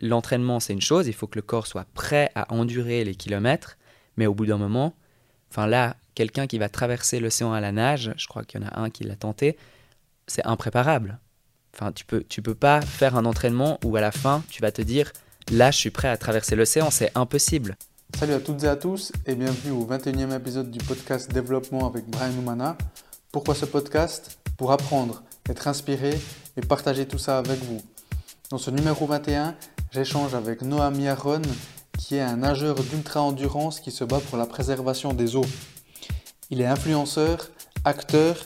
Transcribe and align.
l'entraînement, 0.00 0.60
c'est 0.60 0.72
une 0.72 0.80
chose, 0.80 1.06
il 1.06 1.12
faut 1.12 1.26
que 1.26 1.38
le 1.38 1.42
corps 1.42 1.66
soit 1.66 1.86
prêt 1.94 2.30
à 2.34 2.52
endurer 2.52 3.04
les 3.04 3.14
kilomètres, 3.14 3.78
mais 4.16 4.26
au 4.26 4.34
bout 4.34 4.46
d'un 4.46 4.58
moment, 4.58 4.94
enfin 5.50 5.66
là, 5.66 5.96
quelqu'un 6.14 6.46
qui 6.46 6.58
va 6.58 6.68
traverser 6.68 7.20
l'océan 7.20 7.52
à 7.52 7.60
la 7.60 7.72
nage, 7.72 8.12
je 8.16 8.26
crois 8.26 8.44
qu'il 8.44 8.60
y 8.60 8.64
en 8.64 8.68
a 8.68 8.80
un 8.80 8.90
qui 8.90 9.04
l'a 9.04 9.16
tenté, 9.16 9.56
c'est 10.26 10.44
impréparable. 10.46 11.18
Enfin, 11.74 11.92
tu 11.92 12.04
peux, 12.04 12.24
tu 12.28 12.42
peux 12.42 12.54
pas 12.54 12.80
faire 12.80 13.16
un 13.16 13.24
entraînement 13.24 13.78
où 13.84 13.94
à 13.96 14.00
la 14.00 14.10
fin, 14.10 14.42
tu 14.50 14.62
vas 14.62 14.72
te 14.72 14.82
dire, 14.82 15.12
là, 15.50 15.70
je 15.70 15.78
suis 15.78 15.90
prêt 15.90 16.08
à 16.08 16.16
traverser 16.16 16.56
l'océan, 16.56 16.90
c'est 16.90 17.12
impossible. 17.14 17.76
Salut 18.16 18.32
à 18.32 18.40
toutes 18.40 18.64
et 18.64 18.68
à 18.68 18.76
tous 18.76 19.12
et 19.26 19.34
bienvenue 19.34 19.72
au 19.72 19.86
21e 19.86 20.34
épisode 20.34 20.70
du 20.70 20.78
podcast 20.78 21.32
Développement 21.32 21.86
avec 21.86 22.06
Brian 22.06 22.32
Oumana. 22.38 22.76
Pourquoi 23.30 23.54
ce 23.54 23.66
podcast? 23.66 24.38
Pour 24.56 24.72
apprendre, 24.72 25.22
être 25.48 25.68
inspiré 25.68 26.18
et 26.56 26.60
partager 26.62 27.06
tout 27.06 27.18
ça 27.18 27.38
avec 27.38 27.62
vous. 27.62 27.80
Dans 28.50 28.58
ce 28.58 28.70
numéro 28.70 29.06
21, 29.06 29.54
j'échange 29.92 30.34
avec 30.34 30.62
Noam 30.62 31.00
Yaron, 31.00 31.42
qui 31.98 32.16
est 32.16 32.20
un 32.20 32.36
nageur 32.38 32.76
d'ultra-endurance 32.76 33.80
qui 33.80 33.90
se 33.90 34.04
bat 34.04 34.20
pour 34.20 34.38
la 34.38 34.46
préservation 34.46 35.12
des 35.12 35.36
eaux. 35.36 35.46
Il 36.50 36.60
est 36.60 36.66
influenceur, 36.66 37.48
acteur, 37.84 38.36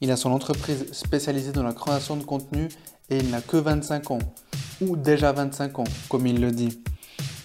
il 0.00 0.10
a 0.10 0.16
son 0.16 0.30
entreprise 0.30 0.92
spécialisée 0.92 1.52
dans 1.52 1.62
la 1.62 1.72
création 1.72 2.16
de 2.16 2.24
contenu 2.24 2.68
et 3.08 3.18
il 3.18 3.30
n'a 3.30 3.40
que 3.40 3.56
25 3.56 4.10
ans, 4.10 4.18
ou 4.80 4.96
déjà 4.96 5.32
25 5.32 5.78
ans, 5.80 5.84
comme 6.08 6.26
il 6.26 6.40
le 6.40 6.52
dit. 6.52 6.82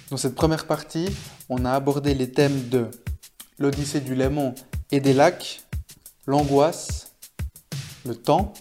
Dans 0.09 0.17
cette 0.17 0.35
première 0.35 0.67
partie, 0.67 1.09
on 1.49 1.65
a 1.65 1.71
abordé 1.71 2.13
les 2.13 2.31
thèmes 2.31 2.69
de 2.69 2.89
l'Odyssée 3.57 4.01
du 4.01 4.15
Léman 4.15 4.53
et 4.91 4.99
des 4.99 5.13
lacs, 5.13 5.63
l'angoisse, 6.27 7.15
le 8.05 8.15
temps, 8.15 8.53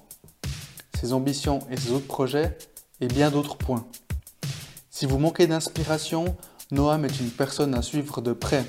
ses 0.98 1.12
ambitions 1.12 1.60
et 1.70 1.76
ses 1.76 1.90
autres 1.90 2.06
projets, 2.06 2.56
et 3.00 3.08
bien 3.08 3.30
d'autres 3.30 3.56
points. 3.56 3.86
Si 4.96 5.06
vous 5.06 5.18
manquez 5.18 5.48
d'inspiration, 5.48 6.36
Noam 6.70 7.04
est 7.04 7.18
une 7.18 7.30
personne 7.30 7.74
à 7.74 7.82
suivre 7.82 8.20
de 8.20 8.32
près. 8.32 8.64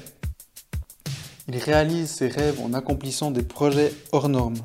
Il 1.48 1.55
réalise 1.55 2.10
ses 2.10 2.30
rêves 2.30 2.60
en 2.62 2.74
accomplissant 2.74 3.30
des 3.30 3.44
projets 3.44 3.94
hors 4.12 4.27
normes. 4.27 4.58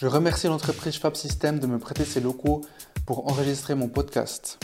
Je 0.00 0.08
remercie 0.08 0.48
l'entreprise 0.48 0.96
Fab 0.96 1.14
System 1.14 1.60
de 1.60 1.68
me 1.68 1.78
prêter 1.78 2.04
ses 2.04 2.18
locaux 2.18 2.62
pour 3.06 3.30
enregistrer 3.30 3.76
mon 3.76 3.86
podcast. 3.86 4.58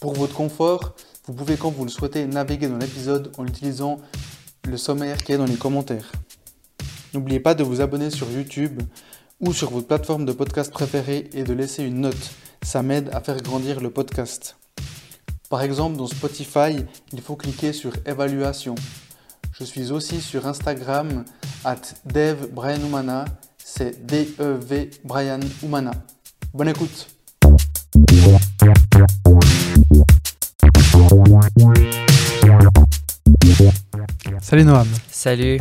Pour 0.00 0.12
votre 0.12 0.34
confort, 0.34 0.94
vous 1.26 1.32
pouvez 1.32 1.56
quand 1.56 1.70
vous 1.70 1.84
le 1.84 1.90
souhaitez 1.90 2.24
naviguer 2.26 2.68
dans 2.68 2.78
l'épisode 2.78 3.32
en 3.38 3.46
utilisant 3.48 3.96
le 4.68 4.76
sommaire 4.76 5.24
qui 5.24 5.32
est 5.32 5.38
dans 5.38 5.46
les 5.46 5.56
commentaires. 5.56 6.12
N'oubliez 7.12 7.40
pas 7.40 7.56
de 7.56 7.64
vous 7.64 7.80
abonner 7.80 8.10
sur 8.10 8.30
YouTube 8.30 8.82
ou 9.40 9.52
sur 9.52 9.70
votre 9.70 9.88
plateforme 9.88 10.26
de 10.26 10.32
podcast 10.32 10.70
préférée 10.70 11.28
et 11.32 11.42
de 11.42 11.54
laisser 11.54 11.82
une 11.82 12.02
note. 12.02 12.30
Ça 12.62 12.84
m'aide 12.84 13.10
à 13.12 13.20
faire 13.20 13.42
grandir 13.42 13.80
le 13.80 13.90
podcast. 13.90 14.59
Par 15.50 15.62
exemple, 15.62 15.96
dans 15.96 16.06
Spotify, 16.06 16.86
il 17.12 17.20
faut 17.20 17.34
cliquer 17.34 17.72
sur 17.72 17.92
Évaluation. 18.06 18.76
Je 19.52 19.64
suis 19.64 19.90
aussi 19.90 20.20
sur 20.20 20.46
Instagram, 20.46 21.24
at 21.64 21.80
Dev 22.04 22.46
c'est 23.58 24.06
D-E-V 24.06 24.90
Brian 25.02 25.40
Oumana. 25.64 25.90
Bonne 26.54 26.68
écoute! 26.68 27.08
Salut 34.40 34.64
Noam. 34.64 34.86
Salut. 35.10 35.58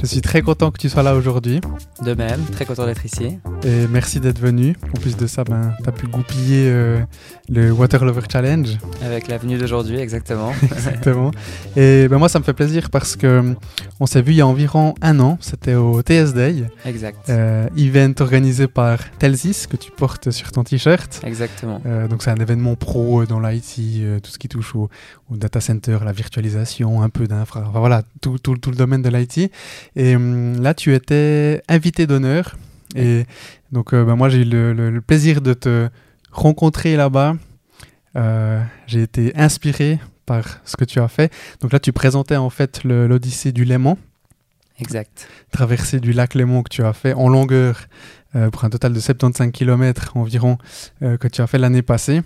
Je 0.00 0.06
suis 0.06 0.20
très 0.20 0.42
content 0.42 0.70
que 0.70 0.78
tu 0.78 0.88
sois 0.88 1.02
là 1.02 1.14
aujourd'hui. 1.14 1.60
De 2.02 2.14
même, 2.14 2.44
très 2.52 2.66
content 2.66 2.84
d'être 2.86 3.04
ici. 3.06 3.38
Et 3.64 3.86
merci 3.88 4.20
d'être 4.20 4.38
venu. 4.38 4.76
En 4.94 5.00
plus 5.00 5.16
de 5.16 5.26
ça, 5.26 5.44
ben, 5.44 5.72
tu 5.82 5.88
as 5.88 5.92
pu 5.92 6.06
goupiller 6.06 6.68
euh, 6.68 7.00
le 7.48 7.70
Water 7.72 8.04
Lover 8.04 8.22
Challenge. 8.30 8.68
Avec 9.02 9.28
l'avenue 9.28 9.56
d'aujourd'hui, 9.56 9.98
exactement. 9.98 10.52
exactement. 10.62 11.30
Et 11.76 12.08
ben, 12.08 12.18
moi, 12.18 12.28
ça 12.28 12.38
me 12.38 12.44
fait 12.44 12.52
plaisir 12.52 12.90
parce 12.90 13.16
que 13.16 13.26
euh, 13.26 13.54
on 14.00 14.06
s'est 14.06 14.22
vu 14.22 14.32
il 14.32 14.36
y 14.36 14.40
a 14.40 14.46
environ 14.46 14.94
un 15.00 15.20
an. 15.20 15.38
C'était 15.40 15.74
au 15.74 16.02
TS 16.02 16.34
Day. 16.34 16.64
Exact. 16.84 17.30
Euh, 17.30 17.68
event 17.76 18.12
organisé 18.20 18.66
par 18.66 18.98
Telsis 19.18 19.66
que 19.68 19.76
tu 19.76 19.90
portes 19.90 20.30
sur 20.30 20.52
ton 20.52 20.64
t-shirt. 20.64 21.22
Exactement. 21.24 21.80
donc, 22.10 22.22
c'est 22.22 22.30
un 22.30 22.36
événement 22.36 22.74
pro 22.74 23.24
dans 23.24 23.40
l'IT, 23.40 24.22
tout 24.22 24.30
ce 24.30 24.38
qui 24.38 24.48
touche 24.48 24.74
au, 24.74 24.90
data 25.30 25.60
center, 25.60 25.98
la 26.04 26.12
virtualisation, 26.12 27.02
un 27.02 27.08
peu 27.08 27.26
d'infra. 27.26 27.64
Enfin, 27.66 27.78
voilà, 27.78 28.02
tout, 28.20 28.38
tout, 28.38 28.56
tout 28.56 28.70
le 28.70 28.76
domaine 28.76 29.02
de 29.02 29.08
l'IT. 29.08 29.43
Et 29.96 30.16
hum, 30.16 30.60
là, 30.60 30.74
tu 30.74 30.94
étais 30.94 31.62
invité 31.68 32.06
d'honneur. 32.06 32.56
Et 32.94 33.24
donc, 33.72 33.92
euh, 33.92 34.04
bah, 34.04 34.14
moi, 34.14 34.28
j'ai 34.28 34.42
eu 34.42 34.44
le, 34.44 35.00
plaisir 35.00 35.40
de 35.40 35.54
te 35.54 35.88
rencontrer 36.30 36.96
là-bas. 36.96 37.36
Euh, 38.16 38.62
j'ai 38.86 39.02
été 39.02 39.32
inspiré 39.36 39.98
par 40.26 40.60
ce 40.64 40.76
que 40.76 40.84
tu 40.84 41.00
as 41.00 41.08
fait. 41.08 41.32
Donc 41.60 41.72
là, 41.72 41.80
tu 41.80 41.92
présentais 41.92 42.36
en 42.36 42.50
fait 42.50 42.84
l'Odyssée 42.84 43.52
du 43.52 43.64
Léman. 43.64 43.98
Exact. 44.78 45.28
Traversée 45.52 46.00
du 46.00 46.12
lac 46.12 46.34
Léman 46.34 46.62
que 46.62 46.68
tu 46.68 46.82
as 46.82 46.92
fait 46.92 47.12
en 47.12 47.28
longueur 47.28 47.86
euh, 48.34 48.50
pour 48.50 48.64
un 48.64 48.70
total 48.70 48.92
de 48.92 49.00
75 49.00 49.52
km 49.52 50.16
environ 50.16 50.58
que 51.00 51.28
tu 51.28 51.40
as 51.40 51.46
fait 51.46 51.58
l'année 51.58 51.82
passée. 51.82 52.22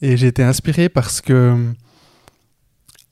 Et 0.00 0.16
j'ai 0.16 0.26
été 0.26 0.42
inspiré 0.42 0.88
parce 0.88 1.20
que, 1.20 1.56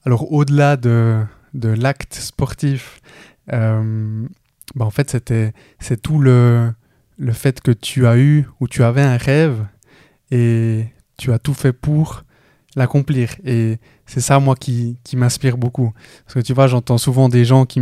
alors 0.04 0.32
au-delà 0.32 0.76
de, 0.76 1.22
de 1.54 1.68
l'acte 1.68 2.14
sportif 2.14 3.00
euh, 3.52 4.26
bah, 4.74 4.84
en 4.84 4.90
fait, 4.90 5.10
c'était 5.10 5.52
c'est 5.78 6.00
tout 6.00 6.18
le, 6.18 6.72
le 7.18 7.32
fait 7.32 7.60
que 7.60 7.70
tu 7.70 8.06
as 8.06 8.16
eu 8.18 8.46
ou 8.60 8.68
tu 8.68 8.82
avais 8.82 9.02
un 9.02 9.16
rêve 9.16 9.66
et 10.30 10.86
tu 11.16 11.32
as 11.32 11.38
tout 11.38 11.54
fait 11.54 11.72
pour 11.72 12.24
l'accomplir. 12.76 13.30
Et 13.44 13.78
c'est 14.06 14.20
ça, 14.20 14.38
moi, 14.38 14.54
qui, 14.54 14.96
qui 15.04 15.16
m'inspire 15.16 15.56
beaucoup. 15.56 15.92
Parce 16.24 16.34
que 16.34 16.40
tu 16.40 16.52
vois, 16.52 16.66
j'entends 16.66 16.98
souvent 16.98 17.28
des 17.28 17.44
gens 17.44 17.66
qui, 17.66 17.80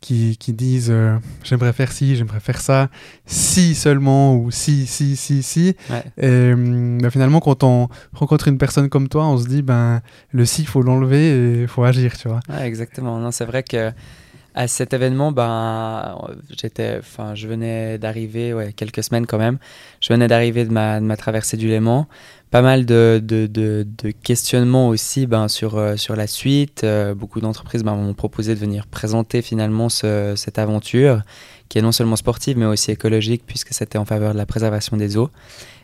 qui, 0.00 0.36
qui 0.38 0.52
disent 0.52 0.90
euh, 0.90 1.18
j'aimerais 1.44 1.72
faire 1.72 1.92
ci, 1.92 2.16
j'aimerais 2.16 2.40
faire 2.40 2.60
ça, 2.60 2.88
si 3.26 3.74
seulement, 3.74 4.36
ou 4.36 4.50
si, 4.50 4.86
si, 4.86 5.16
si, 5.16 5.42
si. 5.42 5.76
Et 6.16 6.24
euh, 6.24 6.98
bah, 7.00 7.10
finalement, 7.10 7.40
quand 7.40 7.64
on 7.64 7.88
rencontre 8.12 8.48
une 8.48 8.58
personne 8.58 8.88
comme 8.88 9.08
toi, 9.08 9.26
on 9.26 9.38
se 9.38 9.46
dit 9.46 9.62
ben, 9.62 10.00
le 10.30 10.44
si, 10.46 10.62
il 10.62 10.68
faut 10.68 10.82
l'enlever 10.82 11.28
et 11.28 11.60
il 11.62 11.68
faut 11.68 11.84
agir, 11.84 12.16
tu 12.16 12.28
vois. 12.28 12.40
exactement. 12.62 13.18
Non, 13.18 13.30
c'est 13.30 13.46
vrai 13.46 13.62
que 13.62 13.92
à 14.58 14.66
cet 14.66 14.92
événement, 14.92 15.30
ben, 15.30 16.18
j'étais, 16.60 16.96
enfin, 16.98 17.36
je 17.36 17.46
venais 17.46 17.96
d'arriver, 17.96 18.52
ouais, 18.52 18.72
quelques 18.72 19.04
semaines 19.04 19.24
quand 19.24 19.38
même. 19.38 19.58
Je 20.00 20.12
venais 20.12 20.26
d'arriver 20.26 20.64
de 20.64 20.72
ma, 20.72 20.98
de 20.98 21.04
ma, 21.04 21.16
traversée 21.16 21.56
du 21.56 21.68
Léman. 21.68 22.08
Pas 22.50 22.60
mal 22.60 22.84
de, 22.84 23.22
de, 23.22 23.46
de, 23.46 24.10
questionnements 24.10 24.88
aussi 24.88 25.28
ben, 25.28 25.46
sur, 25.46 25.78
euh, 25.78 25.94
sur 25.94 26.16
la 26.16 26.26
suite. 26.26 26.82
Euh, 26.82 27.14
beaucoup 27.14 27.40
d'entreprises 27.40 27.84
ben, 27.84 27.94
m'ont 27.94 28.14
proposé 28.14 28.56
de 28.56 28.58
venir 28.58 28.88
présenter 28.88 29.42
finalement 29.42 29.88
ce, 29.88 30.34
cette 30.34 30.58
aventure, 30.58 31.22
qui 31.68 31.78
est 31.78 31.82
non 31.82 31.92
seulement 31.92 32.16
sportive, 32.16 32.58
mais 32.58 32.66
aussi 32.66 32.90
écologique, 32.90 33.44
puisque 33.46 33.72
c'était 33.72 33.98
en 33.98 34.04
faveur 34.04 34.32
de 34.32 34.38
la 34.38 34.46
préservation 34.46 34.96
des 34.96 35.16
eaux. 35.16 35.30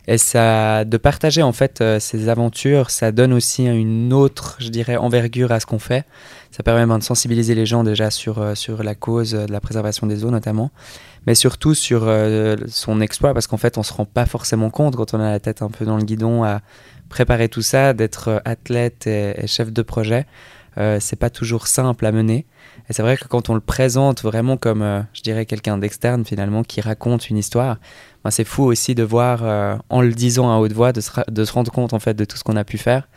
Et 0.06 0.18
ça, 0.18 0.84
de 0.84 0.96
partager 0.96 1.42
en 1.42 1.52
fait 1.52 1.80
euh, 1.80 1.98
ces 1.98 2.28
aventures, 2.28 2.90
ça 2.90 3.12
donne 3.12 3.32
aussi 3.32 3.64
une 3.66 4.12
autre, 4.12 4.56
je 4.58 4.68
dirais, 4.68 4.96
envergure 4.96 5.50
à 5.52 5.60
ce 5.60 5.66
qu'on 5.66 5.78
fait. 5.78 6.04
Ça 6.54 6.62
permet 6.62 6.86
de 6.98 7.02
sensibiliser 7.02 7.56
les 7.56 7.66
gens 7.66 7.82
déjà 7.82 8.12
sur, 8.12 8.38
euh, 8.38 8.54
sur 8.54 8.84
la 8.84 8.94
cause 8.94 9.32
de 9.32 9.50
la 9.50 9.60
préservation 9.60 10.06
des 10.06 10.24
eaux 10.24 10.30
notamment, 10.30 10.70
mais 11.26 11.34
surtout 11.34 11.74
sur 11.74 12.04
euh, 12.04 12.54
son 12.68 13.00
exploit, 13.00 13.34
parce 13.34 13.48
qu'en 13.48 13.56
fait 13.56 13.76
on 13.76 13.82
se 13.82 13.92
rend 13.92 14.04
pas 14.04 14.24
forcément 14.24 14.70
compte 14.70 14.94
quand 14.94 15.14
on 15.14 15.20
a 15.20 15.32
la 15.32 15.40
tête 15.40 15.62
un 15.62 15.68
peu 15.68 15.84
dans 15.84 15.96
le 15.96 16.04
guidon 16.04 16.44
à 16.44 16.60
préparer 17.08 17.48
tout 17.48 17.60
ça, 17.60 17.92
d'être 17.92 18.40
athlète 18.44 19.08
et, 19.08 19.48
chef 19.48 19.72
de 19.72 19.82
projet. 19.82 20.26
Euh, 20.78 20.98
c'est 21.00 21.16
pas 21.16 21.28
toujours 21.28 21.66
simple 21.66 22.06
à 22.06 22.12
mener. 22.12 22.46
Et 22.88 22.92
c'est 22.92 23.02
vrai 23.02 23.16
que 23.16 23.26
quand 23.26 23.50
on 23.50 23.54
le 23.54 23.60
présente 23.60 24.22
vraiment 24.22 24.56
comme, 24.56 25.04
je 25.12 25.22
dirais, 25.22 25.46
quelqu'un 25.46 25.76
d'externe 25.76 26.24
finalement 26.24 26.62
qui 26.62 26.80
raconte 26.80 27.30
une 27.30 27.36
histoire, 27.36 27.78
c'est 28.30 28.44
fou 28.44 28.64
aussi 28.64 28.94
de 28.94 29.02
voir, 29.02 29.40
euh, 29.42 29.76
en 29.90 30.00
le 30.00 30.12
disant 30.12 30.50
à 30.50 30.58
haute 30.58 30.72
voix, 30.72 30.92
de 30.92 31.00
se, 31.00 31.52
rendre 31.52 31.70
compte 31.70 31.92
en 31.92 31.98
fait 31.98 32.14
de 32.14 32.24
tout 32.24 32.36
ce 32.36 32.44
qu'on 32.44 32.56
a 32.56 32.64
pu 32.64 32.78
faire 32.78 33.08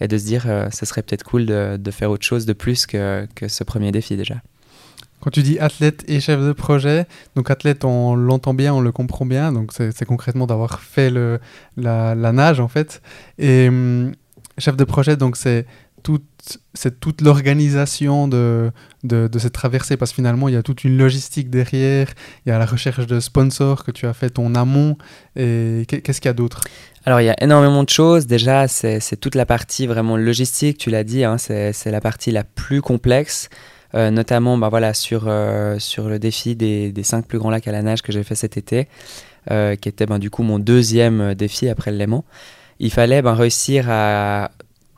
et 0.00 0.08
de 0.08 0.16
se 0.16 0.24
dire, 0.24 0.44
euh, 0.46 0.68
ce 0.72 0.86
serait 0.86 1.02
peut-être 1.02 1.22
cool 1.22 1.46
de, 1.46 1.90
faire 1.90 2.10
autre 2.10 2.24
chose 2.24 2.46
de 2.46 2.52
plus 2.52 2.86
que, 2.86 3.26
ce 3.46 3.64
premier 3.64 3.92
défi 3.92 4.16
déjà. 4.16 4.36
Quand 5.20 5.30
tu 5.30 5.42
dis 5.42 5.58
athlète 5.58 6.04
et 6.06 6.20
chef 6.20 6.40
de 6.40 6.52
projet, 6.52 7.06
donc 7.34 7.50
athlète, 7.50 7.84
on 7.84 8.14
l'entend 8.14 8.52
bien, 8.52 8.74
on 8.74 8.80
le 8.80 8.92
comprend 8.92 9.24
bien, 9.24 9.52
donc 9.52 9.72
c'est 9.72 10.04
concrètement 10.04 10.46
d'avoir 10.46 10.80
fait 10.80 11.10
la, 11.76 12.14
nage 12.14 12.60
en 12.60 12.68
fait. 12.68 13.00
Et 13.38 13.68
hum, 13.68 14.12
chef 14.58 14.76
de 14.76 14.84
projet, 14.84 15.16
donc 15.16 15.36
c'est 15.36 15.66
c'est 16.74 17.00
toute 17.00 17.20
l'organisation 17.20 18.28
de, 18.28 18.70
de, 19.02 19.38
cette 19.38 19.52
traversée, 19.52 19.96
parce 19.96 20.10
que 20.10 20.16
finalement, 20.16 20.48
il 20.48 20.54
y 20.54 20.56
a 20.56 20.62
toute 20.62 20.84
une 20.84 20.96
logistique 20.96 21.50
derrière, 21.50 22.08
il 22.44 22.50
y 22.50 22.52
a 22.52 22.58
la 22.58 22.66
recherche 22.66 23.06
de 23.06 23.20
sponsors 23.20 23.84
que 23.84 23.90
tu 23.90 24.06
as 24.06 24.12
fait 24.12 24.38
en 24.38 24.54
amont, 24.54 24.96
et 25.36 25.84
qu'est-ce 25.88 26.20
qu'il 26.20 26.28
y 26.28 26.30
a 26.30 26.34
d'autre? 26.34 26.60
Alors 27.06 27.20
il 27.20 27.24
y 27.24 27.30
a 27.30 27.42
énormément 27.42 27.84
de 27.84 27.90
choses. 27.90 28.26
Déjà, 28.26 28.66
c'est 28.66 29.20
toute 29.20 29.34
la 29.34 29.44
partie 29.44 29.86
vraiment 29.86 30.16
logistique, 30.16 30.78
tu 30.78 30.90
l'as 30.90 31.04
dit, 31.04 31.24
hein, 31.24 31.36
c'est 31.38 31.90
la 31.90 32.00
partie 32.00 32.30
la 32.30 32.44
plus 32.44 32.80
complexe. 32.80 33.48
Euh, 33.94 34.10
notamment 34.10 34.58
bah, 34.58 34.70
voilà, 34.70 34.92
sur, 34.92 35.26
euh, 35.28 35.78
sur 35.78 36.08
le 36.08 36.18
défi 36.18 36.56
des, 36.56 36.90
des 36.90 37.02
cinq 37.04 37.26
plus 37.26 37.38
grands 37.38 37.50
lacs 37.50 37.68
à 37.68 37.72
la 37.72 37.82
nage 37.82 38.02
que 38.02 38.10
j'ai 38.10 38.24
fait 38.24 38.34
cet 38.34 38.56
été, 38.56 38.88
euh, 39.52 39.76
qui 39.76 39.88
était 39.88 40.06
ben, 40.06 40.18
du 40.18 40.30
coup 40.30 40.42
mon 40.42 40.58
deuxième 40.58 41.34
défi 41.34 41.68
après 41.68 41.92
le 41.92 41.98
Léman. 41.98 42.24
il 42.80 42.90
fallait 42.90 43.22
ben, 43.22 43.34
réussir 43.34 43.86
à 43.88 44.50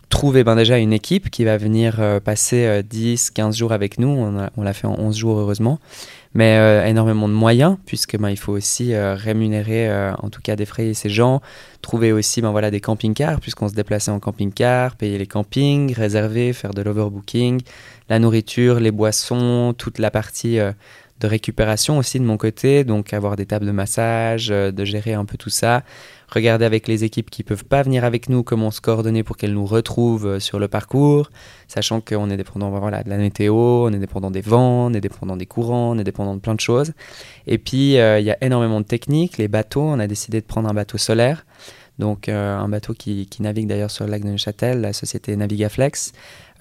trouver 0.09 0.45
ben, 0.45 0.57
déjà 0.57 0.79
une 0.79 0.93
équipe 0.93 1.31
qui 1.31 1.45
va 1.45 1.57
venir 1.57 1.97
euh, 1.99 2.21
passer 2.21 2.83
10, 2.83 3.31
15 3.31 3.57
jours 3.57 3.73
avec 3.73 3.99
nous. 3.99 4.09
On, 4.09 4.63
l'a 4.63 4.73
fait 4.73 4.87
en 4.87 4.99
11 4.99 5.17
jours, 5.17 5.39
heureusement. 5.39 5.79
Mais 6.35 6.85
énormément 6.91 7.29
de 7.29 7.33
moyens, 7.33 7.79
puisque 7.87 8.19
ben, 8.19 8.29
il 8.29 8.37
faut 8.37 8.53
aussi 8.53 8.95
rémunérer, 8.95 9.91
en 10.19 10.29
tout 10.29 10.43
cas 10.43 10.55
défrayer 10.55 10.93
ces 10.93 11.09
gens, 11.09 11.41
trouver 11.81 12.13
aussi 12.13 12.43
ben, 12.43 12.51
voilà, 12.51 12.71
des 12.71 12.81
camping-cars, 12.81 13.41
puisqu'on 13.41 13.69
se 13.69 13.75
déplaçait 13.75 14.11
en 14.11 14.21
camping-car, 14.21 14.97
payer 14.97 15.17
les 15.17 15.27
campings, 15.27 15.95
réserver, 15.95 16.53
faire 16.53 16.75
de 16.75 16.83
l'overbooking, 16.83 17.63
la 18.11 18.19
nourriture, 18.19 18.81
les 18.81 18.91
boissons, 18.91 19.75
toute 19.79 19.99
la 19.99 20.11
partie 20.11 20.59
de 21.21 21.27
récupération 21.27 21.99
aussi 21.99 22.19
de 22.19 22.25
mon 22.25 22.37
côté, 22.37 22.85
donc 22.85 23.13
avoir 23.13 23.37
des 23.37 23.47
tables 23.47 23.67
de 23.67 23.73
massage, 23.73 24.51
euh, 24.51 24.71
de 24.71 24.85
gérer 24.85 25.15
un 25.15 25.25
peu 25.25 25.39
tout 25.39 25.51
ça, 25.51 25.83
regarder 26.29 26.65
avec 26.65 26.89
les 26.89 27.05
équipes 27.05 27.31
qui 27.31 27.43
peuvent 27.43 27.65
pas 27.65 27.83
venir 27.83 28.05
avec 28.05 28.29
nous 28.29 28.43
comment 28.43 28.71
se 28.71 28.81
coordonner 28.81 29.23
pour 29.23 29.37
qu'elles 29.37 29.55
nous 29.55 29.67
retrouvent 29.67 30.27
euh, 30.27 30.41
sur 30.41 30.59
le 30.59 30.69
parcours, 30.69 31.31
sachant 31.69 32.01
qu'on 32.01 32.29
est 32.31 32.37
dépendant 32.37 32.71
voilà, 32.71 33.03
de 33.03 33.09
la 33.09 33.17
météo, 33.17 33.55
on 33.55 33.93
est 33.93 33.99
dépendant 33.99 34.31
des 34.31 34.43
vents, 34.43 34.87
on 34.87 34.95
est 34.95 35.01
dépendant 35.01 35.37
des 35.37 35.47
courants, 35.47 35.93
on 35.93 35.99
est 35.99 36.05
dépendant 36.05 36.35
de 36.35 36.41
plein 36.41 36.55
de 36.55 36.61
choses. 36.61 36.93
Et 37.47 37.59
puis 37.59 37.99
euh, 37.99 38.21
il 38.21 38.27
y 38.27 38.31
a 38.31 38.37
énormément 38.43 38.81
de 38.81 38.87
techniques, 38.87 39.39
les 39.39 39.49
bateaux, 39.49 39.83
on 39.83 39.99
a 39.99 40.07
décidé 40.07 40.41
de 40.41 40.47
prendre 40.47 40.69
un 40.69 40.75
bateau 40.75 40.99
solaire. 40.99 41.47
Donc 41.99 42.29
un 42.29 42.69
bateau 42.69 42.93
qui, 42.93 43.27
navigue 43.41 43.67
d'ailleurs 43.67 43.91
sur 43.91 44.05
le 44.05 44.11
lac 44.11 44.23
de 44.23 44.29
Neuchâtel, 44.29 44.83
la 44.83 44.93
société 44.93 45.35
Navigaflex, 45.35 46.13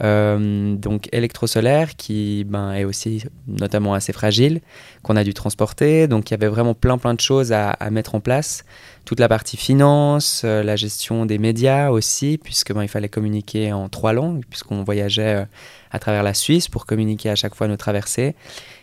euh, 0.04 0.76
donc 0.76 1.08
électrosolaire 1.14 1.96
qui 1.96 2.44
ben, 2.44 2.74
est 2.74 2.84
aussi 2.84 3.24
notamment 3.48 3.94
assez 3.94 4.12
fragile, 4.12 4.62
qu'on 5.04 5.16
a 5.16 5.24
dû 5.24 5.34
transporter. 5.34 6.08
Donc 6.08 6.30
il 6.30 6.34
y 6.34 6.36
avait 6.36 6.48
vraiment 6.48 6.74
plein 6.74 6.98
plein 6.98 7.14
de 7.14 7.22
choses 7.22 7.54
à, 7.54 7.78
mettre 7.92 8.16
en 8.16 8.20
place. 8.20 8.66
Toute 9.06 9.20
la 9.20 9.30
partie 9.30 9.58
finance, 9.58 10.42
euh, 10.44 10.64
la 10.64 10.76
gestion 10.76 11.26
des 11.26 11.38
médias 11.38 11.90
aussi, 11.90 12.40
puisque 12.42 12.74
ben, 12.74 12.84
il 12.84 12.90
fallait 12.90 13.10
communiquer 13.10 13.72
en 13.72 13.88
trois 13.88 14.14
langues, 14.14 14.44
puisqu'on 14.50 14.84
voyageait 14.84 15.36
euh, 15.36 15.46
à 15.92 16.00
travers 16.00 16.24
la 16.24 16.34
Suisse 16.34 16.68
pour 16.68 16.86
communiquer 16.86 17.30
à 17.30 17.36
chaque 17.36 17.56
fois 17.56 17.68
nos 17.68 17.78
traversées. 17.78 18.36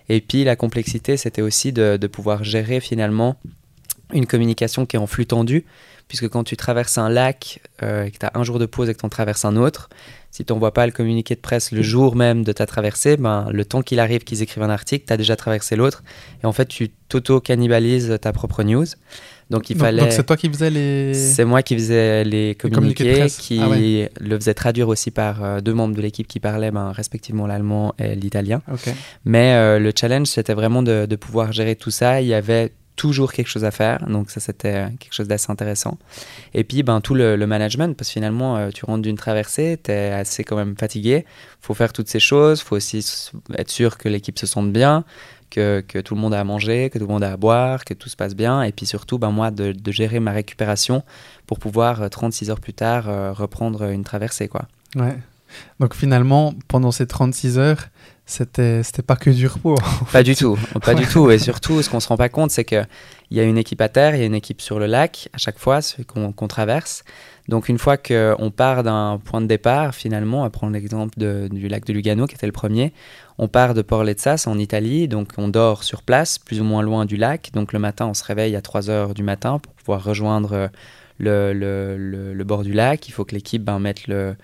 Et 0.08 0.20
puis 0.20 0.44
la 0.44 0.56
complexité, 0.56 1.16
c'était 1.16 1.42
aussi 1.42 1.72
de 1.72 2.06
pouvoir 2.06 2.44
gérer 2.44 2.80
finalement 2.80 3.36
une 4.12 4.26
communication 4.26 4.86
qui 4.86 4.96
est 4.96 4.98
en 4.98 5.06
flux 5.06 5.26
tendu, 5.26 5.64
puisque 6.12 6.28
quand 6.28 6.44
tu 6.44 6.58
traverses 6.58 6.98
un 6.98 7.08
lac 7.08 7.62
euh, 7.82 8.04
et 8.04 8.10
que 8.10 8.18
tu 8.18 8.26
as 8.26 8.32
un 8.34 8.44
jour 8.44 8.58
de 8.58 8.66
pause 8.66 8.90
et 8.90 8.92
que 8.92 8.98
tu 8.98 9.06
en 9.06 9.08
traverses 9.08 9.46
un 9.46 9.56
autre, 9.56 9.88
si 10.30 10.44
tu 10.44 10.52
n'envoies 10.52 10.74
pas 10.74 10.84
le 10.84 10.92
communiqué 10.92 11.34
de 11.34 11.40
presse 11.40 11.72
le 11.72 11.80
jour 11.80 12.16
même 12.16 12.44
de 12.44 12.52
ta 12.52 12.66
traversée, 12.66 13.16
ben, 13.16 13.48
le 13.50 13.64
temps 13.64 13.80
qu'il 13.80 13.98
arrive 13.98 14.22
qu'ils 14.22 14.42
écrivent 14.42 14.62
un 14.62 14.68
article, 14.68 15.06
tu 15.06 15.12
as 15.14 15.16
déjà 15.16 15.36
traversé 15.36 15.74
l'autre, 15.74 16.02
et 16.42 16.46
en 16.46 16.52
fait 16.52 16.66
tu 16.66 16.90
t'auto-cannibalises 17.08 18.18
ta 18.20 18.34
propre 18.34 18.62
news. 18.62 18.84
Donc 19.48 19.70
il 19.70 19.78
fallait. 19.78 20.02
Donc 20.02 20.12
c'est 20.12 20.24
toi 20.24 20.36
qui 20.36 20.50
faisais 20.50 20.68
les. 20.68 21.14
C'est 21.14 21.46
moi 21.46 21.62
qui 21.62 21.76
faisais 21.76 22.24
les 22.24 22.56
communiqués, 22.56 23.28
qui 23.28 23.58
ah 23.58 23.70
le 24.20 24.38
faisait 24.38 24.54
traduire 24.54 24.88
aussi 24.88 25.10
par 25.10 25.42
euh, 25.42 25.60
deux 25.60 25.72
membres 25.72 25.94
de 25.94 26.02
l'équipe 26.02 26.28
qui 26.28 26.40
parlaient 26.40 26.70
ben, 26.70 26.92
respectivement 26.92 27.46
l'allemand 27.46 27.94
et 27.98 28.14
l'italien. 28.16 28.60
Mais 29.24 29.54
euh, 29.54 29.78
le 29.78 29.92
challenge 29.98 30.26
c'était 30.26 30.52
vraiment 30.52 30.82
de, 30.82 31.06
de, 31.06 31.16
pouvoir 31.16 31.52
gérer 31.52 31.74
tout 31.74 31.90
ça. 31.90 32.20
Il 32.20 32.28
y 32.28 32.34
avait 32.34 32.72
toujours 32.96 33.32
quelque 33.32 33.48
chose 33.48 33.64
à 33.64 33.70
faire. 33.70 34.06
Donc 34.06 34.30
ça, 34.30 34.40
c'était 34.40 34.88
quelque 34.98 35.12
chose 35.12 35.28
d'assez 35.28 35.50
intéressant. 35.50 35.98
Et 36.54 36.64
puis, 36.64 36.82
ben, 36.82 37.00
tout 37.00 37.14
le, 37.14 37.36
management, 37.46 37.96
parce 37.96 38.08
que 38.08 38.12
finalement, 38.12 38.56
euh, 38.56 38.70
tu 38.70 38.84
rentres 38.84 39.02
d'une 39.02 39.16
traversée, 39.16 39.78
tu 39.82 39.90
es 39.90 40.10
assez 40.10 40.44
quand 40.44 40.56
même 40.56 40.76
fatigué. 40.76 41.24
faut 41.60 41.74
faire 41.74 41.92
toutes 41.92 42.08
ces 42.08 42.20
choses. 42.20 42.60
faut 42.60 42.76
aussi 42.76 43.04
être 43.56 43.70
sûr 43.70 43.98
que 43.98 44.08
l'équipe 44.08 44.38
se 44.38 44.46
sente 44.46 44.72
bien, 44.72 45.04
que, 45.50 45.84
que, 45.86 45.98
tout 45.98 46.14
le 46.14 46.20
monde 46.20 46.34
a 46.34 46.40
à 46.40 46.44
manger, 46.44 46.90
que 46.90 46.98
tout 46.98 47.06
le 47.06 47.12
monde 47.12 47.24
a 47.24 47.32
à 47.32 47.36
boire, 47.36 47.84
que 47.84 47.94
tout 47.94 48.08
se 48.08 48.16
passe 48.16 48.34
bien. 48.34 48.62
Et 48.62 48.72
puis 48.72 48.86
surtout, 48.86 49.18
ben, 49.18 49.30
moi, 49.30 49.50
de, 49.50 49.74
gérer 49.90 50.20
ma 50.20 50.32
récupération 50.32 51.02
pour 51.46 51.58
pouvoir, 51.58 52.08
36 52.08 52.48
euh, 52.48 52.52
heures 52.52 52.60
plus 52.60 52.74
tard, 52.74 53.08
euh, 53.08 53.32
reprendre 53.32 53.84
une 53.90 54.04
traversée. 54.04 54.48
Quoi. 54.48 54.66
Ouais. 54.96 55.16
Donc 55.80 55.94
finalement, 55.94 56.54
pendant 56.68 56.92
ces 56.92 57.06
36 57.06 57.58
heures, 57.58 57.88
c'était 58.32 58.82
c'était 58.82 59.02
pas 59.02 59.16
que 59.16 59.30
du 59.30 59.46
repos. 59.46 59.76
Pas 60.12 60.22
du 60.22 60.34
tout, 60.34 60.58
pas 60.84 60.94
du 60.94 61.06
tout. 61.06 61.30
Et 61.30 61.38
surtout, 61.38 61.82
ce 61.82 61.90
qu'on 61.90 62.00
se 62.00 62.08
rend 62.08 62.16
pas 62.16 62.28
compte, 62.28 62.50
c'est 62.50 62.64
que 62.64 62.82
il 63.30 63.36
y 63.36 63.40
a 63.40 63.44
une 63.44 63.58
équipe 63.58 63.80
à 63.80 63.88
terre, 63.88 64.14
il 64.14 64.20
y 64.20 64.22
a 64.22 64.26
une 64.26 64.34
équipe 64.34 64.60
sur 64.60 64.78
le 64.78 64.86
lac 64.86 65.28
à 65.32 65.38
chaque 65.38 65.58
fois 65.58 65.80
qu'on 66.06 66.48
traverse. 66.48 67.04
Donc 67.48 67.68
une 67.68 67.78
fois 67.78 67.96
qu'on 67.96 68.50
part 68.54 68.82
d'un 68.82 69.20
point 69.24 69.40
de 69.40 69.46
départ, 69.46 69.94
finalement, 69.94 70.44
à 70.44 70.50
prendre 70.50 70.72
l'exemple 70.74 71.18
du 71.18 71.68
lac 71.68 71.84
de 71.84 71.92
Lugano 71.92 72.26
qui 72.26 72.34
était 72.34 72.46
le 72.46 72.52
premier, 72.52 72.92
on 73.38 73.48
part 73.48 73.74
de 73.74 73.82
Port 73.82 74.04
Letsas 74.04 74.44
en 74.46 74.58
Italie, 74.58 75.08
donc 75.08 75.30
on 75.38 75.48
dort 75.48 75.82
sur 75.82 76.02
place, 76.02 76.38
plus 76.38 76.60
ou 76.60 76.64
moins 76.64 76.82
loin 76.82 77.04
du 77.06 77.16
lac. 77.16 77.50
Donc 77.52 77.72
le 77.72 77.78
matin, 77.78 78.06
on 78.06 78.14
se 78.14 78.24
réveille 78.24 78.54
à 78.54 78.60
3 78.60 78.90
heures 78.90 79.14
du 79.14 79.22
matin 79.22 79.58
pour 79.58 79.72
pouvoir 79.74 80.04
rejoindre 80.04 80.70
le, 81.18 81.52
le, 81.52 82.34
le, 82.34 82.44
bord 82.44 82.62
du 82.62 82.72
lac. 82.72 83.08
Il 83.08 83.12
faut 83.12 83.24
que 83.24 83.34
l'équipe 83.34 83.64
ben, 83.64 83.78
mette 83.78 84.06
le 84.06 84.36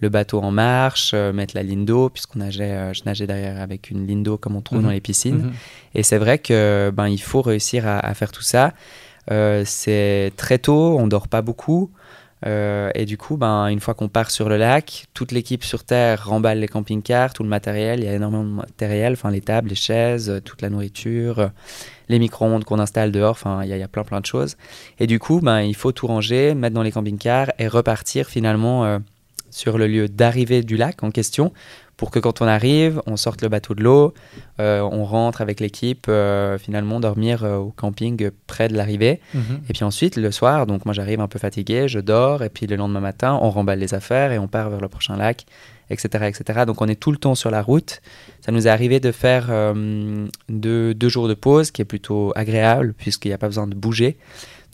le 0.00 0.08
bateau 0.08 0.40
en 0.40 0.50
marche, 0.50 1.12
euh, 1.14 1.32
mettre 1.32 1.56
la 1.56 1.62
lindo, 1.62 2.10
puisqu'on 2.10 2.40
nageait, 2.40 2.72
euh, 2.72 2.92
je 2.92 3.02
nageais 3.06 3.26
derrière 3.26 3.60
avec 3.60 3.90
une 3.90 4.06
lindo 4.06 4.36
comme 4.36 4.56
on 4.56 4.60
trouve 4.60 4.82
dans 4.82 4.88
mhm. 4.88 4.94
les 4.94 5.00
piscines. 5.00 5.38
Mhm. 5.38 5.52
Et 5.94 6.02
c'est 6.02 6.18
vrai 6.18 6.38
que 6.38 6.92
ben 6.94 7.08
il 7.08 7.20
faut 7.20 7.42
réussir 7.42 7.86
à, 7.86 8.14
faire 8.14 8.32
tout 8.32 8.42
ça. 8.42 8.74
Euh, 9.30 9.62
c'est 9.64 10.32
très 10.36 10.58
tôt, 10.58 10.98
on 10.98 11.06
dort 11.06 11.28
pas 11.28 11.42
beaucoup. 11.42 11.90
et 12.44 13.04
du 13.06 13.16
coup, 13.18 13.36
ben, 13.36 13.66
une 13.66 13.80
fois 13.80 13.94
qu'on 13.94 14.08
part 14.08 14.30
sur 14.30 14.48
le 14.48 14.56
lac, 14.56 15.06
toute 15.14 15.32
l'équipe 15.32 15.64
sur 15.64 15.82
Terre 15.82 16.28
remballe 16.28 16.60
les 16.60 16.68
camping-cars, 16.68 17.32
tout 17.32 17.42
le 17.42 17.48
matériel. 17.48 17.98
Il 17.98 18.04
y 18.04 18.08
a 18.08 18.14
énormément 18.14 18.44
de 18.44 18.50
matériel, 18.50 19.14
enfin 19.14 19.30
les 19.30 19.40
tables, 19.40 19.70
les 19.70 19.74
chaises, 19.74 20.40
toute 20.44 20.62
la 20.62 20.70
nourriture, 20.70 21.50
les 22.08 22.20
micro-ondes 22.20 22.62
qu'on 22.62 22.78
installe 22.78 23.10
dehors. 23.10 23.32
Enfin, 23.32 23.64
il 23.64 23.70
y, 23.70 23.82
a 23.82 23.88
plein 23.88 24.04
plein 24.04 24.20
de 24.20 24.26
choses. 24.26 24.56
Et 25.00 25.08
du 25.08 25.18
coup, 25.18 25.40
ben, 25.40 25.62
il 25.62 25.74
faut 25.74 25.90
tout 25.90 26.06
ranger, 26.06 26.54
mettre 26.54 26.74
dans 26.74 26.84
les 26.84 26.92
camping-cars 26.92 27.50
et 27.58 27.66
repartir 27.66 28.28
finalement 28.28 29.00
sur 29.50 29.78
le 29.78 29.86
lieu 29.86 30.08
d'arrivée 30.08 30.62
du 30.62 30.76
lac 30.76 31.02
en 31.02 31.10
question 31.10 31.52
pour 31.96 32.10
que 32.10 32.18
quand 32.18 32.42
on 32.42 32.46
arrive, 32.46 33.00
on 33.06 33.16
sorte 33.16 33.42
le 33.42 33.48
bateau 33.48 33.74
de 33.74 33.82
l'eau, 33.82 34.12
euh, 34.60 34.80
on 34.80 35.04
rentre 35.04 35.40
avec 35.40 35.60
l'équipe, 35.60 36.06
euh, 36.08 36.58
finalement 36.58 37.00
dormir 37.00 37.44
euh, 37.44 37.56
au 37.56 37.70
camping 37.70 38.30
près 38.46 38.68
de 38.68 38.76
l'arrivée. 38.76 39.20
Mhm. 39.34 39.60
Et 39.68 39.72
puis 39.72 39.84
ensuite, 39.84 40.16
le 40.16 40.30
soir, 40.30 40.66
donc 40.66 40.84
moi 40.84 40.92
j'arrive 40.92 41.20
un 41.20 41.28
peu 41.28 41.38
fatigué, 41.38 41.88
je 41.88 41.98
dors, 41.98 42.42
et 42.42 42.50
puis 42.50 42.66
le 42.66 42.76
lendemain 42.76 43.00
matin, 43.00 43.38
on 43.40 43.50
remballe 43.50 43.78
les 43.78 43.94
affaires 43.94 44.32
et 44.32 44.38
on 44.38 44.46
part 44.46 44.68
vers 44.68 44.80
le 44.80 44.88
prochain 44.88 45.16
lac, 45.16 45.46
etc. 45.88 46.26
etc. 46.26 46.64
Donc 46.66 46.82
on 46.82 46.86
est 46.86 47.00
tout 47.00 47.12
le 47.12 47.18
temps 47.18 47.34
sur 47.34 47.50
la 47.50 47.62
route. 47.62 48.02
Ça 48.44 48.52
nous 48.52 48.66
est 48.66 48.70
arrivé 48.70 49.00
de 49.00 49.10
faire 49.12 49.46
deux, 50.48 50.94
deux, 50.94 51.08
jours 51.08 51.28
de 51.28 51.34
pause, 51.34 51.70
qui 51.70 51.80
est 51.82 51.86
plutôt 51.86 52.32
agréable, 52.36 52.94
puisqu'il 52.96 53.28
n'y 53.28 53.34
a 53.34 53.38
pas 53.38 53.48
besoin 53.48 53.66
de 53.66 53.74
bouger. 53.74 54.18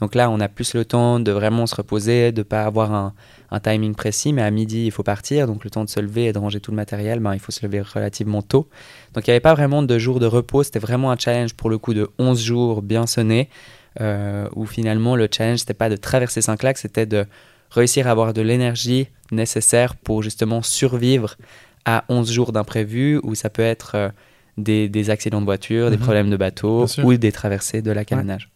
Donc 0.03 0.17
là, 0.17 0.31
on 0.31 0.41
a 0.41 0.49
plus 0.49 0.75
le 0.75 0.85
temps 0.85 1.21
de 1.21 1.31
vraiment 1.31 1.65
se 1.69 1.77
reposer, 1.77 2.33
de 2.33 2.41
ne 2.41 2.43
pas 2.43 2.65
avoir 2.65 2.93
un, 2.93 3.15
un 3.53 3.61
timing 3.61 3.95
précis, 3.95 4.33
mais 4.33 4.43
à 4.43 4.51
midi, 4.51 4.87
il 4.87 4.91
faut 4.91 5.05
partir. 5.05 5.47
Donc, 5.47 5.63
le 5.63 5.71
temps 5.71 5.85
de 5.85 5.89
se 5.89 6.01
lever 6.01 6.25
et 6.25 6.33
de 6.33 6.41
ranger 6.41 6.59
tout 6.59 6.73
le 6.73 6.77
matériel, 6.77 7.21
ben, 7.21 7.35
il 7.35 7.39
faut 7.39 7.53
se 7.53 7.65
lever 7.65 7.83
relativement 7.83 8.43
tôt. 8.43 8.69
Donc, 9.15 9.29
il 9.29 9.31
n'y 9.31 9.35
avait 9.35 9.41
pas 9.41 9.55
vraiment 9.55 9.81
de 9.85 9.99
jours 10.01 10.19
de 10.19 10.27
repos. 10.27 10.65
C'était 10.65 10.81
vraiment 10.81 11.13
un 11.13 11.17
challenge 11.17 11.55
pour 11.55 11.71
le 11.71 11.79
coup 11.79 11.95
de 11.95 12.11
11 12.19 12.43
jours 12.43 12.83
bien 12.83 13.07
sonnés, 13.07 13.49
euh, 14.01 14.49
où 14.57 14.67
finalement, 14.67 15.15
le 15.15 15.29
challenge, 15.31 15.61
n'était 15.61 15.73
pas 15.73 15.89
de 15.89 15.95
traverser 15.95 16.43
5 16.43 16.65
lacs, 16.65 16.79
c'était 16.79 17.07
de 17.07 17.25
réussir 17.71 18.09
à 18.09 18.11
avoir 18.11 18.33
de 18.33 18.43
l'énergie 18.43 19.07
nécessaire 19.31 19.95
pour 19.95 20.21
justement 20.25 20.63
survivre 20.63 21.37
à 21.85 22.03
11 22.09 22.29
jours 22.29 22.51
d'imprévu, 22.51 23.21
où 23.23 23.37
ça 23.37 23.51
peut 23.51 23.63
être 23.63 23.93
euh, 23.95 24.09
des, 24.59 25.11
accidents 25.11 25.41
de 25.41 25.47
voiture, 25.47 25.91
des 25.91 25.97
mhm. 25.97 26.03
problèmes 26.03 26.31
de 26.31 26.37
bateau 26.37 26.87
ou 27.05 27.15
des 27.15 27.31
traversées 27.31 27.83
de 27.83 27.93
la 27.93 28.03
à 28.11 28.23
nage. 28.25 28.49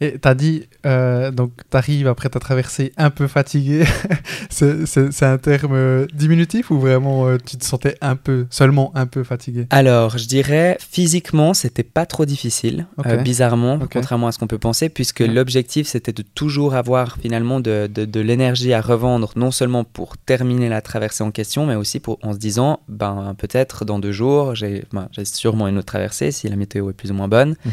Et 0.00 0.18
tu 0.18 0.28
as 0.28 0.34
dit, 0.34 0.68
euh, 0.86 1.30
donc 1.30 1.52
tu 1.70 1.76
arrives 1.76 2.08
après 2.08 2.28
ta 2.28 2.40
traversée 2.40 2.92
un 2.96 3.10
peu 3.10 3.26
fatigué. 3.26 3.84
c'est 4.50 5.22
un 5.22 5.38
terme 5.38 6.06
diminutif 6.12 6.70
ou 6.70 6.78
vraiment 6.78 7.26
euh, 7.26 7.38
tu 7.38 7.56
te 7.56 7.64
sentais 7.64 7.96
un 8.00 8.16
peu, 8.16 8.46
seulement 8.50 8.92
un 8.94 9.06
peu 9.06 9.22
fatigué? 9.24 9.66
Alors, 9.70 10.18
je 10.18 10.26
dirais 10.26 10.76
physiquement, 10.80 11.54
c'était 11.54 11.84
pas 11.84 12.06
trop 12.06 12.24
difficile, 12.26 12.86
euh, 13.06 13.16
bizarrement, 13.16 13.78
contrairement 13.90 14.28
à 14.28 14.32
ce 14.32 14.38
qu'on 14.38 14.46
peut 14.46 14.58
penser, 14.58 14.88
puisque 14.88 15.20
l'objectif 15.20 15.86
c'était 15.86 16.12
de 16.12 16.22
toujours 16.22 16.74
avoir 16.74 17.16
finalement 17.18 17.60
de, 17.60 17.86
de, 17.86 18.20
l'énergie 18.20 18.72
à 18.72 18.80
revendre, 18.80 19.32
non 19.36 19.50
seulement 19.50 19.84
pour 19.84 20.16
terminer 20.16 20.68
la 20.68 20.82
traversée 20.82 21.22
en 21.22 21.30
question, 21.30 21.66
mais 21.66 21.74
aussi 21.76 22.00
pour, 22.00 22.18
en 22.22 22.32
se 22.32 22.38
disant, 22.38 22.80
ben 22.88 23.34
peut-être 23.38 23.84
dans 23.84 23.98
deux 23.98 24.12
jours, 24.12 24.54
j'ai 24.54 24.84
ben, 24.92 25.08
sûrement 25.24 25.68
une 25.68 25.78
autre 25.78 25.86
traversée 25.86 26.30
si 26.30 26.48
la 26.48 26.56
météo 26.56 26.90
est 26.90 26.94
plus 26.94 27.10
ou 27.10 27.14
moins 27.14 27.28
bonne. 27.28 27.56
Mhm 27.64 27.72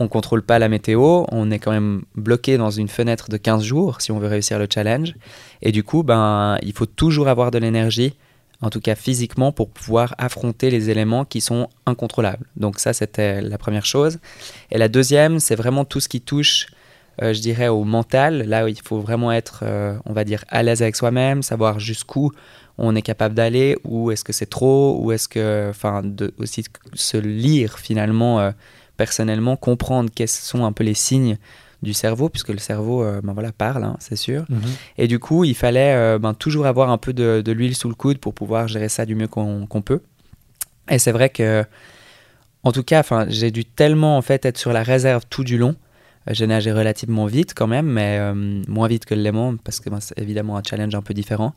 on 0.00 0.08
contrôle 0.08 0.42
pas 0.42 0.58
la 0.58 0.70
météo, 0.70 1.24
on 1.30 1.50
est 1.50 1.58
quand 1.58 1.70
même 1.70 2.02
bloqué 2.16 2.56
dans 2.56 2.70
une 2.70 2.88
fenêtre 2.88 3.28
de 3.28 3.36
15 3.36 3.62
jours 3.62 4.00
si 4.00 4.10
on 4.10 4.18
veut 4.18 4.28
réussir 4.28 4.58
le 4.58 4.66
challenge. 4.72 5.14
Et 5.60 5.72
du 5.72 5.84
coup, 5.84 6.02
ben, 6.02 6.56
il 6.62 6.72
faut 6.72 6.86
toujours 6.86 7.28
avoir 7.28 7.50
de 7.50 7.58
l'énergie, 7.58 8.14
en 8.62 8.70
tout 8.70 8.80
cas 8.80 8.94
physiquement, 8.94 9.52
pour 9.52 9.68
pouvoir 9.68 10.14
affronter 10.16 10.70
les 10.70 10.88
éléments 10.88 11.26
qui 11.26 11.42
sont 11.42 11.68
incontrôlables. 11.84 12.46
Donc 12.56 12.80
ça, 12.80 12.94
c'était 12.94 13.42
la 13.42 13.58
première 13.58 13.84
chose. 13.84 14.18
Et 14.70 14.78
la 14.78 14.88
deuxième, 14.88 15.38
c'est 15.38 15.54
vraiment 15.54 15.84
tout 15.84 16.00
ce 16.00 16.08
qui 16.08 16.22
touche, 16.22 16.68
euh, 17.20 17.34
je 17.34 17.40
dirais, 17.42 17.68
au 17.68 17.84
mental. 17.84 18.48
Là, 18.48 18.64
où 18.64 18.68
il 18.68 18.80
faut 18.80 19.00
vraiment 19.00 19.30
être, 19.30 19.60
euh, 19.64 19.98
on 20.06 20.14
va 20.14 20.24
dire, 20.24 20.46
à 20.48 20.62
l'aise 20.62 20.80
avec 20.80 20.96
soi-même, 20.96 21.42
savoir 21.42 21.78
jusqu'où 21.78 22.32
on 22.78 22.96
est 22.96 23.02
capable 23.02 23.34
d'aller, 23.34 23.76
ou 23.84 24.10
est-ce 24.12 24.24
que 24.24 24.32
c'est 24.32 24.48
trop, 24.48 24.98
ou 24.98 25.12
est-ce 25.12 25.28
que, 25.28 25.68
enfin, 25.68 26.02
aussi 26.38 26.64
se 26.94 27.18
lire 27.18 27.78
finalement. 27.78 28.40
Euh, 28.40 28.52
personnellement 29.00 29.56
comprendre 29.56 30.10
quels 30.14 30.28
sont 30.28 30.66
un 30.66 30.72
peu 30.72 30.84
les 30.84 30.92
signes 30.92 31.38
du 31.80 31.94
cerveau, 31.94 32.28
puisque 32.28 32.50
le 32.50 32.58
cerveau 32.58 33.02
ben 33.22 33.32
voilà, 33.32 33.52
parle, 33.52 33.84
hein, 33.84 33.96
c'est 34.00 34.16
sûr. 34.16 34.44
Mhm. 34.50 34.60
Et 34.98 35.08
du 35.08 35.18
coup, 35.18 35.44
il 35.44 35.54
fallait 35.54 36.18
ben, 36.18 36.34
toujours 36.34 36.66
avoir 36.66 36.90
un 36.90 36.98
peu 36.98 37.14
de, 37.14 37.40
de 37.42 37.52
l'huile 37.52 37.74
sous 37.74 37.88
le 37.88 37.94
coude 37.94 38.18
pour 38.18 38.34
pouvoir 38.34 38.68
gérer 38.68 38.90
ça 38.90 39.06
du 39.06 39.14
mieux 39.14 39.28
qu'on 39.28 39.82
peut. 39.82 40.02
Et 40.90 40.98
c'est 40.98 41.12
vrai 41.12 41.30
que, 41.30 41.64
en 42.64 42.72
tout 42.72 42.82
cas, 42.82 43.02
j'ai 43.28 43.50
dû 43.50 43.64
tellement 43.64 44.18
en 44.18 44.22
fait 44.22 44.44
être 44.44 44.58
sur 44.58 44.74
la 44.74 44.82
réserve 44.82 45.24
tout 45.30 45.44
du 45.44 45.56
long. 45.56 45.74
Euh, 46.28 46.34
j'ai 46.34 46.46
nagé 46.46 46.72
relativement 46.72 47.26
vite 47.26 47.54
quand 47.54 47.66
même, 47.66 47.86
mais 47.86 48.18
euh, 48.18 48.34
moins 48.68 48.88
vite 48.88 49.04
que 49.04 49.14
le 49.14 49.22
Léman, 49.22 49.56
parce 49.56 49.80
que 49.80 49.88
ben, 49.90 50.00
c'est 50.00 50.18
évidemment 50.18 50.56
un 50.56 50.62
challenge 50.68 50.94
un 50.94 51.02
peu 51.02 51.14
différent. 51.14 51.54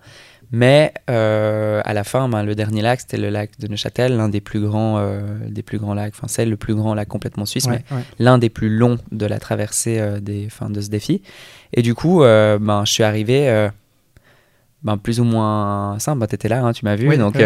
Mais 0.51 0.93
euh, 1.09 1.81
à 1.83 1.93
la 1.93 2.03
fin, 2.03 2.29
ben, 2.29 2.43
le 2.43 2.55
dernier 2.55 2.81
lac, 2.81 3.01
c'était 3.01 3.17
le 3.17 3.29
lac 3.29 3.59
de 3.59 3.67
Neuchâtel, 3.67 4.15
l'un 4.15 4.29
des 4.29 4.41
plus 4.41 4.59
grands, 4.59 5.03
des 5.47 5.63
plus 5.63 5.79
grands 5.79 5.93
lacs. 5.93 6.13
Enfin, 6.15 6.27
c'est 6.27 6.45
le 6.45 6.57
plus 6.57 6.75
grand 6.75 6.93
lac 6.93 7.07
complètement 7.07 7.45
suisse, 7.45 7.67
mais 7.67 7.83
l'un 8.19 8.37
des 8.37 8.49
plus 8.49 8.69
longs 8.69 8.97
de 9.11 9.25
la 9.25 9.39
traversée 9.39 10.19
des, 10.21 10.49
fin, 10.49 10.69
de 10.69 10.81
ce 10.81 10.89
défi. 10.89 11.21
Et 11.73 11.81
du 11.81 11.95
coup, 11.95 12.19
ben, 12.19 12.83
je 12.85 12.91
suis 12.91 13.03
arrivé 13.03 13.69
ben, 14.83 14.97
plus 14.97 15.19
ou 15.19 15.23
moins 15.23 15.97
simple. 15.99 16.19
Ben, 16.19 16.27
tu 16.27 16.35
étais 16.35 16.49
là, 16.49 16.63
hein, 16.63 16.73
tu 16.73 16.85
m'as 16.85 16.95
vu. 16.95 17.17
donc, 17.17 17.37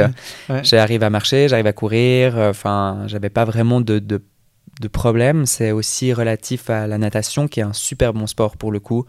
j'arrive 0.64 1.04
à 1.04 1.10
marcher, 1.10 1.48
j'arrive 1.48 1.68
à 1.68 1.74
courir. 1.74 2.36
Enfin, 2.38 3.04
j'avais 3.08 3.30
pas 3.30 3.46
vraiment 3.46 3.80
de, 3.80 4.00
de, 4.00 4.22
de 4.82 4.88
problème. 4.88 5.46
C'est 5.46 5.72
aussi 5.72 6.14
relatif 6.14 6.70
à 6.70 6.88
la 6.88 6.98
natation, 6.98 7.48
qui 7.48 7.60
est 7.60 7.64
un 7.64 7.74
super 7.74 8.14
bon 8.14 8.28
sport 8.28 8.58
pour 8.58 8.72
le 8.72 8.80
coup. 8.80 9.06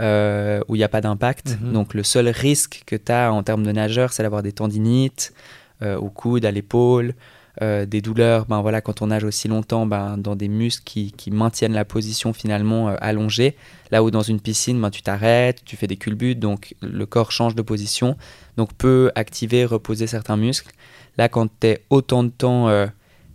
Euh, 0.00 0.62
où 0.68 0.74
il 0.74 0.78
n'y 0.78 0.84
a 0.84 0.88
pas 0.88 1.02
d'impact. 1.02 1.58
Mhm. 1.60 1.72
Donc 1.72 1.94
le 1.94 2.02
seul 2.02 2.28
risque 2.28 2.82
que 2.86 2.96
tu 2.96 3.12
as 3.12 3.32
en 3.32 3.42
termes 3.42 3.62
de 3.62 3.72
nageur, 3.72 4.12
c'est 4.12 4.22
d'avoir 4.22 4.42
des 4.42 4.52
tendinites 4.52 5.34
euh, 5.82 5.96
au 5.96 6.08
coude, 6.08 6.46
à 6.46 6.50
l'épaule, 6.50 7.14
euh, 7.60 7.84
des 7.84 8.00
douleurs. 8.00 8.46
Ben 8.46 8.62
voilà, 8.62 8.80
quand 8.80 9.02
on 9.02 9.08
nage 9.08 9.22
aussi 9.22 9.48
longtemps, 9.48 9.84
ben, 9.84 10.16
dans 10.16 10.34
des 10.34 10.48
muscles 10.48 10.84
qui, 10.84 11.12
qui 11.12 11.30
maintiennent 11.30 11.74
la 11.74 11.84
position 11.84 12.32
finalement 12.32 12.88
allongée. 12.88 13.54
Là 13.90 14.02
où 14.02 14.10
dans 14.10 14.22
une 14.22 14.40
piscine, 14.40 14.80
ben, 14.80 14.90
tu 14.90 15.02
t'arrêtes, 15.02 15.62
tu 15.64 15.76
fais 15.76 15.86
des 15.86 15.98
culbutes, 15.98 16.40
donc 16.40 16.74
le 16.80 17.04
corps 17.04 17.30
change 17.30 17.54
de 17.54 17.62
position, 17.62 18.16
donc 18.56 18.72
peut 18.72 19.12
activer, 19.14 19.66
reposer 19.66 20.06
certains 20.06 20.38
muscles. 20.38 20.72
Là, 21.18 21.28
quand 21.28 21.48
tu 21.60 21.66
es 21.66 21.84
autant 21.90 22.24
de 22.24 22.30
temps 22.30 22.68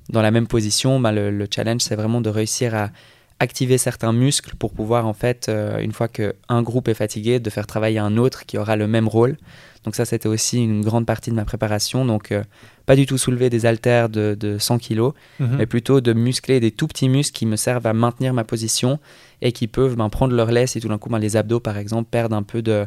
dans 0.10 0.22
la 0.24 0.32
même 0.32 0.48
position, 0.48 1.00
ben, 1.00 1.12
le, 1.12 1.30
le 1.30 1.48
challenge, 1.54 1.82
c'est 1.82 1.96
vraiment 1.96 2.20
de 2.20 2.32
réussir 2.32 2.74
à 2.74 2.90
activer 3.40 3.78
certains 3.78 4.14
muscles 4.14 4.56
pour 4.58 4.74
pouvoir 4.74 5.06
en 5.06 5.14
fait, 5.14 5.48
euh, 5.48 5.80
une 5.80 5.92
fois 5.92 6.08
qu'un 6.08 6.62
groupe 6.62 6.88
est 6.88 6.94
fatigué, 6.94 7.40
de 7.40 7.50
faire 7.50 7.68
travailler 7.68 8.00
un 8.00 8.18
autre 8.18 8.46
qui 8.46 8.58
aura 8.58 8.76
le 8.76 8.88
même 8.88 9.08
rôle. 9.08 9.38
Donc 9.84 9.96
ça, 9.96 10.06
c'était 10.06 10.28
aussi 10.28 10.64
une 10.64 10.82
grande 10.82 11.06
partie 11.06 11.30
de 11.30 11.36
ma 11.36 11.46
préparation. 11.46 12.04
Donc 12.06 12.32
euh, 12.32 12.44
pas 12.86 12.96
du 12.96 13.06
tout 13.06 13.18
soulever 13.18 13.50
des 13.50 13.66
haltères 13.66 14.10
de, 14.10 14.36
de 14.40 14.58
100 14.58 14.80
kg, 14.80 15.12
mhm. 15.40 15.58
mais 15.58 15.66
plutôt 15.66 16.02
de 16.02 16.14
muscler 16.14 16.60
des 16.60 16.72
tout 16.72 16.88
petits 16.88 17.10
muscles 17.10 17.38
qui 17.38 17.46
me 17.46 17.56
servent 17.56 17.88
à 17.88 17.94
maintenir 17.94 18.34
ma 18.34 18.44
position 18.44 19.00
et 19.42 19.52
qui 19.52 19.68
peuvent 19.68 19.96
ben, 19.96 20.10
prendre 20.10 20.34
leur 20.34 20.52
lait 20.52 20.68
si 20.68 20.82
tout 20.82 20.88
d'un 20.88 20.98
coup 20.98 21.10
ben, 21.10 21.20
les 21.20 21.36
abdos, 21.38 21.60
par 21.60 21.78
exemple, 21.78 22.10
perdent 22.10 22.34
un 22.34 22.44
peu 22.44 22.62
de, 22.62 22.86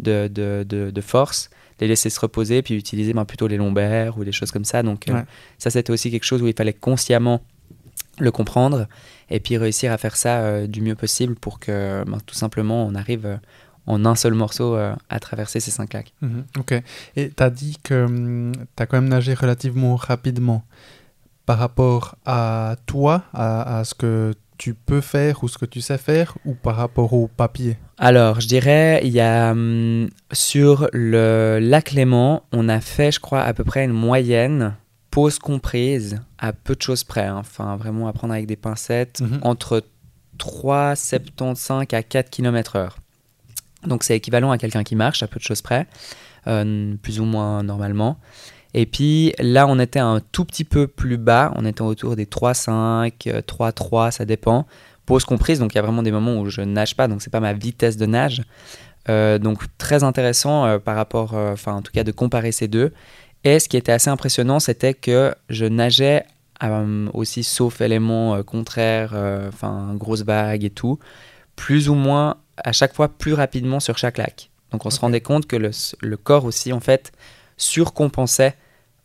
de, 0.00 0.28
de, 0.28 0.64
de 0.90 1.00
force 1.00 1.48
les 1.82 1.88
laisser 1.88 2.10
se 2.10 2.20
reposer, 2.20 2.62
puis 2.62 2.74
utiliser 2.74 3.12
ben, 3.12 3.24
plutôt 3.24 3.48
les 3.48 3.56
lombaires 3.56 4.16
ou 4.16 4.24
des 4.24 4.32
choses 4.32 4.52
comme 4.52 4.64
ça. 4.64 4.82
Donc 4.82 5.08
euh, 5.08 5.20
ça, 5.58 5.68
c'était 5.70 5.92
aussi 5.92 6.10
quelque 6.10 6.24
chose 6.24 6.40
où 6.40 6.46
il 6.46 6.54
fallait 6.54 6.72
consciemment 6.72 7.42
le 8.18 8.30
comprendre 8.30 8.86
et 9.30 9.40
puis 9.40 9.56
réussir 9.56 9.92
à 9.92 9.98
faire 9.98 10.16
ça 10.16 10.40
euh, 10.40 10.66
du 10.66 10.82
mieux 10.82 10.94
possible 10.94 11.34
pour 11.34 11.58
que 11.58 12.04
ben, 12.06 12.18
tout 12.26 12.34
simplement 12.34 12.86
on 12.86 12.94
arrive 12.94 13.26
euh, 13.26 13.36
en 13.86 14.04
un 14.04 14.14
seul 14.14 14.34
morceau 14.34 14.76
à 14.76 15.18
traverser 15.18 15.58
ces 15.58 15.72
cinq 15.72 15.92
lacs. 15.92 16.12
Mhm, 16.20 16.44
ok. 16.56 16.74
Et 17.16 17.30
tu 17.30 17.42
as 17.42 17.50
dit 17.50 17.78
que 17.82 18.04
hum, 18.04 18.52
tu 18.76 18.82
as 18.82 18.86
quand 18.86 18.96
même 18.96 19.08
nagé 19.08 19.34
relativement 19.34 19.96
rapidement 19.96 20.62
par 21.46 21.58
rapport 21.58 22.14
à 22.24 22.76
toi, 22.86 23.24
à, 23.34 23.78
à 23.80 23.84
ce 23.84 23.94
que 23.94 24.34
tu 24.62 24.74
peux 24.74 25.00
faire 25.00 25.42
ou 25.42 25.48
ce 25.48 25.58
que 25.58 25.64
tu 25.66 25.80
sais 25.80 25.98
faire 25.98 26.38
ou 26.44 26.54
par 26.54 26.76
rapport 26.76 27.12
au 27.14 27.26
papier? 27.26 27.76
Alors, 27.98 28.40
je 28.40 28.46
dirais, 28.46 29.00
il 29.02 29.10
y 29.12 29.20
a 29.20 29.50
hum, 29.50 30.08
sur 30.30 30.88
le 30.92 31.58
lac 31.60 31.90
Léman, 31.90 32.44
on 32.52 32.68
a 32.68 32.80
fait, 32.80 33.10
je 33.10 33.18
crois, 33.18 33.42
à 33.42 33.52
peu 33.54 33.64
près 33.64 33.84
une 33.84 33.92
moyenne, 33.92 34.76
pause 35.12 35.38
comprise, 35.38 36.20
à 36.38 36.52
peu 36.52 36.74
de 36.74 36.82
choses 36.82 37.04
près. 37.04 37.26
Hein. 37.26 37.36
Enfin, 37.38 37.76
vraiment 37.76 38.08
à 38.08 38.12
prendre 38.12 38.32
avec 38.32 38.46
des 38.46 38.56
pincettes, 38.56 39.20
mhm. 39.20 39.38
entre 39.42 39.84
3,75 40.40 41.94
à 41.94 42.02
4 42.02 42.30
km/h. 42.30 42.88
Donc, 43.86 44.02
c'est 44.02 44.16
équivalent 44.16 44.50
à 44.50 44.58
quelqu'un 44.58 44.82
qui 44.82 44.96
marche, 44.96 45.22
à 45.22 45.28
peu 45.28 45.38
de 45.38 45.44
choses 45.44 45.62
près, 45.62 45.86
euh, 46.48 46.96
plus 47.00 47.20
ou 47.20 47.24
moins 47.24 47.62
normalement. 47.62 48.18
Et 48.74 48.86
puis 48.86 49.34
là, 49.38 49.66
on 49.68 49.78
était 49.78 50.00
un 50.00 50.20
tout 50.32 50.44
petit 50.44 50.64
peu 50.64 50.86
plus 50.86 51.18
bas, 51.18 51.52
on 51.56 51.66
était 51.66 51.82
autour 51.82 52.16
des 52.16 52.24
3,5, 52.24 53.42
3,3, 53.42 54.10
ça 54.10 54.24
dépend. 54.24 54.66
Pause 55.04 55.24
comprise, 55.24 55.58
donc 55.58 55.74
il 55.74 55.76
y 55.76 55.78
a 55.78 55.82
vraiment 55.82 56.02
des 56.02 56.12
moments 56.12 56.40
où 56.40 56.48
je 56.48 56.62
nage 56.62 56.96
pas, 56.96 57.06
donc 57.06 57.20
c'est 57.20 57.30
pas 57.30 57.40
ma 57.40 57.52
vitesse 57.52 57.98
de 57.98 58.06
nage. 58.06 58.42
Euh, 59.08 59.38
donc 59.38 59.64
très 59.78 60.04
intéressant 60.04 60.64
euh, 60.64 60.78
par 60.78 60.94
rapport, 60.94 61.34
euh, 61.34 61.52
enfin 61.52 61.72
en 61.72 61.82
tout 61.82 61.92
cas 61.92 62.04
de 62.04 62.12
comparer 62.12 62.52
ces 62.52 62.68
deux. 62.68 62.92
Et 63.44 63.58
ce 63.58 63.68
qui 63.68 63.76
était 63.76 63.92
assez 63.92 64.10
impressionnant, 64.10 64.60
c'était 64.60 64.94
que 64.94 65.34
je 65.48 65.64
nageais 65.64 66.24
aussi, 67.12 67.42
sauf 67.42 67.80
éléments 67.80 68.40
contraires, 68.44 69.14
enfin 69.48 69.94
grosse 69.96 70.22
vague 70.22 70.62
et 70.64 70.70
tout, 70.70 71.00
plus 71.56 71.88
ou 71.88 71.94
moins 71.94 72.36
à 72.56 72.70
chaque 72.70 72.94
fois 72.94 73.08
plus 73.08 73.32
rapidement 73.34 73.80
sur 73.80 73.98
chaque 73.98 74.18
lac. 74.18 74.50
Donc 74.70 74.86
on 74.86 74.90
se 74.90 75.00
rendait 75.00 75.20
compte 75.20 75.46
que 75.46 75.56
le, 75.56 75.70
le 76.00 76.16
corps 76.16 76.44
aussi 76.44 76.72
en 76.72 76.78
fait 76.78 77.12
surcompensait 77.56 78.54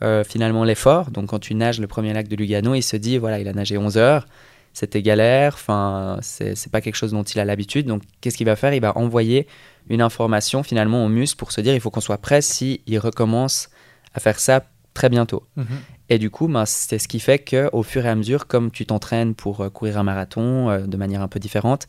euh, 0.03 0.23
finalement 0.23 0.63
l'effort. 0.63 1.11
Donc 1.11 1.29
quand 1.29 1.39
tu 1.39 1.55
nages 1.55 1.79
le 1.79 1.87
premier 1.87 2.13
lac 2.13 2.27
de 2.27 2.35
Lugano, 2.35 2.75
il 2.75 2.83
se 2.83 2.97
dit 2.97 3.17
voilà, 3.17 3.39
il 3.39 3.47
a 3.47 3.53
nagé 3.53 3.77
11 3.77 3.97
heures, 3.97 4.27
c'était 4.73 5.01
galère, 5.01 5.53
enfin, 5.55 6.19
c'est 6.21 6.71
pas 6.71 6.81
quelque 6.81 6.95
chose 6.95 7.11
dont 7.11 7.23
il 7.23 7.39
a 7.39 7.45
l'habitude. 7.45 7.87
Donc 7.87 8.03
qu'est-ce 8.21 8.37
qu'il 8.37 8.45
va 8.45 8.55
faire? 8.55 8.73
Il 8.73 8.81
va 8.81 8.97
envoyer 8.97 9.47
une 9.89 10.01
information 10.01 10.63
finalement 10.63 11.03
au 11.03 11.09
muscle 11.09 11.37
pour 11.37 11.51
se 11.51 11.61
dire 11.61 11.73
il 11.73 11.81
faut 11.81 11.89
qu'on 11.89 12.01
soit 12.01 12.19
prêt 12.19 12.41
si 12.41 12.81
il 12.85 12.99
recommence 12.99 13.69
à 14.13 14.19
faire 14.19 14.39
ça 14.39 14.63
très 14.93 15.09
bientôt. 15.09 15.43
Mhm. 15.55 15.65
Et 16.09 16.17
du 16.19 16.29
coup, 16.29 16.47
ben, 16.47 16.65
c'est 16.65 16.99
ce 16.99 17.07
qui 17.07 17.19
fait 17.19 17.39
qu'au 17.39 17.83
fur 17.83 18.05
et 18.05 18.09
à 18.09 18.15
mesure, 18.15 18.47
comme 18.47 18.71
tu 18.71 18.85
t'entraînes 18.85 19.35
pour 19.35 19.61
euh, 19.61 19.69
courir 19.69 19.97
un 19.99 20.03
marathon 20.03 20.69
euh, 20.69 20.79
de 20.79 20.97
manière 20.97 21.21
un 21.21 21.27
peu 21.27 21.39
différente, 21.39 21.87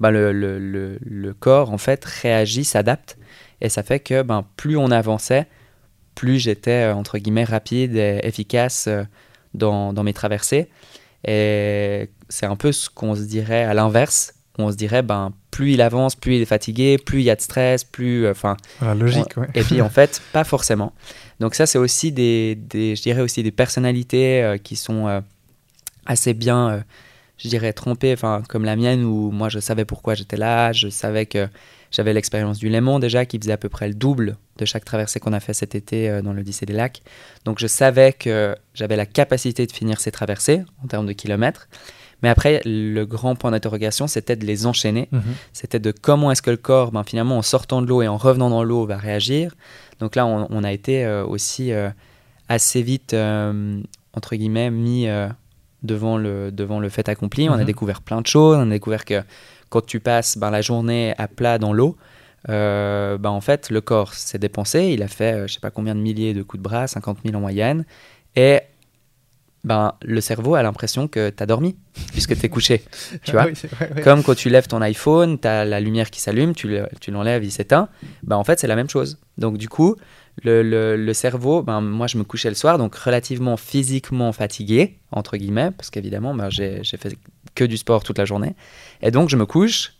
ben, 0.00 0.10
le, 0.10 0.32
le, 0.32 0.98
le, 1.00 1.34
corps 1.34 1.72
en 1.72 1.78
fait 1.78 2.04
réagit, 2.04 2.64
s'adapte. 2.64 3.16
Et 3.60 3.68
ça 3.68 3.82
fait 3.82 4.00
que 4.00 4.22
ben, 4.22 4.44
plus 4.56 4.76
on 4.76 4.90
avançait, 4.90 5.46
plus 6.14 6.38
j'étais, 6.38 6.90
euh, 6.90 6.94
entre 6.94 7.18
guillemets, 7.18 7.44
rapide 7.44 7.96
et 7.96 8.20
efficace 8.24 8.86
euh, 8.88 9.04
dans, 9.54 9.92
dans 9.92 10.02
mes 10.02 10.12
traversées. 10.12 10.68
Et 11.26 12.10
c'est 12.28 12.46
un 12.46 12.56
peu 12.56 12.72
ce 12.72 12.90
qu'on 12.90 13.14
se 13.14 13.22
dirait 13.22 13.64
à 13.64 13.74
l'inverse. 13.74 14.34
On 14.58 14.70
se 14.70 14.76
dirait, 14.76 15.02
ben, 15.02 15.32
plus 15.50 15.72
il 15.72 15.80
avance, 15.80 16.16
plus 16.16 16.36
il 16.36 16.42
est 16.42 16.46
fatigué, 16.46 16.98
plus 16.98 17.20
il 17.20 17.24
y 17.24 17.30
a 17.30 17.36
de 17.36 17.40
stress, 17.40 17.84
plus. 17.84 18.26
Euh, 18.26 18.32
enfin. 18.32 18.56
logique, 18.94 19.36
ouais. 19.36 19.48
Et 19.54 19.62
puis, 19.62 19.80
en 19.80 19.88
fait, 19.90 20.22
pas 20.32 20.44
forcément. 20.44 20.92
Donc, 21.40 21.54
ça, 21.54 21.66
c'est 21.66 21.78
aussi 21.78 22.12
des, 22.12 22.54
des, 22.54 22.96
je 22.96 23.02
dirais 23.02 23.22
aussi 23.22 23.42
des 23.42 23.50
personnalités 23.50 24.56
qui 24.62 24.76
sont 24.76 25.22
assez 26.06 26.34
bien, 26.34 26.84
je 27.38 27.48
dirais, 27.48 27.72
trompées, 27.72 28.12
enfin, 28.12 28.42
comme 28.48 28.64
la 28.64 28.76
mienne, 28.76 29.04
où 29.04 29.30
moi, 29.30 29.48
je 29.48 29.58
savais 29.58 29.84
pourquoi 29.84 30.14
j'étais 30.14 30.36
là, 30.36 30.72
je 30.72 30.88
savais 30.88 31.26
que 31.26 31.48
j'avais 31.90 32.12
l'expérience 32.12 32.58
du 32.58 32.68
Léman 32.68 32.98
déjà, 32.98 33.26
qui 33.26 33.38
faisait 33.38 33.52
à 33.52 33.56
peu 33.56 33.68
près 33.68 33.88
le 33.88 33.94
double 33.94 34.36
de 34.58 34.64
chaque 34.64 34.84
traversée 34.84 35.20
qu'on 35.20 35.32
a 35.32 35.40
fait 35.40 35.54
cet 35.54 35.74
été 35.74 36.08
euh, 36.08 36.22
dans 36.22 36.32
l'Odyssée 36.32 36.66
des 36.66 36.72
lacs. 36.72 37.02
Donc 37.44 37.58
je 37.58 37.66
savais 37.66 38.12
que 38.12 38.54
j'avais 38.74 38.96
la 38.96 39.06
capacité 39.06 39.66
de 39.66 39.72
finir 39.72 40.00
ces 40.00 40.12
traversées 40.12 40.62
en 40.84 40.86
termes 40.86 41.06
de 41.06 41.12
kilomètres. 41.12 41.68
Mais 42.22 42.28
après, 42.28 42.60
le 42.64 43.04
grand 43.04 43.34
point 43.34 43.50
d'interrogation, 43.50 44.06
c'était 44.06 44.36
de 44.36 44.44
les 44.44 44.66
enchaîner. 44.66 45.08
Mhm. 45.12 45.22
C'était 45.52 45.78
de 45.78 45.92
comment 45.92 46.30
est-ce 46.30 46.42
que 46.42 46.50
le 46.50 46.56
corps, 46.56 46.92
ben, 46.92 47.02
finalement, 47.04 47.38
en 47.38 47.42
sortant 47.42 47.82
de 47.82 47.86
l'eau 47.86 48.02
et 48.02 48.08
en 48.08 48.16
revenant 48.16 48.50
dans 48.50 48.62
l'eau, 48.62 48.86
va 48.86 48.96
réagir. 48.96 49.54
Donc 50.00 50.16
là, 50.16 50.26
on, 50.26 50.64
a 50.64 50.72
été 50.72 51.04
euh, 51.04 51.24
aussi 51.24 51.72
euh, 51.72 51.90
assez 52.48 52.82
vite, 52.82 53.14
entre 53.14 54.36
guillemets, 54.36 54.70
mis 54.70 55.06
devant, 55.82 56.16
le, 56.18 56.50
devant 56.50 56.80
le 56.80 56.88
fait 56.88 57.08
accompli. 57.08 57.48
On 57.48 57.54
a 57.54 57.58
mhm. 57.58 57.64
découvert 57.64 58.02
plein 58.02 58.20
de 58.20 58.26
choses. 58.26 58.56
On 58.56 58.62
a 58.62 58.70
découvert 58.70 59.04
que 59.04 59.22
quand 59.68 59.84
tu 59.84 60.00
passes 60.00 60.36
ben, 60.36 60.50
la 60.50 60.62
journée 60.62 61.14
à 61.16 61.28
plat 61.28 61.58
dans 61.58 61.72
l'eau, 61.72 61.96
euh, 62.48 63.18
ben, 63.18 63.30
en 63.30 63.40
fait, 63.40 63.70
le 63.70 63.80
corps 63.80 64.14
s'est 64.14 64.38
dépensé. 64.38 64.88
Il 64.88 65.02
a 65.02 65.08
fait, 65.08 65.32
euh, 65.32 65.46
je 65.46 65.54
sais 65.54 65.60
pas 65.60 65.70
combien 65.70 65.94
de 65.94 66.00
milliers 66.00 66.34
de 66.34 66.42
coups 66.42 66.58
de 66.58 66.64
bras, 66.64 66.86
50 66.86 67.18
000 67.24 67.36
en 67.36 67.40
moyenne. 67.40 67.84
Et 68.36 68.60
ben, 69.62 69.94
le 70.02 70.20
cerveau 70.20 70.54
a 70.54 70.62
l'impression 70.62 71.06
que 71.06 71.30
tu 71.30 71.42
as 71.42 71.46
dormi, 71.46 71.76
puisque 72.12 72.38
tu 72.38 72.46
es 72.46 72.48
couché. 72.48 72.82
tu 73.24 73.32
vois 73.32 73.46
Comme 74.02 74.22
quand 74.22 74.34
tu 74.34 74.48
lèves 74.48 74.68
ton 74.68 74.80
iPhone, 74.80 75.38
tu 75.38 75.46
as 75.46 75.64
la 75.64 75.80
lumière 75.80 76.10
qui 76.10 76.20
s'allume, 76.20 76.54
tu 76.54 76.68
l'enlèves, 77.08 77.44
il 77.44 77.52
s'éteint. 77.52 77.88
Ben, 78.22 78.36
en 78.36 78.44
fait, 78.44 78.58
c'est 78.58 78.66
la 78.66 78.76
même 78.76 78.88
chose. 78.88 79.18
Donc, 79.38 79.58
du 79.58 79.68
coup, 79.68 79.96
le, 80.42 80.62
le, 80.96 81.14
cerveau, 81.14 81.62
ben, 81.62 81.80
moi, 81.80 82.06
je 82.06 82.16
me 82.16 82.24
couchais 82.24 82.48
le 82.48 82.54
soir, 82.54 82.78
donc 82.78 82.94
relativement 82.94 83.56
physiquement 83.56 84.32
fatigué, 84.32 84.98
entre 85.12 85.36
guillemets, 85.36 85.70
parce 85.70 85.90
qu'évidemment, 85.90 86.34
ben, 86.34 86.48
j'ai 86.50 86.82
fait 86.84 87.16
que 87.54 87.64
du 87.64 87.76
sport 87.76 88.02
toute 88.02 88.18
la 88.18 88.24
journée. 88.24 88.54
Et 89.02 89.10
donc, 89.10 89.28
je 89.28 89.36
me 89.36 89.44
couche, 89.44 89.94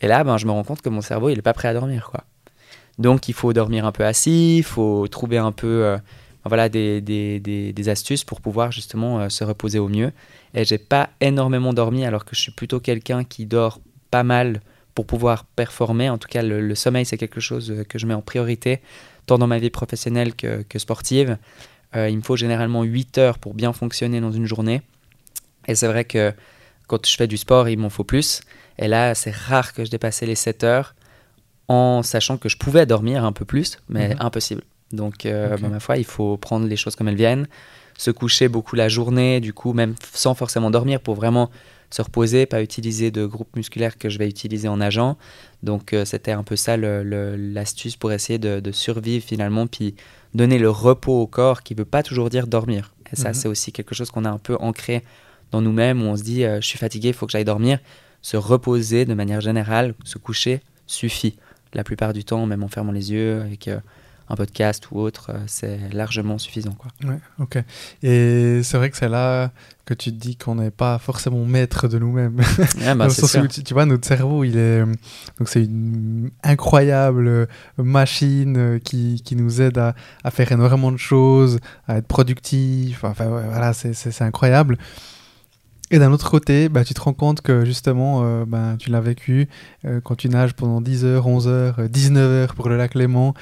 et 0.00 0.08
là, 0.08 0.24
ben, 0.24 0.36
je 0.38 0.46
me 0.46 0.50
rends 0.50 0.64
compte 0.64 0.82
que 0.82 0.88
mon 0.88 1.00
cerveau, 1.00 1.28
il 1.28 1.36
n'est 1.36 1.42
pas 1.42 1.52
prêt 1.52 1.68
à 1.68 1.74
dormir. 1.74 2.08
quoi. 2.10 2.24
Donc, 2.98 3.28
il 3.28 3.34
faut 3.34 3.52
dormir 3.52 3.86
un 3.86 3.92
peu 3.92 4.04
assis, 4.04 4.58
il 4.58 4.64
faut 4.64 5.06
trouver 5.08 5.38
un 5.38 5.52
peu 5.52 5.84
euh, 5.84 5.98
voilà, 6.44 6.68
des, 6.68 7.00
des, 7.00 7.40
des, 7.40 7.88
astuces 7.88 8.24
pour 8.24 8.40
pouvoir 8.40 8.70
justement 8.70 9.20
euh, 9.20 9.28
se 9.28 9.44
reposer 9.44 9.78
au 9.78 9.88
mieux. 9.88 10.12
Et 10.54 10.64
j'ai 10.64 10.78
pas 10.78 11.10
énormément 11.20 11.72
dormi, 11.72 12.04
alors 12.04 12.24
que 12.24 12.36
je 12.36 12.40
suis 12.40 12.52
plutôt 12.52 12.80
quelqu'un 12.80 13.24
qui 13.24 13.46
dort 13.46 13.80
pas 14.10 14.22
mal 14.22 14.60
pour 14.94 15.06
pouvoir 15.06 15.44
performer. 15.44 16.10
En 16.10 16.18
tout 16.18 16.28
cas, 16.28 16.42
le, 16.42 16.74
sommeil, 16.74 17.06
c'est 17.06 17.16
quelque 17.16 17.40
chose 17.40 17.84
que 17.88 17.98
je 17.98 18.06
mets 18.06 18.14
en 18.14 18.22
priorité, 18.22 18.80
tant 19.26 19.38
dans 19.38 19.46
ma 19.46 19.58
vie 19.58 19.70
professionnelle 19.70 20.34
que, 20.34 20.62
que 20.62 20.78
sportive. 20.78 21.38
Euh, 21.96 22.08
il 22.08 22.16
me 22.18 22.22
faut 22.22 22.36
généralement 22.36 22.82
8 22.82 23.18
heures 23.18 23.38
pour 23.38 23.54
bien 23.54 23.72
fonctionner 23.72 24.20
dans 24.20 24.32
une 24.32 24.46
journée. 24.46 24.82
Et 25.66 25.74
c'est 25.74 25.88
vrai 25.88 26.04
que 26.04 26.32
quand 26.86 27.06
je 27.06 27.16
fais 27.16 27.26
du 27.26 27.36
sport, 27.36 27.68
il 27.68 27.78
m'en 27.78 27.90
faut 27.90 28.04
plus. 28.04 28.42
Et 28.78 28.88
là, 28.88 29.14
c'est 29.14 29.34
rare 29.34 29.72
que 29.72 29.84
je 29.84 29.90
dépassais 29.90 30.26
les 30.26 30.34
7 30.34 30.64
heures 30.64 30.94
en 31.68 32.02
sachant 32.02 32.36
que 32.36 32.48
je 32.48 32.58
pouvais 32.58 32.84
dormir 32.86 33.24
un 33.24 33.32
peu 33.32 33.44
plus, 33.44 33.78
mais 33.88 34.10
mhm. 34.10 34.16
impossible. 34.20 34.62
Donc, 34.92 35.26
euh, 35.26 35.56
bah, 35.56 35.68
ma 35.68 35.80
foi, 35.80 35.96
il 35.96 36.04
faut 36.04 36.36
prendre 36.36 36.66
les 36.66 36.76
choses 36.76 36.96
comme 36.96 37.08
elles 37.08 37.16
viennent, 37.16 37.46
se 37.98 38.10
coucher 38.10 38.48
beaucoup 38.48 38.76
la 38.76 38.88
journée, 38.88 39.40
du 39.40 39.52
coup, 39.52 39.72
même 39.72 39.94
sans 40.12 40.34
forcément 40.34 40.70
dormir, 40.70 41.00
pour 41.00 41.14
vraiment 41.14 41.50
se 41.90 42.02
reposer, 42.02 42.46
pas 42.46 42.62
utiliser 42.62 43.10
de 43.10 43.24
groupe 43.24 43.54
musculaire 43.54 43.96
que 43.96 44.08
je 44.08 44.18
vais 44.18 44.28
utiliser 44.28 44.66
en 44.66 44.78
nageant. 44.78 45.16
Donc, 45.62 45.92
euh, 45.92 46.04
c'était 46.04 46.32
un 46.32 46.42
peu 46.42 46.56
ça 46.56 46.76
l'astuce 46.76 47.96
pour 47.96 48.12
essayer 48.12 48.38
de, 48.38 48.72
survivre 48.72 49.24
finalement, 49.24 49.66
puis 49.66 49.94
donner 50.34 50.58
le 50.58 50.70
repos 50.70 51.20
au 51.20 51.26
corps 51.26 51.62
qui 51.62 51.74
ne 51.74 51.78
veut 51.78 51.84
pas 51.84 52.02
toujours 52.02 52.30
dire 52.30 52.46
dormir. 52.48 52.92
Et 53.12 53.16
ça, 53.16 53.28
mhm. 53.28 53.34
c'est 53.34 53.48
aussi 53.48 53.70
quelque 53.70 53.94
chose 53.94 54.10
qu'on 54.10 54.24
a 54.24 54.30
un 54.30 54.38
peu 54.38 54.56
ancré 54.58 55.04
dans 55.52 55.60
nous-mêmes, 55.60 56.02
où 56.02 56.06
on 56.06 56.16
se 56.16 56.22
dit, 56.22 56.44
euh, 56.44 56.60
je 56.60 56.66
suis 56.66 56.78
fatigué, 56.78 57.08
il 57.08 57.14
faut 57.14 57.26
que 57.26 57.32
j'aille 57.32 57.44
dormir. 57.44 57.78
Se 58.22 58.36
reposer 58.36 59.04
de 59.04 59.14
manière 59.14 59.40
générale, 59.40 59.94
se 60.04 60.18
coucher, 60.18 60.62
suffit. 60.86 61.36
La 61.74 61.84
plupart 61.84 62.12
du 62.12 62.24
temps, 62.24 62.46
même 62.46 62.64
en 62.64 62.68
fermant 62.68 62.92
les 62.92 63.12
yeux, 63.12 63.40
avec 63.42 63.68
un 64.28 64.36
podcast 64.36 64.88
ou 64.90 65.00
autre, 65.00 65.30
euh, 65.30 65.38
c'est 65.46 65.78
largement 65.92 66.38
suffisant. 66.38 66.72
Quoi. 66.72 66.90
Ouais, 67.04 67.18
ok. 67.38 67.58
Et 68.02 68.60
c'est 68.62 68.76
vrai 68.76 68.90
que 68.90 68.96
c'est 68.96 69.08
là 69.08 69.52
que 69.84 69.92
tu 69.94 70.10
te 70.10 70.16
dis 70.16 70.36
qu'on 70.36 70.54
n'est 70.54 70.70
pas 70.70 70.98
forcément 70.98 71.44
maître 71.44 71.88
de 71.88 71.98
nous-mêmes. 71.98 72.40
Ah 72.86 72.94
bah, 72.94 73.08
tu, 73.08 73.74
vois, 73.74 73.86
notre 73.86 74.06
cerveau, 74.06 74.44
il 74.44 74.56
est. 74.56 74.80
Donc, 75.38 75.48
c'est 75.48 75.64
une 75.64 76.30
incroyable 76.42 77.48
machine 77.78 78.80
qui, 78.84 79.22
qui 79.24 79.36
nous 79.36 79.60
aide 79.60 79.78
à, 79.78 79.94
à, 80.22 80.30
faire 80.30 80.50
énormément 80.52 80.92
de 80.92 80.96
choses, 80.96 81.60
à 81.86 81.98
être 81.98 82.06
productif. 82.06 83.04
Enfin, 83.04 83.26
voilà, 83.26 83.72
c'est 83.72 84.22
incroyable. 84.22 84.78
Et 85.90 85.98
d'un 85.98 86.12
autre 86.12 86.30
côté, 86.30 86.68
bah, 86.68 86.84
tu 86.84 86.94
te 86.94 87.00
rends 87.00 87.12
compte 87.12 87.40
que 87.40 87.64
justement, 87.64 88.22
euh, 88.24 88.44
bah, 88.46 88.74
tu 88.78 88.90
l'as 88.90 89.00
vécu 89.00 89.48
euh, 89.84 90.00
quand 90.02 90.16
tu 90.16 90.28
nages 90.28 90.54
pendant 90.54 90.80
10 90.80 91.04
heures, 91.04 91.26
11 91.26 91.48
heures, 91.48 91.88
19 91.88 92.30
heures 92.30 92.54
pour 92.54 92.68
le 92.68 92.76
lac 92.76 92.94
Léman 92.94 93.34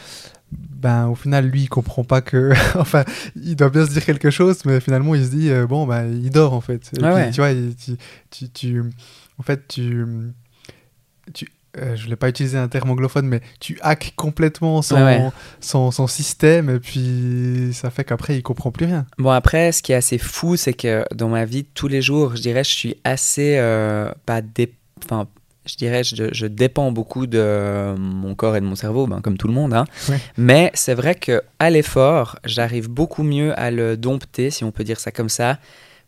ben 0.53 1.07
au 1.07 1.15
final 1.15 1.47
lui 1.47 1.63
il 1.63 1.69
comprend 1.69 2.05
pas 2.05 2.21
que 2.21 2.53
enfin 2.79 3.05
il 3.37 3.57
doit 3.57 3.71
bien 3.71 3.87
se 3.87 3.91
dire 3.93 4.05
quelque 4.05 4.31
chose 4.31 4.65
mais 4.65 4.81
finalement 4.81 5.15
il 5.15 5.25
se 5.25 5.31
dit 5.31 5.51
euh, 5.51 5.67
bon 5.67 5.87
ben 5.87 6.11
il 6.11 6.31
dort 6.31 6.53
en 6.53 6.61
fait. 6.61 6.91
Tu 6.93 7.01
vois 7.01 7.31
tu, 8.31 8.49
tu, 8.51 8.83
en 9.39 9.43
fait 9.43 9.69
tu 9.69 10.07
tu 11.33 11.47
euh, 11.79 11.97
je 11.97 12.03
voulais 12.05 12.17
pas 12.17 12.29
utiliser 12.29 12.59
un 12.59 12.69
terme 12.69 12.91
anglophone 12.91 13.27
mais 13.27 13.41
tu 13.59 13.79
hackes 13.81 14.13
complètement 14.15 14.83
son, 14.83 15.33
son, 15.61 15.91
son, 15.91 16.07
système 16.07 16.69
et 16.69 16.79
puis 16.79 17.71
ça 17.73 17.91
fait 17.91 18.05
qu'après 18.05 18.37
il 18.37 18.43
comprend 18.43 18.71
plus 18.71 18.85
rien. 18.85 19.07
Bon 19.17 19.31
après 19.31 19.73
ce 19.73 19.83
qui 19.83 19.93
est 19.93 19.95
assez 19.95 20.19
fou 20.19 20.57
c'est 20.57 20.75
que 20.75 21.07
dans 21.15 21.29
ma 21.29 21.47
vie 21.47 21.65
tous 21.65 21.89
les 21.89 22.03
jours 22.03 22.37
je 22.37 22.43
dirais 22.43 22.63
je 22.63 22.71
suis 22.71 22.97
assez 23.05 23.57
euh, 23.57 24.13
pas 24.27 24.43
dé... 24.43 24.75
enfin 25.03 25.27
je 25.65 25.77
dirais, 25.77 26.03
je, 26.03 26.29
je, 26.33 26.47
dépends 26.47 26.91
beaucoup 26.91 27.27
de 27.27 27.95
mon 27.97 28.35
corps 28.35 28.57
et 28.57 28.61
de 28.61 28.67
mon 28.67 28.75
cerveau, 28.75 29.07
ben, 29.07 29.21
comme 29.21 29.39
tout 29.39 29.47
le 29.47 29.55
monde. 29.55 29.75
Hein. 29.75 29.85
Mais 30.37 30.71
c'est 30.75 30.95
vrai 30.95 31.15
que 31.15 31.43
à 31.59 31.71
l'effort, 31.71 32.39
j'arrive 32.45 32.89
beaucoup 32.89 33.23
mieux 33.23 33.59
à 33.59 33.71
le 33.71 33.97
dompter, 33.97 34.51
si 34.51 34.65
on 34.65 34.73
peut 34.73 34.85
dire 34.85 34.99
ça 34.99 35.13
comme 35.13 35.29
ça. 35.29 35.59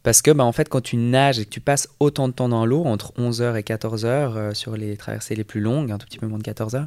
Parce 0.02 0.20
que, 0.20 0.30
ben, 0.30 0.44
en 0.44 0.52
fait, 0.52 0.68
quand 0.68 0.82
tu 0.82 0.96
nages 0.96 1.38
et 1.38 1.44
que 1.46 1.50
tu 1.50 1.60
passes 1.60 1.88
autant 1.98 2.28
de 2.28 2.34
temps 2.34 2.48
dans 2.48 2.66
l'eau, 2.66 2.84
entre 2.84 3.12
11h 3.18 3.56
et 3.56 3.62
14h, 3.62 4.06
euh, 4.06 4.54
sur 4.54 4.76
les 4.76 4.96
traversées 4.96 5.34
les 5.34 5.44
plus 5.44 5.60
longues, 5.60 5.90
un 5.90 5.98
tout 5.98 6.06
petit 6.06 6.18
peu 6.18 6.26
moins 6.26 6.38
de 6.38 6.44
14 6.44 6.74
h 6.74 6.86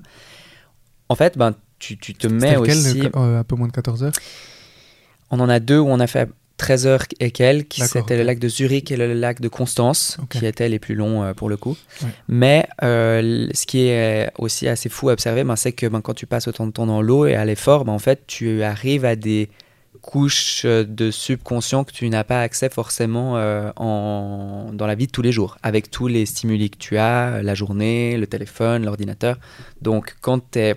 en 1.10 1.16
fait, 1.16 1.38
ben, 1.38 1.56
tu, 1.80 1.98
tu 1.98 2.14
te 2.14 2.28
mets 2.28 2.58
aussi... 2.58 3.02
Euh, 3.16 3.40
un 3.40 3.44
peu 3.44 3.56
moins 3.56 3.68
de 3.68 3.72
14 3.72 4.04
h 4.04 4.14
On 5.32 5.40
en 5.40 5.50
a 5.50 5.60
deux 5.60 5.80
où 5.80 5.88
on 5.88 6.00
a 6.00 6.08
fait 6.08 6.30
13 6.58 6.88
heures 6.88 7.04
et 7.20 7.32
quelques. 7.32 7.74
C'était 7.74 8.18
le 8.18 8.24
lac 8.24 8.40
de 8.40 8.48
Zurich 8.48 8.92
et 8.92 8.98
le 8.98 9.14
lac 9.14 9.42
de 9.42 9.48
Constance, 9.48 10.18
qui 10.30 10.46
étaient 10.46 10.70
les 10.70 10.80
plus 10.80 10.96
longs 10.96 11.24
euh, 11.24 11.34
pour 11.34 11.50
le 11.50 11.58
coup. 11.58 11.78
Mais 12.28 12.68
euh, 12.84 13.48
ce 13.54 13.66
qui 13.66 13.88
est 13.88 14.32
aussi 14.38 14.68
assez 14.68 14.90
fou 14.90 15.10
à 15.10 15.14
observer, 15.14 15.44
ben, 15.44 15.56
c'est 15.56 15.72
que 15.72 15.86
ben, 15.86 16.02
quand 16.02 16.16
tu 16.16 16.26
passes 16.26 16.48
autant 16.48 16.66
de 16.66 16.72
temps 16.72 16.88
dans 16.88 17.02
l'eau 17.02 17.26
et 17.28 17.36
à 17.36 17.46
l'effort, 17.46 17.86
ben, 17.86 17.94
en 17.94 18.00
fait, 18.00 18.24
tu 18.28 18.64
arrives 18.64 19.06
à 19.06 19.16
des 19.16 19.50
couches 20.02 20.64
euh, 20.66 20.84
de 20.84 21.12
subconscient 21.12 21.84
que 21.84 21.92
tu 21.92 22.10
n'as 22.10 22.24
pas 22.24 22.42
accès 22.42 22.70
forcément 22.70 23.34
en, 23.76 24.72
dans 24.74 24.88
la 24.88 24.96
vie 24.96 25.08
de 25.08 25.12
tous 25.12 25.22
les 25.22 25.32
jours, 25.32 25.58
avec 25.62 25.92
tous 25.92 26.08
les 26.08 26.26
stimuli 26.26 26.72
que 26.72 26.78
tu 26.78 26.98
as, 26.98 27.44
la 27.44 27.54
journée, 27.54 28.18
le 28.18 28.26
téléphone, 28.26 28.84
l'ordinateur. 28.84 29.38
Donc 29.82 30.16
quand 30.22 30.52
tu 30.52 30.60
es 30.60 30.76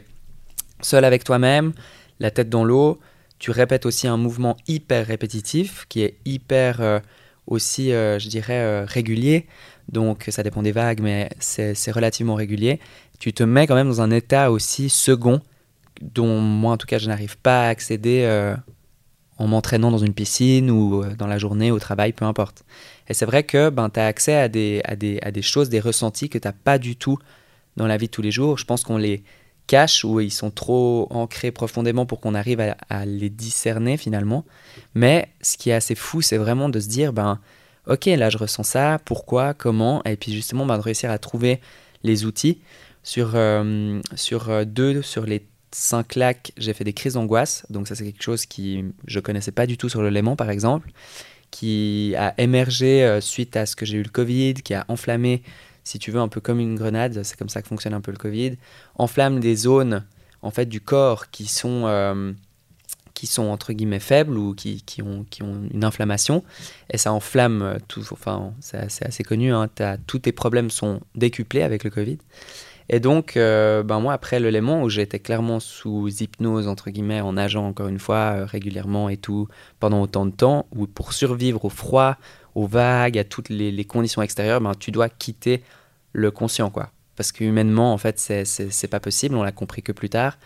seul 0.82 1.04
avec 1.04 1.24
toi-même, 1.24 1.72
la 2.18 2.30
tête 2.30 2.50
dans 2.50 2.64
l'eau, 2.64 2.98
tu 3.40 3.50
répètes 3.50 3.86
aussi 3.86 4.06
un 4.06 4.18
mouvement 4.18 4.56
hyper 4.68 5.06
répétitif 5.06 5.86
qui 5.88 6.02
est 6.02 6.18
hyper 6.26 6.80
euh, 6.80 7.00
aussi, 7.46 7.90
euh, 7.90 8.18
je 8.18 8.28
dirais, 8.28 8.60
euh, 8.60 8.84
régulier. 8.86 9.46
Donc 9.88 10.26
ça 10.28 10.44
dépend 10.44 10.62
des 10.62 10.72
vagues, 10.72 11.00
mais 11.00 11.30
c'est 11.40 11.90
relativement 11.90 12.36
régulier. 12.36 12.78
Tu 13.18 13.32
te 13.32 13.42
mets 13.42 13.66
quand 13.66 13.74
même 13.74 13.88
dans 13.88 14.02
un 14.02 14.10
état 14.10 14.52
aussi 14.52 14.88
second, 14.88 15.40
dont 16.00 16.38
moi 16.38 16.74
en 16.74 16.76
tout 16.76 16.86
cas 16.86 16.98
je 16.98 17.08
n'arrive 17.08 17.36
pas 17.38 17.66
à 17.66 17.68
accéder 17.70 18.54
en 19.36 19.48
m'entraînant 19.48 19.90
dans 19.90 19.98
une 19.98 20.14
piscine 20.14 20.70
ou 20.70 21.02
dans 21.18 21.26
la 21.26 21.38
journée, 21.38 21.72
au 21.72 21.80
travail, 21.80 22.12
peu 22.12 22.24
importe. 22.24 22.62
Et 23.08 23.14
c'est 23.14 23.26
vrai 23.26 23.42
que 23.42 23.68
ben, 23.68 23.90
tu 23.90 23.98
as 23.98 24.06
accès 24.06 24.36
à 24.36 24.48
des, 24.48 24.80
à, 24.84 24.94
des, 24.94 25.18
à 25.22 25.32
des 25.32 25.42
choses, 25.42 25.70
des 25.70 25.80
ressentis 25.80 26.28
que 26.28 26.38
tu 26.38 26.46
n'as 26.46 26.52
pas 26.52 26.78
du 26.78 26.94
tout 26.94 27.18
dans 27.76 27.88
la 27.88 27.96
vie 27.96 28.06
de 28.06 28.12
tous 28.12 28.22
les 28.22 28.30
jours. 28.30 28.58
Je 28.58 28.64
pense 28.64 28.84
qu'on 28.84 28.96
les, 28.96 29.24
cachent 29.70 30.02
ou 30.02 30.18
ils 30.18 30.32
sont 30.32 30.50
trop 30.50 31.06
ancrés 31.10 31.52
profondément 31.52 32.04
pour 32.04 32.18
qu'on 32.18 32.34
arrive 32.34 32.60
à, 32.88 33.06
les 33.06 33.30
discerner 33.30 33.96
finalement. 33.96 34.44
Mais 34.94 35.28
ce 35.42 35.56
qui 35.56 35.70
est 35.70 35.74
assez 35.74 35.94
fou, 35.94 36.22
c'est 36.22 36.38
vraiment 36.38 36.68
de 36.68 36.80
se 36.80 36.88
dire, 36.88 37.12
ben, 37.12 37.38
ok, 37.86 38.06
là 38.06 38.30
je 38.30 38.38
ressens 38.38 38.64
ça, 38.64 38.98
pourquoi, 39.04 39.54
comment, 39.54 40.02
et 40.02 40.16
puis 40.16 40.32
justement 40.32 40.66
ben, 40.66 40.76
de 40.76 40.82
réussir 40.82 41.08
à 41.08 41.18
trouver 41.18 41.60
les 42.02 42.24
outils. 42.24 42.58
Sur, 43.04 43.32
euh, 43.34 44.00
sur 44.16 44.50
euh, 44.50 44.64
deux, 44.64 45.02
sur 45.02 45.24
les 45.24 45.46
cinq 45.70 46.16
lacs, 46.16 46.50
j'ai 46.58 46.74
fait 46.74 46.84
des 46.84 46.92
crises 46.92 47.14
d'angoisse, 47.14 47.64
donc 47.70 47.86
ça 47.86 47.94
c'est 47.94 48.04
quelque 48.04 48.24
chose 48.24 48.46
qui 48.46 48.84
je 49.06 49.20
connaissais 49.20 49.52
pas 49.52 49.66
du 49.66 49.78
tout 49.78 49.88
sur 49.88 50.02
le 50.02 50.10
Léman 50.10 50.34
par 50.34 50.50
exemple, 50.50 50.90
qui 51.52 52.14
a 52.18 52.34
émergé 52.38 53.04
euh, 53.04 53.20
suite 53.20 53.56
à 53.56 53.66
ce 53.66 53.76
que 53.76 53.86
j'ai 53.86 53.98
eu 53.98 54.02
le 54.02 54.10
Covid, 54.10 54.54
qui 54.54 54.74
a 54.74 54.84
enflammé 54.88 55.42
si 55.84 55.98
tu 55.98 56.10
veux, 56.10 56.20
un 56.20 56.28
peu 56.28 56.40
comme 56.40 56.60
une 56.60 56.76
grenade, 56.76 57.22
c'est 57.22 57.38
comme 57.38 57.48
ça 57.48 57.62
que 57.62 57.68
fonctionne 57.68 57.94
un 57.94 58.00
peu 58.00 58.12
le 58.12 58.18
Covid, 58.18 58.56
enflamme 58.96 59.40
des 59.40 59.56
zones 59.56 60.04
en 60.42 60.50
fait 60.50 60.66
du 60.66 60.80
corps 60.80 61.30
qui 61.30 61.46
sont, 61.46 61.82
euh, 61.86 62.32
qui 63.14 63.26
sont 63.26 63.44
entre 63.44 63.72
guillemets 63.72 64.00
faibles 64.00 64.36
ou 64.38 64.54
qui, 64.54 64.82
qui, 64.82 65.02
ont, 65.02 65.24
qui 65.28 65.42
ont 65.42 65.62
une 65.72 65.84
inflammation 65.84 66.42
et 66.90 66.98
ça 66.98 67.12
enflamme 67.12 67.78
tout. 67.88 68.04
Enfin, 68.12 68.54
c'est 68.60 69.04
assez, 69.04 69.24
connu, 69.24 69.52
hein, 69.52 69.68
tous 70.06 70.20
tes 70.20 70.32
problèmes 70.32 70.70
sont 70.70 71.00
décuplés 71.14 71.62
avec 71.62 71.84
le 71.84 71.90
Covid. 71.90 72.18
Et 72.92 72.98
donc, 72.98 73.36
euh, 73.36 73.84
ben 73.84 74.00
moi, 74.00 74.12
après 74.12 74.40
le 74.40 74.50
Léman, 74.50 74.82
où 74.82 74.88
j'étais 74.88 75.20
clairement 75.20 75.60
sous 75.60 76.08
hypnose, 76.08 76.66
entre 76.66 76.90
guillemets, 76.90 77.20
en 77.20 77.34
nageant 77.34 77.68
encore 77.68 77.86
une 77.86 78.00
fois 78.00 78.16
euh, 78.34 78.44
régulièrement 78.44 79.08
et 79.08 79.16
tout, 79.16 79.46
pendant 79.78 80.02
autant 80.02 80.26
de 80.26 80.32
temps, 80.32 80.66
ou 80.74 80.88
pour 80.88 81.12
survivre 81.12 81.64
au 81.64 81.68
froid, 81.68 82.16
aux 82.54 82.66
vagues, 82.66 83.18
à 83.18 83.24
toutes 83.24 83.48
les, 83.48 83.84
conditions 83.84 84.22
extérieures, 84.22 84.60
ben, 84.60 84.72
tu 84.78 84.90
dois 84.90 85.08
quitter 85.08 85.62
le 86.12 86.30
conscient, 86.30 86.70
quoi. 86.70 86.90
Parce 87.16 87.32
qu'humainement, 87.32 87.92
en 87.92 87.98
fait, 87.98 88.18
c'est 88.18 88.88
pas 88.88 89.00
possible, 89.00 89.34
on 89.34 89.42
l'a 89.42 89.52
compris 89.52 89.82
que 89.82 89.92
plus 89.92 90.08
tard. 90.08 90.38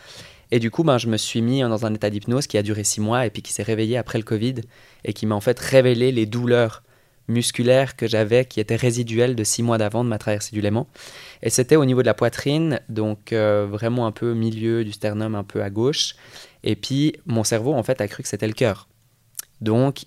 Et 0.51 0.59
du 0.59 0.71
coup, 0.71 0.85
ben, 0.85 0.99
je 0.99 1.09
me 1.09 1.17
suis 1.17 1.41
mis 1.41 1.61
dans 1.61 1.87
un 1.87 1.95
état 1.95 2.11
d'hypnose 2.11 2.47
qui 2.47 2.59
a 2.59 2.63
duré 2.63 2.85
six 2.85 3.01
mois 3.01 3.27
et 3.27 3.31
puis 3.31 3.43
qui 3.43 3.53
s'est 3.53 3.63
réveillé 3.63 3.97
après 3.97 4.19
le 4.19 4.25
Covid 4.25 4.57
et 5.05 5.13
qui 5.13 5.27
m'a 5.27 5.35
en 5.35 5.41
fait 5.41 5.59
révélé 5.59 6.13
les 6.13 6.27
douleurs 6.27 6.83
musculaires 7.29 7.97
que 7.97 8.07
j'avais 8.07 8.45
qui 8.45 8.61
étaient 8.61 8.77
résiduelles 8.77 9.35
de 9.35 9.45
six 9.45 9.63
mois 9.63 9.79
d'avant 9.79 10.05
de 10.05 10.09
ma 10.09 10.19
traversée 10.19 10.55
du 10.55 10.61
Léman. 10.61 10.87
Et 11.43 11.51
c'était 11.51 11.77
au 11.77 11.85
niveau 11.85 12.03
de 12.03 12.07
la 12.07 12.15
poitrine, 12.15 12.81
donc 12.89 13.33
euh, 13.33 13.67
vraiment 13.71 14.07
un 14.07 14.13
peu 14.13 14.35
milieu 14.35 14.85
du 14.85 14.93
sternum, 14.93 15.35
un 15.35 15.45
peu 15.45 15.63
à 15.63 15.71
gauche. 15.71 16.17
Et 16.63 16.77
puis 16.77 17.15
mon 17.27 17.45
cerveau, 17.45 17.75
en 17.75 17.83
fait, 17.83 18.01
a 18.01 18.09
cru 18.09 18.23
que 18.23 18.29
c'était 18.29 18.47
le 18.47 18.53
cœur. 18.53 18.89
Donc 19.61 20.05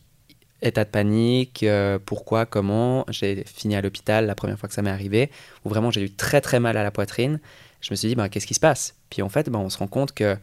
état 0.62 0.84
de 0.84 0.90
panique, 0.90 1.64
euh, 1.64 2.00
pourquoi, 2.04 2.46
comment. 2.46 3.06
J'ai 3.10 3.44
fini 3.46 3.76
à 3.76 3.82
l'hôpital 3.82 4.26
la 4.26 4.36
première 4.36 4.58
fois 4.58 4.68
que 4.70 4.76
ça 4.76 4.82
m'est 4.82 4.90
arrivé, 4.90 5.32
où 5.66 5.70
vraiment 5.70 5.92
j'ai 5.92 6.02
eu 6.02 6.12
très 6.12 6.42
très 6.42 6.60
mal 6.60 6.78
à 6.78 6.84
la 6.84 6.92
poitrine. 6.92 7.40
Je 7.82 7.92
me 7.92 7.96
suis 7.96 8.10
dit, 8.10 8.16
ben, 8.16 8.28
qu'est-ce 8.30 8.48
qui 8.48 8.54
se 8.54 8.60
passe? 8.60 8.96
Puis 9.10 9.22
en 9.22 9.30
fait, 9.30 9.50
ben, 9.50 9.60
on 9.60 9.70
se 9.70 9.78
rend 9.78 9.88
compte 9.88 10.14
que 10.14 10.38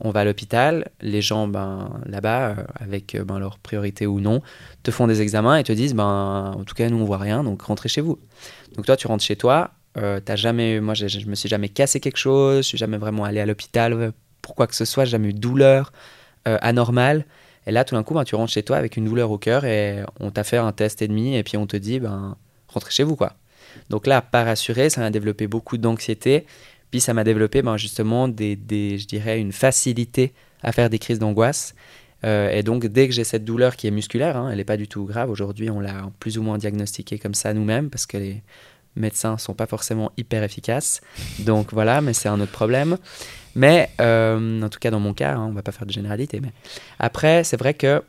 on 0.00 0.10
va 0.10 0.20
à 0.20 0.24
l'hôpital, 0.24 0.90
les 1.00 1.22
gens 1.22 1.48
ben, 1.48 2.00
là-bas, 2.06 2.50
euh, 2.50 2.54
avec 2.76 3.14
euh, 3.14 3.24
ben, 3.24 3.38
leur 3.38 3.58
priorité 3.58 4.06
ou 4.06 4.20
non, 4.20 4.42
te 4.82 4.90
font 4.90 5.06
des 5.06 5.22
examens 5.22 5.56
et 5.56 5.64
te 5.64 5.72
disent, 5.72 5.94
ben, 5.94 6.54
en 6.56 6.64
tout 6.64 6.74
cas, 6.74 6.88
nous 6.88 6.98
on 6.98 7.04
voit 7.04 7.18
rien, 7.18 7.42
donc 7.42 7.62
rentrez 7.62 7.88
chez 7.88 8.00
vous. 8.00 8.18
Donc 8.76 8.86
toi, 8.86 8.96
tu 8.96 9.06
rentres 9.06 9.24
chez 9.24 9.36
toi, 9.36 9.72
euh, 9.96 10.20
as 10.26 10.36
jamais, 10.36 10.80
moi 10.80 10.94
je, 10.94 11.26
me 11.26 11.34
suis 11.34 11.48
jamais 11.48 11.68
cassé 11.68 12.00
quelque 12.00 12.16
chose, 12.18 12.58
je 12.58 12.68
suis 12.68 12.78
jamais 12.78 12.98
vraiment 12.98 13.24
allé 13.24 13.40
à 13.40 13.46
l'hôpital 13.46 14.12
pour 14.42 14.54
quoi 14.54 14.66
que 14.66 14.76
ce 14.76 14.84
soit, 14.84 15.04
j'ai 15.04 15.12
jamais 15.12 15.28
eu 15.28 15.34
douleur 15.34 15.92
anormale. 16.44 17.26
Et 17.68 17.70
là, 17.70 17.84
tout 17.84 17.94
d'un 17.94 18.02
coup, 18.02 18.14
ben, 18.14 18.24
tu 18.24 18.34
rentres 18.34 18.50
chez 18.50 18.62
toi 18.62 18.78
avec 18.78 18.96
une 18.96 19.04
douleur 19.04 19.30
au 19.30 19.36
cœur 19.36 19.66
et 19.66 20.02
on 20.20 20.30
t'a 20.30 20.42
fait 20.42 20.56
un 20.56 20.72
test 20.72 21.02
et 21.02 21.08
demi 21.08 21.36
et 21.36 21.42
puis 21.42 21.58
on 21.58 21.66
te 21.66 21.76
dit, 21.76 22.00
ben, 22.00 22.34
rentrez 22.68 22.90
chez 22.90 23.02
vous, 23.02 23.14
quoi. 23.14 23.34
Donc 23.90 24.06
là, 24.06 24.22
pas 24.22 24.42
rassuré, 24.42 24.88
ça 24.88 25.02
m'a 25.02 25.10
développé 25.10 25.46
beaucoup 25.46 25.76
d'anxiété. 25.76 26.46
Puis 26.90 27.00
ça 27.00 27.12
m'a 27.12 27.24
développé 27.24 27.60
ben, 27.60 27.76
justement 27.76 28.26
des, 28.26 28.56
je 28.98 29.06
dirais, 29.06 29.38
une 29.38 29.52
facilité 29.52 30.32
à 30.62 30.72
faire 30.72 30.88
des 30.88 30.98
crises 30.98 31.18
d'angoisse. 31.18 31.74
Euh, 32.24 32.50
et 32.50 32.62
donc, 32.62 32.86
dès 32.86 33.06
que 33.06 33.12
j'ai 33.12 33.22
cette 33.22 33.44
douleur 33.44 33.76
qui 33.76 33.86
est 33.86 33.90
musculaire, 33.90 34.38
hein, 34.38 34.48
elle 34.50 34.56
n'est 34.56 34.64
pas 34.64 34.78
du 34.78 34.88
tout 34.88 35.04
grave. 35.04 35.30
Aujourd'hui, 35.30 35.68
on 35.68 35.78
l'a 35.78 36.10
plus 36.20 36.38
ou 36.38 36.42
moins 36.42 36.56
diagnostiquée 36.56 37.18
comme 37.18 37.34
ça 37.34 37.52
nous-mêmes 37.52 37.90
parce 37.90 38.06
que 38.06 38.16
les 38.16 38.42
médecins 38.98 39.38
sont 39.38 39.54
pas 39.54 39.66
forcément 39.66 40.12
hyper 40.16 40.42
efficaces. 40.42 41.00
Donc 41.40 41.72
voilà, 41.72 42.00
mais 42.00 42.12
c'est 42.12 42.28
un 42.28 42.40
autre 42.40 42.52
problème. 42.52 42.98
Mais 43.54 43.90
euh, 44.00 44.62
en 44.62 44.68
tout 44.68 44.78
cas, 44.78 44.90
dans 44.90 45.00
mon 45.00 45.14
cas, 45.14 45.34
hein, 45.34 45.44
on 45.46 45.50
ne 45.50 45.54
va 45.54 45.62
pas 45.62 45.72
faire 45.72 45.86
de 45.86 45.92
généralité. 45.92 46.40
Mais 46.40 46.52
après, 46.98 47.44
c'est 47.44 47.56
vrai 47.56 47.74
que 47.74 48.02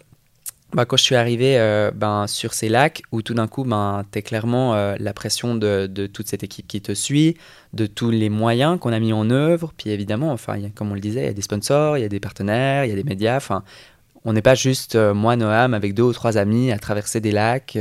bah, 0.74 0.86
quand 0.86 0.98
je 0.98 1.04
suis 1.04 1.16
arrivé 1.16 1.58
euh, 1.58 1.90
ben, 1.94 2.28
sur 2.28 2.54
ces 2.54 2.70
lacs, 2.70 3.02
où 3.12 3.24
tout 3.24 3.34
d'un 3.34 3.48
coup, 3.48 3.64
ben, 3.64 4.06
tu 4.12 4.20
es 4.20 4.22
clairement 4.22 4.76
euh, 4.76 4.96
la 5.00 5.14
pression 5.14 5.56
de, 5.56 5.88
de, 5.88 6.06
toute 6.06 6.28
cette 6.28 6.44
équipe 6.44 6.68
qui 6.68 6.82
te 6.82 6.94
suit, 6.94 7.38
de 7.74 7.88
tous 7.88 8.12
les 8.12 8.30
moyens 8.30 8.80
qu'on 8.80 8.94
a 8.94 9.00
mis 9.00 9.12
en 9.12 9.32
œuvre. 9.32 9.74
Puis 9.76 9.90
évidemment, 9.90 10.32
enfin, 10.32 10.58
comme 10.76 10.92
on 10.92 10.94
le 10.94 11.00
disait, 11.00 11.22
il 11.22 11.26
y 11.26 11.30
a 11.30 11.34
des 11.34 11.42
sponsors, 11.42 11.98
il 11.98 12.02
y 12.02 12.06
a 12.06 12.10
des 12.10 12.20
partenaires, 12.20 12.86
il 12.86 12.90
y 12.90 12.94
a 12.94 12.96
des 12.96 13.04
médias. 13.04 13.38
Enfin, 13.38 13.64
on 14.30 14.34
n'est 14.34 14.42
pas 14.42 14.56
juste 14.56 14.96
euh, 14.96 15.14
moi, 15.14 15.36
Noam, 15.36 15.74
avec 15.74 15.94
deux 15.94 16.04
ou 16.04 16.14
trois 16.14 16.38
amis 16.38 16.72
à 16.72 16.78
traverser 16.78 17.20
des 17.20 17.32
lacs. 17.32 17.78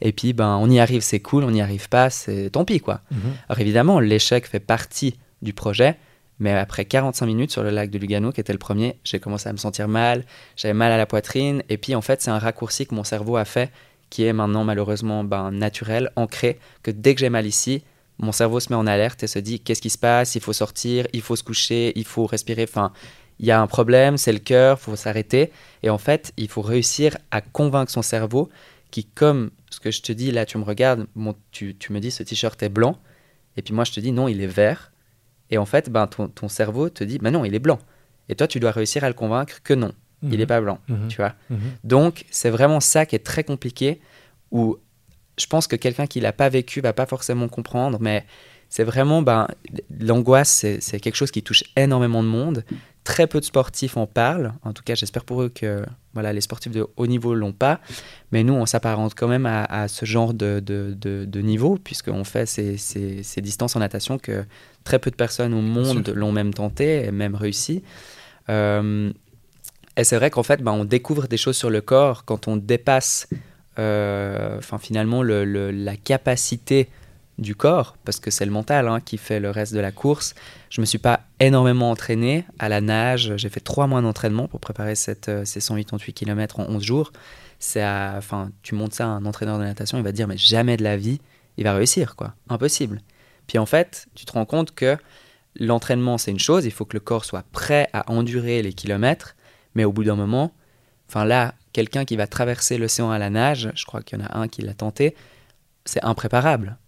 et 0.00 0.12
puis, 0.12 0.32
ben, 0.32 0.56
on 0.60 0.70
y 0.70 0.78
arrive, 0.78 1.02
c'est 1.02 1.20
cool, 1.20 1.44
on 1.44 1.50
n'y 1.50 1.60
arrive 1.60 1.88
pas, 1.88 2.10
c'est 2.10 2.50
tant 2.50 2.64
pis. 2.64 2.80
quoi. 2.80 3.00
Mm-hmm. 3.12 3.32
Alors 3.48 3.60
évidemment, 3.60 4.00
l'échec 4.00 4.46
fait 4.46 4.60
partie 4.60 5.18
du 5.42 5.52
projet. 5.52 5.96
Mais 6.38 6.52
après 6.52 6.86
45 6.86 7.26
minutes 7.26 7.50
sur 7.52 7.62
le 7.62 7.68
lac 7.70 7.90
de 7.90 7.98
Lugano, 7.98 8.32
qui 8.32 8.40
était 8.40 8.54
le 8.54 8.58
premier, 8.58 8.96
j'ai 9.04 9.20
commencé 9.20 9.48
à 9.48 9.52
me 9.52 9.58
sentir 9.58 9.88
mal, 9.88 10.24
j'avais 10.56 10.72
mal 10.74 10.90
à 10.90 10.96
la 10.96 11.04
poitrine. 11.04 11.62
Et 11.68 11.76
puis 11.76 11.94
en 11.94 12.00
fait, 12.00 12.22
c'est 12.22 12.30
un 12.30 12.38
raccourci 12.38 12.86
que 12.86 12.94
mon 12.94 13.04
cerveau 13.04 13.36
a 13.36 13.44
fait, 13.44 13.70
qui 14.08 14.24
est 14.24 14.32
maintenant 14.32 14.64
malheureusement 14.64 15.22
ben, 15.22 15.50
naturel, 15.50 16.10
ancré, 16.16 16.58
que 16.82 16.90
dès 16.90 17.14
que 17.14 17.20
j'ai 17.20 17.28
mal 17.28 17.46
ici, 17.46 17.82
mon 18.18 18.32
cerveau 18.32 18.58
se 18.58 18.70
met 18.70 18.76
en 18.76 18.86
alerte 18.86 19.22
et 19.22 19.26
se 19.26 19.38
dit 19.38 19.60
qu'est-ce 19.60 19.82
qui 19.82 19.90
se 19.90 19.98
passe, 19.98 20.34
il 20.34 20.40
faut 20.40 20.52
sortir, 20.52 21.06
il 21.12 21.22
faut 21.22 21.36
se 21.36 21.42
coucher, 21.42 21.92
il 21.96 22.04
faut 22.04 22.26
respirer. 22.26 22.64
Enfin, 22.64 22.92
il 23.40 23.46
y 23.46 23.50
a 23.50 23.60
un 23.60 23.66
problème, 23.66 24.16
c'est 24.16 24.32
le 24.32 24.38
cœur, 24.38 24.78
il 24.80 24.84
faut 24.84 24.96
s'arrêter. 24.96 25.50
Et 25.82 25.90
en 25.90 25.98
fait, 25.98 26.32
il 26.36 26.48
faut 26.48 26.62
réussir 26.62 27.18
à 27.32 27.40
convaincre 27.40 27.90
son 27.90 28.02
cerveau 28.02 28.48
qui, 28.92 29.04
comme 29.04 29.50
ce 29.70 29.80
que 29.80 29.90
je 29.90 30.02
te 30.02 30.12
dis, 30.12 30.30
là 30.30 30.46
tu 30.46 30.58
me 30.58 30.64
regardes, 30.64 31.06
tu, 31.50 31.74
tu 31.74 31.92
me 31.92 32.00
dis 32.00 32.12
ce 32.12 32.22
t-shirt 32.22 32.62
est 32.62 32.68
blanc, 32.68 32.98
et 33.56 33.62
puis 33.62 33.74
moi 33.74 33.84
je 33.84 33.92
te 33.92 34.00
dis 34.00 34.12
non, 34.12 34.28
il 34.28 34.40
est 34.40 34.46
vert 34.46 34.92
et 35.50 35.58
en 35.58 35.66
fait, 35.66 35.90
ben, 35.90 36.06
ton, 36.06 36.28
ton 36.28 36.48
cerveau 36.48 36.88
te 36.88 37.04
dit, 37.04 37.18
ben 37.18 37.30
non, 37.30 37.44
il 37.44 37.54
est 37.54 37.60
blanc. 37.60 37.78
Et 38.28 38.36
toi, 38.36 38.46
tu 38.46 38.60
dois 38.60 38.70
réussir 38.70 39.04
à 39.04 39.08
le 39.08 39.14
convaincre 39.14 39.60
que 39.62 39.74
non, 39.74 39.92
il 40.22 40.30
n'est 40.30 40.38
mhm. 40.38 40.46
pas 40.46 40.60
blanc, 40.60 40.78
mhm. 40.88 41.08
tu 41.08 41.16
vois. 41.16 41.34
Mhm. 41.50 41.58
Donc, 41.84 42.24
c'est 42.30 42.50
vraiment 42.50 42.80
ça 42.80 43.04
qui 43.06 43.16
est 43.16 43.24
très 43.24 43.42
compliqué, 43.44 44.00
où 44.52 44.78
je 45.38 45.46
pense 45.46 45.66
que 45.66 45.76
quelqu'un 45.76 46.06
qui 46.06 46.20
l'a 46.20 46.32
pas 46.32 46.48
vécu 46.48 46.80
va 46.80 46.92
pas 46.92 47.06
forcément 47.06 47.48
comprendre, 47.48 47.98
mais 48.00 48.24
c'est 48.68 48.84
vraiment, 48.84 49.22
ben, 49.22 49.48
l'angoisse, 49.98 50.64
c'est 50.78 51.00
quelque 51.00 51.16
chose 51.16 51.32
qui 51.32 51.42
touche 51.42 51.64
énormément 51.76 52.22
de 52.22 52.28
monde. 52.28 52.64
Très 53.04 53.26
peu 53.26 53.40
de 53.40 53.44
sportifs 53.44 53.96
en 53.96 54.06
parlent. 54.06 54.52
En 54.62 54.72
tout 54.72 54.82
cas, 54.82 54.94
j'espère 54.94 55.24
pour 55.24 55.42
eux 55.42 55.48
que 55.48 55.84
voilà, 56.12 56.32
les 56.32 56.40
sportifs 56.40 56.72
de 56.72 56.86
haut 56.96 57.06
niveau 57.06 57.34
l'ont 57.34 57.52
pas. 57.52 57.80
Mais 58.32 58.44
nous, 58.44 58.52
on 58.52 58.66
s'apparente 58.66 59.14
quand 59.14 59.28
même 59.28 59.46
à, 59.46 59.88
ce 59.88 60.04
genre 60.04 60.34
de, 60.34 60.60
de, 60.60 60.94
de, 60.94 61.40
niveau, 61.40 61.78
puisqu'on 61.82 62.24
fait 62.24 62.46
ces, 62.46 62.76
ces, 62.76 63.22
ces, 63.22 63.40
distances 63.40 63.74
en 63.76 63.80
natation 63.80 64.18
que 64.18 64.44
très 64.84 64.98
peu 64.98 65.10
de 65.10 65.16
personnes 65.16 65.54
au 65.54 65.62
monde 65.62 66.12
l'ont 66.14 66.32
même 66.32 66.52
tenté 66.52 67.04
et 67.04 67.10
même 67.10 67.34
réussi. 67.34 67.82
Euh, 68.48 69.12
et 69.96 70.04
c'est 70.04 70.16
vrai 70.16 70.30
qu'en 70.30 70.42
fait, 70.42 70.62
bah, 70.62 70.72
on 70.72 70.84
découvre 70.84 71.26
des 71.26 71.36
choses 71.36 71.56
sur 71.56 71.70
le 71.70 71.80
corps 71.80 72.24
quand 72.24 72.48
on 72.48 72.56
dépasse 72.56 73.28
euh, 73.78 74.60
finalement 74.80 75.22
le, 75.22 75.70
la 75.70 75.96
capacité 75.96 76.88
du 77.40 77.54
corps, 77.54 77.96
parce 78.04 78.20
que 78.20 78.30
c'est 78.30 78.44
le 78.44 78.50
mental 78.50 78.86
hein, 78.86 79.00
qui 79.00 79.16
fait 79.16 79.40
le 79.40 79.50
reste 79.50 79.72
de 79.72 79.80
la 79.80 79.90
course. 79.90 80.34
Je 80.68 80.80
me 80.80 80.86
suis 80.86 80.98
pas 80.98 81.20
énormément 81.40 81.90
entraîné 81.90 82.44
à 82.58 82.68
la 82.68 82.80
nage. 82.80 83.32
J'ai 83.36 83.48
fait 83.48 83.60
trois 83.60 83.86
mois 83.86 84.02
d'entraînement 84.02 84.46
pour 84.46 84.60
préparer 84.60 84.94
cette, 84.94 85.28
euh, 85.30 85.44
ces 85.44 85.60
188 85.60 86.12
km 86.12 86.60
en 86.60 86.68
11 86.68 86.82
jours. 86.82 87.12
C'est 87.58 87.84
enfin, 87.84 88.50
tu 88.62 88.74
montes 88.74 88.94
ça 88.94 89.04
à 89.04 89.08
un 89.08 89.26
entraîneur 89.26 89.58
de 89.58 89.64
natation, 89.64 89.98
il 89.98 90.04
va 90.04 90.12
dire 90.12 90.26
mais 90.26 90.38
jamais 90.38 90.78
de 90.78 90.82
la 90.82 90.96
vie, 90.96 91.20
il 91.58 91.64
va 91.64 91.74
réussir 91.74 92.16
quoi, 92.16 92.34
impossible. 92.48 93.02
Puis 93.46 93.58
en 93.58 93.66
fait, 93.66 94.06
tu 94.14 94.24
te 94.24 94.32
rends 94.32 94.46
compte 94.46 94.74
que 94.74 94.96
l'entraînement, 95.56 96.16
c'est 96.16 96.30
une 96.30 96.38
chose, 96.38 96.64
il 96.64 96.70
faut 96.70 96.86
que 96.86 96.96
le 96.96 97.00
corps 97.00 97.26
soit 97.26 97.44
prêt 97.52 97.88
à 97.92 98.10
endurer 98.10 98.62
les 98.62 98.72
kilomètres, 98.72 99.36
mais 99.74 99.84
au 99.84 99.92
bout 99.92 100.04
d'un 100.04 100.14
moment, 100.14 100.54
enfin 101.08 101.26
là, 101.26 101.54
quelqu'un 101.74 102.06
qui 102.06 102.16
va 102.16 102.26
traverser 102.26 102.78
l'océan 102.78 103.10
à 103.10 103.18
la 103.18 103.28
nage, 103.28 103.70
je 103.74 103.84
crois 103.84 104.02
qu'il 104.02 104.18
y 104.18 104.22
en 104.22 104.24
a 104.24 104.38
un 104.38 104.48
qui 104.48 104.62
l'a 104.62 104.74
tenté, 104.74 105.14
c'est 105.84 106.02
impréparable. 106.02 106.78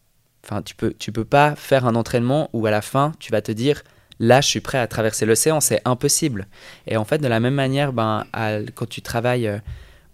Enfin, 0.44 0.62
tu 0.62 0.74
peux, 0.74 0.92
tu 0.98 1.12
peux 1.12 1.24
pas 1.24 1.54
faire 1.54 1.86
un 1.86 1.94
entraînement 1.94 2.50
où 2.52 2.66
à 2.66 2.70
la 2.70 2.82
fin, 2.82 3.12
tu 3.20 3.30
vas 3.30 3.42
te 3.42 3.52
dire, 3.52 3.82
là, 4.18 4.40
je 4.40 4.48
suis 4.48 4.60
prêt 4.60 4.78
à 4.78 4.86
traverser 4.86 5.26
l'océan, 5.26 5.60
c'est 5.60 5.80
impossible. 5.84 6.48
Et 6.86 6.96
en 6.96 7.04
fait, 7.04 7.18
de 7.18 7.28
la 7.28 7.40
même 7.40 7.54
manière, 7.54 7.92
ben, 7.92 8.24
quand 8.74 8.88
tu 8.88 9.02
travailles 9.02 9.46
euh, 9.46 9.58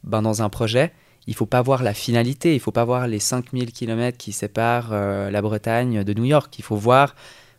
ben, 0.05 0.23
dans 0.23 0.43
un 0.43 0.49
projet, 0.49 0.93
il 1.27 1.35
faut 1.35 1.47
pas 1.47 1.63
voir 1.63 1.83
la 1.83 1.95
finalité, 1.95 2.55
il 2.55 2.61
faut 2.61 2.73
pas 2.73 2.85
voir 2.85 3.07
les 3.07 3.19
5000 3.19 3.73
km 3.73 4.17
qui 4.17 4.33
séparent 4.33 4.91
euh, 4.93 5.31
la 5.31 5.43
Bretagne 5.43 6.03
de 6.03 6.15
New 6.15 6.25
York. 6.25 6.59
Il 6.59 6.65
faut 6.65 6.77
voir 6.77 7.15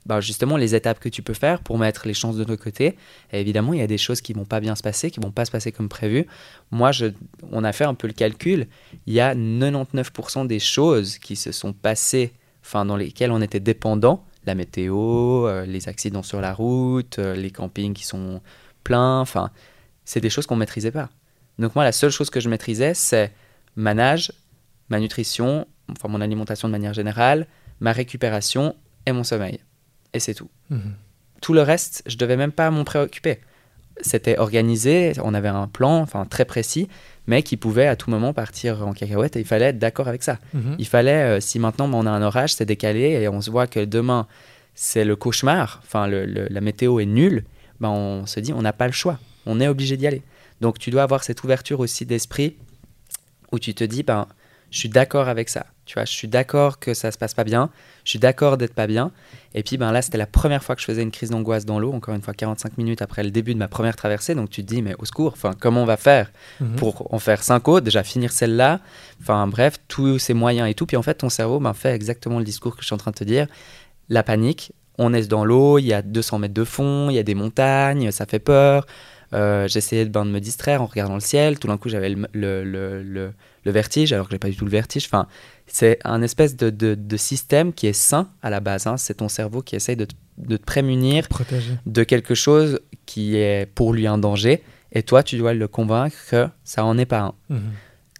bah, 0.05 0.21
justement 0.21 0.57
les 0.57 0.73
étapes 0.73 0.99
que 0.99 1.07
tu 1.07 1.21
peux 1.21 1.35
faire 1.35 1.61
pour 1.61 1.77
mettre 1.77 2.07
les 2.07 2.15
chances 2.15 2.35
de 2.35 2.43
ton 2.43 2.57
côté. 2.57 2.95
Évidemment, 3.31 3.73
il 3.73 3.79
y 3.79 3.83
a 3.83 3.87
des 3.87 3.99
choses 3.99 4.21
qui 4.21 4.33
vont 4.33 4.45
pas 4.45 4.59
bien 4.59 4.75
se 4.75 4.81
passer, 4.81 5.11
qui 5.11 5.19
vont 5.19 5.29
pas 5.29 5.45
se 5.45 5.51
passer 5.51 5.71
comme 5.71 5.87
prévu. 5.87 6.25
Moi, 6.71 6.91
je, 6.91 7.07
on 7.51 7.63
a 7.63 7.71
fait 7.71 7.83
un 7.83 7.93
peu 7.93 8.07
le 8.07 8.13
calcul. 8.13 8.67
Il 9.05 9.13
y 9.13 9.19
a 9.19 9.35
99% 9.35 10.47
des 10.47 10.59
choses 10.59 11.19
qui 11.19 11.35
se 11.35 11.51
sont 11.51 11.73
passées, 11.73 12.33
enfin 12.69 12.85
dans 12.85 12.95
lesquelles 12.95 13.31
on 13.31 13.41
était 13.41 13.59
dépendant. 13.59 14.23
La 14.45 14.53
météo, 14.53 15.47
euh, 15.47 15.65
les 15.65 15.89
accidents 15.89 16.23
sur 16.23 16.39
la 16.39 16.53
route, 16.53 17.17
euh, 17.17 17.35
les 17.35 17.49
campings 17.49 17.93
qui 17.93 18.05
sont 18.05 18.41
pleins. 18.83 19.19
Enfin, 19.19 19.49
c'est 20.05 20.21
des 20.21 20.29
choses 20.29 20.45
qu'on 20.45 20.55
maîtrisait 20.55 20.91
pas. 20.91 21.09
Donc 21.57 21.75
moi, 21.75 21.83
la 21.83 21.91
seule 21.91 22.11
chose 22.11 22.29
que 22.29 22.39
je 22.39 22.47
maîtrisais, 22.47 22.93
c'est 22.93 23.33
ma 23.75 23.93
nage, 23.95 24.31
ma 24.89 24.99
nutrition, 24.99 25.67
enfin 25.91 26.07
mon 26.09 26.21
alimentation 26.21 26.67
de 26.67 26.71
manière 26.71 26.93
générale, 26.93 27.47
ma 27.79 27.91
récupération 27.91 28.75
et 29.05 29.11
mon 29.11 29.23
sommeil. 29.23 29.59
Et 30.13 30.19
c'est 30.19 30.35
tout. 30.35 30.49
Mhm. 30.69 30.93
Tout 31.41 31.53
le 31.53 31.61
reste, 31.61 32.03
je 32.05 32.17
devais 32.17 32.37
même 32.37 32.51
pas 32.51 32.69
m'en 32.69 32.83
préoccuper. 32.83 33.39
C'était 34.01 34.37
organisé, 34.37 35.13
on 35.23 35.33
avait 35.33 35.49
un 35.49 35.67
plan, 35.67 35.99
enfin 35.99 36.25
très 36.25 36.45
précis, 36.45 36.87
mais 37.27 37.43
qui 37.43 37.57
pouvait 37.57 37.87
à 37.87 37.95
tout 37.95 38.09
moment 38.09 38.33
partir 38.33 38.87
en 38.87 38.93
cacahuète 38.93 39.35
et 39.35 39.39
il 39.39 39.45
fallait 39.45 39.65
être 39.65 39.79
d'accord 39.79 40.07
avec 40.07 40.23
ça. 40.23 40.39
Mhm. 40.53 40.75
Il 40.79 40.87
fallait, 40.87 41.37
euh, 41.37 41.39
si 41.39 41.59
maintenant 41.59 41.89
on 41.93 42.05
a 42.05 42.11
un 42.11 42.21
orage, 42.21 42.53
c'est 42.53 42.65
décalé 42.65 43.21
et 43.21 43.27
on 43.27 43.41
se 43.41 43.51
voit 43.51 43.67
que 43.67 43.83
demain 43.83 44.27
c'est 44.75 45.03
le 45.03 45.17
cauchemar, 45.17 45.81
enfin 45.83 46.07
la 46.07 46.61
météo 46.61 47.01
est 47.01 47.05
nulle, 47.05 47.43
ben 47.81 47.89
on 47.89 48.25
se 48.25 48.39
dit 48.39 48.53
on 48.53 48.61
n'a 48.61 48.71
pas 48.71 48.87
le 48.87 48.93
choix, 48.93 49.19
on 49.45 49.59
est 49.59 49.67
obligé 49.67 49.97
d'y 49.97 50.07
aller. 50.07 50.21
Donc 50.61 50.79
tu 50.79 50.89
dois 50.89 51.03
avoir 51.03 51.23
cette 51.23 51.43
ouverture 51.43 51.81
aussi 51.81 52.05
d'esprit 52.05 52.55
où 53.51 53.59
tu 53.59 53.73
te 53.73 53.83
dis, 53.83 54.03
ben, 54.03 54.27
je 54.71 54.79
suis 54.79 54.89
d'accord 54.89 55.27
avec 55.27 55.49
ça. 55.49 55.65
Tu 55.85 55.95
vois, 55.95 56.05
je 56.05 56.11
suis 56.11 56.27
d'accord 56.27 56.77
que 56.77 56.93
ça 56.93 57.11
se 57.11 57.17
passe 57.17 57.33
pas 57.33 57.43
bien. 57.43 57.71
Je 58.03 58.11
suis 58.11 58.19
d'accord 58.19 58.57
d'être 58.57 58.75
pas 58.75 58.85
bien. 58.85 59.11
Et 59.55 59.63
puis, 59.63 59.77
ben 59.77 59.91
là, 59.91 60.03
c'était 60.03 60.19
la 60.19 60.27
première 60.27 60.63
fois 60.63 60.75
que 60.75 60.81
je 60.81 60.85
faisais 60.85 61.01
une 61.01 61.09
crise 61.09 61.31
d'angoisse 61.31 61.65
dans 61.65 61.79
l'eau. 61.79 61.91
Encore 61.91 62.13
une 62.13 62.21
fois, 62.21 62.35
45 62.35 62.77
minutes 62.77 63.01
après 63.01 63.23
le 63.23 63.31
début 63.31 63.55
de 63.55 63.59
ma 63.59 63.67
première 63.67 63.95
traversée. 63.95 64.35
Donc, 64.35 64.51
tu 64.51 64.61
te 64.61 64.67
dis, 64.67 64.83
mais 64.83 64.93
au 64.99 65.05
secours, 65.05 65.33
enfin, 65.33 65.53
comment 65.59 65.81
on 65.81 65.85
va 65.85 65.97
faire 65.97 66.31
mhm. 66.59 66.75
pour 66.75 67.11
en 67.11 67.17
faire 67.17 67.41
cinq 67.41 67.67
autres? 67.67 67.85
Déjà, 67.85 68.03
finir 68.03 68.31
celle-là. 68.31 68.81
Enfin, 69.21 69.47
bref, 69.47 69.77
tous 69.87 70.19
ces 70.19 70.35
moyens 70.35 70.69
et 70.69 70.75
tout. 70.75 70.85
Puis, 70.85 70.97
en 70.97 71.01
fait, 71.01 71.15
ton 71.15 71.29
cerveau 71.29 71.59
ben, 71.59 71.73
fait 71.73 71.95
exactement 71.95 72.37
le 72.37 72.45
discours 72.45 72.75
que 72.75 72.81
je 72.81 72.85
suis 72.85 72.93
en 72.93 72.99
train 72.99 73.11
de 73.11 73.17
te 73.17 73.23
dire. 73.23 73.47
La 74.09 74.21
panique. 74.21 74.73
On 74.99 75.13
est 75.13 75.27
dans 75.27 75.43
l'eau. 75.43 75.79
Il 75.79 75.85
y 75.85 75.93
a 75.93 76.03
200 76.03 76.37
mètres 76.37 76.53
de 76.53 76.63
fond. 76.63 77.09
Il 77.09 77.15
y 77.15 77.19
a 77.19 77.23
des 77.23 77.35
montagnes. 77.35 78.11
Ça 78.11 78.27
fait 78.27 78.39
peur. 78.39 78.85
Euh, 79.33 79.67
j'essayais 79.67 80.05
de, 80.05 80.11
ben, 80.11 80.25
de 80.25 80.31
me 80.31 80.39
distraire 80.39 80.83
en 80.83 80.85
regardant 80.85 81.15
le 81.15 81.19
ciel. 81.19 81.57
Tout 81.57 81.67
d'un 81.67 81.77
coup, 81.77 81.89
j'avais 81.89 82.09
le, 82.09 82.27
le, 82.33 82.63
le 82.63 83.01
le 83.01 83.33
vertige, 83.65 84.13
alors 84.13 84.27
que 84.27 84.31
j'ai 84.31 84.39
pas 84.39 84.49
du 84.49 84.55
tout 84.55 84.65
le 84.65 84.71
vertige. 84.71 85.05
Enfin, 85.05 85.27
c'est 85.67 85.99
un 86.03 86.21
espèce 86.21 86.55
de, 86.55 86.69
de, 86.69 87.17
système 87.17 87.73
qui 87.73 87.87
est 87.87 87.93
sain 87.93 88.29
à 88.41 88.49
la 88.49 88.59
base. 88.59 88.87
Hein. 88.87 88.97
C'est 88.97 89.15
ton 89.15 89.29
cerveau 89.29 89.61
qui 89.61 89.75
essaye 89.75 89.95
de 89.95 90.05
te, 90.05 90.15
de 90.37 90.57
te 90.57 90.63
prémunir 90.63 91.27
de 91.85 92.03
quelque 92.03 92.35
chose 92.35 92.79
qui 93.05 93.35
est 93.35 93.67
pour 93.73 93.93
lui 93.93 94.07
un 94.07 94.17
danger. 94.17 94.63
Et 94.91 95.03
toi, 95.03 95.23
tu 95.23 95.37
dois 95.37 95.53
le 95.53 95.67
convaincre 95.67 96.15
que 96.29 96.47
ça 96.63 96.83
en 96.83 96.97
est 96.97 97.05
pas 97.05 97.19
un. 97.19 97.33
Mhm. 97.49 97.71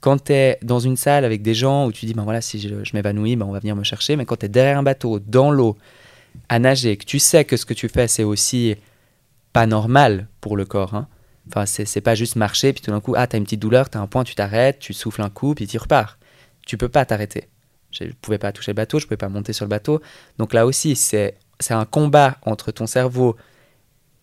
Quand 0.02 0.26
tu 0.26 0.34
es 0.34 0.58
dans 0.62 0.80
une 0.80 0.96
salle 0.96 1.26
avec 1.26 1.42
des 1.42 1.54
gens 1.54 1.86
où 1.88 1.92
tu 1.92 2.06
dis, 2.06 2.14
ben 2.14 2.24
voilà, 2.24 2.42
si 2.42 2.60
je, 2.60 2.74
m'évanouis, 2.94 3.36
ben 3.36 3.46
on 3.46 3.52
va 3.52 3.60
venir 3.60 3.76
me 3.76 3.84
chercher. 3.84 4.16
Mais 4.16 4.26
quand 4.26 4.38
tu 4.38 4.46
es 4.46 4.50
derrière 4.50 4.78
un 4.78 4.84
bateau, 4.84 5.20
dans 5.20 5.52
l'eau, 5.52 5.78
à 6.48 6.60
nager, 6.60 6.96
que 6.96 7.06
tu 7.06 7.20
sais 7.20 7.44
que 7.44 7.58
ce 7.58 7.66
que 7.66 7.74
tu 7.74 7.90
fais, 7.90 8.08
c'est 8.08 8.24
aussi 8.24 8.76
pas 9.52 9.66
normal 9.66 10.28
pour 10.42 10.56
le 10.56 10.66
corps. 10.66 10.94
Hein. 10.94 11.08
Enfin, 11.50 11.66
c'est 11.66 12.02
pas 12.02 12.16
juste 12.16 12.36
marcher, 12.36 12.74
puis 12.74 12.82
tout 12.82 12.92
d'un 12.92 13.02
coup, 13.02 13.16
ah, 13.18 13.26
t'as 13.28 13.38
une 13.38 13.44
petite 13.44 13.62
douleur, 13.62 13.90
t'as 13.90 14.00
un 14.00 14.08
point, 14.08 14.24
tu 14.24 14.36
t'arrêtes, 14.36 14.80
tu 14.80 14.94
souffles 14.94 15.22
un 15.22 15.30
coup, 15.30 15.56
puis 15.56 15.68
tu 15.68 15.78
repars. 15.78 16.20
Tu 16.66 16.78
peux 16.78 16.90
pas 16.90 17.06
t'arrêter. 17.06 17.50
Je 17.92 18.06
pouvais 18.22 18.38
pas 18.38 18.52
toucher 18.52 18.72
le 18.72 18.76
bateau, 18.76 19.00
je 19.00 19.06
pouvais 19.06 19.18
pas 19.18 19.30
monter 19.30 19.54
sur 19.54 19.66
le 19.66 19.70
bateau. 19.70 20.02
Donc 20.38 20.54
là 20.54 20.66
aussi, 20.66 20.96
c'est 20.96 21.36
un 21.70 21.86
combat 21.86 22.38
entre 22.44 22.72
ton 22.72 22.86
cerveau 22.86 23.36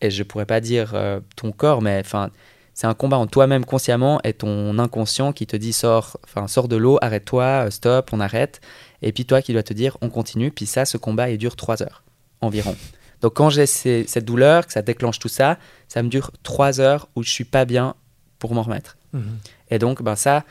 et 0.00 0.10
je 0.10 0.22
pourrais 0.22 0.46
pas 0.46 0.60
dire 0.60 0.92
euh, 0.94 1.20
ton 1.34 1.52
corps, 1.52 1.82
mais 1.82 1.98
enfin, 1.98 2.30
c'est 2.74 2.86
un 2.86 2.94
combat 2.94 3.16
en 3.16 3.26
toi-même 3.26 3.64
consciemment 3.64 4.20
et 4.22 4.34
ton 4.34 4.78
inconscient 4.78 5.32
qui 5.32 5.46
te 5.46 5.56
dit 5.56 5.72
sors, 5.72 6.18
enfin, 6.24 6.46
sors 6.46 6.68
de 6.68 6.76
l'eau, 6.76 6.98
arrête-toi, 7.00 7.66
euh, 7.66 7.70
stop, 7.70 8.10
on 8.12 8.20
arrête. 8.20 8.60
Et 9.02 9.12
puis 9.12 9.24
toi 9.24 9.42
qui 9.42 9.52
dois 9.52 9.62
te 9.62 9.72
dire, 9.72 9.96
on 10.02 10.10
continue. 10.10 10.50
Puis 10.50 10.66
ça, 10.66 10.84
ce 10.84 10.98
combat, 10.98 11.30
il 11.30 11.38
dure 11.38 11.56
trois 11.56 11.82
heures 11.82 12.04
environ. 12.40 12.76
Donc 13.22 13.35
quand 13.35 13.50
j'ai 13.50 13.66
cette 13.66 14.24
douleur, 14.24 14.66
que 14.66 14.72
ça 14.72 14.83
déclenche 14.83 15.18
tout 15.18 15.29
ça, 15.29 15.59
ça 15.88 16.02
me 16.02 16.09
dure 16.09 16.31
trois 16.42 16.81
heures 16.81 17.09
où 17.16 17.22
je 17.22 17.31
suis 17.31 17.44
pas 17.44 17.64
bien 17.64 17.94
pour 18.38 18.55
m'en 18.55 18.62
remettre. 18.62 18.96
Mhm. 19.12 19.38
Et 19.70 19.79
donc, 19.79 20.02
ben 20.02 20.16
ça, 20.16 20.44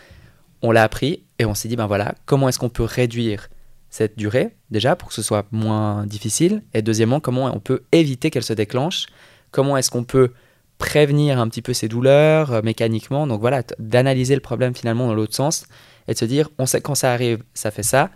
on 0.62 0.72
l'a 0.72 0.84
appris 0.84 1.24
et 1.40 1.46
on 1.46 1.54
s'est 1.54 1.68
dit, 1.68 1.76
ben 1.76 1.88
voilà, 1.88 2.16
comment 2.26 2.50
est-ce 2.50 2.60
qu'on 2.60 2.70
peut 2.70 2.84
réduire 2.84 3.50
cette 3.90 4.18
durée, 4.18 4.56
déjà, 4.72 4.96
pour 4.96 5.10
que 5.10 5.14
ce 5.14 5.22
soit 5.22 5.46
moins 5.52 6.06
difficile? 6.06 6.64
Et 6.74 6.82
deuxièmement, 6.82 7.20
comment 7.20 7.46
on 7.46 7.60
peut 7.60 7.84
éviter 7.92 8.30
qu'elle 8.30 8.44
se 8.44 8.54
déclenche? 8.54 9.06
Comment 9.52 9.78
est-ce 9.78 9.90
qu'on 9.90 10.04
peut 10.04 10.34
prévenir 10.78 11.40
un 11.40 11.48
petit 11.48 11.62
peu 11.62 11.74
ces 11.74 11.88
douleurs 11.88 12.52
euh, 12.52 12.62
mécaniquement? 12.62 13.28
Donc 13.28 13.40
voilà, 13.40 13.64
d'analyser 13.80 14.36
le 14.36 14.42
problème 14.42 14.76
finalement 14.76 15.08
dans 15.08 15.14
l'autre 15.14 15.36
sens 15.36 15.66
et 16.08 16.14
de 16.14 16.18
se 16.18 16.26
dire, 16.26 16.50
on 16.58 16.66
sait 16.66 16.82
quand 16.82 16.96
ça 16.96 17.14
arrive, 17.14 17.44
ça 17.54 17.72
fait 17.72 17.84
ça. 17.84 18.10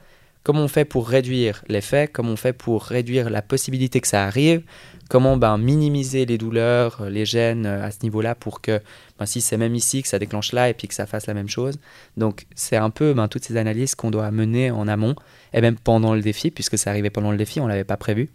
Comment 0.49 0.63
on 0.63 0.67
fait 0.67 0.83
pour 0.83 1.07
réduire 1.07 1.61
l'effet 1.67 2.09
Comment 2.11 2.31
on 2.31 2.35
fait 2.35 2.53
pour 2.53 2.83
réduire 2.85 3.29
la 3.29 3.43
possibilité 3.43 4.01
que 4.01 4.07
ça 4.07 4.25
arrive? 4.25 4.63
Comment 5.07 5.37
ben, 5.37 5.59
minimiser 5.59 6.25
les 6.25 6.39
douleurs, 6.39 7.01
euh, 7.01 7.09
les 7.11 7.23
gènes 7.23 7.67
euh, 7.67 7.85
à 7.85 7.91
ce 7.91 7.99
niveau-là 8.01 8.33
pour 8.33 8.59
que 8.59 8.81
ben, 9.19 9.27
si 9.27 9.41
c'est 9.41 9.57
même 9.57 9.75
ici 9.75 10.01
que 10.01 10.07
ça 10.07 10.17
déclenche 10.17 10.51
là 10.51 10.67
et 10.67 10.73
puis 10.73 10.87
que 10.87 10.95
ça 10.95 11.05
fasse 11.05 11.27
la 11.27 11.35
même 11.35 11.49
chose? 11.49 11.77
Donc 12.17 12.47
c'est 12.55 12.77
un 12.77 12.89
peu 12.89 13.13
ben, 13.13 13.27
toutes 13.27 13.43
ces 13.43 13.57
analyses 13.57 13.93
qu'on 13.93 14.09
doit 14.09 14.31
mener 14.31 14.71
en 14.71 14.87
amont 14.87 15.13
et 15.53 15.61
même 15.61 15.75
pendant 15.75 16.15
le 16.15 16.21
défi, 16.21 16.49
puisque 16.49 16.79
c'est 16.79 16.89
arrivé 16.89 17.11
pendant 17.11 17.29
le 17.29 17.37
défi, 17.37 17.59
on 17.59 17.65
ne 17.65 17.69
l'avait 17.69 17.83
pas 17.83 17.97
prévu, 17.97 18.31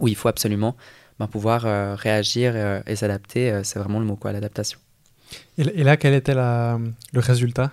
où 0.00 0.08
il 0.08 0.16
faut 0.16 0.28
absolument 0.28 0.76
ben, 1.18 1.28
pouvoir 1.28 1.64
euh, 1.64 1.94
réagir 1.94 2.82
et 2.86 2.94
s'adapter. 2.94 3.62
c'est 3.64 3.78
vraiment 3.78 4.00
le 4.00 4.04
mot 4.04 4.16
quoi, 4.16 4.32
l'adaptation. 4.32 4.78
Et, 5.56 5.82
là, 5.82 5.96
quel 5.96 6.12
était 6.12 6.34
le 6.34 6.92
résultat? 7.14 7.70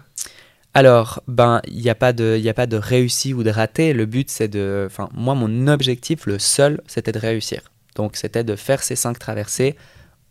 Alors, 0.79 1.21
ben, 1.27 1.61
il 1.67 1.81
n'y 1.81 1.89
a 1.89 1.95
pas 1.95 2.13
de, 2.13 2.37
il 2.39 2.47
a 2.47 2.53
pas 2.53 2.65
de 2.65 2.77
réussi 2.77 3.33
ou 3.33 3.43
de 3.43 3.49
raté. 3.49 3.91
Le 3.91 4.05
but, 4.05 4.29
c'est 4.29 4.47
de, 4.47 4.85
enfin, 4.85 5.09
moi, 5.13 5.35
mon 5.35 5.67
objectif, 5.67 6.25
le 6.25 6.39
seul, 6.39 6.81
c'était 6.87 7.11
de 7.11 7.19
réussir. 7.19 7.63
Donc 7.95 8.15
c'était 8.15 8.45
de 8.45 8.55
faire 8.55 8.81
ces 8.81 8.95
cinq 8.95 9.19
traversées 9.19 9.75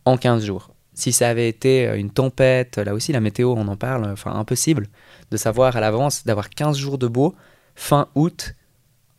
en 0.06 0.16
15 0.16 0.42
jours. 0.42 0.70
Si 0.94 1.12
ça 1.12 1.28
avait 1.28 1.50
été 1.50 1.86
euh, 1.86 1.98
une 1.98 2.10
tempête, 2.10 2.78
là 2.78 2.94
aussi 2.94 3.12
la 3.12 3.20
météo 3.20 3.52
on 3.58 3.68
en 3.68 3.76
parle, 3.76 4.06
enfin 4.06 4.32
impossible 4.32 4.86
de 5.30 5.36
savoir 5.36 5.76
à 5.76 5.80
l'avance, 5.80 6.24
d'avoir 6.24 6.48
15 6.48 6.78
jours 6.78 6.96
de 6.96 7.08
beau 7.08 7.34
fin 7.74 8.08
août 8.14 8.54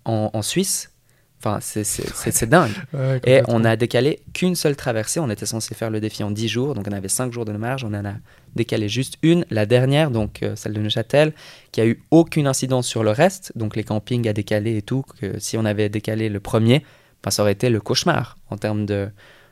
en, 0.06 0.42
Suisse. 0.42 0.92
Enfin, 1.38 1.60
c'est 1.62 2.50
dingue. 2.50 2.72
et 3.24 3.44
on 3.48 3.64
a 3.64 3.76
décalé 3.76 4.24
qu'une 4.34 4.56
seule 4.56 4.76
traversée. 4.76 5.20
On 5.20 5.30
était 5.30 5.46
censé 5.46 5.76
faire 5.76 5.92
le 5.92 6.00
défi 6.00 6.24
en 6.24 6.32
10 6.32 6.48
jours, 6.48 6.74
donc 6.74 6.88
on 6.90 6.92
avait 6.92 7.08
5 7.08 7.32
jours 7.32 7.46
de 7.46 7.52
marge. 7.52 7.84
On 7.84 7.94
en 7.94 8.04
a 8.04 8.16
décalé 8.60 8.90
juste 8.90 9.16
une, 9.24 9.46
la 9.50 9.66
dernière, 9.66 10.12
donc 10.12 10.44
euh, 10.44 10.56
celle 10.56 10.74
de 10.74 10.82
Neuchâtel, 10.82 11.34
qui 11.72 11.82
a 11.82 11.88
eu 11.88 12.04
aucune 12.12 12.46
incidence 12.46 12.86
sur 12.86 13.04
le 13.04 13.12
reste. 13.12 13.52
Donc 13.56 13.76
les 13.76 13.84
campings 13.84 14.28
à 14.28 14.34
décaler 14.34 14.78
et 14.78 14.82
tout. 14.82 15.04
Que 15.20 15.40
si 15.40 15.58
on 15.58 15.66
avait 15.66 15.90
décalé 15.90 16.30
le 16.30 16.40
premier, 16.40 16.84
ça 17.30 17.42
aurait 17.42 17.54
été 17.54 17.70
le 17.70 17.80
cauchemar 17.80 18.38
en 18.50 18.58
termes 18.58 18.86
de, 18.86 19.10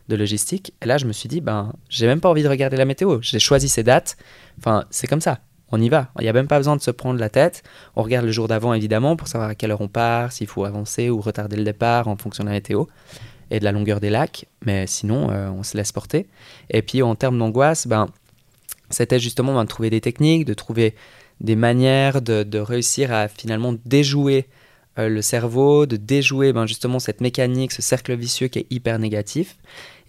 logistique. 0.09 0.73
Et 0.81 0.85
là, 0.85 0.97
je 0.97 1.05
me 1.05 1.11
suis 1.11 1.27
dit, 1.27 1.41
ben, 1.41 1.73
j'ai 1.89 2.07
même 2.07 2.21
pas 2.21 2.29
envie 2.29 2.43
de 2.43 2.47
regarder 2.47 2.77
la 2.77 2.85
météo. 2.85 3.19
J'ai 3.21 3.39
choisi 3.39 3.67
ces 3.67 3.83
dates. 3.83 4.17
Enfin, 4.57 4.85
c'est 4.89 5.07
comme 5.07 5.21
ça. 5.21 5.39
On 5.69 5.81
y 5.81 5.89
va. 5.89 6.11
Il 6.19 6.23
n'y 6.23 6.29
a 6.29 6.33
même 6.33 6.47
pas 6.47 6.57
besoin 6.57 6.77
de 6.77 6.81
se 6.81 6.91
prendre 6.91 7.19
la 7.19 7.29
tête. 7.29 7.61
On 7.97 8.03
regarde 8.03 8.25
le 8.25 8.31
jour 8.31 8.47
d'avant, 8.47 8.73
évidemment, 8.73 9.17
pour 9.17 9.27
savoir 9.27 9.49
à 9.49 9.55
quelle 9.55 9.71
heure 9.71 9.81
on 9.81 9.89
part, 9.89 10.31
s'il 10.31 10.47
faut 10.47 10.63
avancer 10.63 11.09
ou 11.09 11.19
retarder 11.19 11.57
le 11.57 11.65
départ 11.65 12.07
en 12.07 12.15
fonction 12.15 12.45
de 12.45 12.49
la 12.49 12.55
météo 12.55 12.85
et 13.51 13.59
de 13.59 13.65
la 13.65 13.73
longueur 13.73 13.99
des 13.99 14.09
lacs. 14.09 14.45
Mais 14.65 14.87
sinon, 14.87 15.29
euh, 15.29 15.49
on 15.49 15.63
se 15.63 15.75
laisse 15.75 15.91
porter. 15.91 16.27
Et 16.69 16.81
puis, 16.81 17.01
en 17.01 17.15
termes 17.15 17.37
d'angoisse, 17.37 17.85
ben, 17.85 18.07
c'était 18.89 19.19
justement 19.19 19.53
ben, 19.53 19.63
de 19.63 19.69
trouver 19.69 19.89
des 19.89 20.01
techniques, 20.01 20.45
de 20.45 20.53
trouver 20.53 20.95
des 21.41 21.55
manières 21.55 22.21
de, 22.21 22.43
de 22.43 22.59
réussir 22.59 23.13
à 23.13 23.27
finalement 23.27 23.75
déjouer 23.85 24.47
euh, 24.97 25.09
le 25.09 25.21
cerveau, 25.21 25.85
de 25.85 25.95
déjouer 25.95 26.53
ben, 26.53 26.65
justement 26.65 26.99
cette 26.99 27.21
mécanique, 27.21 27.71
ce 27.71 27.81
cercle 27.81 28.15
vicieux 28.15 28.47
qui 28.47 28.59
est 28.59 28.67
hyper 28.71 28.97
négatif. 28.97 29.57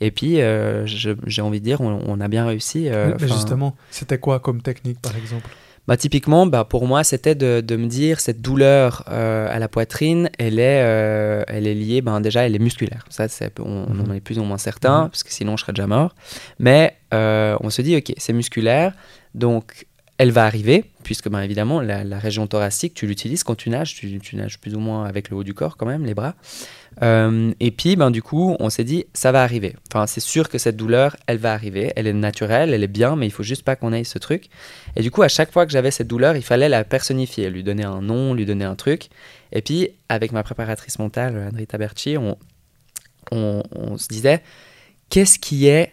Et 0.00 0.10
puis, 0.10 0.40
euh, 0.40 0.86
j'ai 0.86 1.42
envie 1.42 1.58
de 1.58 1.64
dire, 1.64 1.80
on, 1.80 2.20
a 2.20 2.28
bien 2.28 2.46
réussi. 2.46 2.88
Euh, 2.88 3.14
mais 3.20 3.26
justement, 3.26 3.76
c'était 3.90 4.18
quoi 4.18 4.38
comme 4.38 4.62
technique, 4.62 5.00
par 5.00 5.16
exemple? 5.16 5.50
Bah, 5.88 5.96
typiquement, 5.96 6.46
bah, 6.46 6.64
pour 6.64 6.86
moi, 6.86 7.02
c'était 7.02 7.34
de, 7.34 7.60
de, 7.60 7.76
me 7.76 7.86
dire 7.86 8.20
cette 8.20 8.40
douleur 8.40 9.02
à 9.08 9.58
la 9.58 9.68
poitrine, 9.68 10.30
elle 10.38 10.60
est, 10.60 10.84
elle 11.48 11.66
est 11.66 11.74
liée, 11.74 12.00
ben, 12.00 12.20
déjà, 12.20 12.46
elle 12.46 12.54
est 12.54 12.60
musculaire. 12.60 13.04
Ça, 13.08 13.26
on, 13.58 13.62
on, 13.62 13.94
mhm. 13.94 14.10
en 14.10 14.14
est 14.14 14.20
plus 14.20 14.38
ou 14.38 14.44
moins 14.44 14.58
certain, 14.58 15.04
mhm. 15.04 15.08
parce 15.08 15.24
que 15.24 15.32
sinon, 15.32 15.56
je 15.56 15.62
serais 15.62 15.72
déjà 15.72 15.88
mort. 15.88 16.14
Mais 16.60 16.94
on 17.10 17.70
se 17.70 17.82
dit, 17.82 17.96
ok, 17.96 18.12
c'est 18.18 18.32
musculaire, 18.32 18.92
donc 19.34 19.86
elle 20.18 20.32
va 20.32 20.44
arriver, 20.44 20.84
puisque 21.04 21.28
ben, 21.28 21.40
évidemment, 21.40 21.80
la, 21.80 22.18
région 22.18 22.46
thoracique, 22.48 22.92
tu 22.92 23.06
l'utilises 23.06 23.44
quand 23.44 23.54
tu 23.54 23.70
nages, 23.70 23.94
tu, 23.94 24.36
nages 24.36 24.58
plus 24.58 24.74
ou 24.74 24.80
moins 24.80 25.04
avec 25.04 25.30
le 25.30 25.36
haut 25.36 25.44
du 25.44 25.54
corps 25.54 25.76
quand 25.76 25.86
même, 25.86 26.04
les 26.04 26.14
bras. 26.14 26.34
Euh, 27.02 27.52
et 27.60 27.70
puis, 27.70 27.96
ben, 27.96 28.10
du 28.10 28.22
coup, 28.22 28.56
on 28.58 28.70
s'est 28.70 28.84
dit, 28.84 29.04
ça 29.14 29.30
va 29.30 29.42
arriver. 29.42 29.76
Enfin, 29.88 30.06
c'est 30.06 30.20
sûr 30.20 30.48
que 30.48 30.58
cette 30.58 30.76
douleur, 30.76 31.16
elle 31.26 31.38
va 31.38 31.52
arriver, 31.52 31.92
elle 31.96 32.06
est 32.06 32.12
naturelle, 32.12 32.74
elle 32.74 32.82
est 32.82 32.88
bien, 32.88 33.16
mais 33.16 33.26
il 33.26 33.30
faut 33.30 33.42
juste 33.42 33.62
pas 33.62 33.76
qu'on 33.76 33.92
aille 33.92 34.04
ce 34.04 34.18
truc. 34.18 34.48
Et 34.96 35.02
du 35.02 35.10
coup, 35.10 35.22
à 35.22 35.28
chaque 35.28 35.52
fois 35.52 35.64
que 35.64 35.72
j'avais 35.72 35.90
cette 35.90 36.08
douleur, 36.08 36.36
il 36.36 36.42
fallait 36.42 36.68
la 36.68 36.84
personnifier, 36.84 37.50
lui 37.50 37.62
donner 37.62 37.84
un 37.84 38.02
nom, 38.02 38.34
lui 38.34 38.46
donner 38.46 38.64
un 38.64 38.74
truc. 38.74 39.10
Et 39.52 39.62
puis, 39.62 39.90
avec 40.08 40.32
ma 40.32 40.42
préparatrice 40.42 40.98
mentale, 40.98 41.48
Andrita 41.50 41.78
Berchi, 41.78 42.16
on, 42.18 42.36
on, 43.30 43.62
on 43.72 43.96
se 43.96 44.08
disait, 44.08 44.42
qu'est-ce 45.08 45.38
qui 45.38 45.68
est... 45.68 45.92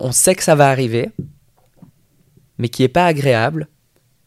On 0.00 0.10
sait 0.10 0.34
que 0.34 0.42
ça 0.42 0.54
va 0.54 0.70
arriver, 0.70 1.10
mais 2.58 2.68
qui 2.68 2.82
est 2.82 2.88
pas 2.88 3.06
agréable, 3.06 3.68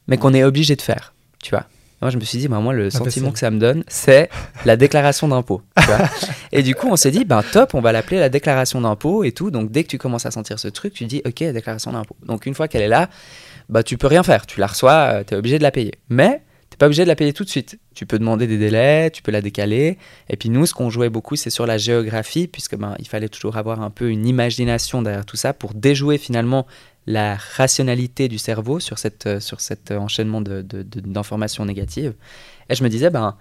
mais 0.07 0.17
qu'on 0.17 0.33
est 0.33 0.43
obligé 0.43 0.75
de 0.75 0.81
faire, 0.81 1.13
tu 1.41 1.51
vois. 1.51 1.67
Moi, 2.01 2.11
je 2.11 2.17
me 2.17 2.23
suis 2.23 2.37
dit, 2.37 2.47
bah, 2.47 2.59
moi, 2.59 2.73
le 2.73 2.91
sentiment 2.91 3.31
que 3.31 3.39
ça 3.39 3.49
me 3.49 3.57
donne, 3.57 3.83
c'est 3.87 4.29
la 4.65 4.77
déclaration 4.77 5.27
d'impôt. 5.27 5.63
et 6.51 6.61
du 6.61 6.75
coup, 6.75 6.87
on 6.91 6.95
s'est 6.95 7.09
dit, 7.09 7.25
ben 7.25 7.41
top, 7.41 7.73
on 7.73 7.81
va 7.81 7.91
l'appeler 7.91 8.19
la 8.19 8.29
déclaration 8.29 8.79
d'impôt 8.81 9.23
et 9.23 9.31
tout. 9.31 9.49
Donc, 9.49 9.71
dès 9.71 9.83
que 9.83 9.89
tu 9.89 9.97
commences 9.97 10.27
à 10.27 10.31
sentir 10.31 10.59
ce 10.59 10.67
truc, 10.67 10.93
tu 10.93 11.05
dis, 11.05 11.23
ok, 11.25 11.43
déclaration 11.51 11.91
d'impôt. 11.91 12.15
Donc, 12.23 12.45
une 12.45 12.53
fois 12.53 12.67
qu'elle 12.67 12.83
est 12.83 12.87
là, 12.87 13.09
bah, 13.69 13.81
tu 13.81 13.97
peux 13.97 14.07
rien 14.07 14.21
faire. 14.21 14.45
Tu 14.45 14.59
la 14.59 14.67
reçois, 14.67 14.91
euh, 14.91 15.23
tu 15.25 15.33
es 15.33 15.37
obligé 15.37 15.57
de 15.57 15.63
la 15.63 15.71
payer. 15.71 15.93
Mais 16.09 16.43
tu 16.69 16.75
n'es 16.75 16.77
pas 16.77 16.85
obligé 16.85 17.01
de 17.01 17.07
la 17.07 17.15
payer 17.15 17.33
tout 17.33 17.43
de 17.43 17.49
suite. 17.49 17.79
Tu 17.95 18.05
peux 18.05 18.19
demander 18.19 18.45
des 18.45 18.59
délais, 18.59 19.09
tu 19.09 19.23
peux 19.23 19.31
la 19.31 19.41
décaler. 19.41 19.97
Et 20.29 20.37
puis, 20.37 20.49
nous, 20.49 20.67
ce 20.67 20.75
qu'on 20.75 20.91
jouait 20.91 21.09
beaucoup, 21.09 21.35
c'est 21.35 21.49
sur 21.49 21.65
la 21.65 21.79
géographie, 21.79 22.47
puisque 22.47 22.75
ben, 22.75 22.95
il 22.99 23.07
fallait 23.07 23.29
toujours 23.29 23.57
avoir 23.57 23.81
un 23.81 23.89
peu 23.89 24.11
une 24.11 24.27
imagination 24.27 25.01
derrière 25.01 25.25
tout 25.25 25.37
ça 25.37 25.51
pour 25.51 25.73
déjouer 25.73 26.19
finalement 26.19 26.67
la 27.07 27.37
rationalité 27.55 28.27
du 28.27 28.37
cerveau 28.37 28.79
sur, 28.79 28.99
cette, 28.99 29.25
euh, 29.25 29.39
sur 29.39 29.61
cet 29.61 29.91
enchaînement 29.91 30.41
d'informations 30.41 31.63
de, 31.63 31.69
négatives. 31.69 32.13
Et 32.69 32.75
je 32.75 32.83
me 32.83 32.89
disais, 32.89 33.09
ben, 33.09 33.37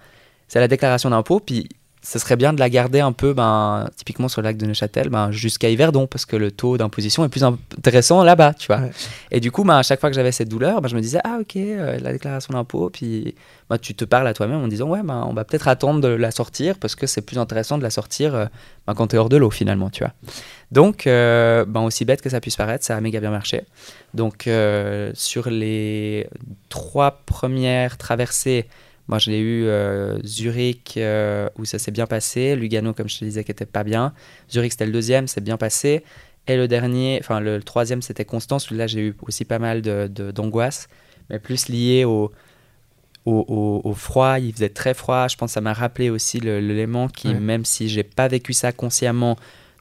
c'est 0.47 0.59
la 0.59 0.69
déclaration 0.69 1.09
d'impôt, 1.09 1.41
puis 1.41 1.69
ce 2.03 2.19
serait 2.19 2.35
bien 2.35 2.53
de 2.53 2.59
la 2.59 2.69
garder 2.69 2.99
un 2.99 3.11
peu, 3.11 3.33
ben, 3.33 3.89
typiquement 3.95 4.27
sur 4.27 4.41
le 4.41 4.47
lac 4.47 4.57
de 4.57 4.65
Neuchâtel, 4.65 5.09
ben, 5.09 5.31
jusqu'à 5.31 5.69
Yverdon, 5.69 6.07
parce 6.07 6.25
que 6.25 6.35
le 6.35 6.51
taux 6.51 6.77
d'imposition 6.77 7.25
est 7.25 7.29
plus 7.29 7.43
intéressant 7.43 8.23
là-bas, 8.23 8.53
tu 8.53 8.67
vois. 8.67 8.81
Et 9.31 9.39
du 9.39 9.51
coup, 9.51 9.63
ben, 9.63 9.77
à 9.77 9.83
chaque 9.83 9.99
fois 9.99 10.09
que 10.09 10.15
j'avais 10.15 10.31
cette 10.31 10.47
douleur, 10.47 10.81
ben, 10.81 10.87
je 10.87 10.95
me 10.95 11.01
disais, 11.01 11.19
ah 11.23 11.39
ok, 11.41 11.55
euh, 11.55 11.99
la 11.99 12.11
déclaration 12.13 12.53
d'impôt, 12.53 12.89
puis 12.91 13.35
ben, 13.69 13.77
tu 13.77 13.95
te 13.95 14.05
parles 14.05 14.27
à 14.27 14.33
toi-même 14.33 14.63
en 14.63 14.67
disant, 14.67 14.87
ouais, 14.87 15.01
ben, 15.03 15.25
on 15.27 15.33
va 15.33 15.43
peut-être 15.43 15.67
attendre 15.67 15.99
de 15.99 16.07
la 16.07 16.31
sortir, 16.31 16.77
parce 16.77 16.95
que 16.95 17.07
c'est 17.07 17.23
plus 17.23 17.39
intéressant 17.39 17.77
de 17.77 17.83
la 17.83 17.89
sortir 17.89 18.35
euh, 18.35 18.45
ben, 18.85 18.93
quand 18.93 19.07
tu 19.07 19.15
es 19.15 19.19
hors 19.19 19.29
de 19.29 19.37
l'eau, 19.37 19.49
finalement, 19.49 19.89
tu 19.89 20.03
vois. 20.03 20.13
Donc, 20.71 21.07
euh, 21.07 21.65
ben, 21.65 21.81
aussi 21.81 22.05
bête 22.05 22.21
que 22.21 22.29
ça 22.29 22.39
puisse 22.39 22.55
paraître, 22.55 22.85
ça 22.85 22.95
a 22.95 23.01
méga 23.01 23.19
bien 23.19 23.31
marché. 23.31 23.63
Donc, 24.13 24.49
sur 25.13 25.49
les 25.49 26.27
trois 26.69 27.21
premières 27.25 27.97
traversées, 27.97 28.67
moi 29.07 29.19
je 29.19 29.31
l'ai 29.31 29.39
eu 29.39 29.65
euh, 29.65 30.19
Zurich 30.25 30.99
où 31.57 31.65
ça 31.65 31.79
s'est 31.79 31.91
bien 31.91 32.07
passé, 32.07 32.55
Lugano 32.55 32.93
comme 32.93 33.09
je 33.09 33.19
te 33.19 33.25
disais 33.25 33.43
qui 33.43 33.51
était 33.51 33.65
pas 33.65 33.83
bien, 33.83 34.13
Zurich 34.51 34.73
c'était 34.73 34.85
le 34.85 34.91
deuxième, 34.91 35.27
c'est 35.27 35.41
bien 35.41 35.57
passé, 35.57 36.03
et 36.47 36.55
le 36.55 36.67
dernier, 36.67 37.19
enfin 37.21 37.39
le, 37.39 37.61
troisième 37.61 38.01
c'était 38.01 38.25
Constance, 38.25 38.71
là 38.71 38.87
j'ai 38.87 39.07
eu 39.07 39.15
aussi 39.21 39.45
pas 39.45 39.59
mal 39.59 39.81
d'angoisse, 39.81 40.87
de, 40.87 41.33
mais 41.33 41.39
plus 41.39 41.67
lié 41.69 42.05
au, 42.05 42.31
au, 43.25 43.81
au, 43.83 43.93
froid, 43.93 44.39
il 44.39 44.53
faisait 44.53 44.69
très 44.69 44.93
froid, 44.93 45.27
je 45.27 45.35
pense 45.35 45.51
que 45.51 45.53
ça 45.55 45.61
m'a 45.61 45.73
rappelé 45.73 46.09
aussi 46.09 46.39
l'élément 46.39 47.09
qui, 47.09 47.33
même 47.33 47.65
si 47.65 47.89
j'ai 47.89 48.03
pas 48.03 48.29
vécu 48.29 48.53
ça 48.53 48.71
consciemment, 48.71 49.37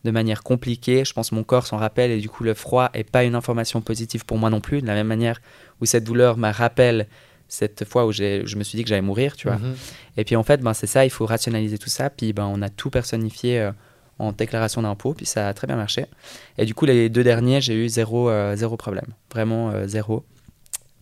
de 0.07 0.11
manière 0.11 0.43
compliquée. 0.43 1.05
Je 1.05 1.13
pense 1.13 1.31
que 1.31 1.35
mon 1.35 1.45
corps 1.45 1.67
s'en 1.67 1.77
rappelle 1.77 2.11
et 2.11 2.21
du 2.21 2.31
coup 2.31 2.45
le 2.45 2.55
froid 2.55 2.89
est 2.95 3.09
pas 3.09 3.25
une 3.25 3.35
information 3.35 3.83
positive 3.83 4.25
pour 4.25 4.39
moi 4.39 4.49
non 4.49 4.61
plus. 4.61 4.81
De 4.81 4.87
la 4.87 4.95
même 4.95 5.07
manière 5.07 5.41
où 5.81 5.85
cette 5.85 6.05
douleur 6.05 6.39
me 6.39 6.51
rappelle 6.51 7.07
cette 7.49 7.85
fois 7.85 8.07
où 8.07 8.13
je 8.13 8.57
me 8.57 8.65
suis 8.65 8.77
dit 8.77 8.83
que 8.83 8.89
j'allais 8.89 9.03
mourir, 9.03 9.37
tu 9.37 9.49
vois. 9.49 9.59
Mhm. 9.59 9.77
Et 10.17 10.25
puis 10.25 10.37
en 10.37 10.43
fait, 10.43 10.61
ben, 10.61 10.75
c'est 10.75 10.87
ça, 10.87 11.05
il 11.05 11.11
faut 11.11 11.27
rationaliser 11.27 11.79
tout 11.79 11.89
ça. 11.89 12.11
Puis 12.11 12.33
ben, 12.33 12.45
on 12.45 12.63
a 12.63 12.69
tout 12.69 12.91
personnifié 12.91 13.61
euh, 13.61 13.73
en 14.19 14.33
déclaration 14.33 14.83
d'impôt, 14.83 15.15
puis 15.15 15.27
ça 15.27 15.49
a 15.49 15.55
très 15.55 15.67
bien 15.67 15.77
marché. 15.77 16.07
Et 16.59 16.65
du 16.65 16.75
coup, 16.75 16.87
les 16.87 17.09
deux 17.09 17.25
derniers, 17.25 17.61
j'ai 17.61 17.75
eu 17.75 17.89
zéro, 17.89 18.31
euh, 18.31 18.57
zéro 18.57 18.77
problème. 18.77 19.07
Vraiment 19.33 19.71
euh, 19.71 19.87
zéro. 19.87 20.25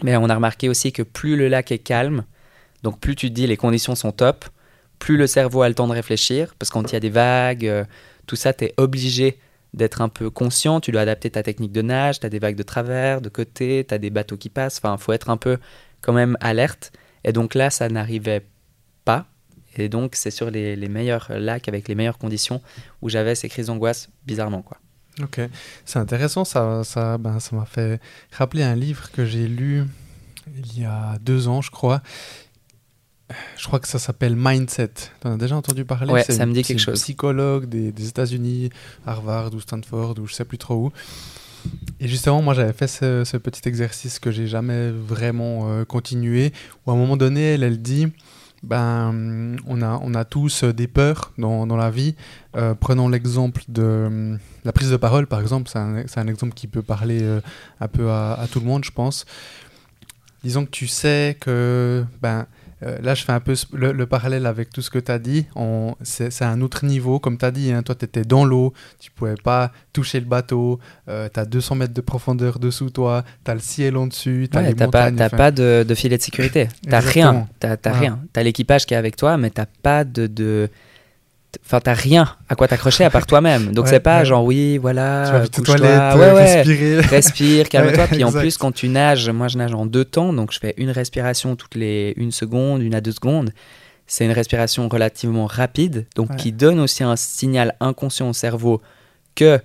Mais 0.02 0.16
on 0.16 0.28
a 0.28 0.34
remarqué 0.34 0.68
aussi 0.68 0.92
que 0.92 1.02
plus 1.02 1.36
le 1.36 1.48
lac 1.48 1.70
est 1.72 1.78
calme, 1.78 2.24
donc 2.82 2.98
plus 3.00 3.14
tu 3.16 3.28
te 3.28 3.34
dis 3.34 3.46
les 3.46 3.56
conditions 3.56 3.94
sont 3.94 4.12
top, 4.12 4.44
plus 4.98 5.16
le 5.16 5.26
cerveau 5.26 5.62
a 5.62 5.68
le 5.68 5.74
temps 5.74 5.86
de 5.86 5.92
réfléchir, 5.92 6.54
parce 6.58 6.70
que 6.70 6.74
quand 6.74 6.90
il 6.90 6.94
y 6.94 6.96
a 6.96 7.00
des 7.00 7.10
vagues, 7.10 7.86
tout 8.26 8.36
ça, 8.36 8.52
tu 8.52 8.64
es 8.64 8.74
obligé 8.76 9.38
d'être 9.74 10.00
un 10.00 10.08
peu 10.08 10.30
conscient, 10.30 10.80
tu 10.80 10.92
dois 10.92 11.02
adapter 11.02 11.30
ta 11.30 11.42
technique 11.42 11.72
de 11.72 11.82
nage, 11.82 12.20
tu 12.20 12.26
as 12.26 12.28
des 12.28 12.38
vagues 12.38 12.56
de 12.56 12.62
travers, 12.62 13.20
de 13.20 13.28
côté, 13.28 13.84
tu 13.86 13.94
as 13.94 13.98
des 13.98 14.10
bateaux 14.10 14.36
qui 14.36 14.48
passent, 14.48 14.78
enfin, 14.78 14.96
il 14.98 15.02
faut 15.02 15.12
être 15.12 15.30
un 15.30 15.36
peu 15.36 15.58
quand 16.04 16.12
même 16.12 16.36
alerte. 16.40 16.92
Et 17.24 17.32
donc 17.32 17.54
là, 17.54 17.70
ça 17.70 17.88
n'arrivait 17.88 18.46
pas. 19.04 19.26
Et 19.76 19.88
donc, 19.88 20.14
c'est 20.14 20.30
sur 20.30 20.50
les, 20.50 20.76
les, 20.76 20.88
meilleurs 20.88 21.32
lacs, 21.36 21.68
avec 21.68 21.88
les 21.88 21.96
meilleures 21.96 22.18
conditions, 22.18 22.62
où 23.02 23.08
j'avais 23.08 23.34
ces 23.34 23.48
crises 23.48 23.66
d'angoisse, 23.66 24.08
bizarrement. 24.24 24.62
quoi. 24.62 24.78
Ok, 25.22 25.40
c'est 25.84 25.98
intéressant, 25.98 26.44
ça 26.44 26.82
ça 26.82 27.18
ben, 27.18 27.38
ça 27.38 27.54
m'a 27.54 27.66
fait 27.66 28.00
rappeler 28.32 28.64
un 28.64 28.74
livre 28.74 29.12
que 29.12 29.24
j'ai 29.24 29.46
lu 29.46 29.84
il 30.56 30.80
y 30.80 30.84
a 30.84 31.18
deux 31.20 31.48
ans, 31.48 31.62
je 31.62 31.70
crois. 31.70 32.02
Je 33.56 33.66
crois 33.66 33.80
que 33.80 33.88
ça 33.88 33.98
s'appelle 33.98 34.36
Mindset. 34.36 34.92
Tu 35.20 35.26
en 35.26 35.32
as 35.32 35.36
déjà 35.36 35.56
entendu 35.56 35.84
parler? 35.84 36.12
Ouais, 36.12 36.22
ça 36.22 36.44
me 36.46 36.52
dit 36.52 36.62
quelque 36.62 36.80
chose. 36.80 37.00
psychologue 37.00 37.66
des, 37.66 37.90
des 37.90 38.08
États-Unis, 38.08 38.70
Harvard 39.06 39.54
ou 39.54 39.60
Stanford 39.60 40.18
ou 40.18 40.26
je 40.26 40.34
sais 40.34 40.44
plus 40.44 40.58
trop 40.58 40.74
où. 40.74 40.92
Et 42.00 42.08
justement, 42.08 42.42
moi 42.42 42.54
j'avais 42.54 42.72
fait 42.72 42.86
ce, 42.86 43.36
petit 43.36 43.68
exercice 43.68 44.18
que 44.18 44.30
j'ai 44.30 44.46
jamais 44.46 44.90
vraiment 44.90 45.70
euh, 45.70 45.84
continué, 45.84 46.52
où 46.84 46.90
à 46.90 46.94
un 46.94 46.96
moment 46.96 47.16
donné, 47.16 47.54
elle, 47.54 47.62
elle 47.62 47.80
dit 47.80 48.08
ben, 48.62 49.56
on, 49.66 49.82
a, 49.82 50.00
on 50.02 50.14
a 50.14 50.24
tous 50.24 50.64
des 50.64 50.86
peurs 50.86 51.32
dans, 51.38 51.66
dans 51.66 51.76
la 51.76 51.90
vie. 51.90 52.14
Euh, 52.56 52.74
prenons 52.74 53.08
l'exemple 53.08 53.62
de 53.68 54.38
la 54.64 54.72
prise 54.72 54.90
de 54.90 54.96
parole, 54.96 55.26
par 55.26 55.40
exemple. 55.40 55.70
C'est 55.70 55.78
un, 56.18 56.28
exemple 56.28 56.54
qui 56.54 56.66
peut 56.66 56.82
parler 56.82 57.22
euh, 57.22 57.40
un 57.80 57.88
peu 57.88 58.10
à, 58.10 58.34
à, 58.34 58.46
tout 58.46 58.60
le 58.60 58.66
monde, 58.66 58.84
je 58.84 58.90
pense. 58.90 59.26
Disons 60.42 60.64
que 60.64 60.70
tu 60.70 60.86
sais 60.86 61.36
que 61.40 62.04
ben, 62.20 62.46
euh, 62.84 62.98
là, 63.02 63.14
je 63.14 63.24
fais 63.24 63.32
un 63.32 63.40
peu 63.40 63.54
le, 63.72 64.06
parallèle 64.06 64.46
avec 64.46 64.70
tout 64.70 64.82
ce 64.82 64.90
que 64.90 64.98
tu 64.98 65.10
as 65.10 65.18
dit. 65.18 65.46
C'est 66.02 66.42
un 66.42 66.60
autre 66.60 66.84
niveau, 66.84 67.18
comme 67.18 67.38
tu 67.38 67.44
as 67.44 67.50
dit. 67.50 67.72
Hein. 67.72 67.82
toi, 67.82 67.94
tu 67.94 68.04
étais 68.04 68.22
dans 68.22 68.44
l'eau, 68.44 68.72
tu 68.98 69.10
pouvais 69.10 69.34
pas 69.42 69.72
toucher 69.92 70.20
le 70.20 70.26
bateau, 70.26 70.78
euh, 71.08 71.28
tu 71.32 71.40
as 71.40 71.44
200 71.44 71.76
mètres 71.76 71.94
de 71.94 72.00
profondeur 72.00 72.58
dessous 72.58 72.90
toi, 72.90 73.24
tu 73.44 73.50
as 73.50 73.54
le 73.54 73.60
ciel 73.60 73.96
en 73.96 74.06
dessus, 74.06 74.48
tu 74.50 74.58
as 74.58 74.62
les 74.62 74.74
montagnes. 74.74 75.16
Pas, 75.16 75.30
pas 75.30 75.50
de, 75.50 75.84
filet 75.94 76.18
de 76.18 76.22
sécurité. 76.22 76.68
Tu 76.82 76.94
rien. 76.94 77.48
Tu 77.60 77.66
rien. 77.88 78.20
Tu 78.32 78.40
as 78.40 78.42
l'équipage 78.42 78.86
qui 78.86 78.94
est 78.94 78.98
avec 78.98 79.16
toi, 79.16 79.36
mais 79.36 79.50
tu 79.50 79.62
pas 79.82 80.04
de, 80.04 80.26
de 80.26 80.68
Enfin, 81.64 81.80
t'as 81.80 81.94
rien 81.94 82.28
à 82.48 82.54
quoi 82.54 82.68
t'accrocher 82.68 83.04
à 83.04 83.10
part 83.10 83.26
toi-même. 83.26 83.72
Donc, 83.72 83.88
c'est 83.88 84.00
pas 84.00 84.24
genre, 84.24 84.44
oui, 84.44 84.78
voilà, 84.78 85.44
couche-toi, 85.54 86.16
ouais, 86.16 86.32
ouais, 86.32 87.00
respire, 87.00 87.68
calme-toi. 87.68 88.06
Puis 88.08 88.24
en 88.24 88.32
plus, 88.32 88.56
quand 88.56 88.72
tu 88.72 88.88
nages, 88.88 89.28
moi 89.30 89.48
je 89.48 89.58
nage 89.58 89.74
en 89.74 89.86
deux 89.86 90.04
temps, 90.04 90.32
donc 90.32 90.52
je 90.52 90.58
fais 90.58 90.74
une 90.76 90.90
respiration 90.90 91.56
toutes 91.56 91.74
les 91.74 92.14
une 92.16 92.32
seconde, 92.32 92.82
une 92.82 92.94
à 92.94 93.00
deux 93.00 93.12
secondes. 93.12 93.52
C'est 94.06 94.26
une 94.26 94.32
respiration 94.32 94.88
relativement 94.88 95.46
rapide, 95.46 96.06
donc 96.14 96.36
qui 96.36 96.52
donne 96.52 96.78
aussi 96.78 97.02
un 97.02 97.16
signal 97.16 97.74
inconscient 97.80 98.28
au 98.28 98.34
cerveau 98.34 98.82
que 99.34 99.58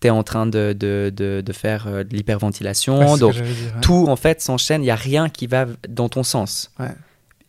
tu 0.00 0.08
es 0.08 0.10
en 0.10 0.22
train 0.22 0.46
de, 0.46 0.74
de, 0.78 1.10
de, 1.16 1.52
faire 1.52 1.86
euh, 1.86 2.04
de 2.04 2.14
l'hyperventilation. 2.14 3.16
donc, 3.16 3.34
tout 3.80 4.06
en 4.08 4.16
fait 4.16 4.42
s'enchaîne, 4.42 4.82
il 4.82 4.86
n'y 4.86 4.90
a 4.90 4.96
rien 4.96 5.28
qui 5.28 5.46
va 5.46 5.66
dans 5.88 6.08
ton 6.08 6.22
sens. 6.22 6.70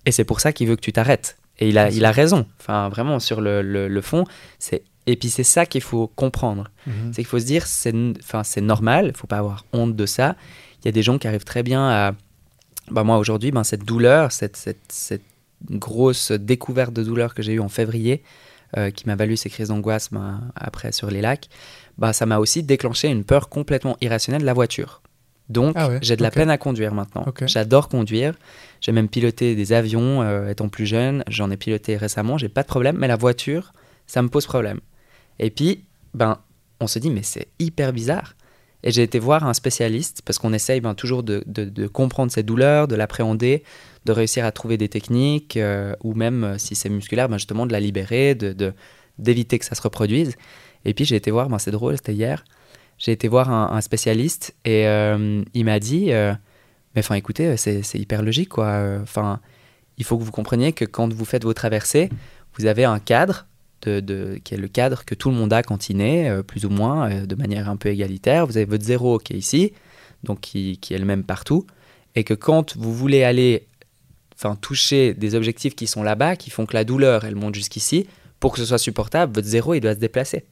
Et 0.06 0.12
c'est 0.12 0.24
pour 0.24 0.40
ça 0.40 0.54
qu'il 0.54 0.68
veut 0.68 0.78
que 0.78 0.82
tu 0.82 0.94
t'arrêtes. 0.94 1.38
Et 1.60 1.70
il 1.70 1.78
a, 1.78 1.90
il 1.90 2.06
a 2.06 2.12
raison. 2.12 2.46
Enfin, 2.60 2.90
vraiment, 2.90 3.20
sur 3.20 3.42
le, 3.42 3.62
le, 3.62 4.02
fond, 4.02 4.26
c'est. 4.60 4.84
Et 5.08 5.16
puis 5.16 5.30
c'est 5.30 5.44
ça 5.44 5.66
qu'il 5.66 5.82
faut 5.82 6.08
comprendre. 6.08 6.70
Mhm. 6.86 7.12
C'est 7.12 7.22
qu'il 7.22 7.28
faut 7.28 7.40
se 7.40 7.46
dire, 7.46 7.66
c'est 7.66 7.94
enfin, 8.20 8.44
normal, 8.62 9.06
il 9.06 9.12
ne 9.12 9.18
faut 9.18 9.28
pas 9.28 9.38
avoir 9.38 9.66
honte 9.74 9.96
de 9.96 10.06
ça. 10.06 10.36
Il 10.82 10.86
y 10.86 10.90
a 10.90 10.92
des 10.92 11.02
gens 11.02 11.18
qui 11.18 11.28
arrivent 11.28 11.46
très 11.46 11.64
bien 11.64 11.90
à... 11.90 12.14
Bah, 12.92 13.04
moi 13.04 13.18
aujourd'hui, 13.18 13.52
ben, 13.52 13.64
cette 13.64 13.84
douleur, 13.84 14.32
cette, 14.32 14.56
cette, 14.56 14.78
cette, 14.90 15.24
grosse 15.72 16.32
découverte 16.32 16.94
de 16.94 17.04
douleur 17.04 17.34
que 17.34 17.42
j'ai 17.42 17.54
eue 17.54 17.60
en 17.60 17.68
février, 17.68 18.22
euh, 18.78 18.92
qui 18.92 19.08
m'a 19.08 19.16
valu 19.16 19.38
ces 19.38 19.50
crises 19.50 19.70
d'angoisse 19.70 20.10
ben, 20.12 20.42
après 20.56 20.92
sur 20.92 21.10
les 21.10 21.20
lacs, 21.20 21.50
bah, 21.98 22.14
ça 22.14 22.28
m'a 22.28 22.38
aussi 22.38 22.62
déclenché 22.62 23.08
une 23.08 23.24
peur 23.24 23.50
complètement 23.50 23.98
irrationnelle 24.02 24.42
de 24.42 24.46
la 24.46 24.54
voiture. 24.54 25.02
Donc, 25.50 25.76
ah 25.78 25.92
j'ai 26.02 26.16
de 26.16 26.24
la 26.24 26.32
peine 26.32 26.50
à 26.50 26.58
conduire 26.58 26.94
maintenant. 26.94 27.26
J'adore 27.46 27.88
conduire. 27.88 28.34
J'ai 28.82 28.92
même 28.92 29.08
piloté 29.08 29.56
des 29.56 29.74
avions 29.74 30.22
euh, 30.22 30.50
étant 30.50 30.68
plus 30.68 30.86
jeune. 30.86 31.24
J'en 31.28 31.50
ai 31.52 31.58
piloté 31.58 31.96
récemment. 31.96 32.38
J'ai 32.38 32.50
pas 32.50 32.64
de 32.64 32.68
problème. 32.68 32.98
Mais 32.98 33.08
la 33.08 33.16
voiture, 33.16 33.74
ça 34.08 34.22
me 34.22 34.28
pose 34.28 34.46
problème. 34.46 34.80
Et 35.40 35.50
puis, 35.50 35.86
ben, 36.14 36.40
on 36.82 36.88
se 36.88 37.00
dit, 37.00 37.10
mais 37.10 37.24
c'est 37.24 37.48
hyper 37.60 37.94
bizarre. 37.94 38.36
Et 38.84 38.92
j'ai 38.92 39.04
été 39.04 39.20
voir 39.20 39.46
un 39.46 39.54
spécialiste 39.54 40.22
parce 40.24 40.38
qu'on 40.38 40.54
essaye 40.54 40.82
ben, 40.82 40.94
toujours 40.94 41.24
de, 41.24 41.44
de, 41.48 41.88
comprendre 41.88 42.32
cette 42.32 42.46
douleur, 42.46 42.88
de 42.88 42.96
l'appréhender, 42.96 43.64
de 44.06 44.12
réussir 44.12 44.46
à 44.46 44.52
trouver 44.52 44.78
des 44.78 44.88
techniques 44.88 45.58
euh, 45.58 45.96
ou 46.04 46.14
même 46.14 46.44
euh, 46.44 46.58
si 46.58 46.76
c'est 46.76 46.90
musculaire, 46.90 47.28
ben, 47.28 47.38
justement 47.38 47.66
de 47.66 47.72
la 47.72 47.80
libérer, 47.80 48.36
d'éviter 48.36 48.54
de, 48.54 48.74
d'éviter 49.18 49.60
que 49.60 49.66
ça 49.66 49.76
se 49.76 49.82
reproduise. 49.82 50.36
Et 50.86 50.94
puis 50.94 51.06
j'ai 51.06 51.16
été 51.16 51.32
voir, 51.32 51.50
ben, 51.50 51.58
c'est 51.58 51.72
drôle, 51.72 51.96
c'était 51.98 52.14
hier 52.14 52.44
j'ai 52.98 53.12
été 53.12 53.28
voir 53.28 53.52
un, 53.52 53.82
spécialiste 53.82 54.56
et 54.66 54.88
euh, 54.88 55.44
il 55.54 55.66
m'a 55.66 55.80
dit 55.80 56.12
euh, 56.12 56.34
Mais 56.96 57.00
enfin, 57.00 57.16
écoutez, 57.16 57.56
c'est 57.58 58.00
hyper 58.00 58.24
logique, 58.24 58.50
quoi. 58.50 59.00
Enfin, 59.02 59.40
il 59.98 60.04
faut 60.04 60.18
que 60.18 60.24
vous 60.24 60.32
compreniez 60.32 60.74
que 60.74 60.86
quand 60.86 61.12
vous 61.14 61.26
faites 61.26 61.44
vos 61.44 61.54
traversées, 61.54 62.10
vous 62.58 62.66
avez 62.66 62.86
un 62.86 63.00
cadre 63.00 63.46
de, 63.82 64.40
qui 64.44 64.54
est 64.54 64.58
le 64.58 64.68
cadre 64.68 65.06
que 65.06 65.16
tout 65.16 65.30
le 65.30 65.36
monde 65.36 65.54
a 65.54 65.64
quand 65.64 65.90
il 65.90 65.98
naît, 65.98 66.30
euh, 66.30 66.44
plus 66.44 66.66
ou 66.66 66.70
moins, 66.70 67.24
de 67.26 67.36
manière 67.36 67.70
un 67.70 67.78
peu 67.78 67.90
égalitaire. 67.90 68.46
Vous 68.46 68.58
avez 68.58 68.66
votre 68.66 68.84
zéro 68.84 69.20
qui 69.20 69.34
est 69.34 69.38
ici, 69.38 69.74
donc 70.24 70.42
qui, 70.42 70.78
qui 70.80 70.94
est 70.94 70.98
le 70.98 71.06
même 71.06 71.24
partout, 71.24 71.66
et 72.16 72.24
que 72.24 72.34
quand 72.34 72.76
vous 72.76 72.94
voulez 72.94 73.24
aller 73.24 73.68
enfin, 74.36 74.56
toucher 74.56 75.14
des 75.14 75.36
objectifs 75.36 75.76
qui 75.76 75.88
sont 75.88 76.04
là-bas, 76.04 76.36
qui 76.36 76.50
font 76.50 76.66
que 76.66 76.74
la 76.74 76.84
douleur, 76.84 77.26
elle 77.26 77.36
monte 77.36 77.56
jusqu'ici, 77.56 78.08
pour 78.40 78.54
que 78.54 78.60
ce 78.60 78.66
soit 78.66 78.78
supportable, 78.78 79.34
votre 79.34 79.48
zéro, 79.48 79.74
il 79.74 79.82
doit 79.82 79.96
se 79.96 80.00
déplacer. 80.00 80.46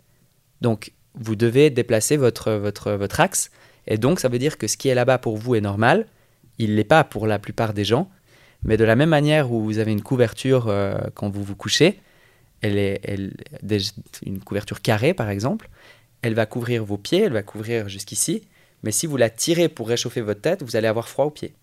Donc, 0.61 0.91
vous 1.19 1.35
devez 1.35 1.69
déplacer 1.69 2.17
votre, 2.17 2.51
votre, 2.53 2.91
votre 2.91 3.19
axe. 3.19 3.51
Et 3.87 3.97
donc, 3.97 4.19
ça 4.19 4.29
veut 4.29 4.39
dire 4.39 4.57
que 4.57 4.67
ce 4.67 4.77
qui 4.77 4.89
est 4.89 4.95
là-bas 4.95 5.17
pour 5.17 5.37
vous 5.37 5.55
est 5.55 5.61
normal. 5.61 6.07
Il 6.57 6.71
ne 6.71 6.75
l'est 6.75 6.83
pas 6.83 7.03
pour 7.03 7.27
la 7.27 7.39
plupart 7.39 7.73
des 7.73 7.83
gens. 7.83 8.09
Mais 8.63 8.77
de 8.77 8.83
la 8.83 8.95
même 8.95 9.09
manière 9.09 9.51
où 9.51 9.63
vous 9.63 9.77
avez 9.77 9.91
une 9.91 10.01
couverture 10.01 10.67
euh, 10.67 10.95
quand 11.13 11.29
vous 11.29 11.43
vous 11.43 11.55
couchez, 11.55 11.99
elle 12.61 12.77
est 12.77 12.99
elle, 13.03 13.33
une 14.25 14.39
couverture 14.39 14.81
carrée 14.81 15.13
par 15.13 15.29
exemple, 15.29 15.69
elle 16.23 16.33
va 16.33 16.47
couvrir 16.47 16.83
vos 16.83 16.97
pieds, 16.97 17.21
elle 17.21 17.33
va 17.33 17.43
couvrir 17.43 17.87
jusqu'ici. 17.87 18.41
Mais 18.81 18.91
si 18.91 19.05
vous 19.05 19.17
la 19.17 19.29
tirez 19.29 19.69
pour 19.69 19.87
réchauffer 19.87 20.21
votre 20.21 20.41
tête, 20.41 20.63
vous 20.63 20.75
allez 20.75 20.87
avoir 20.87 21.07
froid 21.07 21.25
aux 21.25 21.31
pieds. 21.31 21.53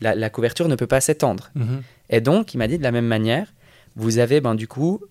La, 0.00 0.30
couverture 0.30 0.66
ne 0.66 0.76
peut 0.76 0.86
pas 0.86 1.02
s'étendre. 1.02 1.50
Mhm. 1.54 1.82
Et 2.08 2.22
donc, 2.22 2.54
il 2.54 2.58
m'a 2.58 2.68
dit 2.68 2.78
de 2.78 2.82
la 2.82 2.90
même 2.90 3.06
manière, 3.06 3.52
vous 3.96 4.18
avez 4.18 4.40
ben, 4.40 4.54
du 4.54 4.66
coup 4.66 5.02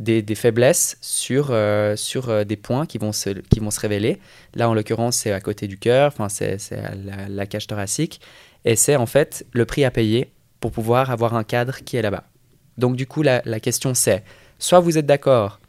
des, 0.00 0.34
faiblesses 0.34 0.96
sur, 1.02 1.48
euh, 1.50 1.94
sur 1.94 2.30
euh, 2.30 2.44
des 2.44 2.56
points 2.56 2.86
qui 2.86 2.96
vont, 2.96 3.12
se, 3.12 3.30
qui 3.30 3.60
vont 3.60 3.70
se 3.70 3.80
révéler. 3.80 4.18
Là, 4.54 4.68
en 4.68 4.74
l'occurrence, 4.74 5.16
c'est 5.16 5.32
à 5.32 5.40
côté 5.40 5.68
du 5.68 5.78
cœur, 5.78 6.14
c'est 6.28 6.58
la, 6.70 7.28
la, 7.28 7.46
cage 7.46 7.66
thoracique. 7.66 8.20
Et 8.64 8.76
c'est 8.76 8.96
en 8.96 9.06
fait 9.06 9.46
le 9.52 9.66
prix 9.66 9.84
à 9.84 9.90
payer 9.90 10.32
pour 10.58 10.72
pouvoir 10.72 11.10
avoir 11.10 11.34
un 11.34 11.44
cadre 11.44 11.78
qui 11.84 11.96
est 11.96 12.02
là-bas. 12.02 12.24
Donc, 12.78 12.96
du 12.96 13.06
coup, 13.06 13.22
la, 13.22 13.42
la 13.44 13.60
question 13.60 13.92
c'est 13.94 14.24
soit 14.58 14.80
vous 14.80 14.96
êtes 14.96 15.06
d'accord 15.06 15.60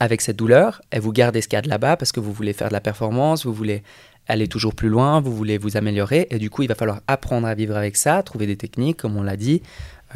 avec 0.00 0.20
cette 0.20 0.36
douleur 0.36 0.80
et 0.92 0.98
vous 0.98 1.12
gardez 1.12 1.40
ce 1.40 1.48
cadre 1.48 1.68
là-bas 1.68 1.96
parce 1.96 2.12
que 2.12 2.20
vous 2.20 2.32
voulez 2.32 2.52
faire 2.52 2.68
de 2.68 2.72
la 2.72 2.80
performance, 2.80 3.46
vous 3.46 3.52
voulez 3.52 3.82
aller 4.26 4.48
toujours 4.48 4.74
plus 4.74 4.88
loin, 4.88 5.20
vous 5.20 5.34
voulez 5.34 5.58
vous 5.58 5.76
améliorer, 5.76 6.26
et 6.30 6.38
du 6.38 6.50
coup, 6.50 6.62
il 6.62 6.68
va 6.68 6.74
falloir 6.74 7.00
apprendre 7.06 7.46
à 7.46 7.54
vivre 7.54 7.76
avec 7.76 7.96
ça, 7.96 8.22
trouver 8.22 8.46
des 8.46 8.56
techniques, 8.56 8.96
comme 8.96 9.16
on 9.16 9.22
l'a 9.22 9.36
dit, 9.36 9.62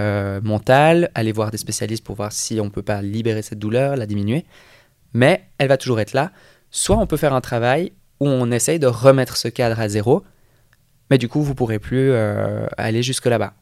euh, 0.01 0.41
mentale, 0.43 1.11
aller 1.15 1.33
voir 1.33 1.51
des 1.51 1.59
spécialistes 1.59 2.05
pour 2.05 2.17
voir 2.17 2.33
si 2.33 2.61
on 2.61 2.65
ne 2.65 2.71
peut 2.71 2.83
pas 2.83 3.03
libérer 3.03 3.43
cette 3.43 3.59
douleur, 3.59 3.97
la 3.97 4.07
diminuer. 4.07 4.45
Mais 5.13 5.45
elle 5.59 5.69
va 5.69 5.77
toujours 5.77 6.01
être 6.01 6.13
là. 6.13 6.33
Soit 6.71 6.97
on 6.97 7.07
peut 7.07 7.17
faire 7.17 7.35
un 7.35 7.41
travail 7.41 7.93
où 8.21 8.27
on 8.27 8.51
essaye 8.51 8.79
de 8.79 8.87
remettre 8.87 9.37
ce 9.37 9.49
cadre 9.49 9.81
à 9.81 9.89
zéro, 9.89 10.25
mais 11.11 11.19
du 11.19 11.29
coup, 11.29 11.43
vous 11.43 11.51
ne 11.51 11.57
pourrez 11.57 11.79
plus 11.79 12.11
euh, 12.11 12.67
aller 12.77 13.03
jusque 13.03 13.27
là-bas. 13.27 13.55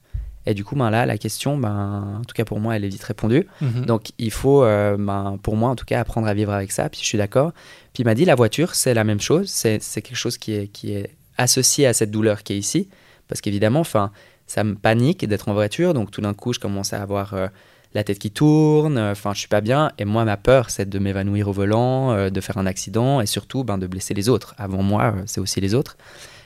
Et 0.46 0.54
du 0.54 0.64
coup, 0.64 0.76
ben 0.76 0.90
là, 0.90 1.06
la 1.06 1.18
question, 1.18 1.58
ben, 1.58 2.18
en 2.20 2.24
tout 2.24 2.34
cas 2.34 2.44
pour 2.44 2.60
moi, 2.60 2.76
elle 2.76 2.84
est 2.84 2.88
vite 2.88 3.02
répondue. 3.02 3.46
Mhm. 3.60 3.84
Donc, 3.84 4.12
il 4.18 4.30
faut, 4.30 4.62
euh, 4.62 4.96
ben, 4.96 5.38
pour 5.42 5.56
moi, 5.56 5.70
en 5.70 5.76
tout 5.76 5.84
cas, 5.84 6.00
apprendre 6.00 6.28
à 6.28 6.34
vivre 6.34 6.52
avec 6.52 6.70
ça. 6.70 6.88
Puis 6.88 7.00
je 7.00 7.06
suis 7.06 7.18
d'accord. 7.18 7.52
Puis 7.92 8.02
il 8.02 8.04
m'a 8.04 8.14
dit, 8.14 8.24
la 8.24 8.36
voiture, 8.36 8.74
c'est 8.76 8.94
la 8.94 9.02
même 9.02 9.20
chose. 9.20 9.48
C'est 9.48 9.80
quelque 9.80 10.14
chose 10.14 10.38
qui 10.38 10.52
est, 10.52 10.68
qui 10.68 10.92
est 10.92 11.10
associé 11.36 11.86
à 11.86 11.92
cette 11.92 12.12
douleur 12.12 12.44
qui 12.44 12.52
est 12.52 12.58
ici. 12.58 12.88
Parce 13.26 13.40
qu'évidemment, 13.40 13.80
enfin, 13.80 14.12
ça 14.46 14.64
me 14.64 14.74
panique 14.74 15.26
d'être 15.26 15.48
en 15.48 15.54
voiture. 15.54 15.94
Donc 15.94 16.10
tout 16.10 16.20
d'un 16.20 16.34
coup, 16.34 16.52
je 16.52 16.60
commence 16.60 16.92
à 16.92 17.02
avoir 17.02 17.34
euh, 17.34 17.48
la 17.94 18.04
tête 18.04 18.18
qui 18.18 18.30
tourne, 18.30 18.98
euh, 18.98 19.12
enfin, 19.12 19.34
je 19.34 19.40
suis 19.40 19.48
pas 19.48 19.60
bien. 19.60 19.90
Et 19.98 20.04
moi, 20.04 20.24
ma 20.24 20.36
peur, 20.36 20.70
c'est 20.70 20.88
de 20.88 20.98
m'évanouir 20.98 21.48
au 21.48 21.52
volant, 21.52 22.12
euh, 22.12 22.30
de 22.30 22.40
faire 22.40 22.58
un 22.58 22.66
accident 22.66 23.20
et 23.20 23.26
surtout 23.26 23.64
ben, 23.64 23.78
de 23.78 23.86
blesser 23.86 24.14
les 24.14 24.28
autres. 24.28 24.54
Avant 24.58 24.82
moi, 24.82 25.14
c'est 25.26 25.40
aussi 25.40 25.60
les 25.60 25.74
autres. 25.74 25.96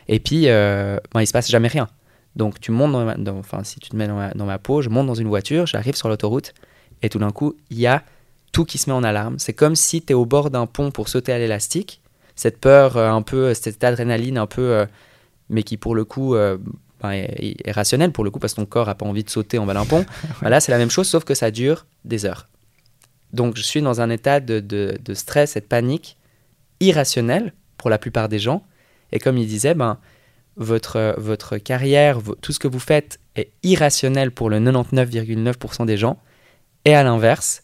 Et 0.09 0.19
puis, 0.19 0.47
ben, 0.47 1.21
il 1.21 1.27
se 1.27 1.33
passe 1.33 1.49
jamais 1.49 1.69
rien. 1.69 1.89
Donc 2.37 2.61
tu 2.61 2.71
montes 2.71 2.93
dans, 2.93 3.39
enfin, 3.39 3.65
si 3.65 3.81
tu 3.81 3.91
te 3.91 3.97
mets 3.97 4.07
dans 4.07 4.17
ma, 4.17 4.33
dans 4.35 4.47
ma, 4.47 4.59
peau, 4.59 4.83
je 4.83 4.89
monte 4.89 5.07
dans 5.07 5.15
une 5.15 5.29
voiture, 5.29 5.67
j'arrive 5.67 5.97
sur 5.97 6.09
l'autoroute 6.09 6.55
et 7.03 7.09
tout 7.09 7.19
d'un 7.19 7.31
coup, 7.31 7.57
il 7.71 7.79
y 7.79 7.89
a 7.89 8.05
tout 8.53 8.65
qui 8.65 8.79
se 8.79 8.89
met 8.89 8.95
en 8.95 9.03
alarme. 9.03 9.39
C'est 9.39 9.53
comme 9.53 9.75
si 9.75 10.01
tu 10.01 10.13
es 10.13 10.15
au 10.15 10.27
bord 10.27 10.51
d'un 10.51 10.67
pont 10.67 10.91
pour 10.91 11.09
sauter 11.09 11.33
à 11.33 11.39
l'élastique. 11.39 12.01
Cette 12.37 12.59
peur 12.61 12.97
un 12.97 13.23
peu, 13.23 13.53
cette 13.55 13.83
adrénaline 13.83 14.39
un 14.39 14.47
peu, 14.47 14.87
mais 15.49 15.63
qui 15.65 15.77
pour 15.77 15.95
le 15.95 16.05
coup 16.05 16.35
est, 17.09 17.71
rationnel 17.71 18.13
pour 18.13 18.25
le 18.25 18.31
coup 18.31 18.39
parce 18.39 18.55
que 18.55 18.61
ton 18.61 18.67
corps 18.67 18.89
a 18.89 18.95
pas 18.95 19.07
envie 19.07 19.25
de 19.25 19.31
sauter 19.31 19.59
en 19.59 19.67
bas 19.67 19.75
d'un 19.75 19.87
pont. 19.87 20.05
Voilà, 20.41 20.61
c'est 20.61 20.73
la 20.73 20.79
même 20.79 20.91
chose 20.91 21.09
sauf 21.09 21.25
que 21.25 21.35
ça 21.35 21.51
dure 21.51 21.87
des 22.05 22.27
heures. 22.27 22.49
Donc 23.33 23.57
je 23.57 23.63
suis 23.63 23.81
dans 23.81 24.01
un 24.01 24.11
état 24.11 24.41
de, 24.41 24.61
de, 24.61 25.15
stress 25.15 25.57
et 25.57 25.61
de 25.61 25.67
panique 25.67 26.17
irrationnel 26.81 27.53
pour 27.77 27.91
la 27.91 27.99
plupart 27.99 28.29
des 28.29 28.39
gens. 28.39 28.65
Et 29.13 29.19
comme 29.19 29.39
il 29.39 29.47
disait, 29.47 29.75
ben, 29.75 29.99
votre, 30.57 31.15
votre 31.19 31.59
carrière, 31.59 32.19
tout 32.41 32.53
ce 32.53 32.59
que 32.59 32.69
vous 32.69 32.79
faites 32.79 33.19
est 33.37 33.53
irrationnel 33.63 34.31
pour 34.31 34.51
le 34.51 34.59
99,9% 34.59 35.87
des 35.87 35.97
gens. 35.97 36.19
Et 36.85 36.95
à 36.95 37.03
l'inverse, 37.03 37.63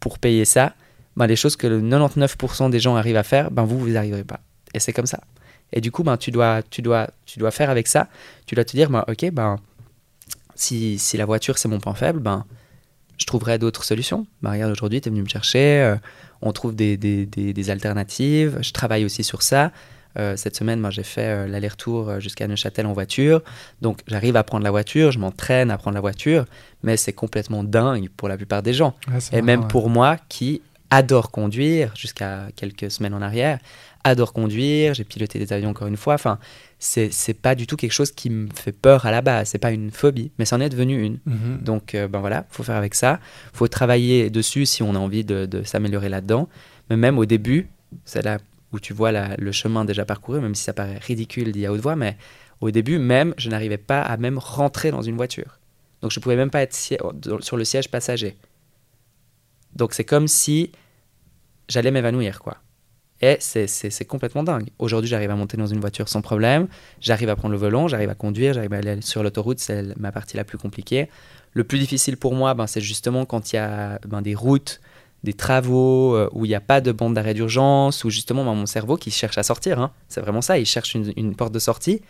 pour 0.00 0.18
payer 0.18 0.44
ça, 0.44 0.74
ben, 1.16 1.26
les 1.26 1.36
choses 1.36 1.56
que 1.56 1.66
le 1.66 1.80
99% 1.80 2.70
des 2.70 2.80
gens 2.80 2.96
arrivent 2.96 3.16
à 3.16 3.22
faire, 3.22 3.50
ben, 3.50 3.64
vous, 3.64 3.78
vous 3.78 3.88
n'y 3.88 3.96
arriverez 3.96 4.24
pas. 4.24 4.40
Et 4.74 4.80
c'est 4.80 4.92
comme 4.92 5.06
ça. 5.06 5.20
Et 5.72 5.80
du 5.80 5.90
coup, 5.90 6.02
ben, 6.02 6.16
tu, 6.16 6.30
dois, 6.30 6.62
tu, 6.62 6.82
dois, 6.82 7.08
tu 7.26 7.38
dois 7.38 7.50
faire 7.50 7.70
avec 7.70 7.88
ça. 7.88 8.08
Tu 8.46 8.54
dois 8.54 8.64
te 8.64 8.72
dire, 8.72 8.90
ben, 8.90 9.04
ok, 9.08 9.30
ben, 9.30 9.58
si, 10.54 10.98
si 10.98 11.16
la 11.16 11.24
voiture 11.24 11.58
c'est 11.58 11.68
mon 11.68 11.80
point 11.80 11.94
faible, 11.94 12.20
ben, 12.20 12.44
je 13.18 13.24
trouverai 13.24 13.58
d'autres 13.58 13.84
solutions. 13.84 14.26
Ben, 14.42 14.52
regarde, 14.52 14.72
aujourd'hui, 14.72 15.00
tu 15.00 15.08
es 15.08 15.10
venu 15.10 15.22
me 15.22 15.28
chercher, 15.28 15.80
euh, 15.80 15.96
on 16.42 16.52
trouve 16.52 16.74
des, 16.74 16.96
des, 16.96 17.26
des, 17.26 17.52
des, 17.52 17.70
alternatives. 17.70 18.58
Je 18.60 18.72
travaille 18.72 19.04
aussi 19.04 19.24
sur 19.24 19.42
ça. 19.42 19.72
Euh, 20.18 20.36
cette 20.36 20.56
semaine, 20.56 20.80
moi, 20.80 20.90
j'ai 20.90 21.02
fait 21.02 21.28
euh, 21.28 21.46
l'aller-retour 21.46 22.20
jusqu'à 22.20 22.46
Neuchâtel 22.46 22.86
en 22.86 22.92
voiture. 22.92 23.42
Donc, 23.82 24.00
j'arrive 24.06 24.36
à 24.36 24.44
prendre 24.44 24.64
la 24.64 24.70
voiture, 24.70 25.12
je 25.12 25.18
m'entraîne 25.18 25.70
à 25.70 25.78
prendre 25.78 25.94
la 25.94 26.00
voiture, 26.00 26.46
mais 26.82 26.96
c'est 26.96 27.12
complètement 27.12 27.64
dingue 27.64 28.08
pour 28.16 28.28
la 28.28 28.36
plupart 28.36 28.62
des 28.62 28.72
gens. 28.72 28.94
Et 29.32 29.42
même 29.42 29.68
pour 29.68 29.90
moi 29.90 30.16
qui 30.28 30.62
adore 30.90 31.30
conduire 31.30 31.94
jusqu'à 31.96 32.46
quelques 32.54 32.90
semaines 32.90 33.14
en 33.14 33.20
arrière, 33.20 33.58
adore 34.06 34.32
conduire, 34.32 34.94
j'ai 34.94 35.04
piloté 35.04 35.38
des 35.38 35.52
avions 35.52 35.70
encore 35.70 35.88
une 35.88 35.96
fois. 35.96 36.14
Enfin, 36.14 36.38
c'est, 36.78 37.10
c'est 37.12 37.34
pas 37.34 37.54
du 37.54 37.66
tout 37.66 37.76
quelque 37.76 37.92
chose 37.92 38.12
qui 38.12 38.30
me 38.30 38.48
fait 38.54 38.72
peur 38.72 39.06
à 39.06 39.10
la 39.10 39.22
base, 39.22 39.48
c'est 39.48 39.58
pas 39.58 39.72
une 39.72 39.90
phobie, 39.90 40.30
mais 40.38 40.44
c'en 40.44 40.60
est 40.60 40.68
devenu 40.68 41.02
une. 41.02 41.18
Mhm. 41.26 41.58
Donc, 41.62 41.94
euh, 41.94 42.08
ben 42.08 42.20
voilà, 42.20 42.46
faut 42.50 42.62
faire 42.62 42.76
avec 42.76 42.94
ça. 42.94 43.20
faut 43.52 43.68
travailler 43.68 44.30
dessus 44.30 44.66
si 44.66 44.82
on 44.82 44.94
a 44.94 44.98
envie 44.98 45.24
de, 45.24 45.46
de 45.46 45.62
s'améliorer 45.62 46.08
là-dedans. 46.08 46.48
Mais 46.90 46.96
même 46.96 47.18
au 47.18 47.26
début, 47.26 47.68
c'est 48.04 48.22
là 48.22 48.38
où 48.72 48.80
tu 48.80 48.92
vois 48.92 49.12
le 49.12 49.52
chemin 49.52 49.84
déjà 49.84 50.04
parcouru, 50.04 50.40
même 50.40 50.54
si 50.54 50.64
ça 50.64 50.72
paraît 50.72 50.98
ridicule 50.98 51.52
d'y 51.52 51.66
à 51.66 51.72
haute 51.72 51.80
voix, 51.80 51.96
mais 51.96 52.16
au 52.60 52.70
début 52.70 52.98
même, 52.98 53.34
je 53.38 53.48
n'arrivais 53.50 53.78
pas 53.78 54.00
à 54.00 54.16
même 54.16 54.38
rentrer 54.38 54.90
dans 54.90 55.02
une 55.02 55.16
voiture. 55.16 55.58
Donc 56.02 56.10
je 56.10 56.20
pouvais 56.20 56.36
même 56.36 56.50
pas 56.50 56.62
être 56.62 56.74
sur 56.74 57.56
le 57.56 57.64
siège 57.64 57.90
passager. 57.90 58.36
Donc 59.74 59.92
c'est 59.92 60.04
comme 60.04 60.28
si 60.28 60.72
j'allais 61.68 61.90
m'évanouir, 61.90 62.40
quoi. 62.40 62.58
Et 63.22 63.38
c'est 63.40 64.04
complètement 64.04 64.42
dingue. 64.42 64.68
Aujourd'hui, 64.78 65.08
j'arrive 65.08 65.30
à 65.30 65.36
monter 65.36 65.56
dans 65.56 65.66
une 65.66 65.80
voiture 65.80 66.08
sans 66.08 66.20
problème, 66.20 66.68
j'arrive 67.00 67.30
à 67.30 67.36
prendre 67.36 67.52
le 67.52 67.58
volant, 67.58 67.88
j'arrive 67.88 68.10
à 68.10 68.14
conduire, 68.14 68.52
j'arrive 68.52 68.74
à 68.74 68.76
aller 68.76 69.00
sur 69.00 69.22
l'autoroute, 69.22 69.58
c'est 69.58 69.96
ma 69.98 70.12
partie 70.12 70.36
la 70.36 70.44
plus 70.44 70.58
compliquée. 70.58 71.08
Le 71.52 71.64
plus 71.64 71.78
difficile 71.78 72.18
pour 72.18 72.34
moi, 72.34 72.52
ben, 72.52 72.66
c'est 72.66 72.82
justement 72.82 73.24
quand 73.24 73.52
il 73.52 73.56
y 73.56 73.58
a 73.58 73.98
ben, 74.06 74.20
des 74.20 74.34
routes, 74.34 74.80
des 75.24 75.32
travaux, 75.32 76.14
euh, 76.14 76.28
où 76.32 76.44
il 76.44 76.48
n'y 76.48 76.54
a 76.54 76.60
pas 76.60 76.82
de 76.82 76.92
bande 76.92 77.14
d'arrêt 77.14 77.32
d'urgence, 77.32 78.04
ou 78.04 78.10
justement 78.10 78.44
ben, 78.44 78.54
mon 78.54 78.66
cerveau 78.66 78.98
qui 78.98 79.10
cherche 79.10 79.38
à 79.38 79.42
sortir. 79.42 79.80
Hein. 79.80 79.90
C'est 80.08 80.20
vraiment 80.20 80.42
ça, 80.42 80.58
il 80.58 80.66
cherche 80.66 80.94
une, 80.94 81.34
porte 81.34 81.52
de 81.52 81.58
sortie. 81.58 82.02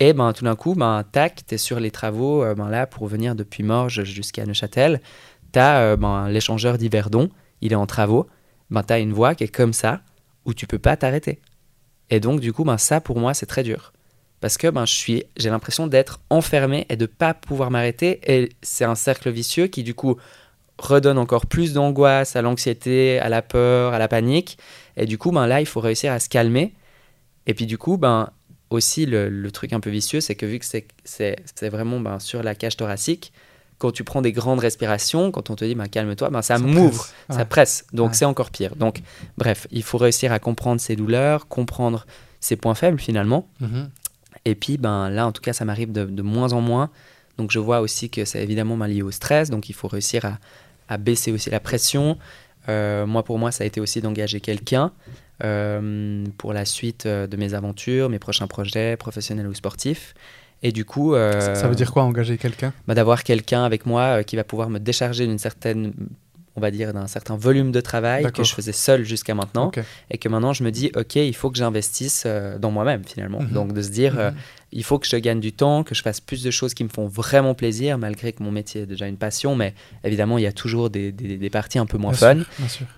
Et 0.00 0.14
ben, 0.14 0.32
tout 0.32 0.44
d'un 0.44 0.56
coup, 0.56 0.74
ben, 0.74 1.04
tac, 1.12 1.42
tu 1.46 1.54
es 1.54 1.58
sur 1.58 1.80
les 1.80 1.90
travaux, 1.90 2.42
euh, 2.42 2.54
ben, 2.54 2.70
là, 2.70 2.86
pour 2.86 3.06
venir 3.06 3.34
depuis 3.34 3.62
Morges 3.62 4.04
jusqu'à 4.04 4.46
Neuchâtel, 4.46 5.02
tu 5.52 5.58
as 5.58 5.80
euh, 5.80 5.96
ben, 5.96 6.30
l'échangeur 6.30 6.78
d'Yverdon, 6.78 7.28
il 7.60 7.72
est 7.72 7.76
en 7.76 7.86
travaux, 7.86 8.26
ben, 8.70 8.82
tu 8.82 8.94
as 8.94 9.00
une 9.00 9.12
voie 9.12 9.34
qui 9.34 9.44
est 9.44 9.54
comme 9.54 9.74
ça, 9.74 10.00
où 10.44 10.54
tu 10.54 10.66
peux 10.66 10.78
pas 10.78 10.96
t'arrêter. 10.96 11.40
Et 12.10 12.20
donc, 12.20 12.40
du 12.40 12.52
coup, 12.52 12.64
ben, 12.64 12.78
ça, 12.78 13.00
pour 13.00 13.18
moi, 13.18 13.34
c'est 13.34 13.46
très 13.46 13.62
dur. 13.62 13.92
Parce 14.40 14.58
que 14.58 14.68
ben, 14.68 14.84
j'ai 14.86 15.50
l'impression 15.50 15.86
d'être 15.86 16.20
enfermé 16.28 16.86
et 16.88 16.96
de 16.96 17.06
pas 17.06 17.32
pouvoir 17.32 17.70
m'arrêter. 17.70 18.20
Et 18.26 18.50
c'est 18.60 18.84
un 18.84 18.96
cercle 18.96 19.30
vicieux 19.30 19.68
qui, 19.68 19.82
du 19.82 19.94
coup, 19.94 20.16
redonne 20.78 21.18
encore 21.18 21.46
plus 21.46 21.72
d'angoisse 21.72 22.34
à 22.34 22.42
l'anxiété, 22.42 23.18
à 23.20 23.28
la 23.28 23.40
peur, 23.40 23.94
à 23.94 23.98
la 23.98 24.08
panique. 24.08 24.58
Et 24.96 25.06
du 25.06 25.16
coup, 25.16 25.30
ben, 25.30 25.46
là, 25.46 25.60
il 25.60 25.66
faut 25.66 25.80
réussir 25.80 26.12
à 26.12 26.18
se 26.18 26.28
calmer. 26.28 26.74
Et 27.46 27.54
puis, 27.54 27.66
du 27.66 27.78
coup, 27.78 27.96
ben, 27.98 28.30
aussi, 28.70 29.06
le, 29.06 29.28
le 29.28 29.50
truc 29.52 29.72
un 29.72 29.80
peu 29.80 29.90
vicieux, 29.90 30.20
c'est 30.20 30.34
que 30.34 30.46
vu 30.46 30.58
que 30.58 30.64
c'est, 30.64 30.86
c'est, 31.04 31.36
c'est 31.54 31.68
vraiment 31.68 32.00
ben, 32.00 32.18
sur 32.18 32.42
la 32.42 32.54
cage 32.54 32.76
thoracique, 32.76 33.32
quand 33.82 33.90
tu 33.90 34.04
prends 34.04 34.22
des 34.22 34.30
grandes 34.30 34.60
respirations, 34.60 35.32
quand 35.32 35.50
on 35.50 35.56
te 35.56 35.64
dit 35.64 35.74
bah, 35.74 35.88
calme-toi, 35.88 36.30
ben, 36.30 36.40
ça, 36.40 36.56
m'ouvre, 36.56 37.08
ça 37.28 37.44
presse. 37.44 37.84
Donc 37.92 38.14
c'est 38.14 38.24
encore 38.24 38.52
pire. 38.52 38.76
Donc 38.76 39.02
bref, 39.36 39.66
il 39.72 39.82
faut 39.82 39.98
réussir 39.98 40.30
à 40.30 40.38
comprendre 40.38 40.80
ses 40.80 40.94
douleurs, 40.94 41.48
comprendre 41.48 42.06
ses 42.38 42.54
points 42.54 42.76
faibles 42.76 43.00
finalement. 43.00 43.48
Mhm. 43.58 43.90
Et 44.44 44.54
puis 44.54 44.76
ben, 44.76 45.10
là, 45.10 45.26
en 45.26 45.32
tout 45.32 45.42
cas, 45.42 45.52
ça 45.52 45.64
m'arrive 45.64 45.90
de, 45.90 46.22
moins 46.22 46.52
en 46.52 46.60
moins. 46.60 46.90
Donc 47.38 47.50
je 47.50 47.58
vois 47.58 47.80
aussi 47.80 48.08
que 48.08 48.24
c'est 48.24 48.40
évidemment 48.40 48.76
lié 48.86 49.02
au 49.02 49.10
stress. 49.10 49.50
Donc 49.50 49.68
il 49.68 49.72
faut 49.72 49.88
réussir 49.88 50.38
à, 50.88 50.96
baisser 50.98 51.32
aussi 51.32 51.50
la 51.50 51.58
pression. 51.58 52.18
Euh, 52.68 53.04
moi, 53.04 53.24
pour 53.24 53.40
moi, 53.40 53.50
ça 53.50 53.64
a 53.64 53.66
été 53.66 53.80
aussi 53.80 54.00
d'engager 54.00 54.40
quelqu'un 54.40 54.92
euh, 55.42 56.24
pour 56.38 56.52
la 56.52 56.64
suite 56.64 57.06
euh, 57.06 57.26
de 57.26 57.36
mes 57.36 57.54
aventures, 57.54 58.08
mes 58.10 58.20
prochains 58.20 58.46
projets 58.46 58.96
professionnels 58.96 59.48
ou 59.48 59.54
sportifs. 59.54 60.14
Et 60.62 60.72
du 60.72 60.84
coup. 60.84 61.14
Euh, 61.14 61.54
ça 61.54 61.68
veut 61.68 61.74
dire 61.74 61.92
quoi, 61.92 62.02
engager 62.04 62.38
quelqu'un? 62.38 62.72
bah, 62.86 62.94
D'avoir 62.94 63.24
quelqu'un 63.24 63.64
avec 63.64 63.86
moi 63.86 64.02
euh, 64.02 64.22
qui 64.22 64.36
va 64.36 64.44
pouvoir 64.44 64.70
me 64.70 64.78
décharger 64.78 65.26
d'une 65.26 65.38
certaine 65.38 65.92
on 66.54 66.60
va 66.60 66.70
dire, 66.70 66.92
d'un 66.92 67.06
certain 67.06 67.36
volume 67.36 67.72
de 67.72 67.80
travail 67.80 68.30
que 68.30 68.44
je 68.44 68.54
faisais 68.54 68.72
seul 68.72 69.04
jusqu'à 69.04 69.34
maintenant. 69.34 69.70
Et 70.10 70.18
que 70.18 70.28
maintenant, 70.28 70.52
je 70.52 70.64
me 70.64 70.70
dis, 70.70 70.90
OK, 70.94 71.16
il 71.16 71.34
faut 71.34 71.50
que 71.50 71.56
j'investisse 71.56 72.24
euh, 72.26 72.58
dans 72.58 72.70
moi-même, 72.70 73.04
finalement. 73.04 73.40
Mhm. 73.40 73.52
Donc, 73.52 73.72
de 73.72 73.80
se 73.80 73.88
dire, 73.88 74.14
mhm. 74.14 74.34
il 74.72 74.84
faut 74.84 74.98
que 74.98 75.06
je 75.06 75.16
gagne 75.16 75.40
du 75.40 75.52
temps, 75.52 75.82
que 75.82 75.94
je 75.94 76.02
fasse 76.02 76.20
plus 76.20 76.42
de 76.42 76.50
choses 76.50 76.74
qui 76.74 76.84
me 76.84 76.90
font 76.90 77.06
vraiment 77.06 77.54
plaisir, 77.54 77.96
malgré 77.96 78.34
que 78.34 78.42
mon 78.42 78.50
métier 78.50 78.82
est 78.82 78.86
déjà 78.86 79.06
une 79.06 79.16
passion. 79.16 79.56
Mais 79.56 79.74
évidemment, 80.04 80.36
il 80.36 80.44
y 80.44 80.46
a 80.46 80.52
toujours 80.52 80.90
des, 80.90 81.10
des, 81.10 81.50
parties 81.50 81.78
un 81.78 81.86
peu 81.86 81.96
moins 81.96 82.12
fun, 82.12 82.40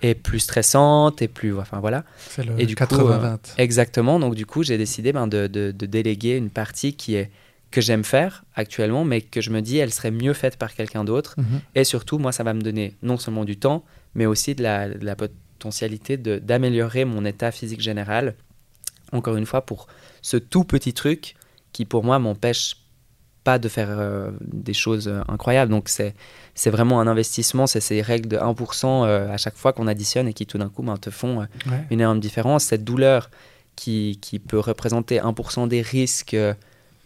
et 0.01 0.15
plus 0.15 0.39
stressantes, 0.39 1.21
et 1.21 1.29
plus. 1.29 1.57
Enfin, 1.57 1.79
voilà. 1.79 2.03
Le 2.37 2.55
80-20. 2.57 3.53
exactement. 3.57 4.19
Donc, 4.19 4.35
du 4.35 4.45
coup, 4.45 4.63
j'ai 4.63 4.77
décidé 4.77 5.13
ben, 5.13 5.27
de, 5.27 5.47
de, 5.47 5.71
de 5.71 5.85
déléguer 5.85 6.35
une 6.35 6.49
partie 6.49 6.93
qui 6.93 7.15
est 7.15 7.31
que 7.75 7.81
j'aime 7.81 8.05
faire 8.05 8.45
actuellement, 8.55 9.03
mais 9.03 9.19
que 9.19 9.41
je 9.41 9.49
me 9.49 9.61
dis 9.61 9.77
elle 9.79 9.91
serait 9.91 10.09
mieux 10.09 10.31
faite 10.31 10.55
par 10.55 10.73
quelqu'un 10.73 11.03
d'autre. 11.03 11.35
Mhm. 11.37 11.59
Et 11.75 11.83
surtout, 11.83 12.17
moi, 12.19 12.31
ça 12.31 12.41
va 12.41 12.53
me 12.53 12.61
donner 12.61 12.95
non 13.01 13.17
seulement 13.17 13.43
du 13.43 13.57
temps, 13.57 13.83
mais 14.13 14.25
aussi 14.25 14.55
de 14.55 14.63
la, 14.63 14.87
de 14.87 15.03
la 15.05 15.17
potentialité 15.17 16.15
d'améliorer 16.15 17.03
mon 17.03 17.25
état 17.25 17.51
physique 17.51 17.81
général. 17.81 18.35
Encore 19.11 19.35
une 19.35 19.45
fois, 19.45 19.65
pour 19.65 19.87
ce 20.21 20.37
tout 20.37 20.63
petit 20.63 20.93
truc 20.93 21.35
qui, 21.73 21.83
pour 21.83 22.05
moi, 22.05 22.17
m'empêche 22.17 22.77
pas 23.43 23.59
de 23.59 23.67
faire 23.67 23.89
euh, 23.89 24.31
des 24.39 24.73
choses 24.73 25.09
euh, 25.09 25.19
incroyables. 25.27 25.69
Donc, 25.69 25.89
c'est 25.89 26.69
vraiment 26.69 27.01
un 27.01 27.07
investissement, 27.07 27.67
c'est 27.67 27.81
ces 27.81 28.01
règles 28.01 28.29
de 28.29 28.37
1% 28.37 28.85
euh, 28.85 29.29
à 29.29 29.35
chaque 29.35 29.57
fois 29.57 29.73
qu'on 29.73 29.87
additionne 29.87 30.29
et 30.29 30.33
qui, 30.33 30.45
tout 30.45 30.57
d'un 30.57 30.69
coup, 30.69 30.81
ben, 30.81 30.95
te 30.95 31.09
font 31.09 31.45
une 31.91 31.99
énorme 31.99 32.21
différence. 32.21 32.63
Cette 32.63 32.85
douleur 32.85 33.29
qui, 33.75 34.17
qui 34.21 34.39
peut 34.39 34.59
représenter 34.59 35.19
1% 35.19 35.67
des 35.67 35.81
risques 35.81 36.37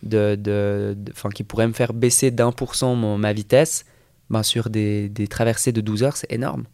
de, 0.03 0.35
de, 0.35 0.97
qui 1.33 1.43
pourrait 1.43 1.67
me 1.67 1.73
faire 1.73 1.93
baisser 1.93 2.31
d'un 2.31 2.51
pour 2.51 2.75
cent 2.75 2.95
ma 2.95 3.33
vitesse, 3.33 3.85
ben 4.29 4.43
sur 4.43 4.69
des, 4.69 5.09
des, 5.09 5.27
traversées 5.27 5.71
de 5.71 5.81
12 5.81 6.03
heures, 6.03 6.17
c'est 6.17 6.31
énorme. 6.31 6.65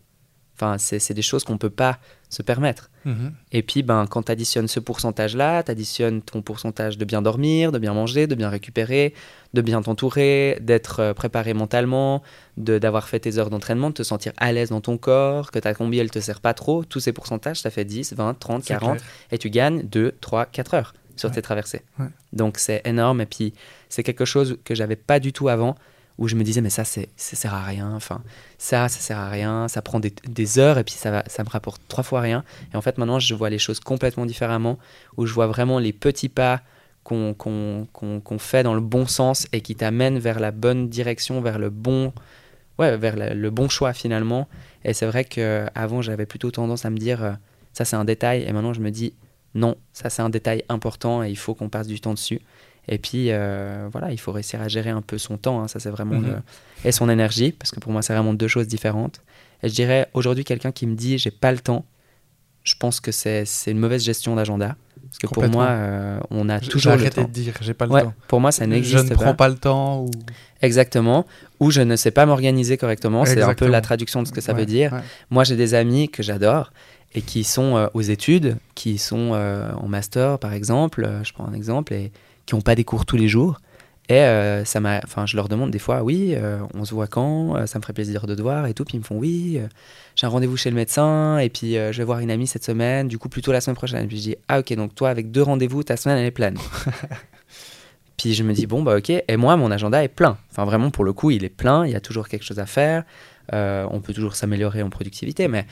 Enfin, 0.57 0.77
c'est 0.77 1.13
des 1.13 1.21
choses 1.21 1.43
qu'on 1.43 1.53
ne 1.53 1.57
peut 1.57 1.69
pas 1.69 1.99
se 2.29 2.41
permettre. 2.41 2.89
Mhm. 3.03 3.33
Et 3.51 3.61
puis, 3.61 3.83
ben, 3.83 4.05
quand 4.07 4.23
tu 4.23 4.31
additionnes 4.31 4.69
ce 4.69 4.79
pourcentage-là, 4.79 5.63
tu 5.63 5.71
additionnes 5.71 6.21
ton 6.21 6.41
pourcentage 6.41 6.97
de 6.97 7.03
bien 7.03 7.21
dormir, 7.21 7.73
de 7.73 7.79
bien 7.79 7.93
manger, 7.93 8.25
de 8.25 8.35
bien 8.35 8.49
récupérer, 8.49 9.13
de 9.53 9.61
bien 9.61 9.81
t'entourer, 9.81 10.57
d'être 10.61 11.01
euh, 11.01 11.13
préparé 11.13 11.53
mentalement, 11.53 12.23
d'avoir 12.55 13.09
fait 13.09 13.19
tes 13.19 13.37
heures 13.37 13.49
d'entraînement, 13.49 13.89
de 13.89 13.95
te 13.95 14.03
sentir 14.03 14.31
à 14.37 14.53
l'aise 14.53 14.69
dans 14.69 14.79
ton 14.79 14.97
corps, 14.97 15.51
que 15.51 15.59
ta 15.59 15.73
combi, 15.73 15.97
elle 15.97 16.09
te 16.09 16.19
sert 16.19 16.39
pas 16.39 16.53
trop. 16.53 16.85
Tous 16.85 17.01
ces 17.01 17.11
pourcentages, 17.11 17.59
ça 17.59 17.69
fait 17.69 17.85
10, 17.85 18.13
20, 18.13 18.39
30, 18.39 18.63
40, 18.63 18.99
et 19.31 19.37
tu 19.37 19.49
gagnes 19.49 19.83
2, 19.83 20.13
3, 20.21 20.45
4 20.45 20.73
heures 20.73 20.93
sur 21.15 21.31
tes 21.31 21.41
traversées. 21.41 21.81
Donc 22.33 22.57
c'est 22.57 22.81
énorme. 22.85 23.21
Et 23.21 23.25
puis 23.25 23.53
c'est 23.89 24.03
quelque 24.03 24.25
chose 24.25 24.57
que 24.63 24.75
j'avais 24.75 24.95
pas 24.95 25.19
du 25.19 25.33
tout 25.33 25.49
avant 25.49 25.75
où 26.17 26.29
je 26.29 26.35
me 26.35 26.43
disais 26.43 26.61
mais 26.61 26.69
ça 26.69 26.85
c'est 26.85 27.09
ça 27.17 27.35
sert 27.35 27.53
à 27.53 27.63
rien. 27.63 27.91
Enfin 27.93 28.21
ça 28.57 28.87
ça 28.89 28.99
sert 28.99 29.17
à 29.17 29.29
rien. 29.29 29.67
Ça 29.67 29.81
prend 29.81 29.99
des, 29.99 30.13
des, 30.27 30.59
heures 30.59 30.77
et 30.77 30.83
puis 30.83 30.93
ça 30.93 31.11
va 31.11 31.23
ça 31.27 31.43
me 31.43 31.49
rapporte 31.49 31.81
trois 31.87 32.03
fois 32.03 32.21
rien. 32.21 32.43
Et 32.73 32.77
en 32.77 32.81
fait 32.81 32.97
maintenant 32.97 33.19
je 33.19 33.33
vois 33.33 33.49
les 33.49 33.59
choses 33.59 33.79
complètement 33.79 34.25
différemment 34.25 34.79
où 35.17 35.25
je 35.25 35.33
vois 35.33 35.47
vraiment 35.47 35.79
les 35.79 35.93
petits 35.93 36.29
pas 36.29 36.61
qu'on 37.05 37.35
qu'on 37.35 38.39
fait 38.39 38.63
dans 38.63 38.73
le 38.73 38.81
bon 38.81 39.05
sens 39.05 39.47
et 39.53 39.61
qui 39.61 39.75
t'amènent 39.75 40.17
vers 40.17 40.39
la 40.39 40.51
bonne 40.51 40.89
direction 40.89 41.39
vers 41.39 41.59
le 41.59 41.69
bon 41.69 42.11
ouais 42.79 42.97
vers 42.97 43.15
le, 43.15 43.49
bon 43.51 43.69
choix 43.69 43.93
finalement. 43.93 44.47
Et 44.83 44.93
c'est 44.93 45.05
vrai 45.05 45.23
que 45.23 45.67
avant 45.75 46.01
j'avais 46.01 46.25
plutôt 46.25 46.51
tendance 46.51 46.85
à 46.85 46.89
me 46.89 46.97
dire 46.97 47.23
euh, 47.23 47.31
ça 47.73 47.85
c'est 47.85 47.95
un 47.95 48.05
détail. 48.05 48.43
Et 48.47 48.51
maintenant 48.51 48.73
je 48.73 48.81
me 48.81 48.89
dis 48.89 49.13
non, 49.55 49.75
ça 49.93 50.09
c'est 50.09 50.21
un 50.21 50.29
détail 50.29 50.63
important 50.69 51.23
et 51.23 51.29
il 51.29 51.37
faut 51.37 51.55
qu'on 51.55 51.69
passe 51.69 51.87
du 51.87 51.99
temps 51.99 52.13
dessus. 52.13 52.41
Et 52.87 52.99
puis 52.99 53.31
euh, 53.31 53.87
voilà, 53.91 54.11
il 54.11 54.19
faut 54.19 54.31
réussir 54.31 54.61
à 54.61 54.67
gérer 54.67 54.91
un 54.91 55.01
peu 55.01 55.17
son 55.17 55.37
temps, 55.37 55.61
hein. 55.61 55.67
ça 55.67 55.79
c'est 55.79 55.89
vraiment 55.89 56.19
mhm. 56.19 56.41
et 56.83 56.91
son 56.91 57.09
énergie, 57.09 57.51
parce 57.51 57.71
que 57.71 57.79
pour 57.79 57.91
moi 57.91 58.01
c'est 58.01 58.13
vraiment 58.13 58.33
deux 58.33 58.49
choses 58.49 58.67
différentes. 58.67 59.21
Et 59.63 59.69
je 59.69 59.73
dirais 59.73 60.07
aujourd'hui 60.13 60.43
quelqu'un 60.43 60.71
qui 60.71 60.85
me 60.85 60.95
dit 60.95 61.17
j'ai 61.17 61.31
pas 61.31 61.51
le 61.51 61.59
temps, 61.59 61.85
je 62.63 62.75
pense 62.75 62.99
que 62.99 63.11
c'est 63.11 63.45
une 63.67 63.79
mauvaise 63.79 64.03
gestion 64.03 64.35
d'agenda. 64.35 64.75
Parce 65.07 65.33
que 65.33 65.39
pour 65.39 65.47
moi, 65.47 65.67
euh, 65.67 66.19
on 66.29 66.49
a 66.49 66.59
toujours 66.59 66.95
le 66.95 67.09
temps. 67.09 67.23
de 67.23 67.27
dire 67.27 67.53
j'ai 67.61 67.73
pas 67.73 67.85
le 67.85 67.91
temps. 67.91 68.13
Pour 68.27 68.41
moi, 68.41 68.51
ça 68.51 68.67
n'existe 68.67 68.95
pas. 68.95 69.07
Je 69.07 69.13
ne 69.13 69.15
prends 69.15 69.35
pas 69.35 69.47
le 69.47 69.55
temps. 69.55 70.01
Ou... 70.01 70.11
Exactement. 70.61 71.25
Ou 71.61 71.71
je 71.71 71.81
ne 71.81 71.95
sais 71.95 72.11
pas 72.11 72.25
m'organiser 72.25 72.75
correctement. 72.75 73.23
C'est 73.23 73.41
un 73.41 73.53
peu 73.53 73.67
la 73.67 73.81
traduction 73.81 74.23
de 74.23 74.27
ce 74.27 74.33
que 74.33 74.41
ça 74.41 74.51
veut 74.51 74.65
dire. 74.65 74.99
Moi, 75.29 75.43
j'ai 75.45 75.55
des 75.55 75.73
amis 75.73 76.09
que 76.09 76.21
j'adore 76.21 76.71
et 77.15 77.21
qui 77.21 77.43
sont 77.43 77.77
euh, 77.77 77.87
aux 77.93 78.01
études, 78.01 78.57
qui 78.75 78.97
sont 78.97 79.31
euh, 79.33 79.71
en 79.73 79.87
master 79.87 80.37
par 80.37 80.53
exemple, 80.53 81.05
euh, 81.05 81.23
je 81.23 81.33
prends 81.33 81.47
un 81.47 81.53
exemple, 81.53 81.93
et 81.93 82.11
qui 82.45 82.53
n'ont 82.53 82.61
pas 82.61 82.75
des 82.75 82.83
cours 82.83 83.05
tous 83.05 83.17
les 83.17 83.27
jours. 83.27 83.61
Et 84.07 84.21
ça 84.65 84.79
m'a, 84.81 85.01
enfin, 85.03 85.25
je 85.25 85.35
leur 85.35 85.49
demande 85.49 85.71
des 85.71 85.79
fois, 85.79 86.03
oui, 86.03 86.35
on 86.75 86.85
se 86.85 86.93
voit 86.93 87.07
quand 87.07 87.65
Ça 87.65 87.79
me 87.79 87.81
ferait 87.81 87.93
plaisir 87.93 88.27
de 88.27 88.35
te 88.35 88.41
voir 88.43 88.67
et 88.67 88.75
tout. 88.75 88.85
Puis 88.85 88.97
ils 88.97 88.99
me 88.99 89.03
font, 89.03 89.17
oui, 89.17 89.59
j'ai 90.15 90.27
un 90.27 90.29
rendez-vous 90.29 90.55
chez 90.55 90.69
le 90.69 90.75
médecin 90.75 91.39
et 91.39 91.49
puis 91.49 91.73
je 91.73 91.97
vais 91.97 92.03
voir 92.03 92.19
une 92.19 92.29
amie 92.29 92.45
cette 92.45 92.63
semaine. 92.63 93.07
Du 93.07 93.17
coup, 93.17 93.29
plutôt 93.29 93.51
la 93.51 93.61
semaine 93.61 93.75
prochaine. 93.75 94.03
Et 94.03 94.07
puis 94.07 94.17
je 94.17 94.21
dis, 94.21 94.35
ah 94.47 94.59
ok, 94.59 94.71
donc 94.75 94.93
toi 94.93 95.09
avec 95.09 95.31
deux 95.31 95.41
rendez-vous, 95.41 95.81
ta 95.81 95.97
semaine 95.97 96.19
elle 96.19 96.27
est 96.27 96.29
pleine. 96.29 96.55
puis 98.17 98.35
je 98.35 98.43
me 98.43 98.53
dis, 98.53 98.67
bon 98.67 98.83
bah 98.83 98.95
ok. 98.95 99.09
Et 99.09 99.37
moi, 99.37 99.57
mon 99.57 99.71
agenda 99.71 100.03
est 100.03 100.07
plein. 100.07 100.37
Enfin 100.51 100.65
vraiment 100.65 100.91
pour 100.91 101.03
le 101.03 101.11
coup, 101.11 101.31
il 101.31 101.43
est 101.43 101.49
plein. 101.49 101.83
Il 101.83 101.91
y 101.91 101.95
a 101.95 101.99
toujours 101.99 102.27
quelque 102.27 102.45
chose 102.45 102.59
à 102.59 102.67
faire. 102.67 103.05
on 103.51 104.01
peut 104.03 104.13
toujours 104.13 104.35
s'améliorer 104.35 104.83
en 104.83 104.91
productivité, 104.91 105.47
mais 105.47 105.65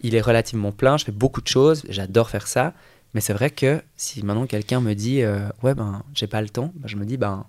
il 0.00 0.14
est 0.14 0.20
relativement 0.20 0.72
plein. 0.72 0.96
Je 0.96 1.04
fais 1.04 1.12
beaucoup 1.12 1.40
de 1.40 1.48
choses. 1.48 1.84
J'adore 1.88 2.30
faire 2.30 2.46
ça. 2.46 2.74
Mais 3.14 3.20
c'est 3.20 3.32
vrai 3.32 3.50
que 3.50 3.82
si 3.96 4.24
maintenant 4.24 4.46
quelqu'un 4.46 4.80
me 4.80 4.94
dit, 4.94 5.24
ouais 5.62 5.74
ben 5.74 6.04
j'ai 6.14 6.28
pas 6.28 6.40
le 6.40 6.48
temps, 6.48 6.72
ben, 6.76 6.86
je 6.86 6.96
me 6.96 7.04
dis 7.04 7.16
ben 7.16 7.44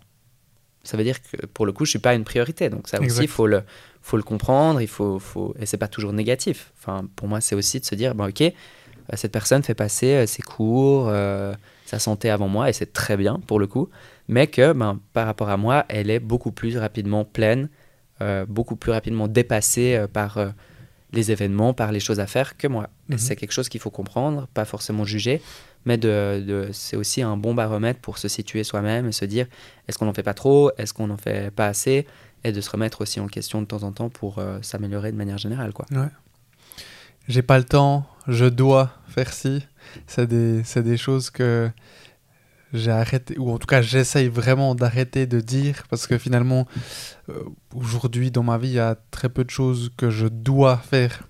ça 0.84 0.98
veut 0.98 1.04
dire 1.04 1.22
que 1.22 1.46
pour 1.46 1.66
le 1.66 1.72
coup, 1.72 1.86
je 1.86 1.92
suis 1.92 2.00
pas 2.00 2.16
une 2.16 2.24
priorité. 2.24 2.70
Donc 2.70 2.88
ça 2.88 3.00
aussi, 3.00 3.22
il 3.22 3.28
faut 3.28 3.48
le, 3.48 3.64
faut 4.02 4.18
le 4.18 4.24
comprendre, 4.24 4.82
il 4.82 4.88
faut, 4.88 5.20
faut... 5.20 5.54
et 5.60 5.66
c'est 5.66 5.78
pas 5.78 5.88
toujours 5.88 6.14
négatif. 6.14 6.72
Enfin, 6.80 7.08
pour 7.16 7.28
moi, 7.28 7.42
c'est 7.42 7.56
aussi 7.56 7.80
de 7.80 7.86
se 7.86 7.96
dire, 7.96 8.16
bon, 8.16 8.30
ok, 8.30 8.42
euh, 8.42 8.52
cette 9.14 9.32
personne 9.32 9.64
fait 9.64 9.76
passer 9.76 10.14
euh, 10.14 10.26
ses 10.26 10.42
cours, 10.42 11.08
euh, 11.10 11.54
sa 11.86 12.00
santé 12.00 12.30
avant 12.30 12.48
moi, 12.48 12.70
et 12.70 12.74
c'est 12.74 12.94
très 12.94 13.18
bien 13.18 13.40
pour 13.48 13.60
le 13.60 13.68
coup, 13.68 13.90
mais 14.28 14.48
que 14.48 14.74
ben, 14.74 15.00
par 15.14 15.26
rapport 15.26 15.50
à 15.50 15.58
moi, 15.58 15.86
elle 15.88 16.10
est 16.10 16.20
beaucoup 16.20 16.52
plus 16.52 16.78
rapidement 16.78 17.26
pleine, 17.26 17.70
beaucoup 18.48 18.76
plus 18.76 18.92
rapidement 18.92 19.28
dépassée 19.28 20.06
par 20.14 20.38
les 21.14 21.32
événements, 21.32 21.74
par 21.74 21.92
les 21.92 22.00
choses 22.00 22.20
à 22.20 22.28
faire 22.28 22.58
que 22.58 22.68
moi. 22.68 22.90
Mhm. 23.10 23.18
C'est 23.18 23.36
quelque 23.36 23.52
chose 23.52 23.70
qu'il 23.70 23.82
faut 23.82 23.90
comprendre, 23.90 24.48
pas 24.54 24.66
forcément 24.66 25.04
juger, 25.04 25.42
mais 25.86 25.98
de, 25.98 26.70
c'est 26.72 26.96
aussi 26.96 27.22
un 27.22 27.38
bon 27.38 27.54
baromètre 27.54 28.00
pour 28.00 28.18
se 28.18 28.28
situer 28.28 28.64
soi-même 28.64 29.08
et 29.08 29.12
se 29.12 29.26
dire 29.26 29.48
est-ce 29.88 29.98
qu'on 29.98 30.06
n'en 30.06 30.14
fait 30.14 30.24
pas 30.24 30.34
trop, 30.34 30.72
est-ce 30.78 30.94
qu'on 30.94 31.08
n'en 31.08 31.18
fait 31.18 31.52
pas 31.52 31.68
assez, 31.68 32.08
et 32.44 32.52
de 32.52 32.62
se 32.62 32.70
remettre 32.70 33.02
aussi 33.02 33.20
en 33.20 33.28
question 33.28 33.62
de 33.62 33.68
temps 33.68 33.84
en 33.84 33.92
temps 33.92 34.10
pour 34.10 34.40
euh, 34.40 34.60
s'améliorer 34.62 35.12
de 35.12 35.18
manière 35.18 35.38
générale. 35.38 35.74
Quoi. 35.74 35.86
Ouais. 35.92 36.10
J'ai 37.28 37.42
pas 37.42 37.58
le 37.58 37.64
temps, 37.64 38.06
je 38.28 38.46
dois 38.46 38.92
faire 39.08 39.32
ci. 39.34 39.66
C'est 40.08 40.28
des, 40.28 40.64
des 40.76 40.98
choses 40.98 41.30
que 41.30 41.70
j'ai 42.74 42.92
arrêté, 42.92 43.38
ou 43.38 43.52
en 43.52 43.58
tout 43.58 43.68
cas 43.68 43.82
j'essaye 43.82 44.28
vraiment 44.28 44.76
d'arrêter 44.76 45.28
de 45.28 45.40
dire, 45.40 45.84
parce 45.90 46.08
que 46.08 46.18
finalement, 46.18 46.68
euh, 47.30 47.44
aujourd'hui 47.76 48.32
dans 48.32 48.44
ma 48.44 48.58
vie, 48.58 48.70
il 48.70 48.74
y 48.76 48.80
a 48.80 48.96
très 49.12 49.30
peu 49.30 49.44
de 49.44 49.50
choses 49.50 49.92
que 49.98 50.10
je 50.10 50.28
dois 50.28 50.78
faire. 50.78 51.28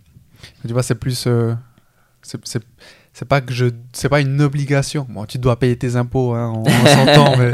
Tu 0.66 0.74
vois, 0.74 0.84
c'est 0.84 0.96
plus... 0.96 1.26
Euh, 1.28 1.54
c'est 3.14 3.28
pas 3.28 3.42
que 3.42 3.54
je 3.54 3.66
c'est 3.92 4.10
pas 4.10 4.22
une 4.22 4.42
obligation. 4.42 5.06
Bon 5.10 5.26
tu 5.26 5.38
dois 5.38 5.60
payer 5.60 5.78
tes 5.78 5.96
impôts 5.96 6.34
hein, 6.34 6.54
on, 6.56 6.66
s'entend 6.86 7.36
mais 7.38 7.52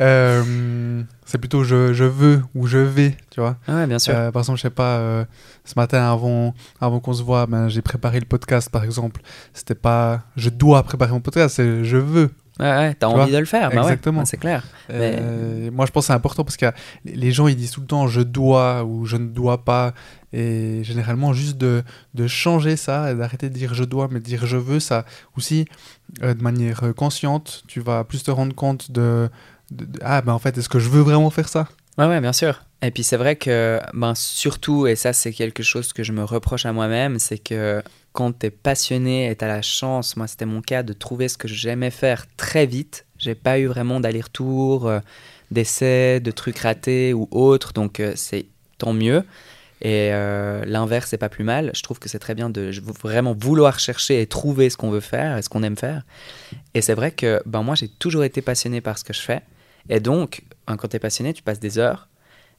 euh, 0.00 1.02
c'est 1.24 1.38
plutôt 1.38 1.64
je, 1.64 1.92
je, 1.92 2.04
veux 2.04 2.42
ou 2.54 2.66
je 2.66 2.78
vais 2.78 3.16
tu 3.30 3.40
vois. 3.40 3.56
Ouais, 3.68 3.86
bien 3.86 3.98
sûr. 3.98 4.14
Euh, 4.14 4.30
par 4.30 4.40
exemple 4.40 4.58
je 4.58 4.62
sais 4.62 4.70
pas 4.70 4.96
euh, 4.96 5.24
ce 5.64 5.74
matin 5.76 6.10
avant 6.10 6.54
avant 6.80 7.00
qu'on 7.00 7.12
se 7.12 7.22
voit 7.22 7.46
ben, 7.46 7.68
j'ai 7.68 7.82
préparé 7.82 8.20
le 8.20 8.26
podcast 8.26 8.70
par 8.70 8.84
exemple. 8.84 9.20
C'était 9.52 9.74
pas 9.74 10.22
je 10.36 10.48
dois 10.48 10.82
préparer 10.82 11.12
mon 11.12 11.20
podcast 11.20 11.56
c'est 11.56 11.84
je 11.84 11.96
veux 11.96 12.30
Ouais, 12.58 12.66
ouais 12.66 12.94
t'as 12.94 13.06
envie 13.06 13.32
de 13.32 13.38
le 13.38 13.44
faire. 13.44 13.70
Bah 13.70 13.82
Exactement. 13.82 14.24
c'est 14.24 14.38
clair. 14.38 14.64
Euh, 14.90 15.70
moi, 15.70 15.84
je 15.84 15.92
pense 15.92 16.04
que 16.04 16.06
c'est 16.08 16.12
important 16.12 16.44
parce 16.44 16.56
que 16.56 16.66
les 17.04 17.30
gens, 17.32 17.48
ils 17.48 17.56
disent 17.56 17.72
tout 17.72 17.80
le 17.80 17.86
temps 17.86 18.06
je 18.06 18.22
dois 18.22 18.84
ou 18.84 19.04
je 19.04 19.16
ne 19.16 19.28
dois 19.28 19.64
pas. 19.64 19.92
Et 20.32 20.82
généralement, 20.82 21.32
juste 21.32 21.58
de, 21.58 21.82
de 22.14 22.26
changer 22.26 22.76
ça 22.76 23.14
d'arrêter 23.14 23.48
de 23.48 23.54
dire 23.54 23.74
je 23.74 23.84
dois, 23.84 24.08
mais 24.10 24.20
de 24.20 24.24
dire 24.24 24.46
je 24.46 24.56
veux, 24.56 24.80
ça 24.80 25.04
aussi, 25.36 25.66
euh, 26.22 26.34
de 26.34 26.42
manière 26.42 26.94
consciente, 26.96 27.62
tu 27.68 27.80
vas 27.80 28.04
plus 28.04 28.22
te 28.22 28.30
rendre 28.30 28.54
compte 28.54 28.90
de, 28.90 29.28
ah, 30.02 30.22
ben 30.22 30.32
en 30.32 30.38
fait, 30.38 30.56
est-ce 30.58 30.68
que 30.68 30.78
je 30.78 30.88
veux 30.88 31.02
vraiment 31.02 31.30
faire 31.30 31.48
ça? 31.48 31.68
Ouais, 31.98 32.06
ouais, 32.06 32.20
bien 32.20 32.32
sûr. 32.32 32.62
Et 32.82 32.90
puis 32.90 33.02
c'est 33.02 33.16
vrai 33.16 33.36
que, 33.36 33.80
ben, 33.94 34.14
surtout, 34.14 34.86
et 34.86 34.96
ça, 34.96 35.12
c'est 35.12 35.32
quelque 35.32 35.62
chose 35.62 35.92
que 35.92 36.02
je 36.02 36.12
me 36.12 36.24
reproche 36.24 36.66
à 36.66 36.72
moi-même, 36.72 37.18
c'est 37.18 37.38
que 37.38 37.82
quand 38.16 38.38
tu 38.38 38.46
es 38.46 38.50
passionné 38.50 39.30
et 39.30 39.36
tu 39.36 39.44
as 39.44 39.48
la 39.48 39.60
chance, 39.60 40.16
moi 40.16 40.26
c'était 40.26 40.46
mon 40.46 40.62
cas, 40.62 40.82
de 40.82 40.94
trouver 40.94 41.28
ce 41.28 41.36
que 41.36 41.48
j'aimais 41.48 41.90
faire 41.90 42.24
très 42.38 42.64
vite. 42.64 43.04
J'ai 43.18 43.34
pas 43.34 43.58
eu 43.58 43.66
vraiment 43.66 44.00
d'aller-retour, 44.00 44.88
euh, 44.88 45.00
d'essais, 45.50 46.18
de 46.20 46.30
trucs 46.30 46.58
ratés 46.58 47.12
ou 47.12 47.28
autres, 47.30 47.74
donc 47.74 48.00
euh, 48.00 48.14
c'est 48.16 48.46
tant 48.78 48.94
mieux. 48.94 49.22
Et 49.82 50.08
euh, 50.12 50.64
l'inverse, 50.64 51.10
c'est 51.10 51.18
pas 51.18 51.28
plus 51.28 51.44
mal. 51.44 51.70
Je 51.74 51.82
trouve 51.82 51.98
que 51.98 52.08
c'est 52.08 52.18
très 52.18 52.34
bien 52.34 52.48
de 52.48 52.72
vraiment 53.02 53.34
vouloir 53.38 53.78
chercher 53.78 54.22
et 54.22 54.26
trouver 54.26 54.70
ce 54.70 54.78
qu'on 54.78 54.90
veut 54.90 55.00
faire 55.00 55.36
et 55.36 55.42
ce 55.42 55.50
qu'on 55.50 55.62
aime 55.62 55.76
faire. 55.76 56.02
Et 56.72 56.80
c'est 56.80 56.94
vrai 56.94 57.10
que 57.10 57.42
ben, 57.44 57.62
moi, 57.62 57.74
j'ai 57.74 57.88
toujours 57.88 58.24
été 58.24 58.40
passionné 58.40 58.80
par 58.80 58.96
ce 58.96 59.04
que 59.04 59.12
je 59.12 59.20
fais. 59.20 59.42
Et 59.90 60.00
donc, 60.00 60.42
ben, 60.66 60.78
quand 60.78 60.88
tu 60.88 60.96
es 60.96 60.98
passionné, 60.98 61.34
tu 61.34 61.42
passes 61.42 61.60
des 61.60 61.76
heures. 61.76 62.08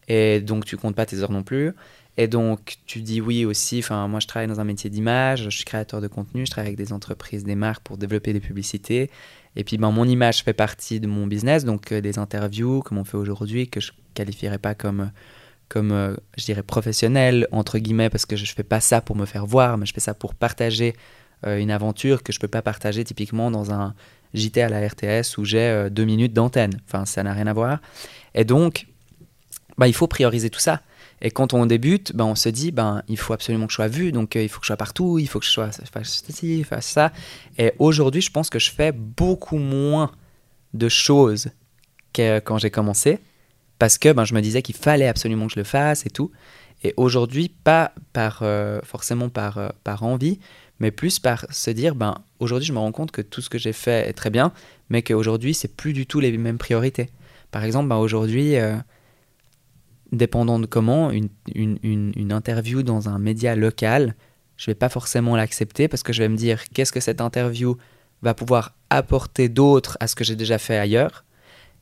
Et 0.08 0.40
donc, 0.40 0.66
tu 0.66 0.78
comptes 0.78 0.96
pas 0.96 1.08
tes 1.08 1.18
heures 1.18 1.32
non 1.32 1.42
plus. 1.42 1.74
Et 2.18 2.28
donc, 2.28 2.78
tu 2.88 3.02
dis 3.02 3.22
oui 3.22 3.46
aussi. 3.46 3.80
Enfin, 3.80 4.08
moi, 4.08 4.20
je 4.20 4.28
travaille 4.28 4.48
dans 4.48 4.60
un 4.60 4.64
métier 4.64 4.90
d'image, 4.90 5.44
je 5.44 5.50
suis 5.50 5.66
créateur 5.66 6.02
de 6.02 6.08
contenu, 6.08 6.46
je 6.46 6.52
travaille 6.52 6.70
avec 6.70 6.78
des 6.78 6.92
entreprises, 6.92 7.44
des 7.44 7.56
marques 7.56 7.84
pour 7.84 7.98
développer 7.98 8.34
des 8.34 8.40
publicités. 8.40 9.12
Et 9.56 9.64
puis, 9.64 9.78
ben, 9.78 9.92
mon 9.92 10.06
image 10.06 10.44
fait 10.44 10.54
partie 10.54 11.00
de 11.00 11.08
mon 11.08 11.28
business, 11.28 11.64
donc 11.64 11.92
euh, 11.92 12.02
des 12.02 12.18
interviews, 12.18 12.82
comme 12.82 12.98
on 12.98 13.04
fait 13.04 13.18
aujourd'hui, 13.18 13.68
que 13.68 13.80
je 13.80 13.92
qualifierais 14.16 14.58
pas 14.58 14.74
comme, 14.74 15.12
comme 15.70 15.92
euh, 15.92 16.16
je 16.38 16.46
dirais, 16.46 16.64
professionnel, 16.64 17.48
entre 17.52 17.78
guillemets, 17.78 18.10
parce 18.10 18.26
que 18.26 18.36
je 18.36 18.44
ne 18.44 18.56
fais 18.56 18.64
pas 18.64 18.80
ça 18.80 19.00
pour 19.00 19.16
me 19.16 19.26
faire 19.26 19.46
voir, 19.46 19.78
mais 19.78 19.86
je 19.86 19.94
fais 19.94 20.00
ça 20.00 20.16
pour 20.16 20.34
partager 20.34 20.96
euh, 21.46 21.60
une 21.60 21.70
aventure 21.70 22.24
que 22.24 22.34
je 22.34 22.40
ne 22.40 22.42
peux 22.42 22.48
pas 22.48 22.64
partager 22.64 23.04
typiquement 23.04 23.52
dans 23.52 23.72
un 23.72 23.94
JT 24.34 24.62
à 24.62 24.70
la 24.70 24.88
RTS 24.88 25.38
où 25.38 25.46
j'ai 25.46 25.88
deux 25.92 26.06
minutes 26.06 26.34
d'antenne. 26.34 26.80
Enfin, 26.88 27.06
ça 27.06 27.22
n'a 27.24 27.34
rien 27.34 27.48
à 27.48 27.54
voir. 27.54 27.80
Et 28.34 28.44
donc, 28.44 28.88
ben, 29.78 29.86
il 29.86 29.94
faut 29.94 30.08
prioriser 30.08 30.50
tout 30.50 30.60
ça. 30.60 30.82
Et 31.22 31.32
quand 31.32 31.54
on 31.54 31.66
débute, 31.66 32.16
ben, 32.16 32.26
on 32.26 32.36
se 32.36 32.50
dit, 32.50 32.72
ben, 32.72 33.02
il 33.08 33.18
faut 33.18 33.34
absolument 33.34 33.66
que 33.66 33.72
je 33.72 33.76
sois 33.76 33.88
vu, 33.88 34.12
donc 34.12 34.36
euh, 34.36 34.44
il 34.44 34.50
faut 34.50 34.60
que 34.60 34.66
je 34.66 34.68
sois 34.68 34.78
partout, 34.78 35.18
il 35.18 35.28
faut 35.28 35.40
que 35.40 35.46
je 35.46 35.52
sois, 35.52 35.72
fasse 35.72 36.24
ceci, 36.26 36.64
fasse 36.64 36.86
ça. 36.86 37.12
Et 37.58 37.74
aujourd'hui, 37.80 38.22
je 38.22 38.32
pense 38.32 38.50
que 38.50 38.60
je 38.60 38.72
fais 38.72 38.92
beaucoup 38.92 39.58
moins 39.58 40.12
de 40.74 40.90
choses 40.90 41.50
que 42.14 42.40
quand 42.40 42.60
j'ai 42.60 42.70
commencé, 42.70 43.20
parce 43.80 43.98
que 43.98 44.12
ben, 44.12 44.26
je 44.26 44.36
me 44.36 44.42
disais 44.42 44.62
qu'il 44.62 44.76
fallait 44.76 45.08
absolument 45.08 45.48
que 45.48 45.54
je 45.54 45.60
le 45.60 45.64
fasse 45.64 46.06
et 46.06 46.10
tout. 46.10 46.32
Et 46.84 46.94
aujourd'hui, 46.98 47.50
pas 47.50 47.94
par, 48.14 48.40
euh, 48.44 48.80
forcément 48.84 49.30
par, 49.30 49.58
euh, 49.58 49.70
par 49.84 50.04
envie, 50.04 50.40
mais 50.80 50.92
plus 50.92 51.18
par 51.18 51.48
se 51.50 51.72
dire, 51.72 51.96
ben, 51.96 52.16
aujourd'hui, 52.40 52.68
je 52.68 52.74
me 52.74 52.78
rends 52.78 52.92
compte 52.92 53.10
que 53.10 53.24
tout 53.24 53.42
ce 53.42 53.50
que 53.50 53.58
j'ai 53.58 53.74
fait 53.74 54.08
est 54.08 54.14
très 54.14 54.30
bien, 54.30 54.54
mais 54.90 55.02
qu'aujourd'hui, 55.02 55.56
c'est 55.56 55.76
plus 55.76 55.94
du 55.94 56.06
tout 56.06 56.20
les 56.20 56.38
mêmes 56.38 56.60
priorités. 56.60 57.10
Par 57.50 57.64
exemple, 57.64 57.90
ben, 57.90 57.96
aujourd'hui, 57.96 58.56
dépendant 60.12 60.60
de 60.60 60.66
comment, 60.66 61.12
une, 61.12 61.30
une, 61.54 61.80
une, 61.84 62.32
interview 62.32 62.84
dans 62.84 63.10
un 63.10 63.20
média 63.20 63.56
local, 63.56 64.16
je 64.56 64.72
vais 64.72 64.76
pas 64.76 64.90
forcément 64.90 65.36
l'accepter 65.36 65.88
parce 65.88 66.04
que 66.04 66.14
je 66.14 66.24
vais 66.24 66.30
me 66.30 66.38
dire 66.38 66.64
qu'est-ce 66.70 66.92
que 66.92 67.00
cette 67.00 67.22
interview 67.22 67.78
va 68.22 68.34
pouvoir 68.34 68.76
apporter 68.90 69.50
d'autre 69.50 69.98
à 70.00 70.08
ce 70.08 70.16
que 70.16 70.24
j'ai 70.24 70.36
déjà 70.36 70.58
fait 70.58 70.78
ailleurs? 70.78 71.26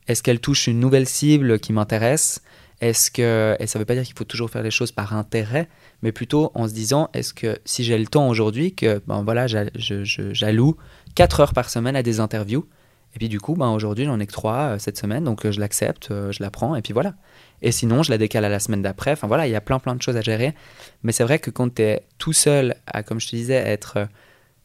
Est-ce 0.08 0.22
qu'elle 0.22 0.40
touche 0.40 0.66
une 0.66 0.80
nouvelle 0.80 1.08
cible 1.08 1.58
qui 1.58 1.72
m'intéresse? 1.72 2.42
Est-ce 2.80 3.10
que 3.10 3.56
et 3.58 3.66
ça 3.66 3.78
veut 3.78 3.84
pas 3.86 3.94
dire 3.94 4.04
qu'il 4.04 4.16
faut 4.16 4.24
toujours 4.24 4.50
faire 4.50 4.62
les 4.62 4.70
choses 4.70 4.92
par 4.92 5.14
intérêt, 5.14 5.68
mais 6.02 6.12
plutôt 6.12 6.52
en 6.54 6.68
se 6.68 6.74
disant 6.74 7.08
est-ce 7.14 7.32
que 7.32 7.58
si 7.64 7.84
j'ai 7.84 7.96
le 7.96 8.06
temps 8.06 8.28
aujourd'hui 8.28 8.74
que 8.74 9.02
ben 9.06 9.22
voilà 9.22 9.46
j'alloue 9.46 10.76
4 11.14 11.40
heures 11.40 11.52
par 11.54 11.70
semaine 11.70 11.96
à 11.96 12.02
des 12.02 12.20
interviews 12.20 12.66
et 13.14 13.18
puis 13.18 13.30
du 13.30 13.40
coup 13.40 13.54
ben 13.54 13.70
aujourd'hui 13.70 14.04
j'en 14.04 14.20
ai 14.20 14.26
que 14.26 14.32
3 14.32 14.54
euh, 14.54 14.78
cette 14.78 14.98
semaine 14.98 15.24
donc 15.24 15.46
euh, 15.46 15.52
je 15.52 15.60
l'accepte, 15.60 16.10
euh, 16.10 16.32
je 16.32 16.42
la 16.42 16.50
prends 16.50 16.76
et 16.76 16.82
puis 16.82 16.92
voilà. 16.92 17.14
Et 17.62 17.72
sinon, 17.72 18.02
je 18.02 18.10
la 18.10 18.18
décale 18.18 18.44
à 18.44 18.48
la 18.48 18.60
semaine 18.60 18.82
d'après. 18.82 19.12
Enfin 19.12 19.26
voilà, 19.26 19.46
il 19.46 19.50
y 19.50 19.56
a 19.56 19.60
plein 19.60 19.78
plein 19.78 19.94
de 19.94 20.02
choses 20.02 20.16
à 20.16 20.20
gérer. 20.20 20.54
Mais 21.02 21.12
c'est 21.12 21.24
vrai 21.24 21.38
que 21.38 21.50
quand 21.50 21.74
tu 21.74 21.82
es 21.82 22.02
tout 22.18 22.32
seul 22.32 22.76
à, 22.86 23.02
comme 23.02 23.20
je 23.20 23.28
te 23.28 23.36
disais, 23.36 23.54
être 23.54 23.96
euh, 23.96 24.06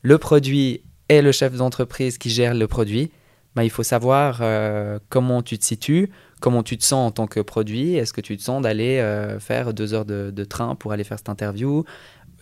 le 0.01 0.17
produit 0.17 0.81
et 1.09 1.21
le 1.21 1.31
chef 1.31 1.55
d'entreprise 1.55 2.17
qui 2.17 2.29
gère 2.29 2.53
le 2.53 2.67
produit, 2.67 3.11
bah, 3.55 3.63
il 3.63 3.69
faut 3.69 3.83
savoir 3.83 4.39
euh, 4.41 4.99
comment 5.09 5.41
tu 5.41 5.57
te 5.57 5.65
situes, 5.65 6.09
comment 6.39 6.63
tu 6.63 6.77
te 6.77 6.83
sens 6.83 7.09
en 7.09 7.11
tant 7.11 7.27
que 7.27 7.39
produit. 7.39 7.95
Est-ce 7.95 8.13
que 8.13 8.21
tu 8.21 8.37
te 8.37 8.41
sens 8.41 8.61
d'aller 8.61 8.99
euh, 8.99 9.39
faire 9.39 9.73
deux 9.73 9.93
heures 9.93 10.05
de, 10.05 10.43
train 10.43 10.75
pour 10.75 10.91
aller 10.93 11.03
faire 11.03 11.17
cette 11.17 11.29
interview 11.29 11.83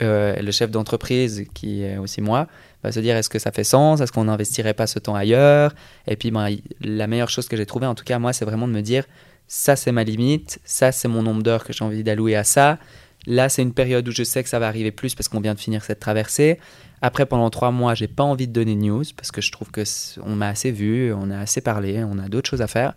Le 0.02 0.52
chef 0.52 0.72
d'entreprise, 0.72 1.45
qui 1.54 1.84
est 1.84 1.97
aussi 1.97 2.22
moi, 2.22 2.47
va 2.84 2.91
se 2.91 3.00
dire 3.00 3.16
est-ce 3.16 3.30
que 3.30 3.39
ça 3.39 3.52
fait 3.52 3.64
sens? 3.64 4.02
Est-ce 4.02 4.12
qu'on 4.12 4.26
n'investirait 4.26 4.74
pas 4.74 4.88
ce 4.88 5.00
temps 5.00 5.16
ailleurs? 5.16 5.74
Et 6.08 6.16
puis 6.16 6.32
ben, 6.32 6.47
la 6.82 7.08
meilleure 7.08 7.30
chose 7.30 7.47
que 7.47 7.58
j'ai 7.58 7.66
trouvée, 7.66 7.88
en 7.88 7.95
tout 7.95 8.06
cas 8.06 8.20
moi, 8.20 8.34
c'est 8.34 8.45
vraiment 8.45 8.68
de 8.68 8.74
me 8.74 8.82
dire 8.82 9.06
ça 9.50 9.76
c'est 9.76 9.91
ma 9.91 10.06
limite, 10.06 10.62
ça 10.64 10.93
c'est 10.93 11.10
mon 11.10 11.24
nombre 11.24 11.43
d'heures 11.43 11.66
que 11.66 11.74
j'ai 11.74 11.84
envie 11.84 12.04
d'allouer 12.04 12.38
à 12.38 12.45
ça. 12.45 12.80
Là, 13.28 13.50
c'est 13.50 13.62
une 13.62 13.74
période 13.74 14.08
où 14.08 14.12
je 14.12 14.24
sais 14.24 14.41
que 14.43 14.50
ça 14.50 14.60
va 14.60 14.68
arriver 14.68 14.91
plus 14.91 15.14
parce 15.14 15.28
qu'on 15.28 15.41
vient 15.41 15.54
de 15.54 15.60
finir 15.60 15.84
cette 15.84 16.00
traversée. 16.00 16.58
Après, 17.02 17.26
pendant 17.26 17.50
trois 17.50 17.72
mois, 17.72 17.93
j'ai 17.93 18.08
pas 18.08 18.24
envie 18.24 18.47
de 18.47 18.54
donner 18.54 18.76
de 18.76 18.82
news 18.82 19.04
parce 19.16 19.32
que 19.32 19.41
je 19.41 19.52
trouve 19.52 19.72
que 19.72 19.84
on 20.22 20.36
m'a 20.36 20.47
assez 20.47 20.72
vu, 20.72 21.14
on 21.14 21.30
a 21.30 21.38
assez 21.38 21.60
parlé, 21.60 22.02
on 22.04 22.18
a 22.18 22.30
d'autres 22.30 22.50
choses 22.50 22.62
à 22.62 22.68
faire. 22.68 22.93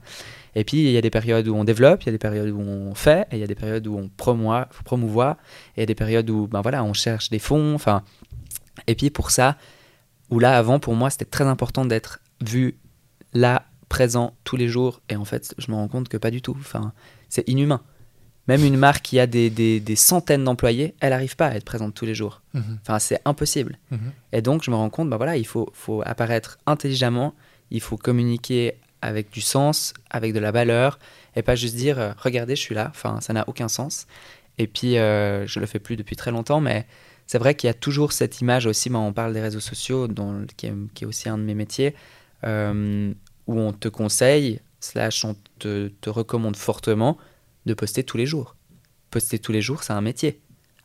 Et 0.55 0.65
puis, 0.65 0.85
il 0.85 0.91
y 0.91 0.97
a 0.97 1.01
des 1.01 1.11
périodes 1.11 1.49
où 1.49 1.57
on 1.57 1.65
développe, 1.65 2.03
il 2.03 2.07
y 2.07 2.09
a 2.11 2.13
des 2.13 2.19
périodes 2.19 2.51
où 2.51 2.61
on 2.61 2.95
fait, 2.95 3.27
et 3.33 3.37
il 3.37 3.39
y 3.39 3.43
a 3.43 3.47
des 3.47 3.55
périodes 3.55 3.87
où 3.87 3.97
on 3.97 4.09
promouvoit, 4.09 5.39
et 5.77 5.79
il 5.79 5.81
y 5.81 5.83
a 5.83 5.87
des 5.87 5.95
périodes 5.95 6.29
où 6.31 6.47
ben 6.47 6.61
voilà, 6.61 6.85
on 6.85 6.93
cherche 6.93 7.31
des 7.31 7.39
fonds. 7.39 7.75
Enfin, 7.75 8.03
et 8.87 8.95
puis 8.95 9.11
pour 9.11 9.31
ça, 9.31 9.57
où 10.31 10.39
là, 10.39 10.57
avant, 10.57 10.79
pour 10.79 10.95
moi, 10.95 11.11
c'était 11.11 11.25
très 11.25 11.45
important 11.45 11.85
d'être 11.85 12.21
vu 12.41 12.77
là 13.33 13.65
présent 13.93 14.35
tous 14.45 14.57
les 14.57 14.69
jours. 14.69 15.03
Et 15.11 15.17
en 15.17 15.27
fait, 15.27 15.55
je 15.59 15.71
me 15.71 15.77
rends 15.77 15.87
compte 15.87 16.09
que 16.09 16.17
pas 16.17 16.31
du 16.31 16.41
tout. 16.41 16.57
Enfin, 16.59 16.95
c'est 17.29 17.47
inhumain. 17.47 17.83
Même 18.49 18.65
une 18.65 18.79
marque 18.79 19.03
qui 19.03 19.21
a 19.21 19.27
des, 19.27 19.51
des, 19.51 19.97
centaines 19.97 20.45
d'employés, 20.45 20.95
elle 21.01 21.11
n'arrive 21.11 21.37
pas 21.37 21.49
à 21.49 21.55
être 21.55 21.65
présente 21.65 21.95
tous 21.95 22.07
les 22.07 22.15
jours. 22.15 22.41
Mhm. 22.55 22.79
Enfin, 22.81 22.99
c'est 22.99 23.21
impossible. 23.27 23.79
Mhm. 23.91 24.13
Et 24.33 24.41
donc, 24.41 24.65
je 24.65 24.71
me 24.71 24.77
rends 24.77 24.89
compte, 24.89 25.11
bah 25.11 25.19
voilà, 25.19 25.37
il 25.37 25.47
faut, 25.47 25.69
faut 25.75 26.03
apparaître 26.07 26.59
intelligemment, 26.67 27.35
il 27.71 27.83
faut 27.83 27.99
communiquer 27.99 28.79
avec 29.03 29.31
du 29.31 29.43
sens, 29.43 29.93
avec 30.11 30.33
de 30.33 30.39
la 30.39 30.53
valeur, 30.53 30.99
et 31.37 31.43
pas 31.43 31.55
juste 31.55 31.77
dire, 31.77 31.99
euh, 31.99 32.13
regardez, 32.17 32.57
je 32.57 32.63
suis 32.63 32.75
là. 32.75 32.89
Enfin, 32.91 33.21
ça 33.21 33.35
n'a 33.35 33.45
aucun 33.47 33.69
sens. 33.69 34.07
Et 34.57 34.67
puis, 34.67 34.97
euh, 34.97 35.47
je 35.47 35.61
le 35.61 35.67
fais 35.67 35.79
plus 35.81 35.97
depuis 35.97 36.17
très 36.17 36.31
longtemps, 36.31 36.61
mais 36.61 36.87
c'est 37.27 37.39
vrai 37.39 37.55
qu'il 37.55 37.69
y 37.69 37.71
a 37.71 37.75
toujours 37.75 38.13
cette 38.13 38.41
image 38.41 38.67
aussi, 38.67 38.89
bah, 38.89 38.99
on 38.99 39.13
parle 39.13 39.35
des 39.35 39.43
réseaux 39.43 39.61
sociaux, 39.61 40.09
dont, 40.09 40.47
qui, 40.57 40.67
est, 40.67 40.75
qui, 40.95 41.05
est, 41.05 41.07
aussi 41.07 41.29
un 41.29 41.37
de 41.37 41.45
mes 41.45 41.55
métiers, 41.55 41.95
euh, 42.45 43.13
où 43.47 43.59
on 43.59 43.73
te 43.73 43.89
conseille, 43.89 44.61
slash 44.81 45.25
on 45.25 45.37
te, 45.59 45.89
te 45.89 46.11
recommande 46.11 46.57
fortement 46.57 47.19
de 47.67 47.75
poster 47.75 48.05
tous 48.05 48.17
les 48.17 48.27
jours. 48.27 48.57
Poster 49.11 49.39
tous 49.39 49.53
les 49.53 49.63
jours, 49.63 49.83
c'est 49.83 49.93
un 49.93 50.01
métier. 50.01 50.41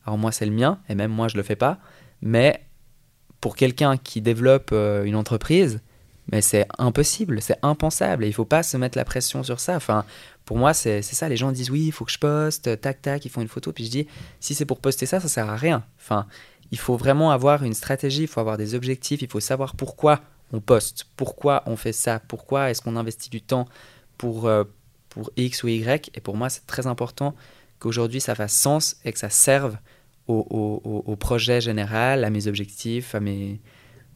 Alors 0.06 0.18
moi, 0.18 0.32
c'est 0.32 0.46
le 0.46 0.52
mien, 0.52 0.80
et 0.90 0.96
même 0.96 1.12
moi, 1.12 1.28
je 1.28 1.38
le 1.38 1.44
fais 1.44 1.56
pas. 1.56 1.80
Mais 2.22 2.64
pour 3.42 3.56
quelqu'un 3.56 3.98
qui 3.98 4.22
développe 4.22 4.70
euh, 4.72 5.04
une 5.04 5.16
entreprise, 5.16 5.82
mais 6.32 6.42
c'est 6.42 6.68
impossible, 6.78 7.42
c'est 7.42 7.58
impensable. 7.62 8.26
Et 8.26 8.28
il 8.28 8.34
faut 8.34 8.46
pas 8.46 8.64
se 8.64 8.76
mettre 8.78 8.98
la 8.98 9.06
pression 9.06 9.44
sur 9.44 9.60
ça. 9.60 9.76
Enfin, 9.76 10.06
pour 10.46 10.58
moi, 10.58 10.74
c'est 10.74 11.02
ça. 11.02 11.30
Les 11.30 11.38
gens 11.38 11.52
disent 11.52 11.70
oui, 11.70 11.86
il 11.88 11.92
faut 11.92 12.06
que 12.06 12.12
je 12.12 12.20
poste, 12.20 12.82
tac, 12.82 13.02
tac, 13.02 13.26
ils 13.26 13.30
font 13.30 13.42
une 13.42 13.48
photo. 13.48 13.72
Puis 13.72 13.86
je 13.86 13.92
dis, 13.92 14.08
si 14.40 14.54
c'est 14.54 14.66
pour 14.66 14.80
poster 14.80 15.06
ça, 15.06 15.20
ça 15.20 15.28
sert 15.28 15.50
à 15.50 15.56
rien. 15.56 15.86
Enfin, 15.98 16.28
il 16.72 16.78
faut 16.78 16.98
vraiment 16.98 17.32
avoir 17.32 17.64
une 17.64 17.74
stratégie, 17.74 18.24
il 18.24 18.28
faut 18.28 18.42
avoir 18.42 18.58
des 18.58 18.76
objectifs, 18.76 19.22
il 19.22 19.30
faut 19.30 19.40
savoir 19.40 19.76
pourquoi 19.76 20.22
on 20.54 20.62
poste, 20.62 21.08
pourquoi 21.16 21.64
on 21.66 21.76
fait 21.76 21.94
ça, 21.94 22.20
pourquoi 22.20 22.70
est-ce 22.70 22.82
qu'on 22.82 22.96
investit 22.96 23.30
du 23.30 23.42
temps 23.42 23.66
pour, 24.18 24.48
euh, 24.48 24.64
pour 25.10 25.32
X 25.36 25.64
ou 25.64 25.68
Y? 25.68 26.12
Et 26.14 26.22
pour 26.22 26.38
moi, 26.38 26.50
c'est 26.50 26.66
très 26.66 26.88
important 26.88 27.36
qu'aujourd'hui, 27.80 28.22
ça 28.22 28.36
fasse 28.36 28.54
sens 28.54 28.96
et 29.04 29.12
que 29.12 29.20
ça 29.20 29.30
serve 29.30 29.78
au, 30.28 31.16
projet 31.18 31.62
général, 31.62 32.26
à 32.26 32.30
mes 32.30 32.48
objectifs, 32.48 33.16
à 33.16 33.20
mes, 33.20 33.62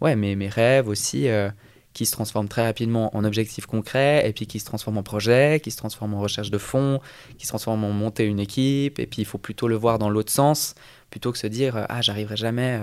ouais, 0.01 0.15
mes, 0.15 0.49
rêves 0.49 0.89
aussi, 0.89 1.27
euh, 1.29 1.49
qui 1.93 2.05
se 2.05 2.11
transforment 2.11 2.49
très 2.49 2.65
rapidement 2.65 3.15
en 3.15 3.23
objectifs 3.23 3.65
concrets, 3.65 4.27
et 4.27 4.34
puis 4.34 4.45
qui 4.45 4.59
se 4.59 4.65
transforment 4.65 4.97
en 4.97 5.03
projet, 5.03 5.61
qui 5.63 5.71
se 5.71 5.77
transforment 5.77 6.15
en 6.15 6.19
recherche 6.19 6.51
de 6.51 6.57
fonds, 6.57 6.99
qui 7.38 7.45
se 7.45 7.51
transforment 7.51 7.86
en 7.86 7.91
monter 7.91 8.25
une 8.25 8.39
équipe, 8.39 8.99
et 8.99 9.07
puis 9.07 9.21
il 9.21 9.25
faut 9.25 9.38
plutôt 9.38 9.67
le 9.67 9.75
voir 9.75 9.99
dans 9.99 10.09
l'autre 10.09 10.32
sens, 10.32 10.75
plutôt 11.09 11.32
que 11.32 11.38
se 11.38 11.47
dire, 11.47 11.77
euh, 11.77 11.86
ah, 11.88 12.01
j'arriverai 12.01 12.36
jamais 12.36 12.82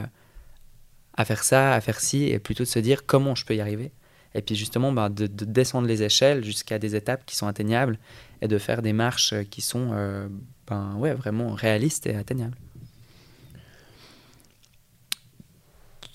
à 1.18 1.24
faire 1.24 1.44
ça, 1.44 1.74
à 1.74 1.80
faire 1.80 2.00
ci, 2.00 2.24
et 2.24 2.38
plutôt 2.38 2.64
de 2.64 2.68
se 2.68 2.78
dire 2.78 3.04
comment 3.06 3.34
je 3.34 3.44
peux 3.44 3.54
y 3.54 3.60
arriver 3.60 3.92
et 4.34 4.42
puis 4.42 4.54
justement 4.54 4.92
bah, 4.92 5.08
de, 5.08 5.26
descendre 5.26 5.88
les 5.88 6.02
échelles 6.02 6.44
jusqu'à 6.44 6.78
des 6.78 6.94
étapes 6.94 7.24
qui 7.26 7.36
sont 7.36 7.46
atteignables 7.46 7.98
et 8.40 8.48
de 8.48 8.58
faire 8.58 8.82
des 8.82 8.92
marches 8.92 9.34
qui 9.50 9.60
sont 9.60 9.90
euh, 9.92 10.28
ben, 10.66 10.94
ouais, 10.96 11.12
vraiment 11.14 11.52
réalistes 11.52 12.06
et 12.06 12.14
atteignables. 12.14 12.56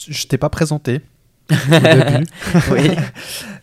Je 0.08 0.28
t'ai 0.28 0.38
pas 0.38 0.50
présenté 0.50 1.02
au 1.52 1.80
début. 1.80 2.26
oui. 2.72 2.90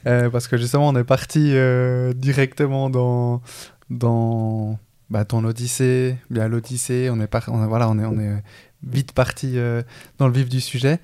Euh, 0.06 0.30
parce 0.30 0.48
que 0.48 0.56
justement, 0.56 0.88
on 0.88 0.96
est 0.96 1.04
parti 1.04 1.52
euh, 1.52 2.14
directement 2.14 2.88
dans, 2.88 3.42
dans 3.90 4.78
bah, 5.10 5.26
ton 5.26 5.44
Odyssée, 5.44 6.16
bien 6.30 6.48
l'Odyssée. 6.48 7.10
On 7.12 7.20
est, 7.20 7.28
on, 7.48 7.66
voilà, 7.66 7.90
on 7.90 7.98
est, 7.98 8.06
on 8.06 8.18
est 8.18 8.42
vite 8.82 9.12
parti 9.12 9.56
dans 10.18 10.26
le 10.26 10.32
vif 10.32 10.48
du 10.48 10.60
sujet. 10.60 11.00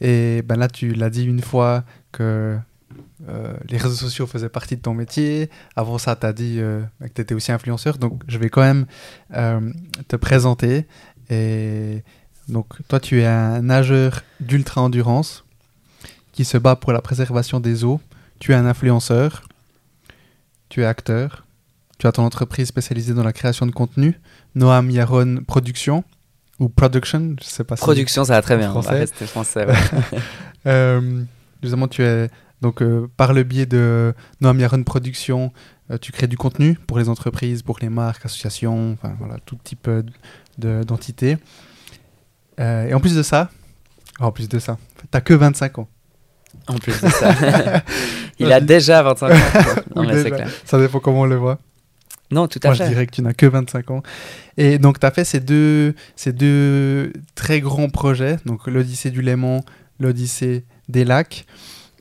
Et 0.00 0.42
ben 0.42 0.56
là, 0.56 0.68
tu 0.68 0.92
l'as 0.92 1.10
dit 1.10 1.24
une 1.24 1.42
fois 1.42 1.84
que 2.12 2.58
euh, 3.28 3.52
les 3.68 3.76
réseaux 3.76 3.94
sociaux 3.94 4.26
faisaient 4.26 4.48
partie 4.48 4.76
de 4.76 4.80
ton 4.80 4.94
métier. 4.94 5.50
Avant 5.76 5.98
ça, 5.98 6.16
tu 6.16 6.26
as 6.26 6.32
dit 6.32 6.56
euh, 6.58 6.82
que 7.00 7.08
tu 7.08 7.20
étais 7.20 7.34
aussi 7.34 7.52
influenceur. 7.52 7.98
Donc, 7.98 8.22
je 8.26 8.38
vais 8.38 8.48
quand 8.48 8.62
même 8.62 8.86
euh, 9.34 9.72
te 10.08 10.16
présenter. 10.16 10.86
Et 11.28 12.02
donc, 12.48 12.66
toi, 12.88 12.98
tu 12.98 13.20
es 13.20 13.26
un 13.26 13.62
nageur 13.62 14.22
d'ultra-endurance 14.40 15.44
qui 16.32 16.44
se 16.44 16.56
bat 16.56 16.76
pour 16.76 16.92
la 16.92 17.02
préservation 17.02 17.60
des 17.60 17.84
eaux. 17.84 18.00
Tu 18.38 18.52
es 18.52 18.54
un 18.54 18.66
influenceur. 18.66 19.42
Tu 20.70 20.82
es 20.82 20.86
acteur. 20.86 21.44
Tu 21.98 22.06
as 22.06 22.12
ton 22.12 22.24
entreprise 22.24 22.68
spécialisée 22.68 23.12
dans 23.12 23.24
la 23.24 23.34
création 23.34 23.66
de 23.66 23.72
contenu, 23.72 24.18
Noam 24.54 24.90
Yaron 24.90 25.42
Production 25.46 26.02
ou 26.60 26.68
Production, 26.68 27.34
je 27.40 27.44
sais 27.44 27.64
pas. 27.64 27.74
Production, 27.74 28.24
ça 28.24 28.34
va 28.34 28.42
très 28.42 28.56
bien. 28.56 28.70
Français. 28.70 29.06
On 29.22 29.26
français. 29.26 29.66
justement, 31.62 31.88
tu 31.88 32.04
es 32.04 32.28
donc, 32.60 32.82
euh, 32.82 33.08
par 33.16 33.32
le 33.32 33.42
biais 33.42 33.66
de 33.66 34.14
Noam 34.40 34.58
Yaron 34.60 34.82
Production, 34.82 35.52
euh, 35.90 35.98
tu 35.98 36.12
crées 36.12 36.26
du 36.26 36.36
contenu 36.36 36.78
pour 36.86 36.98
les 36.98 37.08
entreprises, 37.08 37.62
pour 37.62 37.78
les 37.80 37.88
marques, 37.88 38.24
associations, 38.26 38.92
enfin 38.92 39.14
voilà, 39.18 39.36
tout 39.44 39.58
type 39.62 39.88
euh, 39.88 40.02
d'entités. 40.84 41.38
et 42.58 42.92
en 42.92 43.00
plus 43.00 43.16
de 43.16 43.22
ça, 43.22 43.50
en 44.18 44.32
plus 44.32 44.48
de 44.48 44.58
ça, 44.58 44.76
t'as 45.10 45.22
que 45.22 45.32
25 45.32 45.78
ans. 45.78 45.88
En 46.66 46.74
plus 46.74 47.00
de 47.00 47.08
ça, 47.08 47.32
il 48.38 48.52
a 48.52 48.60
déjà 48.60 49.02
25 49.02 49.30
ans. 49.30 49.34
Non, 49.96 50.02
mais 50.02 50.22
c'est 50.22 50.30
clair. 50.30 50.50
Ça 50.64 50.78
dépend 50.78 51.00
comment 51.00 51.22
on 51.22 51.26
le 51.26 51.36
voit. 51.36 51.58
Non, 52.30 52.46
tout 52.46 52.60
à 52.62 52.68
Moi, 52.68 52.76
fait. 52.76 52.84
je 52.84 52.88
dirais 52.90 53.06
que 53.06 53.12
tu 53.12 53.22
n'as 53.22 53.32
que 53.32 53.46
25 53.46 53.90
ans. 53.90 54.02
Et 54.56 54.78
donc, 54.78 55.00
tu 55.00 55.06
as 55.06 55.10
fait 55.10 55.24
ces 55.24 55.40
deux, 55.40 55.94
ces 56.16 56.32
deux 56.32 57.12
très 57.34 57.60
grands 57.60 57.88
projets, 57.88 58.36
donc 58.46 58.66
l'Odyssée 58.66 59.10
du 59.10 59.22
Léman, 59.22 59.64
l'Odyssée 59.98 60.64
des 60.88 61.04
lacs. 61.04 61.44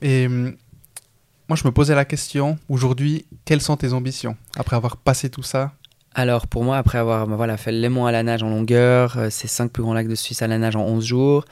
Et 0.02 0.28
hum, 0.28 0.56
moi, 1.48 1.56
je 1.56 1.66
me 1.66 1.72
posais 1.72 1.96
la 1.96 2.06
question, 2.06 2.60
aujourd'hui, 2.70 3.26
quelles 3.46 3.62
sont 3.62 3.76
tes 3.76 3.94
ambitions 3.94 4.38
après 4.56 4.76
avoir 4.76 4.98
passé 4.98 5.30
tout 5.30 5.44
ça? 5.44 5.74
Alors 6.16 6.48
pour 6.48 6.64
moi, 6.64 6.78
après 6.78 6.98
avoir 6.98 7.28
bah, 7.28 7.36
voilà, 7.36 7.58
fait 7.58 7.72
le 7.72 7.80
Léman 7.80 8.06
à 8.06 8.12
la 8.12 8.24
nage 8.24 8.44
en 8.44 8.50
longueur, 8.50 9.18
euh, 9.18 9.30
ces 9.30 9.48
cinq 9.48 9.72
plus 9.72 9.84
grands 9.84 9.94
lacs 9.94 10.08
de 10.08 10.16
Suisse 10.16 10.42
à 10.42 10.48
la 10.48 10.58
nage 10.58 10.76
en 10.76 10.84
11 10.84 11.06
jours, 11.06 11.46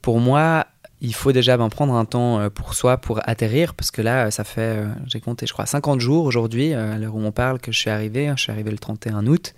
pour 0.00 0.20
moi, 0.20 0.66
il 1.02 1.14
faut 1.14 1.32
déjà 1.32 1.56
ben, 1.56 1.68
prendre 1.68 1.94
un 1.94 2.04
temps 2.04 2.38
euh, 2.38 2.48
pour 2.48 2.74
soi 2.74 2.96
pour 2.96 3.20
atterrir, 3.28 3.74
parce 3.74 3.90
que 3.90 4.00
là, 4.00 4.30
ça 4.30 4.44
fait, 4.44 4.78
euh, 4.78 4.86
j'ai 5.06 5.20
compté, 5.20 5.46
je 5.46 5.52
crois, 5.52 5.66
50 5.66 6.00
jours 6.00 6.24
aujourd'hui, 6.24 6.72
à 6.74 6.96
l'heure 6.96 7.16
où 7.16 7.20
on 7.20 7.32
parle, 7.32 7.58
que 7.58 7.72
je 7.72 7.78
suis 7.78 7.90
arrivé. 7.90 8.32
Je 8.36 8.40
suis 8.40 8.52
arrivé 8.52 8.70
le 8.70 8.78
31 8.78 9.26
août 9.26 9.54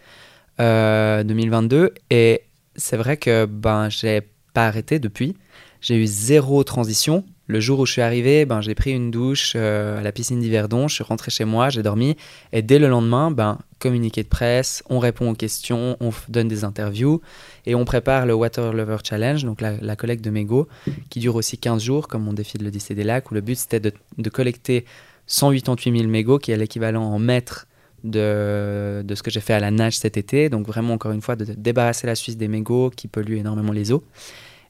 2022, 0.59 1.92
et 2.11 2.42
c'est 2.76 2.97
vrai 2.97 3.18
que 3.18 3.45
ben, 3.45 3.90
j'ai 3.90 4.22
pas 4.55 4.66
arrêté 4.66 4.99
depuis. 4.99 5.36
J'ai 5.82 5.97
eu 5.97 6.07
zéro 6.07 6.64
transition. 6.64 7.24
Le 7.47 7.61
jour 7.61 7.78
où 7.80 7.86
je 7.86 7.92
suis 7.92 8.01
arrivé, 8.01 8.47
ben, 8.47 8.62
j'ai 8.62 8.74
pris 8.74 8.92
une 8.92 9.11
douche 9.11 9.53
euh, 9.55 9.99
à 9.99 10.03
la 10.03 10.12
piscine 10.12 10.40
d'Yverdon, 10.40 10.88
je 10.88 10.95
suis 10.95 11.05
rentré 11.05 11.30
chez 11.30 11.45
moi, 11.45 11.68
j'ai 11.68 11.82
dormi. 11.82 12.16
Et 12.53 12.62
dès 12.62 12.78
le 12.78 12.88
lendemain, 12.88 13.30
ben, 13.30 13.59
communiqué 13.80 14.22
de 14.22 14.28
presse, 14.28 14.82
on 14.88 14.99
répond 14.99 15.30
aux 15.30 15.34
questions, 15.34 15.99
on 16.01 16.11
donne 16.30 16.49
des 16.49 16.64
interviews 16.64 17.20
et 17.66 17.74
on 17.74 17.84
prépare 17.84 18.24
le 18.24 18.32
Water 18.32 18.72
Lover 18.72 18.97
Challenge, 19.05 19.45
donc 19.45 19.61
la, 19.61 19.97
collecte 19.97 20.24
de 20.24 20.30
mégots, 20.30 20.68
qui 21.11 21.20
dure 21.20 21.36
aussi 21.36 21.59
15 21.59 21.82
jours, 21.82 22.09
comme 22.09 22.22
mon 22.22 22.32
défi 22.32 22.57
de 22.57 22.64
l'Odyssée 22.64 22.95
des 22.95 23.05
lacs, 23.05 23.30
où 23.30 23.34
le 23.34 23.42
but 23.42 23.57
c'était 23.57 23.80
de, 23.80 23.92
de, 24.16 24.30
collecter 24.30 24.86
188 25.26 25.99
000 25.99 26.11
mégots, 26.11 26.38
qui 26.38 26.51
est 26.51 26.57
l'équivalent 26.57 27.05
en 27.05 27.18
mètres 27.18 27.66
de, 28.05 29.03
de, 29.05 29.14
ce 29.14 29.22
que 29.22 29.30
j'ai 29.30 29.40
fait 29.40 29.53
à 29.53 29.61
la 29.61 29.70
nage 29.70 29.99
cet 29.99 30.16
été. 30.16 30.49
Donc 30.49 30.66
vraiment, 30.66 30.95
encore 30.95 31.12
une 31.12 31.22
fois, 31.22 31.36
de 31.36 31.45
débarrasser 31.45 32.07
la 32.07 32.14
Suisse 32.14 32.38
des 32.38 32.49
mégots 32.49 32.88
qui 32.88 33.07
polluent 33.07 33.38
énormément 33.38 33.72
les 33.72 33.92
eaux. 33.92 34.03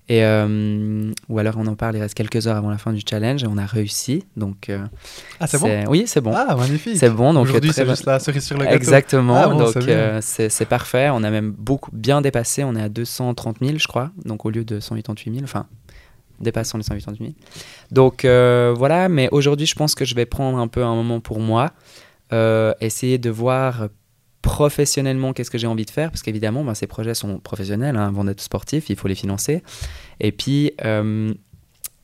Et, 0.08 0.22
euh, 0.22 1.12
ou 1.30 1.38
alors 1.38 1.54
on 1.56 1.66
en 1.66 1.76
parle, 1.76 1.96
il 1.96 2.00
reste 2.00 2.14
quelques 2.14 2.46
heures 2.46 2.56
avant 2.56 2.68
la 2.68 2.76
fin 2.76 2.92
du 2.92 3.00
challenge 3.08 3.42
et 3.42 3.46
on 3.46 3.56
a 3.56 3.64
réussi. 3.64 4.24
Donc, 4.36 4.68
euh, 4.68 4.84
ah, 5.40 5.46
c'est 5.46 5.58
bon 5.58 5.84
Oui, 5.88 6.04
c'est 6.06 6.20
bon. 6.20 6.32
Ah, 6.34 6.54
magnifique. 6.56 6.98
C'est 6.98 7.08
bon. 7.08 7.34
Aujourd'hui, 7.36 7.72
c'est 7.72 7.88
juste 7.88 8.04
la 8.04 8.18
cerise 8.18 8.44
sur 8.44 8.58
le 8.58 8.64
gâteau. 8.64 8.76
Exactement. 8.76 9.36
Ah, 9.36 9.48
donc, 9.48 9.76
euh, 9.76 10.20
c'est 10.20 10.68
parfait. 10.68 11.08
On 11.10 11.22
a 11.22 11.30
même 11.30 11.52
beaucoup 11.52 11.90
bien 11.92 12.20
dépassé. 12.20 12.64
On 12.64 12.76
est 12.76 12.82
à 12.82 12.90
230 12.90 13.56
000, 13.62 13.78
je 13.78 13.86
crois. 13.86 14.10
Donc, 14.24 14.44
au 14.44 14.50
lieu 14.50 14.64
de 14.64 14.78
188 14.78 15.32
000. 15.32 15.44
Enfin, 15.44 15.66
dépassant 16.38 16.76
les 16.76 16.84
188 16.84 17.18
000. 17.18 17.32
Donc, 17.90 18.26
voilà. 18.76 19.08
Mais 19.08 19.30
aujourd'hui, 19.32 19.66
je 19.66 19.74
pense 19.74 19.94
que 19.94 20.04
je 20.04 20.14
vais 20.14 20.26
prendre 20.26 20.58
un 20.58 20.68
peu 20.68 20.84
un 20.84 20.94
moment 20.94 21.20
pour 21.20 21.40
moi. 21.40 21.72
essayer 22.80 23.16
de 23.16 23.30
voir 23.30 23.88
professionnellement, 24.44 25.32
qu'est-ce 25.32 25.50
que 25.50 25.56
j'ai 25.56 25.66
envie 25.66 25.86
de 25.86 25.90
faire? 25.90 26.10
Parce 26.10 26.20
qu'évidemment, 26.20 26.64
ben, 26.64 26.74
ces 26.74 26.86
projets 26.86 27.14
sont 27.14 27.38
professionnels, 27.38 27.96
hein, 27.96 28.08
avant 28.08 28.24
d'être 28.24 28.42
sportifs, 28.42 28.90
il 28.90 28.96
faut 28.96 29.08
les 29.08 29.14
financer. 29.14 29.62
Et 30.20 30.32
puis, 30.32 30.72
euh, 30.84 31.32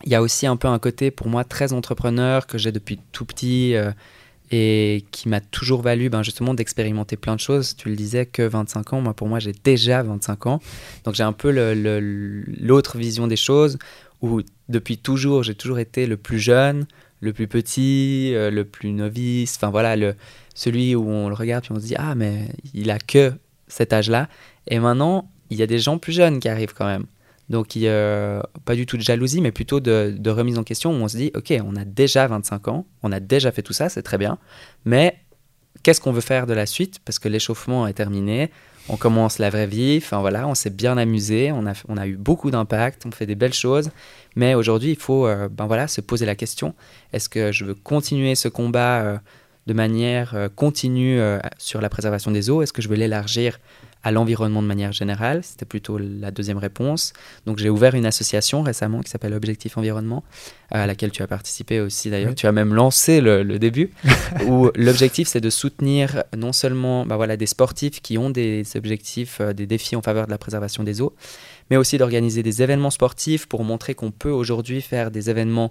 il 0.04 0.10
y 0.10 0.14
a 0.14 0.22
aussi 0.22 0.46
un 0.46 0.56
peu 0.56 0.66
un 0.66 0.78
côté, 0.78 1.10
pour 1.10 1.28
moi, 1.28 1.44
très 1.44 1.74
entrepreneur, 1.74 2.46
que 2.46 2.56
j'ai 2.56 2.72
depuis 2.72 2.98
tout 3.12 3.26
petit 3.26 3.74
euh, 3.74 3.92
et 4.50 5.04
qui 5.10 5.28
m'a 5.28 5.42
toujours 5.42 5.82
valu 5.82 6.08
ben, 6.08 6.22
justement 6.22 6.54
d'expérimenter 6.54 7.18
plein 7.18 7.34
de 7.34 7.40
choses. 7.40 7.76
Tu 7.76 7.90
le 7.90 7.94
disais 7.94 8.24
que 8.24 8.40
25 8.40 8.94
ans, 8.94 9.02
moi, 9.02 9.12
pour 9.12 9.28
moi, 9.28 9.38
j'ai 9.38 9.52
déjà 9.52 10.02
25 10.02 10.46
ans. 10.46 10.60
Donc 11.04 11.16
j'ai 11.16 11.24
un 11.24 11.34
peu 11.34 11.50
l'autre 11.52 12.96
vision 12.96 13.26
des 13.26 13.36
choses, 13.36 13.76
où 14.22 14.40
depuis 14.70 14.96
toujours, 14.96 15.42
j'ai 15.42 15.54
toujours 15.54 15.78
été 15.78 16.06
le 16.06 16.16
plus 16.16 16.38
jeune, 16.38 16.86
le 17.20 17.32
plus 17.32 17.48
petit, 17.48 18.32
euh, 18.34 18.50
le 18.50 18.64
plus 18.64 18.92
novice, 18.92 19.56
enfin 19.56 19.70
voilà, 19.70 19.96
le, 19.96 20.14
celui 20.54 20.94
où 20.94 21.08
on 21.08 21.28
le 21.28 21.34
regarde 21.34 21.64
puis 21.64 21.72
on 21.72 21.80
se 21.80 21.86
dit 21.86 21.96
ah 21.96 22.14
mais 22.14 22.48
il 22.74 22.90
a 22.90 22.98
que 22.98 23.32
cet 23.68 23.92
âge-là. 23.92 24.28
Et 24.66 24.78
maintenant, 24.78 25.30
il 25.50 25.58
y 25.58 25.62
a 25.62 25.66
des 25.66 25.78
gens 25.78 25.98
plus 25.98 26.12
jeunes 26.12 26.40
qui 26.40 26.48
arrivent 26.48 26.74
quand 26.74 26.86
même. 26.86 27.06
Donc, 27.48 27.74
il, 27.74 27.86
euh, 27.86 28.40
pas 28.64 28.76
du 28.76 28.86
tout 28.86 28.96
de 28.96 29.02
jalousie, 29.02 29.40
mais 29.40 29.50
plutôt 29.50 29.80
de, 29.80 30.14
de, 30.16 30.30
remise 30.30 30.56
en 30.56 30.62
question 30.62 30.92
où 30.92 30.94
on 30.94 31.08
se 31.08 31.16
dit, 31.16 31.32
OK, 31.34 31.52
on 31.64 31.74
a 31.74 31.84
déjà 31.84 32.28
25 32.28 32.68
ans, 32.68 32.86
on 33.02 33.10
a 33.10 33.18
déjà 33.18 33.50
fait 33.50 33.62
tout 33.62 33.72
ça, 33.72 33.88
c'est 33.88 34.02
très 34.02 34.18
bien, 34.18 34.38
mais 34.84 35.16
qu'est-ce 35.82 36.00
qu'on 36.00 36.12
veut 36.12 36.20
faire 36.20 36.46
de 36.46 36.52
la 36.52 36.66
suite? 36.66 37.00
Parce 37.04 37.18
que 37.18 37.28
l'échauffement 37.28 37.88
est 37.88 37.92
terminé, 37.94 38.50
on 38.88 38.96
commence 38.96 39.38
la 39.38 39.50
vraie 39.50 39.66
vie, 39.66 39.98
enfin 40.02 40.20
voilà, 40.20 40.48
on 40.48 40.54
s'est 40.54 40.70
bien 40.70 40.96
amusé, 40.96 41.52
on 41.52 41.66
a, 41.66 42.06
eu 42.06 42.16
beaucoup 42.16 42.50
d'impact, 42.50 43.06
on 43.06 43.10
fait 43.10 43.26
des 43.26 43.34
belles 43.34 43.54
choses, 43.54 43.90
mais 44.36 44.54
aujourd'hui, 44.54 44.90
il 44.90 44.98
faut 44.98 45.26
euh, 45.26 45.48
ben 45.48 45.66
voilà, 45.66 45.86
se 45.88 46.00
poser 46.00 46.26
la 46.26 46.34
question, 46.34 46.74
est-ce 47.12 47.28
que 47.28 47.52
je 47.52 47.64
veux 47.64 47.74
continuer 47.74 48.34
ce 48.34 48.48
combat 48.48 49.00
euh, 49.00 49.18
de 49.66 49.72
manière 49.74 50.34
euh, 50.34 50.48
continue 50.48 51.20
sur 51.58 51.80
la 51.80 51.88
préservation 51.88 52.30
des 52.30 52.50
eaux? 52.50 52.62
Est-ce 52.62 52.72
que 52.72 52.82
je 52.82 52.88
veux 52.88 52.96
l'élargir 52.96 53.58
à 54.02 54.10
l'environnement 54.10 54.62
de 54.62 54.66
manière 54.66 54.92
générale 54.92 55.42
C'était 55.42 55.66
plutôt 55.66 55.98
la 55.98 56.30
deuxième 56.30 56.58
réponse. 56.58 57.12
Donc 57.46 57.58
j'ai 57.58 57.68
ouvert 57.68 57.94
une 57.94 58.06
association 58.06 58.62
récemment 58.62 59.00
qui 59.00 59.10
s'appelle 59.10 59.34
Objectif 59.34 59.76
Environnement, 59.76 60.24
à 60.70 60.86
laquelle 60.86 61.10
tu 61.10 61.22
as 61.22 61.26
participé 61.26 61.80
aussi 61.80 62.10
d'ailleurs. 62.10 62.34
Tu 62.34 62.46
as 62.46 62.52
même 62.52 62.74
lancé 62.74 63.20
le, 63.20 63.58
début, 63.58 63.90
où 64.46 64.70
l'objectif 64.74 65.28
c'est 65.28 65.40
de 65.40 65.50
soutenir 65.50 66.24
non 66.36 66.52
seulement 66.52 67.04
bah 67.04 67.16
voilà, 67.16 67.36
des 67.36 67.46
sportifs 67.46 68.00
qui 68.00 68.16
ont 68.16 68.30
des 68.30 68.64
objectifs, 68.74 69.38
euh, 69.40 69.52
des 69.52 69.66
défis 69.66 69.96
en 69.96 70.02
faveur 70.02 70.26
de 70.26 70.30
la 70.30 70.38
préservation 70.38 70.82
des 70.82 71.00
eaux, 71.02 71.14
mais 71.70 71.76
aussi 71.76 71.98
d'organiser 71.98 72.42
des 72.42 72.62
événements 72.62 72.90
sportifs 72.90 73.46
pour 73.46 73.64
montrer 73.64 73.94
qu'on 73.94 74.10
peut 74.10 74.30
aujourd'hui 74.30 74.80
faire 74.80 75.10
des 75.10 75.28
événements 75.28 75.70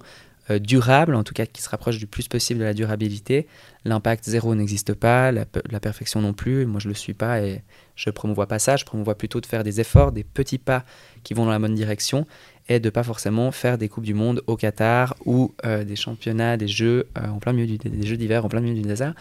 euh, 0.52 0.58
durable, 0.58 1.14
en 1.14 1.24
tout 1.24 1.36
cas 1.36 1.46
qui 1.46 1.62
se 1.62 1.70
rapproche 1.70 2.00
du 2.00 2.08
plus 2.08 2.28
possible 2.28 2.60
de 2.60 2.66
la 2.66 2.74
durabilité. 2.74 3.46
L'impact 3.86 4.26
zéro 4.28 4.56
n'existe 4.56 4.96
pas, 4.96 5.32
la, 5.32 5.46
perfection 5.46 6.22
non 6.22 6.34
plus. 6.34 6.66
Moi, 6.66 6.80
je 6.80 6.88
ne 6.88 6.94
le 6.94 6.98
suis 6.98 7.14
pas 7.14 7.42
et 7.42 7.62
je 8.00 8.10
promouvois 8.10 8.48
pas 8.48 8.60
ça. 8.60 8.78
Je 8.78 8.86
promouvois 8.86 9.16
plutôt 9.16 9.42
de 9.42 9.46
faire 9.46 9.64
des 9.64 9.82
efforts, 9.82 10.14
des 10.14 10.24
petits 10.24 10.58
pas 10.58 10.86
qui 11.24 11.34
vont 11.34 11.44
dans 11.44 11.52
la 11.52 11.60
bonne 11.60 11.76
direction 11.76 12.26
et 12.70 12.80
de 12.80 12.90
pas 12.90 13.04
forcément 13.04 13.52
faire 13.52 13.78
des 13.78 13.90
coupes 13.90 14.06
du 14.06 14.14
monde 14.14 14.42
au 14.48 14.56
Qatar 14.56 15.16
ou 15.26 15.54
euh, 15.66 15.84
des 15.84 15.98
championnats, 15.98 16.56
des 16.56 16.68
jeux 16.68 17.08
euh, 17.18 17.28
en 17.28 17.40
plein 17.40 17.52
milieu 17.52 17.78
du, 17.78 17.78
des 17.78 18.08
jeux 18.08 18.16
d'hiver 18.16 18.46
en 18.46 18.48
plein 18.48 18.62
milieu 18.62 18.76
du 18.76 18.88
désert. 18.88 19.14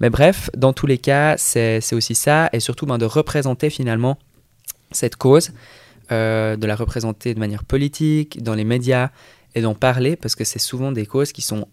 Mais 0.00 0.08
bref, 0.08 0.48
dans 0.56 0.72
tous 0.72 0.86
les 0.86 0.98
cas, 0.98 1.36
c'est 1.36 1.92
aussi 1.92 2.14
ça 2.14 2.48
et 2.54 2.60
surtout 2.60 2.86
ben, 2.86 2.96
de 2.96 3.04
représenter 3.04 3.68
finalement 3.68 4.18
cette 4.92 5.16
cause, 5.16 5.52
de 6.10 6.66
la 6.66 6.76
représenter 6.76 7.32
de 7.32 7.38
manière 7.38 7.64
politique, 7.64 8.42
dans 8.42 8.54
les 8.54 8.64
médias 8.64 9.10
et 9.54 9.62
d'en 9.62 9.74
parler 9.74 10.16
parce 10.16 10.34
que 10.34 10.44
c'est 10.44 10.58
souvent 10.58 10.92
des 10.92 11.06
causes 11.06 11.32
qui 11.32 11.42
sont 11.42 11.66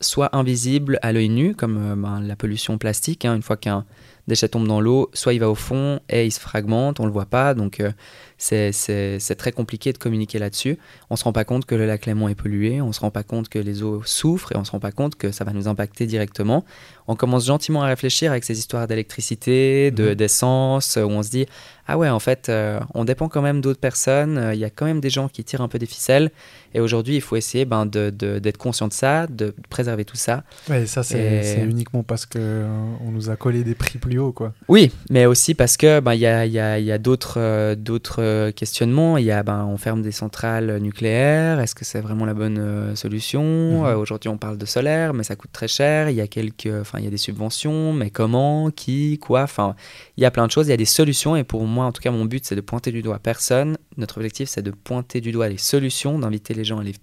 soit 0.00 0.36
invisibles 0.36 0.98
à 1.02 1.12
l'œil 1.12 1.28
nu, 1.28 1.54
comme 1.54 1.78
euh, 1.78 1.96
ben, 1.96 2.20
la 2.20 2.36
pollution 2.36 2.78
plastique. 2.78 3.24
Hein, 3.24 3.34
une 3.36 3.42
fois 3.42 3.56
qu'un 3.56 3.84
déchet 4.28 4.48
tombe 4.48 4.66
dans 4.66 4.80
l'eau, 4.80 5.10
soit 5.12 5.34
il 5.34 5.40
va 5.40 5.48
au 5.48 5.54
fond 5.54 6.00
et 6.08 6.26
il 6.26 6.32
se 6.32 6.40
fragmente, 6.40 7.00
on 7.00 7.06
le 7.06 7.12
voit 7.12 7.26
pas. 7.26 7.54
Donc 7.54 7.80
euh, 7.80 7.92
c'est 8.38 9.36
très 9.38 9.52
compliqué 9.52 9.92
de 9.92 9.98
communiquer 9.98 10.38
là-dessus. 10.38 10.78
On 11.10 11.14
ne 11.14 11.18
se 11.18 11.24
rend 11.24 11.32
pas 11.32 11.44
compte 11.44 11.64
que 11.64 11.74
le 11.74 11.86
lac 11.86 12.06
Léman 12.06 12.28
est 12.28 12.34
pollué, 12.34 12.80
on 12.80 12.88
ne 12.88 12.92
se 12.92 13.00
rend 13.00 13.10
pas 13.10 13.22
compte 13.22 13.48
que 13.48 13.58
les 13.58 13.82
eaux 13.82 14.02
souffrent 14.04 14.52
et 14.52 14.56
on 14.56 14.60
ne 14.60 14.64
se 14.64 14.72
rend 14.72 14.80
pas 14.80 14.92
compte 14.92 15.16
que 15.16 15.32
ça 15.32 15.44
va 15.44 15.52
nous 15.52 15.68
impacter 15.68 16.06
directement. 16.06 16.64
On 17.08 17.16
commence 17.16 17.46
gentiment 17.46 17.82
à 17.82 17.86
réfléchir 17.86 18.30
avec 18.30 18.44
ces 18.44 18.58
histoires 18.58 18.86
d'électricité, 18.86 19.90
mmh 19.92 20.14
d'essence, 20.14 20.96
où 20.96 21.08
on 21.08 21.22
se 21.22 21.30
dit 21.30 21.46
ah 21.88 21.96
ouais, 21.96 22.08
en 22.08 22.18
fait, 22.18 22.48
euh, 22.48 22.80
on 22.94 23.04
dépend 23.04 23.28
quand 23.28 23.42
même 23.42 23.60
d'autres 23.60 23.78
personnes, 23.78 24.38
euh, 24.38 24.54
il 24.54 24.58
y 24.58 24.64
a 24.64 24.70
quand 24.70 24.86
même 24.86 25.00
des 25.00 25.10
gens 25.10 25.28
qui 25.28 25.44
tirent 25.44 25.60
un 25.60 25.68
peu 25.68 25.78
des 25.78 25.86
ficelles, 25.86 26.30
et 26.74 26.80
aujourd'hui, 26.80 27.14
il 27.14 27.20
faut 27.20 27.36
essayer 27.36 27.64
ben, 27.64 27.86
d'être 27.86 28.16
de, 28.16 28.50
conscient 28.58 28.88
de 28.88 28.92
ça, 28.92 29.26
de 29.28 29.54
préserver 29.70 30.04
tout 30.04 30.16
ça. 30.16 30.42
Ouais, 30.68 30.86
ça, 30.86 31.02
c'est 31.02 31.62
uniquement 31.62 32.02
parce 32.02 32.26
qu'on 32.26 32.38
euh, 32.40 32.94
on 33.06 33.12
nous 33.12 33.30
a 33.30 33.36
collé 33.36 33.62
des 33.62 33.74
prix 33.74 33.98
plus 33.98 34.18
hauts, 34.18 34.32
quoi. 34.32 34.52
Oui, 34.68 34.90
mais 35.10 35.26
aussi 35.26 35.54
parce 35.54 35.76
que 35.76 36.00
ben, 36.00 36.14
il 36.14 36.20
y 36.20 36.26
a, 36.26 36.44
y 36.44 36.58
a, 36.58 36.78
y 36.78 36.90
a 36.90 36.98
d'autres 36.98 37.74
d'autres 37.74 38.22
questionnements. 38.54 39.16
Il 39.16 39.24
y 39.24 39.30
a, 39.30 39.42
ben, 39.42 39.64
on 39.64 39.76
ferme 39.76 40.02
des 40.02 40.12
centrales 40.12 40.78
nucléaires, 40.78 41.60
est-ce 41.60 41.74
que 41.74 41.84
c'est 41.84 42.00
vraiment 42.00 42.24
la 42.24 42.34
bonne 42.34 42.94
solution? 42.96 43.84
Mhm. 43.84 43.98
Aujourd'hui, 43.98 44.28
on 44.28 44.38
parle 44.38 44.58
de 44.58 44.66
solaire, 44.66 45.14
mais 45.14 45.22
ça 45.22 45.36
coûte 45.36 45.52
très 45.52 45.68
cher. 45.68 46.10
Il 46.10 46.16
y 46.16 46.20
a 46.20 46.26
quelques, 46.26 46.68
enfin, 46.80 46.98
il 46.98 47.04
y 47.04 47.08
a 47.08 47.10
des 47.10 47.16
subventions, 47.16 47.92
mais 47.92 48.10
comment, 48.10 48.70
qui, 48.70 49.18
quoi? 49.18 49.42
Enfin, 49.42 49.74
il 50.16 50.22
y 50.22 50.26
a 50.26 50.30
plein 50.30 50.46
de 50.46 50.52
choses. 50.52 50.66
Il 50.66 50.70
y 50.70 50.74
a 50.74 50.76
des 50.76 50.84
solutions, 50.84 51.36
et 51.36 51.44
pour 51.44 51.64
moi, 51.64 51.84
en 51.86 51.92
tout 51.92 52.02
cas, 52.02 52.10
mon 52.10 52.24
but, 52.24 52.44
c'est 52.44 52.56
de 52.56 52.60
pointer 52.60 52.92
du 52.92 53.02
doigt 53.02 53.18
personne. 53.18 53.76
Notre 53.96 54.18
objectif, 54.18 54.48
c'est 54.48 54.62
de 54.62 54.70
pointer 54.70 55.20
du 55.20 55.32
doigt 55.32 55.48
les 55.48 55.58
solutions, 55.58 56.18
d'inviter 56.18 56.54
les 56.54 56.64
gens 56.64 56.78
à 56.78 56.84
les, 56.84 56.94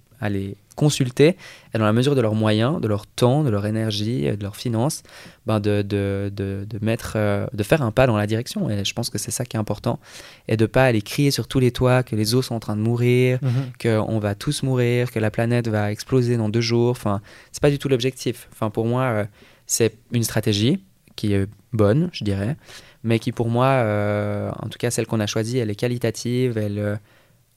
consulter, 0.76 1.38
et 1.74 1.78
dans 1.78 1.86
la 1.86 1.94
mesure 1.94 2.16
de 2.16 2.22
leurs 2.22 2.34
moyens, 2.34 2.82
de 2.82 2.88
leur 2.88 3.06
temps, 3.06 3.44
de 3.44 3.50
leur 3.50 3.66
énergie, 3.66 4.24
de 4.24 4.42
leurs 4.42 4.56
finances, 4.56 5.04
ben 5.46 5.60
de, 5.60 5.82
de, 5.82 6.32
de, 6.36 6.66
mettre, 6.82 7.14
euh, 7.16 7.46
de 7.54 7.64
faire 7.64 7.82
un 7.82 7.92
pas 7.92 8.08
dans 8.08 8.18
la 8.18 8.26
direction. 8.26 8.70
Et 8.70 8.84
je 8.84 8.94
pense 8.94 9.10
que 9.10 9.18
c'est 9.18 9.32
ça 9.32 9.46
qui 9.46 9.56
est 9.56 9.60
important. 9.60 10.00
Et 10.48 10.58
de 10.58 10.66
pas 10.66 10.86
aller 10.86 11.02
crier 11.02 11.32
sur 11.32 11.48
tous 11.48 11.60
les 11.60 11.72
toits 11.72 12.04
que 12.04 12.16
les 12.16 12.34
eaux 12.34 12.42
sont 12.42 12.56
en 12.56 12.60
train 12.60 12.76
de 12.76 12.82
mourir, 12.82 13.40
mhm. 13.42 13.72
qu'on 13.82 14.20
va 14.20 14.36
tous 14.36 14.64
mourir, 14.64 15.12
que 15.12 15.20
la 15.20 15.32
planète 15.32 15.68
va 15.68 15.92
exploser 15.92 16.38
dans 16.38 16.50
deux 16.50 16.62
jours. 16.62 16.92
Enfin, 16.92 17.22
c'est 17.52 17.62
pas 17.62 17.72
du 17.72 17.78
tout 17.78 17.90
l'objectif. 17.90 18.48
Enfin, 18.52 18.70
pour 18.70 18.86
moi, 18.86 19.04
euh, 19.04 19.26
c'est 19.68 19.96
une 20.12 20.24
stratégie 20.24 20.80
qui 21.16 21.34
est 21.34 21.48
bonne, 21.74 22.10
je 22.14 22.24
dirais, 22.24 22.56
mais 23.04 23.20
qui 23.20 23.32
pour 23.32 23.50
moi, 23.50 23.68
euh, 23.68 24.52
en 24.62 24.70
tout 24.70 24.78
cas 24.78 24.92
celle 24.92 25.08
qu'on 25.08 25.20
a 25.20 25.28
choisie, 25.28 25.58
elle 25.58 25.70
est 25.70 25.76
qualitative, 25.76 26.58
elle 26.58 26.80
euh, 26.80 26.96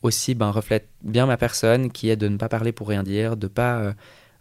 aussi 0.07 0.35
ben, 0.35 0.51
reflète 0.51 0.89
bien 1.03 1.27
ma 1.27 1.37
personne, 1.37 1.91
qui 1.91 2.09
est 2.11 2.17
de 2.17 2.29
ne 2.29 2.37
pas 2.37 2.49
parler 2.49 2.73
pour 2.73 2.89
rien 2.89 3.03
dire, 3.03 3.37
de 3.37 3.47
pas 3.47 3.95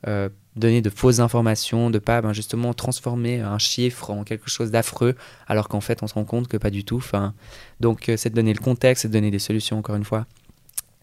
euh, 0.08 0.30
donner 0.56 0.82
de 0.82 0.90
fausses 0.90 1.20
informations, 1.20 1.90
de 1.90 2.00
pas 2.00 2.22
ben, 2.22 2.34
justement 2.34 2.74
transformer 2.74 3.42
un 3.42 3.58
chiffre 3.58 4.12
en 4.12 4.24
quelque 4.24 4.50
chose 4.50 4.72
d'affreux, 4.72 5.16
alors 5.48 5.68
qu'en 5.68 5.82
fait 5.82 6.02
on 6.04 6.08
se 6.08 6.14
rend 6.14 6.26
compte 6.26 6.48
que 6.48 6.58
pas 6.58 6.70
du 6.70 6.84
tout. 6.84 6.98
Enfin, 6.98 7.34
donc 7.80 8.12
c'est 8.16 8.30
de 8.30 8.36
donner 8.36 8.54
le 8.54 8.62
contexte, 8.62 9.02
c'est 9.04 9.08
de 9.10 9.14
donner 9.14 9.32
des 9.32 9.40
solutions 9.40 9.78
encore 9.78 9.96
une 9.96 10.06
fois. 10.06 10.26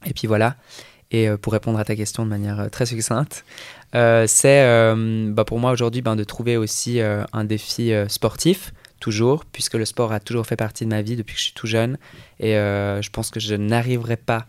Et 0.07 0.15
puis 0.15 0.27
voilà. 0.27 0.57
Et 1.11 1.29
pour 1.43 1.53
répondre 1.53 1.79
à 1.79 1.85
ta 1.85 1.95
question 1.95 2.25
de 2.25 2.31
manière 2.31 2.71
très 2.71 2.87
succincte, 2.87 3.45
c'est 3.93 4.95
bah, 5.29 5.45
pour 5.45 5.59
moi 5.59 5.71
aujourd'hui 5.73 6.01
ben, 6.01 6.17
de 6.17 6.25
trouver 6.25 6.57
aussi 6.57 7.01
un 7.01 7.45
défi 7.45 7.93
sportif 8.09 8.73
toujours, 9.03 9.45
puisque 9.45 9.75
le 9.75 9.85
sport 9.85 10.13
a 10.13 10.21
toujours 10.21 10.47
fait 10.47 10.57
partie 10.57 10.85
de 10.85 10.91
ma 10.91 11.03
vie 11.03 11.17
depuis 11.17 11.35
que 11.35 11.41
je 11.41 11.47
suis 11.47 11.55
tout 11.55 11.67
jeune. 11.67 11.99
Et 12.39 12.57
euh, 12.57 13.03
je 13.03 13.11
pense 13.11 13.31
que 13.31 13.41
je 13.41 13.57
n'arriverai 13.57 14.17
pas 14.17 14.47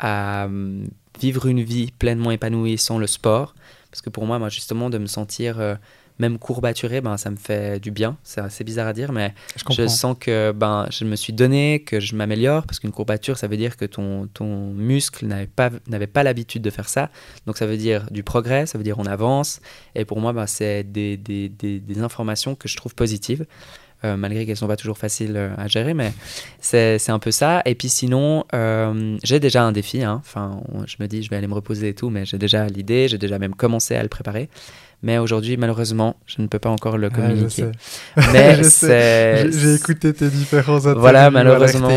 à 0.00 0.46
hum, 0.46 0.88
vivre 1.20 1.46
une 1.46 1.62
vie 1.62 1.92
pleinement 1.92 2.32
épanouie 2.32 2.78
sans 2.78 2.98
le 2.98 3.06
sport. 3.06 3.54
Parce 3.92 4.02
que 4.02 4.10
pour 4.10 4.26
moi, 4.26 4.40
moi 4.40 4.48
justement, 4.48 4.90
de 4.90 4.98
me 4.98 5.06
sentir 5.06 5.60
euh, 5.60 5.76
même 6.22 6.38
courbaturé, 6.38 7.00
ben, 7.00 7.16
ça 7.16 7.30
me 7.30 7.36
fait 7.36 7.80
du 7.80 7.90
bien. 7.90 8.16
C'est 8.22 8.40
assez 8.40 8.64
bizarre 8.64 8.86
à 8.86 8.92
dire, 8.92 9.12
mais 9.12 9.34
je, 9.70 9.86
sens 9.86 10.16
que 10.18 10.52
ben, 10.52 10.86
je 10.90 11.04
me 11.04 11.16
suis 11.16 11.32
donné, 11.32 11.82
que 11.84 12.00
je 12.00 12.16
m'améliore. 12.16 12.64
Parce 12.66 12.78
qu'une 12.78 12.92
courbature, 12.92 13.36
ça 13.36 13.48
veut 13.48 13.56
dire 13.56 13.76
que 13.76 13.84
ton, 13.84 14.28
ton 14.28 14.72
muscle 14.72 15.26
n'avait 15.26 15.46
pas, 15.46 15.70
n'avait 15.88 16.06
pas 16.06 16.22
l'habitude 16.22 16.62
de 16.62 16.70
faire 16.70 16.88
ça. 16.88 17.10
Donc 17.46 17.58
ça 17.58 17.66
veut 17.66 17.76
dire 17.76 18.06
du 18.10 18.22
progrès, 18.22 18.66
ça 18.66 18.78
veut 18.78 18.84
dire 18.84 18.98
on 18.98 19.06
avance. 19.06 19.60
Et 19.94 20.04
pour 20.04 20.20
moi, 20.20 20.32
ben, 20.32 20.46
c'est 20.46 20.84
des, 20.84 21.16
des, 21.16 21.48
des, 21.48 21.80
des 21.80 22.00
informations 22.00 22.54
que 22.54 22.68
je 22.68 22.76
trouve 22.76 22.94
positives. 22.94 23.44
Euh, 24.04 24.16
malgré 24.16 24.44
qu'elles 24.44 24.54
ne 24.54 24.58
sont 24.58 24.66
pas 24.66 24.76
toujours 24.76 24.98
faciles 24.98 25.36
euh, 25.36 25.54
à 25.56 25.68
gérer, 25.68 25.94
mais 25.94 26.12
c'est 26.60 27.08
un 27.08 27.20
peu 27.20 27.30
ça. 27.30 27.62
Et 27.66 27.76
puis 27.76 27.88
sinon, 27.88 28.44
euh, 28.52 29.16
j'ai 29.22 29.38
déjà 29.38 29.62
un 29.62 29.70
défi. 29.70 30.02
Hein. 30.02 30.20
Enfin, 30.24 30.60
je 30.86 30.96
me 30.98 31.06
dis, 31.06 31.22
je 31.22 31.30
vais 31.30 31.36
aller 31.36 31.46
me 31.46 31.54
reposer 31.54 31.90
et 31.90 31.94
tout, 31.94 32.10
mais 32.10 32.24
j'ai 32.24 32.38
déjà 32.38 32.66
l'idée, 32.66 33.06
j'ai 33.06 33.18
déjà 33.18 33.38
même 33.38 33.54
commencé 33.54 33.94
à 33.94 34.02
le 34.02 34.08
préparer. 34.08 34.48
Mais 35.02 35.18
aujourd'hui, 35.18 35.56
malheureusement, 35.56 36.16
je 36.26 36.40
ne 36.40 36.46
peux 36.46 36.60
pas 36.60 36.70
encore 36.70 36.96
le 36.96 37.10
communiquer. 37.10 37.66
mais 38.32 38.62
J'ai 38.62 39.74
écouté 39.74 40.14
tes 40.14 40.28
différents 40.28 40.76
interviews. 40.76 41.00
Voilà, 41.00 41.30
malheureusement. 41.30 41.90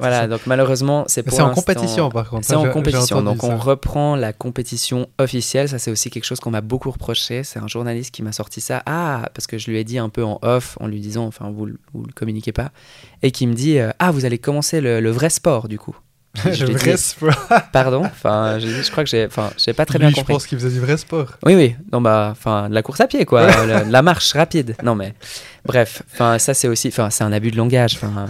voilà, 0.00 0.26
donc 0.26 0.40
malheureusement, 0.46 1.04
c'est 1.06 1.22
pour 1.22 1.34
C'est 1.34 1.42
en 1.42 1.52
compétition, 1.52 2.08
par 2.08 2.30
contre. 2.30 2.46
C'est 2.46 2.54
en 2.54 2.70
compétition. 2.70 3.22
Donc 3.22 3.44
on 3.44 3.56
reprend 3.56 4.16
la 4.16 4.32
compétition 4.32 5.06
officielle. 5.18 5.68
Ça, 5.68 5.78
c'est 5.78 5.90
aussi 5.90 6.08
quelque 6.08 6.24
chose 6.24 6.40
qu'on 6.40 6.50
m'a 6.50 6.62
beaucoup 6.62 6.90
reproché. 6.90 7.44
C'est 7.44 7.58
un 7.58 7.68
journaliste 7.68 8.14
qui 8.14 8.22
m'a 8.22 8.32
sorti 8.32 8.60
ça. 8.62 8.82
Ah, 8.86 9.28
parce 9.34 9.46
que 9.46 9.58
je 9.58 9.70
lui 9.70 9.78
ai 9.78 9.84
dit 9.84 9.98
un 9.98 10.08
peu 10.08 10.24
en 10.24 10.38
off, 10.42 10.78
en 10.80 10.86
lui 10.86 11.00
disant, 11.00 11.26
enfin, 11.26 11.50
vous, 11.50 11.68
vous 11.92 12.04
le 12.04 12.12
communiquez 12.14 12.52
pas, 12.52 12.70
et 13.22 13.30
qui 13.30 13.46
me 13.46 13.52
dit, 13.52 13.78
euh, 13.78 13.90
ah, 13.98 14.10
vous 14.10 14.24
allez 14.24 14.38
commencer 14.38 14.80
le 14.80 15.10
vrai 15.10 15.28
sport, 15.28 15.68
du 15.68 15.78
coup. 15.78 15.96
Je 16.34 16.64
le 16.64 16.72
vrai 16.72 16.96
sport. 16.96 17.34
Pardon? 17.72 18.04
Enfin, 18.04 18.58
je, 18.58 18.66
je, 18.66 18.90
crois 18.90 19.04
que 19.04 19.10
j'ai, 19.10 19.26
enfin, 19.26 19.50
j'ai 19.58 19.74
pas 19.74 19.84
très 19.84 19.98
bien 19.98 20.10
compris. 20.10 20.32
Je 20.32 20.36
pense 20.38 20.46
qu'il 20.46 20.58
faisait 20.58 20.70
du 20.70 20.80
vrai 20.80 20.96
sport. 20.96 21.32
Oui, 21.44 21.54
oui. 21.54 21.76
Non, 21.92 22.00
bah, 22.00 22.28
enfin, 22.32 22.70
de 22.70 22.74
la 22.74 22.82
course 22.82 23.00
à 23.00 23.06
pied, 23.06 23.26
quoi. 23.26 23.46
la, 23.66 24.02
marche 24.02 24.32
rapide. 24.32 24.74
Non, 24.82 24.94
mais 24.94 25.14
bref. 25.66 26.02
Enfin, 26.12 26.38
ça, 26.38 26.54
c'est 26.54 26.68
aussi, 26.68 26.88
enfin, 26.88 27.10
c'est 27.10 27.24
un 27.24 27.32
abus 27.32 27.50
de 27.50 27.56
langage. 27.56 27.96
Enfin, 27.96 28.26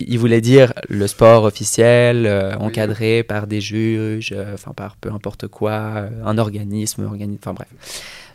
il 0.00 0.18
voulait 0.18 0.40
dire 0.40 0.72
le 0.88 1.06
sport 1.06 1.44
officiel, 1.44 2.26
euh, 2.26 2.56
encadré 2.56 3.22
par 3.22 3.46
des 3.46 3.60
juges, 3.60 4.32
euh, 4.36 4.54
enfin, 4.54 4.72
par 4.72 4.96
peu 4.96 5.12
importe 5.12 5.46
quoi, 5.46 5.72
euh, 5.72 6.10
un 6.24 6.38
organisme, 6.38 7.04
organisme. 7.04 7.38
Enfin, 7.40 7.54
bref. 7.54 7.68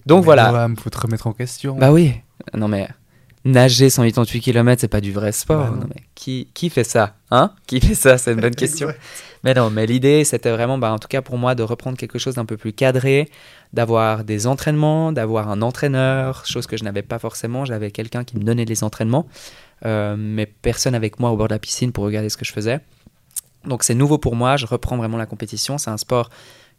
Donc 0.06 0.24
voilà. 0.24 0.68
Il 0.70 0.80
faut 0.80 0.90
te 0.90 0.98
remettre 0.98 1.28
en 1.28 1.34
question. 1.34 1.76
Bah 1.76 1.92
oui. 1.92 2.14
Non, 2.54 2.70
mais 2.70 2.88
nager 3.46 3.90
188 3.90 4.42
km, 4.42 4.82
c'est 4.82 4.88
pas 4.88 5.02
du 5.02 5.12
vrai 5.12 5.32
sport. 5.32 5.72
Bah 5.72 5.86
mais 5.90 6.04
qui, 6.16 6.50
qui 6.54 6.70
fait 6.70 6.84
ça 6.84 7.16
Hein? 7.32 7.52
Qui 7.68 7.80
fait 7.80 7.96
ça? 7.96 8.18
C'est 8.18 8.34
une 8.34 8.42
bonne 8.42 8.56
question. 8.56 8.92
mais 9.44 9.54
non, 9.54 9.70
mais 9.70 9.86
l'idée, 9.86 10.24
c'était 10.24 10.52
vraiment, 10.52 10.78
bah, 10.78 10.92
en 10.92 11.00
tout 11.00 11.08
cas 11.08 11.22
pour 11.22 11.38
moi, 11.38 11.56
de 11.56 11.64
reprendre 11.64 11.98
quelque 11.98 12.20
chose 12.20 12.36
d'un 12.36 12.46
peu 12.46 12.58
plus 12.58 12.74
cadré, 12.74 13.30
d'avoir 13.74 14.24
des 14.24 14.48
entraînements, 14.48 15.12
d'avoir 15.12 15.50
un 15.50 15.62
entraîneur, 15.62 16.46
chose 16.46 16.68
que 16.68 16.78
je 16.78 16.84
n'avais 16.84 17.04
pas 17.04 17.20
forcément. 17.20 17.66
J'avais 17.66 17.92
quelqu'un 17.92 18.24
qui 18.24 18.38
me 18.38 18.44
donnait 18.44 18.66
les 18.66 18.84
entraînements, 18.84 19.28
euh, 19.86 20.16
mais 20.18 20.46
personne 20.46 20.96
avec 20.96 21.20
moi 21.20 21.30
au 21.32 21.38
bord 21.38 21.48
de 21.48 21.54
la 21.54 21.60
piscine 21.60 21.92
pour 21.92 22.04
regarder 22.04 22.30
ce 22.30 22.38
que 22.38 22.46
je 22.46 22.52
faisais. 22.52 22.80
Donc 23.66 23.84
c'est 23.84 23.96
nouveau 23.96 24.18
pour 24.18 24.36
moi, 24.36 24.58
je 24.58 24.66
reprends 24.66 24.98
vraiment 24.98 25.18
la 25.18 25.26
compétition. 25.26 25.78
C'est 25.78 25.90
un 25.90 25.98
sport 25.98 26.30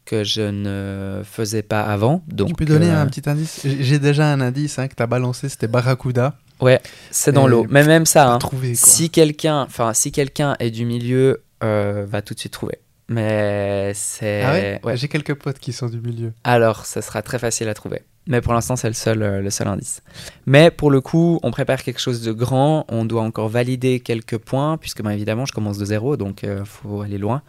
que 0.04 0.24
je 0.24 0.40
ne 0.40 1.22
faisais 1.24 1.62
pas 1.62 1.82
avant. 1.82 2.22
Donc, 2.26 2.48
tu 2.48 2.54
peux 2.54 2.64
donner 2.64 2.90
un 2.90 3.06
petit 3.06 3.28
indice? 3.28 3.60
J'ai 3.64 3.98
déjà 3.98 4.32
un 4.32 4.40
indice 4.40 4.78
hein, 4.78 4.88
que 4.88 4.94
tu 4.94 5.02
as 5.02 5.06
balancé, 5.06 5.48
c'était 5.48 5.68
Barracuda. 5.68 6.36
Ouais, 6.60 6.80
c'est 7.10 7.32
dans 7.32 7.46
l'eau. 7.46 7.66
Mais 7.70 7.84
même 7.84 8.06
ça, 8.06 8.34
hein, 8.34 8.38
si 8.74 9.10
quelqu'un 9.10 9.66
si 9.92 10.12
quelqu'un 10.12 10.56
est 10.58 10.70
du 10.70 10.84
milieu, 10.84 11.42
va 11.60 12.22
tout 12.22 12.34
de 12.34 12.40
suite 12.40 12.52
trouver. 12.52 12.78
Mais 13.10 13.90
c'est. 13.94 14.42
Ah 14.42 14.86
ouais, 14.86 14.96
J'ai 14.96 15.08
quelques 15.08 15.34
potes 15.34 15.58
qui 15.58 15.72
sont 15.72 15.88
du 15.88 16.00
milieu. 16.00 16.32
Alors, 16.44 16.86
ça 16.86 17.02
sera 17.02 17.22
très 17.22 17.40
facile 17.40 17.68
à 17.68 17.74
trouver. 17.74 18.02
Mais 18.28 18.40
pour 18.40 18.52
l'instant, 18.52 18.76
c'est 18.76 18.86
le 18.86 18.94
seul, 18.94 19.22
euh, 19.22 19.40
le 19.40 19.50
seul 19.50 19.66
indice. 19.66 20.02
Mais 20.46 20.70
pour 20.70 20.90
le 20.92 21.00
coup, 21.00 21.40
on 21.42 21.50
prépare 21.50 21.82
quelque 21.82 21.98
chose 21.98 22.22
de 22.22 22.30
grand. 22.30 22.84
On 22.88 23.04
doit 23.04 23.22
encore 23.22 23.48
valider 23.48 23.98
quelques 23.98 24.38
points, 24.38 24.76
puisque 24.76 25.02
bien 25.02 25.10
évidemment, 25.10 25.44
je 25.44 25.52
commence 25.52 25.78
de 25.78 25.84
zéro, 25.84 26.16
donc 26.16 26.44
il 26.44 26.50
euh, 26.50 26.64
faut 26.64 27.00
aller 27.02 27.18
loin. 27.18 27.42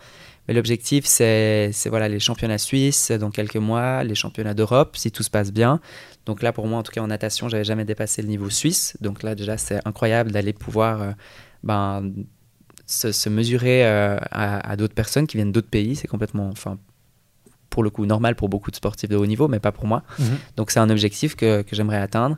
Mais 0.52 0.56
l'objectif, 0.56 1.06
c'est 1.06 1.72
voilà, 1.86 2.10
les 2.10 2.20
championnats 2.20 2.58
suisses 2.58 3.10
dans 3.10 3.32
quelques 3.32 3.56
mois, 3.56 4.04
les 4.04 4.16
championnats 4.16 4.54
d'Europe, 4.54 4.98
si 4.98 5.10
tout 5.10 5.24
se 5.24 5.30
passe 5.30 5.54
bien. 5.54 5.80
Donc 6.26 6.44
là, 6.44 6.52
pour 6.52 6.68
moi, 6.68 6.78
en 6.78 6.84
tout 6.84 6.92
cas 6.92 7.00
en 7.00 7.08
natation, 7.08 7.48
j'avais 7.48 7.64
jamais 7.64 7.86
dépassé 7.86 8.22
le 8.22 8.28
niveau 8.28 8.50
suisse. 8.50 8.98
Donc 9.00 9.24
là, 9.24 9.34
déjà, 9.34 9.56
c'est 9.56 9.80
incroyable 9.88 10.34
d'aller 10.34 10.52
pouvoir 10.52 11.02
euh, 11.02 11.12
ben, 11.64 12.12
se, 12.86 13.30
mesurer 13.30 13.86
euh, 13.86 14.18
à, 14.30 14.76
d'autres 14.76 14.94
personnes 14.94 15.26
qui 15.26 15.38
viennent 15.38 15.54
d'autres 15.54 15.70
pays. 15.70 15.96
C'est 15.96 16.10
complètement, 16.10 16.50
enfin, 16.50 16.78
pour 17.70 17.82
le 17.82 17.90
coup, 17.90 18.06
normal 18.06 18.36
pour 18.36 18.50
beaucoup 18.50 18.72
de 18.72 18.76
sportifs 18.76 19.10
de 19.10 19.16
haut 19.16 19.26
niveau, 19.26 19.48
mais 19.48 19.62
pas 19.62 19.72
pour 19.72 19.88
moi. 19.88 20.04
Mhm. 20.20 20.38
Donc 20.58 20.72
c'est 20.72 20.82
un 20.82 20.90
objectif 20.90 21.38
que, 21.38 21.62
que 21.62 21.78
j'aimerais 21.78 22.02
atteindre. 22.02 22.36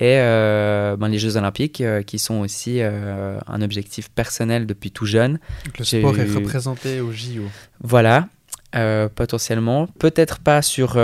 Et 0.00 0.18
euh, 0.18 0.96
ben, 0.96 1.08
les 1.08 1.18
Jeux 1.18 1.36
Olympiques, 1.36 1.80
euh, 1.80 2.02
qui 2.02 2.18
sont 2.18 2.40
aussi 2.40 2.80
un 2.82 3.62
objectif 3.62 4.10
personnel 4.10 4.66
depuis 4.66 4.90
tout 4.90 5.06
jeune. 5.06 5.38
le 5.78 5.84
sport 5.84 6.18
est 6.18 6.32
représenté 6.32 7.00
au 7.00 7.12
JO. 7.12 7.44
Voilà, 7.80 8.28
potentiellement. 9.14 9.86
Peut-être 9.98 10.40
pas 10.40 10.62
sur 10.62 10.98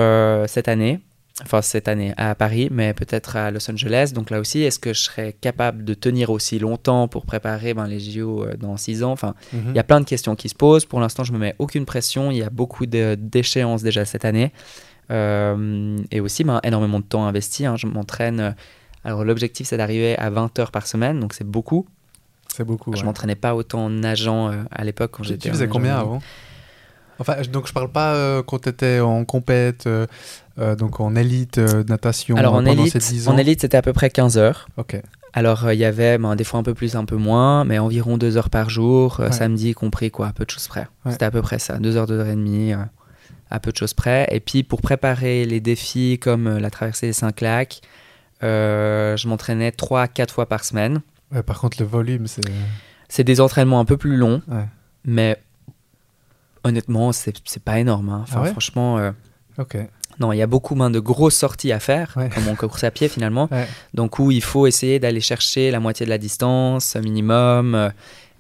cette 0.46 0.68
année, 0.68 1.00
enfin 1.42 1.62
cette 1.62 1.88
année 1.88 2.12
à 2.16 2.34
Paris, 2.34 2.68
mais 2.70 2.94
peut-être 2.94 3.36
à 3.36 3.50
Los 3.50 3.70
Angeles. 3.70 4.12
Donc 4.14 4.30
là 4.30 4.40
aussi, 4.40 4.62
est-ce 4.62 4.78
que 4.78 4.92
je 4.92 5.00
serais 5.00 5.34
capable 5.40 5.84
de 5.84 5.94
tenir 5.94 6.30
aussi 6.30 6.58
longtemps 6.58 7.08
pour 7.08 7.26
préparer 7.26 7.74
ben, 7.74 7.86
les 7.86 8.00
JO 8.00 8.44
euh, 8.44 8.56
dans 8.56 8.76
six 8.76 9.02
ans? 9.02 9.12
Enfin, 9.12 9.34
il 9.52 9.58
y 9.74 9.78
a 9.78 9.82
mhm. 9.82 9.86
plein 9.86 10.00
de 10.00 10.04
questions 10.06 10.36
qui 10.36 10.48
se 10.48 10.54
posent. 10.54 10.84
Pour 10.84 11.00
l'instant, 11.00 11.24
je 11.24 11.32
me 11.32 11.38
mets 11.38 11.54
aucune 11.58 11.84
pression. 11.84 12.30
Il 12.30 12.38
y 12.38 12.42
a 12.42 12.50
beaucoup 12.50 12.86
d'échéances 12.86 13.82
déjà 13.82 14.04
cette 14.04 14.24
année. 14.24 14.52
Euh, 15.10 15.96
et 16.12 16.20
aussi 16.20 16.44
ben, 16.44 16.60
énormément 16.62 17.00
de 17.00 17.04
temps 17.04 17.26
investi. 17.26 17.66
Hein. 17.66 17.76
Je 17.76 17.86
m'entraîne. 17.86 18.54
Alors 19.04 19.24
l'objectif, 19.24 19.66
c'est 19.66 19.76
d'arriver 19.76 20.16
à 20.18 20.30
20 20.30 20.58
heures 20.58 20.70
par 20.70 20.86
semaine, 20.86 21.20
donc 21.20 21.34
c'est 21.34 21.46
beaucoup. 21.46 21.86
C'est 22.54 22.64
beaucoup. 22.64 22.94
Je 22.94 23.04
m'entraînais 23.04 23.36
pas 23.36 23.54
autant 23.54 23.86
en 23.86 23.90
nageant 23.90 24.50
euh, 24.50 24.62
à 24.70 24.84
l'époque 24.84 25.12
quand 25.12 25.22
j'étais. 25.22 25.48
Tu 25.48 25.50
faisais 25.50 25.68
combien 25.68 25.96
avant? 25.96 26.20
Enfin, 27.18 27.36
donc 27.52 27.66
je 27.66 27.72
parle 27.74 27.90
pas 27.90 28.42
quand 28.44 28.60
tu 28.60 28.70
étais 28.70 29.00
en 29.00 29.26
compète, 29.26 29.86
euh, 30.60 30.76
donc 30.76 31.00
en 31.00 31.14
élite 31.16 31.58
euh, 31.58 31.84
natation 31.84 32.36
Alors 32.36 32.54
en 32.54 32.66
élite, 32.66 32.96
en 33.26 33.38
élite 33.38 33.62
c'était 33.62 33.76
à 33.76 33.82
peu 33.82 33.92
près 33.92 34.10
15 34.10 34.36
heures. 34.36 34.68
Ok. 34.76 35.00
Alors 35.32 35.66
euh, 35.66 35.74
il 35.74 35.80
y 35.80 35.84
avait 35.84 36.18
ben, 36.18 36.36
des 36.36 36.44
fois 36.44 36.60
un 36.60 36.62
peu 36.62 36.74
plus, 36.74 36.96
un 36.96 37.04
peu 37.04 37.16
moins, 37.16 37.64
mais 37.64 37.78
environ 37.78 38.18
2 38.18 38.36
heures 38.36 38.50
par 38.50 38.68
jour, 38.68 39.20
samedi 39.30 39.72
compris 39.72 40.10
quoi, 40.10 40.28
à 40.28 40.32
peu 40.32 40.44
de 40.44 40.50
choses 40.50 40.68
près. 40.68 40.86
C'était 41.08 41.24
à 41.24 41.30
peu 41.30 41.40
près 41.40 41.58
ça, 41.58 41.78
2 41.78 41.96
heures, 41.96 42.06
2 42.06 42.18
heures 42.18 42.26
et 42.26 42.36
demie, 42.36 42.72
à 43.50 43.60
peu 43.60 43.72
de 43.72 43.76
choses 43.76 43.94
près. 43.94 44.26
Et 44.30 44.40
puis 44.40 44.62
pour 44.64 44.82
préparer 44.82 45.44
les 45.44 45.60
défis 45.60 46.18
comme 46.20 46.58
la 46.58 46.70
traversée 46.70 47.06
des 47.06 47.12
5 47.12 47.40
lacs, 47.40 47.80
je 48.42 49.28
m'entraînais 49.28 49.72
3 49.72 50.02
à 50.02 50.08
4 50.08 50.34
fois 50.34 50.46
par 50.46 50.64
semaine. 50.64 51.00
par 51.46 51.60
contre 51.60 51.76
le 51.80 51.86
volume 51.86 52.26
c'est... 52.26 52.42
C'est 53.08 53.24
des 53.24 53.40
entraînements 53.40 53.80
un 53.80 53.84
peu 53.84 53.96
plus 53.96 54.16
longs, 54.16 54.40
mais 55.04 55.36
honnêtement 56.62 57.10
c'est 57.12 57.34
pas 57.64 57.80
énorme. 57.80 58.08
Hein. 58.08 58.20
Enfin, 58.22 58.42
ah 58.44 58.46
franchement... 58.46 59.12
ok. 59.58 59.76
Non, 60.20 60.32
il 60.32 60.36
y 60.36 60.42
a 60.42 60.46
beaucoup 60.46 60.74
moins 60.74 60.90
de 60.90 61.00
grosses 61.00 61.34
sorties 61.34 61.72
à 61.72 61.80
faire, 61.80 62.14
comme 62.34 62.48
en 62.48 62.54
course 62.54 62.84
à 62.84 62.90
pied 62.90 63.08
finalement. 63.08 63.48
Donc 63.94 64.18
où 64.18 64.30
il 64.30 64.42
faut 64.42 64.66
essayer 64.66 64.98
d'aller 64.98 65.20
chercher 65.20 65.70
la 65.70 65.80
moitié 65.80 66.04
de 66.04 66.10
la 66.10 66.18
distance 66.18 66.94
minimum. 66.96 67.74
Euh, 67.74 67.90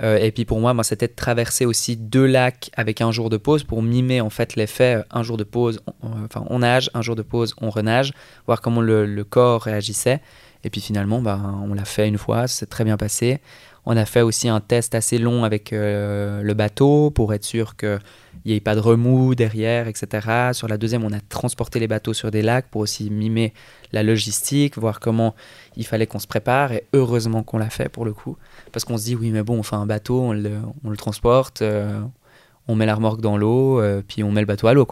euh, 0.02 0.16
et 0.18 0.30
puis 0.30 0.44
pour 0.44 0.60
moi, 0.60 0.72
moi 0.74 0.84
c'était 0.84 1.08
de 1.08 1.14
traverser 1.14 1.66
aussi 1.66 1.96
deux 1.96 2.26
lacs 2.26 2.70
avec 2.74 3.00
un 3.00 3.12
jour 3.12 3.30
de 3.30 3.36
pause 3.36 3.64
pour 3.64 3.82
mimer 3.82 4.20
en 4.20 4.30
fait 4.30 4.56
l'effet 4.56 5.02
un 5.10 5.22
jour 5.22 5.36
de 5.36 5.44
pause, 5.44 5.80
enfin 6.02 6.44
on 6.48 6.60
nage, 6.60 6.90
un 6.94 7.02
jour 7.02 7.16
de 7.16 7.22
pause, 7.22 7.54
on 7.60 7.70
renage, 7.70 8.12
voir 8.46 8.60
comment 8.60 8.80
le, 8.80 9.24
corps 9.24 9.62
réagissait. 9.62 10.20
Et 10.64 10.70
puis 10.70 10.80
finalement, 10.80 11.22
bah, 11.22 11.40
on 11.62 11.72
l'a 11.72 11.84
fait 11.84 12.06
une 12.06 12.18
fois, 12.18 12.46
c'est 12.46 12.66
très 12.66 12.84
bien 12.84 12.96
passé. 12.96 13.40
On 13.86 13.96
a 13.96 14.04
fait 14.04 14.22
aussi 14.22 14.48
un 14.48 14.60
test 14.60 14.94
assez 14.94 15.18
long 15.18 15.44
avec 15.44 15.70
le 15.72 16.52
bateau 16.52 17.10
pour 17.10 17.32
être 17.34 17.44
sûr 17.44 17.76
que 17.76 17.98
il 18.44 18.52
n'y 18.52 18.56
ait 18.56 18.60
pas 18.60 18.74
de 18.74 18.80
remous 18.80 19.34
derrière, 19.34 19.86
etc. 19.88 20.52
Sur 20.52 20.68
la 20.68 20.78
deuxième, 20.78 21.04
on 21.04 21.12
a 21.12 21.20
transporté 21.20 21.78
les 21.78 21.88
bateaux 21.88 22.14
sur 22.14 22.30
des 22.30 22.42
lacs 22.42 22.68
pour 22.70 22.80
aussi 22.80 23.10
mimer 23.10 23.52
la 23.92 24.02
logistique, 24.02 24.78
voir 24.78 25.00
comment 25.00 25.34
il 25.76 25.86
fallait 25.86 26.06
qu'on 26.06 26.18
se 26.18 26.26
prépare. 26.26 26.72
Et 26.72 26.84
heureusement 26.92 27.42
qu'on 27.42 27.58
l'a 27.58 27.70
fait 27.70 27.88
pour 27.88 28.04
le 28.04 28.12
coup. 28.12 28.36
Parce 28.72 28.84
qu'on 28.84 28.96
se 28.96 29.04
dit, 29.04 29.14
oui, 29.14 29.30
mais 29.30 29.42
bon, 29.42 29.58
on 29.58 29.62
fait 29.62 29.76
un 29.76 29.86
bateau, 29.86 30.20
on 30.20 30.32
le, 30.32 30.96
transporte, 30.96 31.62
euh, 31.62 32.00
on 32.66 32.74
met 32.74 32.86
la 32.86 32.94
remorque 32.94 33.20
dans 33.20 33.36
l'eau, 33.36 33.80
euh, 33.80 34.02
puis 34.06 34.22
on 34.22 34.32
met 34.32 34.40
le 34.40 34.46
bateau 34.46 34.68
à 34.68 34.74
l'eau. 34.74 34.86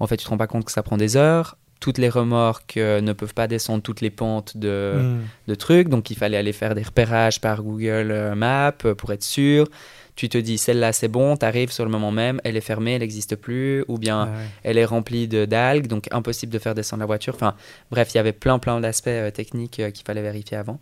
En 0.00 0.06
fait, 0.06 0.16
tu 0.16 0.24
te 0.24 0.30
rends 0.30 0.36
pas 0.36 0.46
compte 0.46 0.64
que 0.64 0.72
ça 0.72 0.82
prend 0.82 0.96
des 0.96 1.16
heures. 1.16 1.56
Toutes 1.84 1.98
les 1.98 2.08
remorques 2.08 2.78
euh, 2.78 3.02
ne 3.02 3.12
peuvent 3.12 3.34
pas 3.34 3.46
descendre 3.46 3.82
toutes 3.82 4.00
les 4.00 4.08
pentes 4.08 4.56
de, 4.56 4.94
hmm. 4.96 5.20
de 5.48 5.54
trucs, 5.54 5.88
donc 5.90 6.10
il 6.10 6.16
fallait 6.16 6.38
aller 6.38 6.54
faire 6.54 6.74
des 6.74 6.82
repérages 6.82 7.42
par 7.42 7.62
Google 7.62 8.32
Maps 8.34 8.72
pour 8.96 9.12
être 9.12 9.22
sûr 9.22 9.68
tu 10.16 10.28
te 10.28 10.38
dis 10.38 10.58
celle-là 10.58 10.92
c'est 10.92 11.08
bon, 11.08 11.36
tu 11.36 11.44
arrives 11.44 11.72
sur 11.72 11.84
le 11.84 11.90
moment 11.90 12.12
même, 12.12 12.40
elle 12.44 12.56
est 12.56 12.60
fermée, 12.60 12.92
elle 12.92 13.00
n'existe 13.00 13.36
plus, 13.36 13.84
ou 13.88 13.98
bien 13.98 14.28
elle 14.62 14.78
est 14.78 14.84
remplie 14.84 15.26
d'algues, 15.28 15.86
donc 15.86 16.08
impossible 16.12 16.52
de 16.52 16.58
faire 16.58 16.74
descendre 16.74 17.00
la 17.00 17.06
voiture. 17.06 17.34
Enfin 17.34 17.54
bref, 17.90 18.14
il 18.14 18.16
y 18.16 18.20
avait 18.20 18.32
plein 18.32 18.58
plein 18.58 18.80
d'aspects 18.80 19.08
euh, 19.08 19.30
techniques 19.30 19.80
euh, 19.80 19.90
qu'il 19.90 20.04
fallait 20.04 20.22
vérifier 20.22 20.56
avant. 20.56 20.78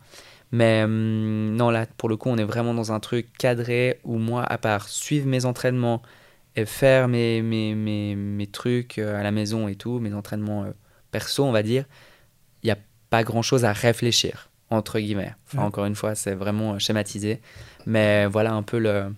Mais 0.51 0.83
hum, 0.85 1.55
non, 1.57 1.71
là 1.71 1.87
pour 1.97 2.09
le 2.09 2.17
coup, 2.17 2.29
on 2.29 2.37
est 2.37 2.45
vraiment 2.45 2.75
dans 2.75 2.93
un 2.93 3.01
truc 3.01 3.29
cadré 3.39 4.01
où 4.05 4.19
moi, 4.19 4.45
à 4.45 4.59
part 4.59 4.89
suivre 4.89 5.27
mes 5.27 5.47
entraînements 5.47 6.03
et 6.55 6.67
faire 6.67 7.09
mes, 7.09 7.41
mes, 7.41 7.75
mes, 7.75 8.15
mes 8.15 8.47
trucs 8.47 8.99
euh, 8.99 9.19
à 9.19 9.23
la 9.23 9.31
maison 9.31 9.69
et 9.69 9.77
tout, 9.77 9.99
mes 9.99 10.13
entraînements 10.13 10.67
perso, 11.13 11.45
on 11.45 11.53
va 11.53 11.63
dire, 11.63 11.85
il 12.65 12.67
n'y 12.67 12.73
a 12.73 12.79
pas 13.09 13.23
grand-chose 13.23 13.65
à 13.65 13.73
réfléchir 13.73 14.49
entre 14.73 14.99
guillemets. 14.99 15.35
Encore 15.57 15.85
une 15.85 15.95
fois, 15.95 16.15
c'est 16.15 16.35
vraiment 16.35 16.79
schématisé. 16.79 17.41
Mais 17.87 18.27
voilà 18.27 18.53
un 18.53 18.63
peu 18.63 18.79
le, 18.79 19.13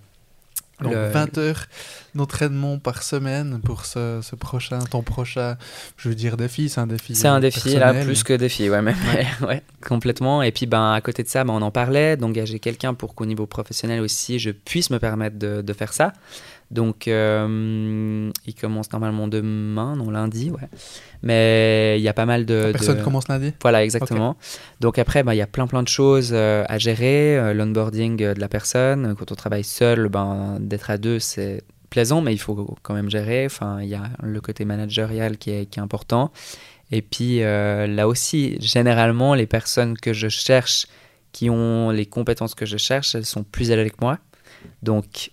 donc 0.81 0.93
20 0.93 1.39
heures 1.39 1.67
d'entraînement 2.15 2.79
par 2.79 3.03
semaine 3.03 3.61
pour 3.63 3.85
ce, 3.85 4.21
ce, 4.23 4.35
prochain, 4.35 4.81
ton 4.81 5.03
prochain, 5.03 5.57
je 5.97 6.09
veux 6.09 6.15
dire 6.15 6.37
défi, 6.37 6.69
c'est 6.69 6.81
un 6.81 6.87
défi. 6.87 7.15
C'est 7.15 7.29
un 7.29 7.41
défi 7.41 7.77
là, 7.77 7.95
plus 7.95 8.23
que 8.25 8.33
défi, 8.33 8.69
ouais, 8.69 8.83
mais, 8.83 8.95
ouais. 9.47 9.63
complètement. 9.87 10.43
Et 10.43 10.51
puis 10.51 10.67
ben 10.67 10.93
à 10.93 11.01
côté 11.01 11.23
de 11.23 11.29
ça, 11.29 11.45
ben, 11.45 11.53
on 11.53 11.63
en 11.63 11.71
parlait, 11.71 12.17
d'engager 12.17 12.59
quelqu'un 12.59 12.95
pour 12.95 13.15
qu'au 13.15 13.27
niveau 13.27 13.47
professionnel 13.47 14.01
aussi, 14.01 14.39
je 14.39 14.51
puisse 14.51 14.91
me 14.91 14.99
permettre 14.99 15.39
de, 15.39 15.63
de 15.63 15.73
faire 15.73 15.93
ça. 15.93 16.13
Donc, 16.71 17.09
euh, 17.09 18.31
il 18.47 18.55
commence 18.55 18.91
normalement 18.93 19.29
demain, 19.29 19.97
non 19.97 20.11
lundi, 20.11 20.51
ouais. 20.51 20.69
Mais 21.23 21.97
il 21.99 22.03
y 22.03 22.09
a 22.09 22.13
pas 22.13 22.27
mal 22.27 22.47
de. 22.47 22.73
personne 22.73 23.03
commence 23.03 23.29
lundi 23.29 23.53
Voilà, 23.63 23.85
exactement. 23.85 24.37
Donc, 24.81 24.99
après, 24.99 25.23
bah, 25.23 25.35
il 25.35 25.39
y 25.39 25.43
a 25.43 25.47
plein, 25.47 25.67
plein 25.67 25.83
de 25.83 25.89
choses 25.89 26.31
euh, 26.33 26.65
à 26.69 26.79
gérer. 26.79 27.39
Euh, 27.39 27.55
l'onboarding 27.55 28.17
de 28.17 28.41
la 28.41 28.49
personne. 28.49 29.15
Quand 29.19 29.31
on 29.31 29.35
travaille 29.35 29.65
seul, 29.65 30.09
ben, 30.09 30.57
d'être 30.61 30.91
à 30.91 30.99
deux, 30.99 31.19
c'est 31.19 31.63
plaisant, 31.91 32.21
mais 32.21 32.33
il 32.33 32.39
faut 32.39 32.77
quand 32.83 32.95
même 32.95 33.11
gérer. 33.11 33.47
Enfin, 33.47 33.79
il 33.81 33.89
y 33.89 33.95
a 33.95 34.11
le 34.23 34.41
côté 34.41 34.65
managérial 34.65 35.39
qui 35.39 35.51
est, 35.51 35.67
qui 35.67 35.79
est 35.79 35.83
important. 35.83 36.33
Et 36.91 37.03
puis, 37.03 37.41
là 37.41 38.09
aussi, 38.09 38.57
généralement, 38.61 39.35
les 39.35 39.47
personnes 39.47 39.97
que 39.97 40.13
je 40.13 40.29
cherche, 40.29 40.87
qui 41.33 41.51
ont 41.51 41.91
les 41.91 42.07
compétences 42.07 42.55
que 42.55 42.67
je 42.67 42.77
cherche, 42.77 43.15
elles 43.15 43.27
sont 43.27 43.45
plus 43.45 43.73
âgées 43.73 43.91
que 43.91 43.97
moi. 44.01 44.19
Donc, 44.83 45.31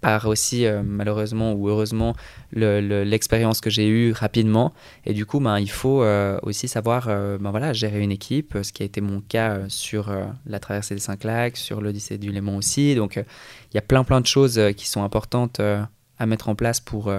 par 0.00 0.26
aussi, 0.26 0.64
euh, 0.64 0.82
malheureusement 0.84 1.52
ou 1.54 1.68
heureusement, 1.68 2.14
l'expérience 2.52 3.60
que 3.60 3.70
j'ai 3.70 3.88
eue 3.88 4.12
rapidement. 4.12 4.72
Et 5.04 5.12
du 5.12 5.26
coup, 5.26 5.40
ben, 5.40 5.58
il 5.58 5.70
faut 5.70 6.02
euh, 6.02 6.38
aussi 6.42 6.68
savoir 6.68 7.06
euh, 7.08 7.38
ben, 7.38 7.50
voilà, 7.50 7.72
gérer 7.72 8.00
une 8.00 8.12
équipe, 8.12 8.56
ce 8.62 8.72
qui 8.72 8.82
a 8.82 8.86
été 8.86 9.00
mon 9.00 9.20
cas 9.20 9.60
sur 9.68 10.14
la 10.46 10.60
traversée 10.60 10.94
des 10.94 11.00
Cinq 11.00 11.24
Lacs, 11.24 11.56
sur 11.56 11.80
l'Odyssée 11.80 12.18
du 12.18 12.30
Léman 12.30 12.56
aussi. 12.56 12.94
Donc, 12.94 13.16
il 13.16 13.74
y 13.74 13.78
a 13.78 13.82
plein, 13.82 14.04
plein 14.04 14.20
de 14.20 14.26
choses 14.26 14.60
qui 14.76 14.86
sont 14.86 15.02
importantes 15.02 15.60
à 15.60 16.26
mettre 16.26 16.48
en 16.48 16.54
place 16.54 16.80
pour 16.80 17.12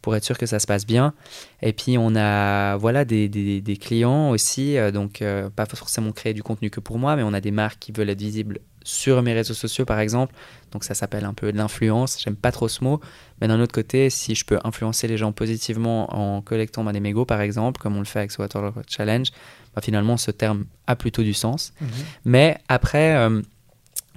pour 0.00 0.16
être 0.16 0.24
sûr 0.24 0.36
que 0.36 0.46
ça 0.46 0.58
se 0.58 0.66
passe 0.66 0.84
bien. 0.84 1.14
Et 1.60 1.72
puis 1.72 1.96
on 1.96 2.16
a 2.16 2.76
voilà 2.76 3.04
des, 3.04 3.28
des, 3.28 3.76
clients 3.76 4.30
aussi, 4.30 4.76
donc 4.92 5.22
pas 5.54 5.66
forcément 5.66 6.10
créer 6.10 6.34
du 6.34 6.42
contenu 6.42 6.70
que 6.70 6.80
pour 6.80 6.98
moi, 6.98 7.14
mais 7.14 7.22
on 7.22 7.32
a 7.32 7.40
des 7.40 7.52
marques 7.52 7.78
qui 7.78 7.92
veulent 7.92 8.10
être 8.10 8.20
visibles 8.20 8.58
sur 8.84 9.22
mes 9.22 9.32
réseaux 9.32 9.54
sociaux 9.54 9.84
par 9.84 10.00
exemple. 10.00 10.34
Donc 10.72 10.84
ça 10.84 10.94
s'appelle 10.94 11.24
un 11.24 11.34
peu 11.34 11.52
de 11.52 11.56
l'influence. 11.56 12.18
J'aime 12.22 12.36
pas 12.36 12.52
trop 12.52 12.68
ce 12.68 12.82
mot. 12.82 13.00
Mais 13.40 13.48
d'un 13.48 13.60
autre 13.60 13.72
côté, 13.72 14.10
si 14.10 14.34
je 14.34 14.44
peux 14.44 14.58
influencer 14.64 15.08
les 15.08 15.16
gens 15.16 15.32
positivement 15.32 16.14
en 16.14 16.42
collectant 16.42 16.84
des 16.84 17.00
mégots 17.00 17.24
par 17.24 17.40
exemple, 17.40 17.80
comme 17.80 17.96
on 17.96 18.00
le 18.00 18.04
fait 18.04 18.20
avec 18.20 18.32
Water 18.38 18.72
Challenge, 18.88 19.28
bah, 19.74 19.82
finalement 19.82 20.16
ce 20.16 20.30
terme 20.30 20.64
a 20.86 20.96
plutôt 20.96 21.22
du 21.22 21.34
sens. 21.34 21.72
Mhm. 21.80 21.88
Mais 22.24 22.58
après, 22.68 23.16
euh, 23.16 23.40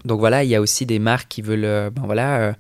donc 0.04 0.20
voilà, 0.20 0.44
il 0.44 0.50
y 0.50 0.56
a 0.56 0.62
aussi 0.62 0.86
des 0.86 1.00
marques 1.00 1.28
qui 1.30 1.42
veulent 1.42 1.66
euh, 1.66 1.90
ben 1.90 2.04
voilà, 2.06 2.38
euh, 2.40 2.54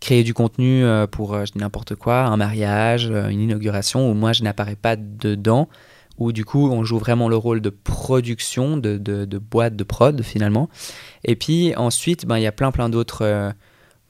créer 0.00 0.24
du 0.24 0.34
contenu 0.34 0.84
pour 1.10 1.38
n'importe 1.54 1.94
quoi, 1.94 2.24
un 2.24 2.36
mariage, 2.36 3.06
une 3.06 3.40
inauguration, 3.40 4.10
où 4.10 4.14
moi 4.14 4.34
je 4.34 4.42
n'apparais 4.42 4.76
pas 4.76 4.94
dedans, 4.94 5.70
où 6.18 6.32
du 6.32 6.44
coup 6.44 6.70
on 6.70 6.84
joue 6.84 6.98
vraiment 6.98 7.28
le 7.28 7.36
rôle 7.36 7.60
de 7.60 7.70
production, 7.70 8.76
de, 8.76 9.38
boîte 9.38 9.76
de 9.76 9.84
prod 9.84 10.22
finalement. 10.22 10.68
Et 11.24 11.36
puis 11.36 11.74
ensuite, 11.76 12.26
ben, 12.26 12.38
il 12.38 12.42
y 12.42 12.46
a 12.46 12.52
plein 12.52 12.70
plein 12.70 12.88
d'autres 12.88 13.52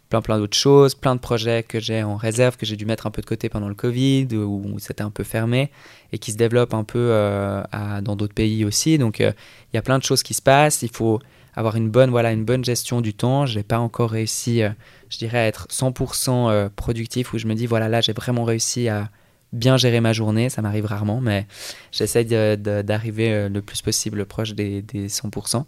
plein 0.09 0.23
plein 0.23 0.39
d'autres 0.39 0.57
choses, 0.57 0.95
plein 0.95 1.15
de 1.15 1.21
projets 1.21 1.63
que 1.63 1.81
j'ai 1.81 2.03
en 2.03 2.17
réserve, 2.17 2.57
que 2.57 2.67
j'ai 2.67 2.77
dû 2.77 2.87
mettre 2.87 3.07
un 3.07 3.11
peu 3.11 3.23
de 3.23 3.27
côté 3.27 3.49
pendant 3.49 3.69
le 3.69 3.75
Covid, 3.75 4.29
où, 4.37 4.79
c'était 4.79 5.03
un 5.03 5.11
peu 5.11 5.25
fermé, 5.25 5.71
et 6.13 6.19
qui 6.19 6.33
se 6.33 6.37
développent 6.37 6.75
un 6.75 6.85
peu 6.85 7.09
euh, 7.11 7.63
dans 8.03 8.17
d'autres 8.17 8.35
pays 8.35 8.65
aussi. 8.65 8.99
Donc 8.99 9.21
euh, 9.21 9.33
il 9.73 9.77
y 9.77 9.79
a 9.79 9.83
plein 9.83 9.99
de 9.99 10.05
choses 10.05 10.23
qui 10.23 10.35
se 10.35 10.43
passent, 10.43 10.83
il 10.83 10.91
faut 10.91 11.21
avoir 11.55 11.77
une 11.77 11.89
bonne, 11.89 12.11
voilà, 12.11 12.33
une 12.33 12.45
bonne 12.45 12.65
gestion 12.65 13.01
du 13.01 13.15
temps. 13.15 13.47
Je 13.47 13.59
n'ai 13.59 13.65
pas 13.65 13.79
encore 13.79 14.11
réussi, 14.11 14.63
euh, 14.63 14.71
je 15.09 15.19
dirais, 15.19 15.39
à 15.39 15.47
être 15.47 15.67
100% 15.71 16.71
productif, 16.71 17.33
où 17.33 17.39
je 17.39 17.47
me 17.47 17.55
dis, 17.55 17.67
voilà, 17.67 17.89
là 17.89 18.01
j'ai 18.01 18.13
vraiment 18.13 18.45
réussi 18.45 18.89
à 18.89 19.11
bien 19.57 19.77
gérer 19.77 20.01
ma 20.01 20.13
journée, 20.13 20.49
ça 20.51 20.63
m'arrive 20.63 20.87
rarement, 20.87 21.21
mais 21.21 21.47
j'essaie 21.93 22.25
d'arriver 22.25 23.49
le 23.49 23.63
plus 23.63 23.83
possible 23.83 24.25
proche 24.27 24.55
des, 24.55 24.83
des 24.83 25.09
100%. 25.09 25.65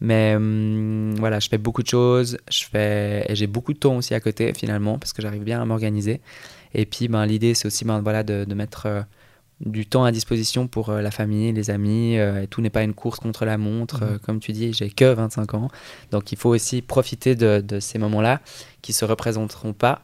Mais 0.00 0.34
hum, 0.34 1.14
voilà, 1.18 1.38
je 1.38 1.48
fais 1.48 1.58
beaucoup 1.58 1.82
de 1.82 1.88
choses, 1.88 2.36
je 2.50 2.64
fais, 2.64 3.24
et 3.28 3.36
j'ai 3.36 3.46
beaucoup 3.46 3.72
de 3.72 3.78
temps 3.78 3.96
aussi 3.96 4.14
à 4.14 4.20
côté 4.20 4.52
finalement, 4.52 4.98
parce 4.98 5.12
que 5.12 5.22
j'arrive 5.22 5.44
bien 5.44 5.62
à 5.62 5.64
m'organiser. 5.64 6.20
Et 6.74 6.86
puis 6.86 7.08
ben, 7.08 7.24
l'idée, 7.26 7.54
c'est 7.54 7.66
aussi 7.66 7.84
ben, 7.84 8.00
voilà, 8.00 8.22
de, 8.22 8.44
de 8.44 8.54
mettre 8.54 8.86
euh, 8.86 9.02
du 9.60 9.86
temps 9.86 10.04
à 10.04 10.10
disposition 10.10 10.66
pour 10.66 10.88
euh, 10.88 11.02
la 11.02 11.10
famille, 11.10 11.52
les 11.52 11.70
amis. 11.70 12.18
Euh, 12.18 12.42
et 12.42 12.46
tout 12.46 12.60
n'est 12.60 12.70
pas 12.70 12.82
une 12.82 12.94
course 12.94 13.20
contre 13.20 13.44
la 13.44 13.58
montre. 13.58 14.04
Mmh. 14.04 14.18
comme 14.20 14.40
tu 14.40 14.52
dis, 14.52 14.72
j'ai 14.72 14.90
que 14.90 15.12
25 15.12 15.54
ans. 15.54 15.68
Donc 16.10 16.32
il 16.32 16.38
faut 16.38 16.50
aussi 16.50 16.82
profiter 16.82 17.34
de, 17.34 17.60
de 17.60 17.78
ces 17.78 17.98
moments-là 17.98 18.40
qui 18.80 18.92
se 18.92 19.04
représenteront 19.04 19.72
pas. 19.72 20.02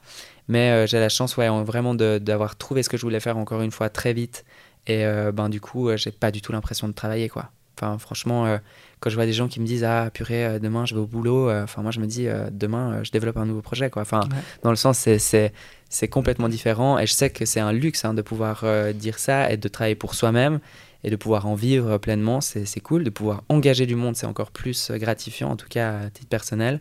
Mais 0.48 0.86
j'ai 0.86 0.98
la 0.98 1.08
chance 1.08 1.36
ouais, 1.36 1.48
vraiment 1.62 1.94
d'avoir 1.94 2.56
trouvé 2.56 2.82
ce 2.82 2.88
que 2.88 2.96
je 2.96 3.02
voulais 3.02 3.20
faire 3.20 3.36
encore 3.36 3.62
une 3.62 3.70
fois 3.70 3.90
très 3.90 4.12
vite. 4.12 4.44
Et 4.86 5.04
ben, 5.34 5.48
du 5.50 5.60
coup, 5.60 5.94
j'ai 5.96 6.10
pas 6.10 6.30
du 6.30 6.40
tout 6.40 6.52
l'impression 6.52 6.88
de 6.88 6.94
travailler. 6.94 7.28
quoi. 7.28 7.50
Enfin, 7.76 7.98
franchement, 7.98 8.58
quand 9.00 9.10
je 9.10 9.14
vois 9.14 9.26
des 9.26 9.32
gens 9.32 9.48
qui 9.48 9.60
me 9.60 9.66
disent 9.66 9.84
ah 9.84 10.10
purée 10.12 10.44
euh, 10.44 10.58
demain 10.58 10.86
je 10.86 10.94
vais 10.94 11.00
au 11.00 11.06
boulot 11.06 11.48
euh, 11.48 11.64
enfin 11.64 11.82
moi 11.82 11.90
je 11.90 12.00
me 12.00 12.06
dis 12.06 12.26
euh, 12.26 12.48
demain 12.50 13.02
je 13.02 13.10
développe 13.10 13.36
un 13.36 13.46
nouveau 13.46 13.62
projet 13.62 13.90
quoi 13.90 14.02
enfin 14.02 14.20
dans 14.62 14.70
le 14.70 14.76
sens 14.76 14.98
c'est 14.98 15.52
c'est 15.88 16.08
complètement 16.08 16.48
différent 16.48 16.98
et 16.98 17.06
je 17.06 17.12
sais 17.12 17.30
que 17.30 17.44
c'est 17.44 17.60
un 17.60 17.72
luxe 17.72 18.04
hein, 18.04 18.14
de 18.14 18.22
pouvoir 18.22 18.64
dire 18.94 19.18
ça 19.18 19.50
et 19.50 19.56
de 19.56 19.68
travailler 19.68 19.94
pour 19.94 20.14
soi-même 20.14 20.60
et 21.04 21.10
de 21.10 21.16
pouvoir 21.16 21.46
en 21.46 21.54
vivre 21.54 21.98
pleinement 21.98 22.40
c'est 22.40 22.80
cool 22.80 23.04
de 23.04 23.10
pouvoir 23.10 23.42
engager 23.48 23.86
du 23.86 23.94
monde 23.94 24.16
c'est 24.16 24.26
encore 24.26 24.50
plus 24.50 24.90
gratifiant 24.92 25.50
en 25.50 25.56
tout 25.56 25.68
cas 25.68 26.00
à 26.00 26.10
titre 26.10 26.28
personnel 26.28 26.80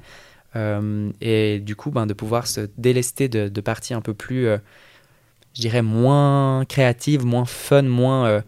et 1.22 1.60
du 1.60 1.76
coup 1.76 1.92
ben, 1.92 2.06
de 2.06 2.14
pouvoir 2.14 2.48
se 2.48 2.62
délester 2.78 3.30
de, 3.30 3.48
de 3.48 3.62
parties 3.62 3.94
un 3.94 4.02
peu 4.02 4.14
plus 4.14 4.48
je 5.54 5.62
dirais 5.62 5.82
moins 5.82 6.66
créatives 6.66 7.26
moins 7.26 7.46
fun 7.46 7.84
moins 7.84 8.44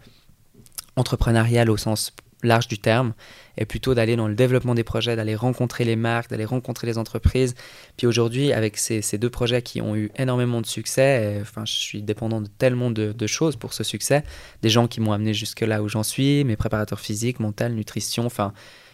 entrepreneuriales 0.95 1.69
au 1.69 1.77
sens 1.77 2.13
large 2.43 2.67
du 2.67 2.79
terme 2.79 3.13
et 3.57 3.65
plutôt 3.65 3.93
d'aller 3.93 4.15
dans 4.15 4.27
le 4.27 4.35
développement 4.35 4.73
des 4.73 4.85
projets, 4.85 5.15
d'aller 5.15 5.35
rencontrer 5.35 5.83
les 5.83 5.97
marques, 5.97 6.29
d'aller 6.29 6.45
rencontrer 6.45 6.87
les 6.87 6.97
entreprises. 6.97 7.55
Puis 7.97 8.07
aujourd'hui, 8.07 8.53
avec 8.53 8.77
ces, 8.77 9.01
deux 9.17 9.29
projets 9.29 9.61
qui 9.61 9.81
ont 9.81 9.95
eu 9.95 10.11
énormément 10.17 10.61
de 10.61 10.65
succès, 10.65 11.37
enfin, 11.41 11.65
je 11.65 11.73
suis 11.73 12.01
dépendant 12.01 12.39
de 12.41 12.47
tellement 12.47 12.89
de, 12.89 13.27
choses 13.27 13.57
pour 13.57 13.73
ce 13.73 13.83
succès, 13.83 14.23
des 14.61 14.69
gens 14.69 14.87
qui 14.87 15.01
m'ont 15.01 15.11
amené 15.11 15.33
jusque 15.33 15.61
là 15.61 15.83
où 15.83 15.89
j'en 15.89 16.03
suis, 16.03 16.45
mes 16.45 16.55
préparateurs 16.55 16.99
physiques, 16.99 17.39
mental, 17.39 17.73
nutrition, 17.73 18.25
enfin, 18.25 18.53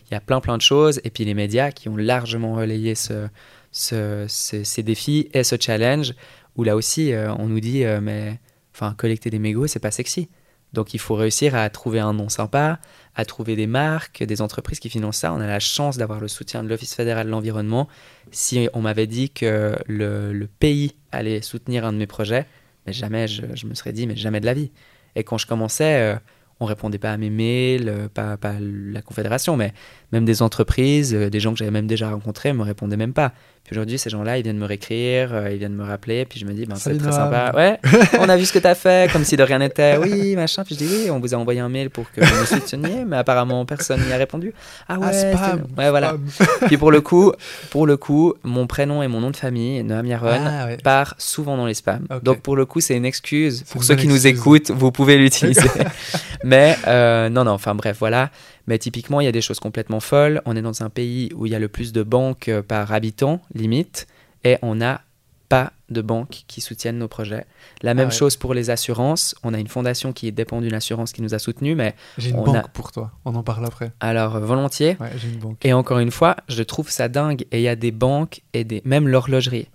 il 0.09 0.13
y 0.13 0.17
a 0.17 0.21
plein 0.21 0.39
plein 0.39 0.57
de 0.57 0.61
choses, 0.61 1.01
et 1.03 1.09
puis 1.09 1.25
les 1.25 1.33
médias 1.33 1.71
qui 1.71 1.89
ont 1.89 1.97
largement 1.97 2.55
relayé 2.55 2.95
ce, 2.95 3.27
ces 3.71 4.83
défis 4.83 5.29
et 5.33 5.43
ce 5.43 5.55
challenge, 5.59 6.13
où 6.55 6.63
là 6.63 6.75
aussi, 6.75 7.13
euh, 7.13 7.33
on 7.35 7.47
nous 7.47 7.59
dit, 7.59 7.83
euh, 7.83 7.99
mais 8.01 8.39
enfin, 8.73 8.93
collecter 8.97 9.29
des 9.29 9.39
mégots, 9.39 9.67
c'est 9.67 9.79
pas 9.79 9.91
sexy. 9.91 10.29
Donc 10.73 10.93
il 10.93 10.99
faut 10.99 11.15
réussir 11.15 11.55
à 11.55 11.69
trouver 11.69 11.99
un 11.99 12.13
nom 12.13 12.27
sympa, 12.29 12.79
à 13.15 13.25
trouver 13.25 13.55
des 13.55 13.65
marques, 13.65 14.23
des 14.23 14.41
entreprises 14.41 14.79
qui 14.79 14.89
financent 14.89 15.17
ça. 15.17 15.33
On 15.33 15.39
a 15.39 15.47
la 15.47 15.59
chance 15.59 15.97
d'avoir 15.97 16.19
le 16.19 16.27
soutien 16.27 16.63
de 16.63 16.69
l'Office 16.69 16.93
fédéral 16.93 17.27
de 17.27 17.31
l'environnement. 17.31 17.87
Si 18.31 18.67
on 18.73 18.81
m'avait 18.81 19.07
dit 19.07 19.29
que 19.29 19.75
le, 19.87 20.47
pays 20.59 20.95
allait 21.11 21.41
soutenir 21.41 21.85
un 21.85 21.93
de 21.93 21.97
mes 21.97 22.07
projets, 22.07 22.45
mais 22.85 22.93
jamais 22.93 23.27
je, 23.27 23.65
me 23.65 23.73
serais 23.73 23.93
dit, 23.93 24.05
mais 24.05 24.17
jamais 24.17 24.41
de 24.41 24.45
la 24.45 24.53
vie. 24.53 24.71
Et 25.15 25.23
quand 25.23 25.37
je 25.37 25.47
commençais, 25.47 26.13
euh, 26.13 26.15
on 26.59 26.65
répondait 26.65 26.97
pas 26.97 27.11
à 27.11 27.17
mes 27.17 27.29
mails, 27.29 27.89
euh, 27.89 28.07
pas, 28.07 28.37
pas 28.37 28.55
la 28.59 29.01
Confédération, 29.01 29.57
mais 29.57 29.73
même 30.15 30.25
des 30.25 30.41
entreprises, 30.41 31.13
euh, 31.13 31.29
des 31.29 31.39
gens 31.39 31.51
que 31.51 31.57
j'avais 31.57 31.71
même 31.71 31.87
déjà 31.87 32.09
rencontrés, 32.09 32.53
me 32.53 32.63
répondaient 32.63 32.97
même 32.97 33.13
pas. 33.13 33.33
Puis 33.65 33.73
aujourd'hui, 33.73 33.97
ces 33.97 34.11
gens-là, 34.11 34.37
ils 34.37 34.43
viennent 34.43 34.59
me 34.59 34.65
réécrire, 34.65 35.33
euh, 35.33 35.49
ils 35.51 35.57
viennent 35.57 35.73
me 35.73 35.83
rappeler, 35.83 36.25
puis 36.25 36.39
je 36.39 36.45
me 36.45 36.53
dis, 36.53 36.67
ben, 36.67 36.75
c'est 36.75 36.95
très 36.99 37.11
sympa. 37.11 37.51
Ouais, 37.55 37.79
on 38.19 38.29
a 38.29 38.37
vu 38.37 38.45
ce 38.45 38.53
que 38.53 38.59
tu 38.59 38.67
as 38.67 38.75
fait, 38.75 39.11
comme 39.11 39.23
si 39.23 39.37
de 39.37 39.41
rien 39.41 39.57
n'était. 39.57 39.97
Oui, 39.97 40.35
machin. 40.35 40.63
Puis 40.63 40.75
je 40.75 40.85
dis, 40.85 40.87
oui, 40.87 41.09
on 41.09 41.19
vous 41.19 41.33
a 41.33 41.37
envoyé 41.37 41.61
un 41.61 41.69
mail 41.69 41.89
pour 41.89 42.11
que 42.11 42.21
vous 42.21 42.41
me 42.41 42.45
souteniez, 42.45 43.05
mais 43.05 43.17
apparemment, 43.17 43.65
personne 43.65 44.05
n'y 44.05 44.13
a 44.13 44.17
répondu. 44.17 44.53
Ah 44.87 44.99
ouais, 44.99 45.07
ah, 45.09 45.13
spam, 45.13 45.63
ouais 45.79 45.89
voilà. 45.89 46.15
puis 46.67 46.77
pour 46.77 46.91
le 46.91 47.01
coup, 47.01 47.33
pour 47.71 47.87
le 47.87 47.97
coup, 47.97 48.35
mon 48.43 48.67
prénom 48.67 49.01
et 49.01 49.07
mon 49.07 49.19
nom 49.19 49.31
de 49.31 49.37
famille, 49.37 49.83
Noam 49.83 50.05
Yaron, 50.05 50.45
ah, 50.45 50.67
part 50.83 51.15
souvent 51.17 51.57
dans 51.57 51.65
les 51.65 51.73
spams. 51.73 52.05
Donc 52.21 52.41
pour 52.41 52.55
le 52.55 52.67
coup, 52.67 52.81
c'est 52.81 52.95
une 52.95 53.05
excuse. 53.05 53.63
Pour 53.63 53.83
ceux 53.83 53.95
qui 53.95 54.07
nous 54.07 54.27
écoutent, 54.27 54.69
vous 54.69 54.91
pouvez 54.91 55.17
l'utiliser. 55.17 55.67
mais 56.43 56.77
euh, 56.85 57.29
non, 57.29 57.43
non, 57.43 57.53
enfin 57.53 57.73
bref, 57.73 57.97
voilà. 57.99 58.29
Mais 58.67 58.79
typiquement, 58.79 59.21
il 59.21 59.25
y 59.25 59.27
a 59.27 59.31
des 59.31 59.41
choses 59.41 59.59
complètement 59.59 59.99
folles. 59.99 60.41
On 60.45 60.55
est 60.55 60.61
dans 60.61 60.83
un 60.83 60.89
pays 60.89 61.31
où 61.35 61.45
il 61.45 61.51
y 61.51 61.55
a 61.55 61.59
le 61.59 61.67
plus 61.67 61.93
de 61.93 62.03
banques 62.03 62.49
euh, 62.49 62.61
par 62.61 62.91
habitant, 62.91 63.41
limite, 63.53 64.07
et 64.43 64.57
on 64.61 64.75
n'a 64.75 65.01
pas 65.49 65.73
de 65.89 66.01
banques 66.01 66.43
qui 66.47 66.61
soutiennent 66.61 66.97
nos 66.97 67.07
projets. 67.07 67.45
La 67.83 67.93
même 67.93 68.07
ah 68.07 68.15
chose 68.15 68.35
pour 68.35 68.53
les 68.53 68.71
assurances. 68.71 69.35
On 69.43 69.53
a 69.53 69.59
une 69.59 69.67
fondation 69.67 70.11
qui 70.11 70.31
dépend 70.31 70.59
d'une 70.61 70.73
assurance 70.73 71.11
qui 71.11 71.21
nous 71.21 71.35
a 71.35 71.39
soutenus, 71.39 71.77
mais... 71.77 71.95
J'ai 72.17 72.31
une 72.31 72.43
banque 72.43 72.71
pour 72.71 72.91
toi, 72.91 73.11
on 73.25 73.35
en 73.35 73.43
parle 73.43 73.65
après. 73.65 73.91
Alors, 73.99 74.39
volontiers. 74.39 74.97
j'ai 75.17 75.29
une 75.29 75.39
banque. 75.39 75.63
Et 75.63 75.73
encore 75.73 75.99
une 75.99 76.11
fois, 76.11 76.37
je 76.49 76.63
trouve 76.63 76.89
ça 76.89 77.07
dingue. 77.07 77.45
Et 77.51 77.59
il 77.59 77.63
y 77.63 77.67
a 77.67 77.75
des 77.75 77.91
banques 77.91 78.41
et 78.53 78.63
des... 78.63 78.81
même 78.85 79.07
l'horlogerie. 79.07 79.67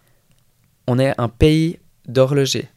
On 0.87 0.99
est 0.99 1.15
un 1.19 1.29
pays 1.29 1.79
d'horloger. 2.07 2.69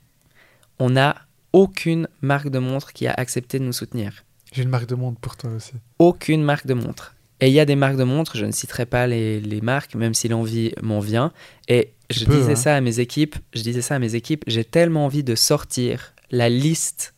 On 0.78 0.92
n'a 0.92 1.16
aucune 1.52 2.08
marque 2.22 2.50
de 2.50 2.60
montre 2.60 2.94
qui 2.94 3.08
a 3.08 3.14
accepté 3.14 3.60
de 3.60 3.64
nous 3.64 3.74
soutenir. 3.74 4.24
J'ai 4.54 4.62
une 4.62 4.70
marque 4.70 4.86
de 4.86 4.96
montre 4.96 5.20
pour 5.20 5.36
toi 5.36 5.50
aussi. 5.52 5.74
Aucune 5.98 6.44
marque 6.44 6.68
de 6.68 6.76
montre. 6.76 7.16
Et 7.40 7.48
il 7.48 7.54
y 7.54 7.60
a 7.60 7.66
des 7.66 7.76
marques 7.76 7.98
de 7.98 8.04
montres, 8.04 8.38
je 8.38 8.46
ne 8.46 8.52
citerai 8.52 8.86
pas 8.86 9.08
les, 9.08 9.60
marques, 9.62 9.96
même 9.96 10.14
si 10.14 10.28
l'envie 10.28 10.72
m'en 10.82 11.00
vient. 11.00 11.34
Et 11.68 11.92
je 12.12 12.26
disais 12.26 12.52
hein. 12.52 12.56
ça 12.56 12.76
à 12.76 12.82
mes 12.82 13.00
équipes, 13.00 13.36
je 13.54 13.64
disais 13.64 13.82
ça 13.82 13.96
à 13.96 14.00
mes 14.00 14.16
équipes, 14.16 14.44
j'ai 14.48 14.64
tellement 14.64 15.06
envie 15.06 15.24
de 15.24 15.36
sortir 15.36 16.14
la 16.30 16.50
liste 16.50 17.16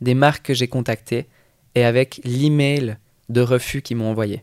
des 0.00 0.14
marques 0.14 0.46
que 0.46 0.54
j'ai 0.54 0.66
contactées 0.66 1.28
et 1.74 1.84
avec 1.84 2.20
l'email 2.24 2.96
de 3.28 3.42
refus 3.42 3.82
qu'ils 3.82 3.98
m'ont 3.98 4.10
envoyé. 4.10 4.42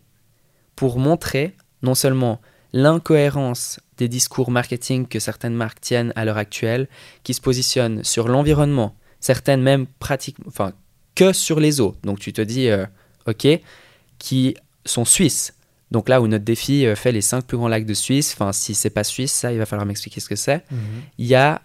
Pour 0.75 0.99
montrer 0.99 1.55
non 1.81 1.95
seulement 1.95 2.39
l'incohérence 2.71 3.79
des 3.97 4.07
discours 4.07 4.51
marketing 4.51 5.07
que 5.07 5.19
certaines 5.19 5.55
marques 5.55 5.81
tiennent 5.81 6.13
à 6.15 6.25
l'heure 6.25 6.37
actuelle, 6.37 6.87
qui 7.23 7.33
se 7.33 7.41
positionnent 7.41 8.03
sur 8.03 8.27
l'environnement, 8.27 8.95
certaines 9.19 9.61
même 9.61 9.87
pratiquement, 9.99 10.45
enfin 10.47 10.73
que 11.16 11.34
sur 11.34 11.59
les 11.59 11.82
eaux. 11.82 11.95
Donc 12.03 12.20
tu 12.20 12.34
te 12.34 12.41
dis, 12.41 12.70
euh, 12.70 12.86
ok, 13.26 13.47
qui 14.20 14.55
sont 14.86 15.05
suisses. 15.05 15.53
Donc 15.91 16.09
là 16.09 16.22
où 16.22 16.28
notre 16.28 16.43
défi 16.43 16.86
euh, 16.86 16.95
fait 16.95 17.11
les 17.11 17.22
cinq 17.22 17.45
plus 17.45 17.57
grands 17.57 17.68
lacs 17.68 17.86
de 17.86 17.93
Suisse, 17.93 18.34
enfin 18.34 18.51
si 18.53 18.76
c'est 18.76 18.89
pas 18.89 19.03
suisse, 19.03 19.32
ça 19.32 19.51
il 19.51 19.57
va 19.57 19.66
falloir 19.66 19.86
m'expliquer 19.86 20.20
ce 20.20 20.30
que 20.30 20.36
c'est. 20.36 20.63
Mhm. 20.72 20.80
Il 21.18 21.26
y 21.26 21.36
a, 21.36 21.61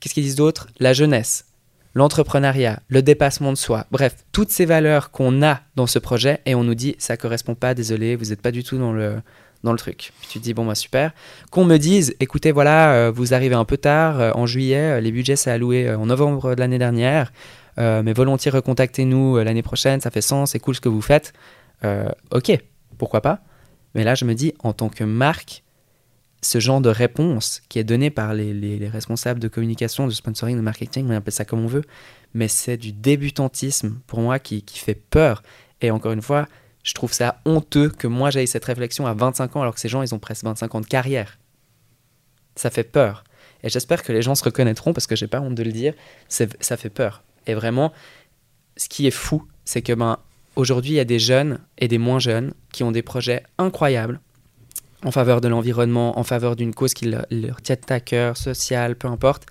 qu'est-ce 0.00 0.14
qu'ils 0.14 0.24
disent 0.24 0.34
d'autre? 0.36 0.68
La 0.78 0.92
jeunesse, 0.92 1.46
l'entrepreneuriat, 1.94 2.80
le 2.88 3.02
dépassement 3.02 3.52
de 3.52 3.56
soi. 3.56 3.86
Bref, 3.90 4.16
toutes 4.32 4.50
ces 4.50 4.66
valeurs 4.66 5.10
qu'on 5.10 5.42
a 5.42 5.60
dans 5.76 5.86
ce 5.86 5.98
projet 5.98 6.40
et 6.44 6.54
on 6.54 6.64
nous 6.64 6.74
dit 6.74 6.96
ça 6.98 7.16
correspond 7.16 7.54
pas, 7.54 7.74
désolé, 7.74 8.16
vous 8.16 8.26
n'êtes 8.26 8.42
pas 8.42 8.50
du 8.50 8.64
tout 8.64 8.78
dans 8.78 8.92
le 8.92 9.16
dans 9.62 9.72
le 9.72 9.78
truc. 9.78 10.12
Puis 10.20 10.28
tu 10.28 10.38
te 10.40 10.44
dis 10.44 10.52
bon 10.52 10.66
bah 10.66 10.74
super. 10.74 11.12
Qu'on 11.50 11.64
me 11.64 11.78
dise 11.78 12.14
écoutez 12.20 12.52
voilà, 12.52 12.92
euh, 12.92 13.10
vous 13.10 13.32
arrivez 13.32 13.54
un 13.54 13.64
peu 13.64 13.78
tard 13.78 14.36
en 14.36 14.44
juillet, 14.44 15.00
les 15.00 15.12
budgets 15.12 15.36
c'est 15.36 15.50
alloué 15.50 15.94
en 15.94 16.06
novembre 16.06 16.54
de 16.54 16.60
l'année 16.60 16.78
dernière. 16.78 17.32
Euh, 17.78 18.02
mais 18.02 18.12
volontiers 18.12 18.50
recontactez-nous 18.50 19.38
euh, 19.38 19.44
l'année 19.44 19.62
prochaine, 19.62 20.00
ça 20.00 20.10
fait 20.10 20.20
sens, 20.20 20.52
c'est 20.52 20.60
cool 20.60 20.74
ce 20.74 20.80
que 20.80 20.88
vous 20.88 21.02
faites. 21.02 21.32
Euh, 21.84 22.08
ok, 22.30 22.52
pourquoi 22.98 23.20
pas 23.20 23.40
Mais 23.94 24.04
là, 24.04 24.14
je 24.14 24.24
me 24.24 24.34
dis, 24.34 24.54
en 24.60 24.72
tant 24.72 24.88
que 24.88 25.04
marque, 25.04 25.64
ce 26.42 26.60
genre 26.60 26.80
de 26.80 26.90
réponse 26.90 27.62
qui 27.68 27.78
est 27.78 27.84
donnée 27.84 28.10
par 28.10 28.34
les, 28.34 28.88
responsables 28.88 29.40
de 29.40 29.48
communication, 29.48 30.06
de 30.06 30.12
sponsoring, 30.12 30.56
de 30.56 30.62
marketing, 30.62 31.06
on 31.08 31.16
appelle 31.16 31.32
ça 31.32 31.44
comme 31.44 31.64
on 31.64 31.66
veut, 31.66 31.84
mais 32.34 32.48
c'est 32.48 32.76
du 32.76 32.92
débutantisme 32.92 33.98
pour 34.06 34.20
moi 34.20 34.38
qui, 34.38 34.62
qui, 34.62 34.78
fait 34.78 34.94
peur. 34.94 35.42
Et 35.80 35.90
encore 35.90 36.12
une 36.12 36.22
fois, 36.22 36.46
je 36.82 36.92
trouve 36.92 37.12
ça 37.12 37.40
honteux 37.46 37.88
que 37.88 38.06
moi 38.06 38.30
j'aille 38.30 38.46
cette 38.46 38.64
réflexion 38.64 39.06
à 39.06 39.14
25 39.14 39.56
ans 39.56 39.62
alors 39.62 39.74
que 39.74 39.80
ces 39.80 39.88
gens, 39.88 40.02
ils 40.02 40.14
ont 40.14 40.18
presque 40.18 40.44
25 40.44 40.74
ans 40.74 40.80
de 40.80 40.86
carrière. 40.86 41.38
Ça 42.56 42.70
fait 42.70 42.84
peur. 42.84 43.24
Et 43.62 43.70
j'espère 43.70 44.02
que 44.02 44.12
les 44.12 44.20
gens 44.20 44.34
se 44.34 44.44
reconnaîtront 44.44 44.92
parce 44.92 45.06
que 45.06 45.16
j'ai 45.16 45.26
pas 45.26 45.40
honte 45.40 45.54
de 45.54 45.62
le 45.62 45.72
dire, 45.72 45.94
ça 46.28 46.76
fait 46.76 46.90
peur. 46.90 47.24
Et 47.46 47.54
vraiment, 47.54 47.92
ce 48.76 48.88
qui 48.88 49.06
est 49.06 49.12
fou, 49.12 49.42
c'est 49.64 49.82
que 49.82 49.92
ben, 49.92 50.18
aujourd'hui, 50.56 50.92
il 50.92 50.96
y 50.96 51.00
a 51.00 51.04
des 51.04 51.18
jeunes 51.18 51.58
et 51.78 51.88
des 51.88 51.98
moins 51.98 52.18
jeunes 52.18 52.52
qui 52.72 52.82
ont 52.82 52.92
des 52.92 53.02
projets 53.02 53.42
incroyables. 53.58 54.20
en 55.04 55.10
faveur 55.10 55.42
de 55.42 55.48
l'environnement, 55.48 56.18
en 56.18 56.22
faveur 56.22 56.56
d'une 56.56 56.74
cause 56.74 56.94
qui 56.94 57.04
leur, 57.04 57.60
tient 57.62 57.76
à 57.90 58.00
cœur, 58.00 58.38
sociale, 58.38 58.96
peu 58.96 59.06
importe, 59.06 59.44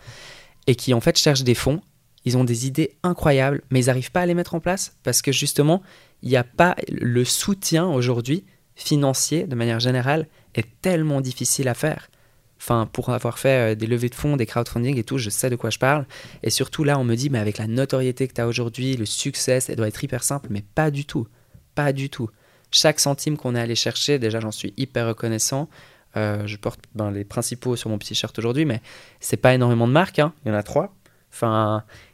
et 0.66 0.74
qui 0.74 0.96
en 0.96 1.00
fait 1.00 1.18
cherchent 1.18 1.44
des 1.44 1.54
fonds. 1.54 1.82
Ils 2.26 2.38
ont 2.38 2.44
des 2.44 2.66
idées 2.66 2.98
incroyables, 3.04 3.62
mais 3.70 3.82
ils 3.82 3.86
n'arrivent 3.86 4.12
pas 4.12 4.22
à 4.22 4.26
les 4.26 4.34
mettre 4.34 4.56
en 4.56 4.60
place 4.60 4.96
parce 5.04 5.22
que 5.22 5.32
justement, 5.32 5.84
il 6.24 6.30
n'y 6.30 6.38
a 6.38 6.44
pas 6.44 6.76
le 6.90 7.24
soutien 7.24 7.86
aujourd'hui 7.86 8.46
financier 8.76 9.46
de 9.46 9.56
manière 9.56 9.80
générale 9.80 10.28
est 10.56 10.68
tellement 10.82 11.22
difficile 11.22 11.68
à 11.68 11.74
faire. 11.74 12.10
Enfin, 12.64 12.88
pour 12.94 13.10
avoir 13.10 13.40
fait 13.40 13.74
euh, 13.74 13.76
des 13.76 13.88
levées 13.88 14.08
de 14.08 14.16
fonds, 14.16 14.38
des 14.38 14.46
crowdfunding 14.46 14.98
et 14.98 15.04
tout, 15.04 15.18
je 15.18 15.30
sais 15.30 15.50
de 15.50 15.58
quoi 15.58 15.70
je 15.70 15.80
parle. 15.80 16.06
Et 16.44 16.50
surtout 16.50 16.86
là, 16.86 16.98
on 16.98 17.04
me 17.04 17.16
dit, 17.16 17.30
mais 17.30 17.40
avec 17.40 17.58
la 17.58 17.68
notoriété 17.68 18.26
que 18.26 18.34
tu 18.34 18.40
as 18.40 18.48
aujourd'hui, 18.48 18.96
le 18.96 19.06
succès, 19.06 19.60
ça 19.60 19.76
doit 19.76 19.90
être 19.90 20.02
hyper 20.02 20.24
simple. 20.24 20.48
Mais 20.50 20.64
pas 20.74 20.90
du 20.90 21.04
tout. 21.04 21.28
Pas 21.76 21.92
du 21.92 22.10
tout. 22.10 22.30
Chaque 22.72 23.02
centime 23.02 23.36
qu'on 23.36 23.54
est 23.54 23.60
allé 23.60 23.76
chercher, 23.76 24.18
déjà, 24.18 24.40
j'en 24.40 24.52
suis 24.52 24.74
hyper 24.78 25.08
reconnaissant. 25.08 25.68
Euh, 26.16 26.48
je 26.48 26.56
porte 26.56 26.80
ben, 26.96 27.12
les 27.12 27.26
principaux 27.26 27.76
sur 27.76 27.90
mon 27.90 27.98
petit 27.98 28.16
shirt 28.16 28.38
aujourd'hui, 28.40 28.64
mais 28.64 28.82
c'est 29.20 29.36
pas 29.36 29.54
énormément 29.54 29.88
de 29.88 29.92
marques. 29.92 30.20
Hein. 30.20 30.32
Il 30.46 30.50
y 30.50 30.52
en 30.52 30.58
a 30.58 30.64
trois. 30.64 30.96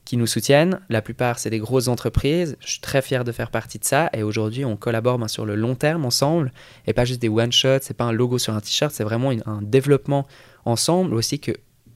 Qui 0.05 0.17
nous 0.17 0.28
soutiennent. 0.28 0.80
La 0.89 1.01
plupart, 1.01 1.39
c'est 1.39 1.49
des 1.49 1.59
grosses 1.59 1.88
entreprises. 1.88 2.57
Je 2.61 2.72
suis 2.72 2.80
très 2.80 3.01
fier 3.01 3.24
de 3.24 3.32
faire 3.32 3.51
partie 3.51 3.78
de 3.78 3.84
ça. 3.84 4.09
Et 4.13 4.24
aujourd'hui, 4.24 4.65
on 4.65 4.76
collabore 4.76 5.20
ben, 5.20 5.28
sur 5.28 5.45
le 5.45 5.55
long 5.55 5.76
terme 5.76 6.05
ensemble. 6.05 6.51
Et 6.88 6.93
pas 6.93 7.05
juste 7.05 7.22
des 7.22 7.30
one-shots, 7.30 7.80
c'est 7.82 7.95
pas 7.95 8.05
un 8.05 8.11
logo 8.11 8.38
sur 8.38 8.53
un 8.53 8.61
t-shirt, 8.61 8.91
c'est 8.91 9.03
vraiment 9.03 9.32
un 9.45 9.61
développement 9.61 10.26
ensemble. 10.65 11.13
Aussi 11.13 11.39
que 11.39 11.51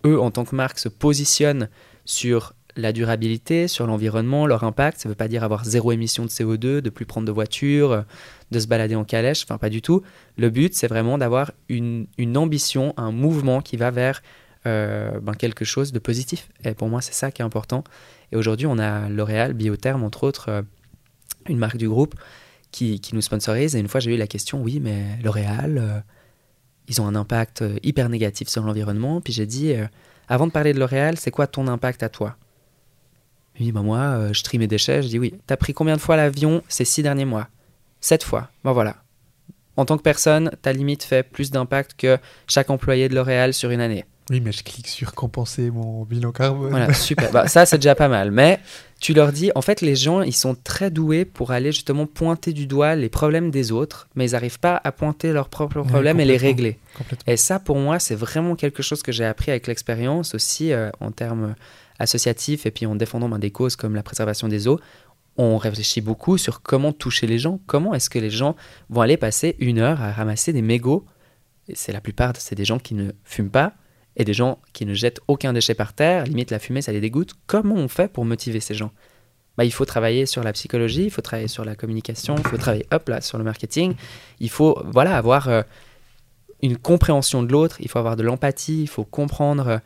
eux, 0.05 0.19
en 0.19 0.31
tant 0.31 0.43
que 0.43 0.55
marque, 0.55 0.79
se 0.79 0.89
positionnent 0.89 1.69
sur 2.05 2.53
la 2.75 2.91
durabilité, 2.91 3.67
sur 3.67 3.87
l'environnement, 3.87 4.45
leur 4.45 4.63
impact. 4.63 4.99
Ça 4.99 5.07
ne 5.07 5.13
veut 5.13 5.17
pas 5.17 5.27
dire 5.27 5.43
avoir 5.43 5.63
zéro 5.63 5.91
émission 5.91 6.25
de 6.25 6.29
CO2, 6.29 6.81
de 6.81 6.89
plus 6.89 7.05
prendre 7.05 7.25
de 7.25 7.31
voiture, 7.31 8.03
de 8.51 8.59
se 8.59 8.67
balader 8.67 8.95
en 8.95 9.05
calèche. 9.05 9.43
Enfin, 9.43 9.57
pas 9.57 9.69
du 9.69 9.81
tout. 9.81 10.03
Le 10.37 10.49
but, 10.49 10.75
c'est 10.75 10.87
vraiment 10.87 11.17
d'avoir 11.17 11.51
une 11.69 12.07
ambition, 12.35 12.93
un 12.97 13.11
mouvement 13.11 13.61
qui 13.61 13.77
va 13.77 13.91
vers 13.91 14.21
euh, 14.65 15.19
ben, 15.19 15.33
quelque 15.33 15.65
chose 15.65 15.91
de 15.91 15.99
positif. 15.99 16.49
Et 16.63 16.73
pour 16.73 16.87
moi, 16.87 17.01
c'est 17.01 17.13
ça 17.13 17.31
qui 17.31 17.41
est 17.41 17.45
important. 17.45 17.83
Et 18.31 18.37
aujourd'hui, 18.37 18.65
on 18.65 18.79
a 18.79 19.09
L'Oréal, 19.09 19.53
Biotherm, 19.53 20.03
entre 20.03 20.23
autres, 20.23 20.49
euh, 20.49 20.61
une 21.49 21.57
marque 21.57 21.77
du 21.77 21.89
groupe, 21.89 22.15
qui, 22.71 23.01
qui, 23.01 23.13
nous 23.13 23.21
sponsorise. 23.21 23.75
Et 23.75 23.79
une 23.79 23.89
fois, 23.89 23.99
j'ai 23.99 24.13
eu 24.13 24.17
la 24.17 24.27
question, 24.27 24.61
oui, 24.61 24.79
mais 24.79 25.03
L'Oréal, 25.21 25.77
euh, 25.77 25.99
ils 26.87 27.01
ont 27.01 27.07
un 27.07 27.15
impact 27.15 27.63
hyper 27.83 28.07
négatif 28.07 28.47
sur 28.47 28.63
l'environnement. 28.63 29.19
Puis 29.19 29.33
j'ai 29.33 29.45
dit, 29.45 29.73
avant 30.27 30.47
de 30.47 30.51
parler 30.51 30.73
de 30.73 30.79
L'Oréal, 30.79 31.17
c'est 31.17 31.31
quoi 31.31 31.47
ton 31.47 31.67
impact 31.67 32.03
à 32.03 32.09
toi? 32.09 32.37
Oui, 33.59 33.71
ben 33.71 33.83
moi, 33.83 34.33
je 34.33 34.43
trie 34.43 34.57
mes 34.57 34.67
déchets. 34.67 35.03
Je 35.03 35.07
dis, 35.07 35.19
oui, 35.19 35.35
t'as 35.45 35.55
pris 35.55 35.73
combien 35.73 35.95
de 35.95 36.01
fois 36.01 36.17
l'avion 36.17 36.63
ces 36.67 36.83
six 36.83 37.03
derniers 37.03 37.25
mois? 37.25 37.47
Sept 38.01 38.23
fois. 38.23 38.49
Ben 38.65 38.73
voilà. 38.73 38.97
En 39.77 39.85
tant 39.85 39.97
que 39.97 40.03
personne, 40.03 40.51
ta 40.61 40.73
limite 40.73 41.03
fait 41.03 41.23
plus 41.23 41.51
d'impact 41.51 41.93
que 41.97 42.17
chaque 42.47 42.69
employé 42.69 43.07
de 43.07 43.15
L'Oréal 43.15 43.53
sur 43.53 43.71
une 43.71 43.81
année. 43.81 44.05
Oui, 44.29 44.39
mais 44.39 44.51
je 44.51 44.63
clique 44.63 44.87
sur 44.87 45.13
compenser 45.13 45.69
mon 45.69 46.03
bilan 46.03 46.31
carbone. 46.31 46.69
Voilà, 46.69 46.93
super. 46.93 47.31
bah, 47.31 47.47
ça, 47.47 47.65
c'est 47.65 47.77
déjà 47.77 47.93
pas 47.93 48.07
mal. 48.07 48.31
Mais 48.31 48.59
tu 48.99 49.13
leur 49.13 49.33
dis, 49.33 49.51
en 49.53 49.61
fait, 49.61 49.81
les 49.81 49.95
gens, 49.95 50.21
ils 50.21 50.35
sont 50.35 50.55
très 50.55 50.89
doués 50.89 51.25
pour 51.25 51.51
aller 51.51 51.73
justement 51.73 52.05
pointer 52.05 52.53
du 52.53 52.67
doigt 52.67 52.95
les 52.95 53.09
problèmes 53.09 53.51
des 53.51 53.71
autres, 53.71 54.07
mais 54.15 54.29
ils 54.29 54.31
n'arrivent 54.31 54.59
pas 54.59 54.79
à 54.83 54.91
pointer 54.93 55.33
leurs 55.33 55.49
propres 55.49 55.81
problèmes 55.81 56.21
et 56.21 56.25
les 56.25 56.37
régler. 56.37 56.77
Et 57.27 57.35
ça, 57.35 57.59
pour 57.59 57.77
moi, 57.77 57.99
c'est 57.99 58.15
vraiment 58.15 58.55
quelque 58.55 58.81
chose 58.81 59.03
que 59.03 59.11
j'ai 59.11 59.25
appris 59.25 59.51
avec 59.51 59.67
l'expérience 59.67 60.35
aussi 60.35 60.71
euh, 60.71 60.89
en 61.01 61.11
termes 61.11 61.55
associatifs 61.99 62.65
et 62.65 62.71
puis 62.71 62.85
en 62.85 62.95
défendant 62.95 63.27
ben, 63.27 63.39
des 63.39 63.51
causes 63.51 63.75
comme 63.75 63.95
la 63.95 64.03
préservation 64.03 64.47
des 64.47 64.67
eaux. 64.67 64.79
On 65.35 65.57
réfléchit 65.57 66.01
beaucoup 66.01 66.37
sur 66.37 66.61
comment 66.61 66.93
toucher 66.93 67.27
les 67.27 67.39
gens. 67.39 67.59
Comment 67.65 67.93
est-ce 67.93 68.09
que 68.09 68.19
les 68.19 68.29
gens 68.29 68.55
vont 68.89 69.01
aller 69.01 69.17
passer 69.17 69.55
une 69.59 69.79
heure 69.79 70.01
à 70.01 70.11
ramasser 70.11 70.53
des 70.53 70.61
mégots? 70.61 71.05
C'est 71.73 71.91
la 71.91 72.01
plupart, 72.01 72.33
c'est 72.37 72.55
des 72.55 72.65
gens 72.65 72.77
qui 72.77 72.93
ne 72.93 73.11
fument 73.23 73.49
pas, 73.49 73.73
et 74.15 74.23
des 74.25 74.33
gens 74.33 74.59
qui 74.73 74.85
ne 74.85 74.93
jettent 74.93 75.19
aucun 75.27 75.53
déchet 75.53 75.73
par 75.73 75.93
terre, 75.93 76.25
limite 76.25 76.51
la 76.51 76.59
fumée, 76.59 76.81
ça 76.81 76.91
les 76.91 77.01
dégoûte. 77.01 77.33
Comment 77.47 77.75
on 77.75 77.87
fait 77.87 78.11
pour 78.11 78.25
motiver 78.25 78.59
ces 78.59 78.73
gens? 78.73 78.91
Bah, 79.57 79.65
il 79.65 79.71
faut 79.71 79.85
travailler 79.85 80.25
sur 80.25 80.43
la 80.43 80.51
psychologie, 80.53 81.05
il 81.05 81.11
faut 81.11 81.21
travailler 81.21 81.47
sur 81.47 81.63
la 81.63 81.75
communication, 81.75 82.35
il 82.37 82.47
faut 82.47 82.57
travailler 82.57 82.87
hop 82.91 83.07
là 83.09 83.21
sur 83.21 83.37
le 83.37 83.43
marketing. 83.43 83.95
Il 84.39 84.49
faut 84.49 84.81
voilà 84.91 85.15
avoir 85.15 85.47
euh, 85.47 85.61
une 86.61 86.77
compréhension 86.77 87.43
de 87.43 87.51
l'autre, 87.51 87.77
il 87.79 87.87
faut 87.87 87.99
avoir 87.99 88.15
de 88.15 88.23
l'empathie, 88.23 88.81
il 88.81 88.87
faut 88.87 89.03
comprendre 89.03 89.79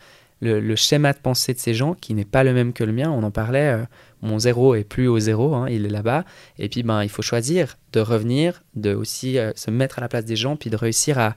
euh, 0.43 0.61
le, 0.61 0.75
schéma 0.77 1.11
de 1.11 1.17
pensée 1.17 1.53
de 1.53 1.59
ces 1.59 1.73
gens 1.73 1.95
qui 1.95 2.13
n'est 2.13 2.23
pas 2.23 2.45
le 2.45 2.53
même 2.53 2.71
que 2.71 2.85
le 2.85 2.93
mien. 2.93 3.11
On 3.11 3.23
en 3.23 3.31
parlait, 3.31 3.73
euh, 3.73 3.85
mon 4.21 4.39
zéro 4.39 4.73
est 4.73 4.85
plus 4.85 5.09
au 5.09 5.19
zéro, 5.19 5.53
hein, 5.53 5.67
il 5.69 5.85
est 5.85 5.89
là-bas. 5.89 6.23
Et 6.59 6.69
puis 6.69 6.83
ben 6.83 7.03
il 7.03 7.09
faut 7.09 7.21
choisir 7.21 7.77
de 7.91 7.99
revenir, 7.99 8.63
de 8.75 8.93
aussi 8.93 9.37
se 9.55 9.69
mettre 9.69 9.99
à 9.99 10.01
la 10.01 10.07
place 10.07 10.23
des 10.23 10.37
gens, 10.37 10.55
puis 10.55 10.69
de 10.69 10.77
réussir 10.77 11.19
à, 11.19 11.35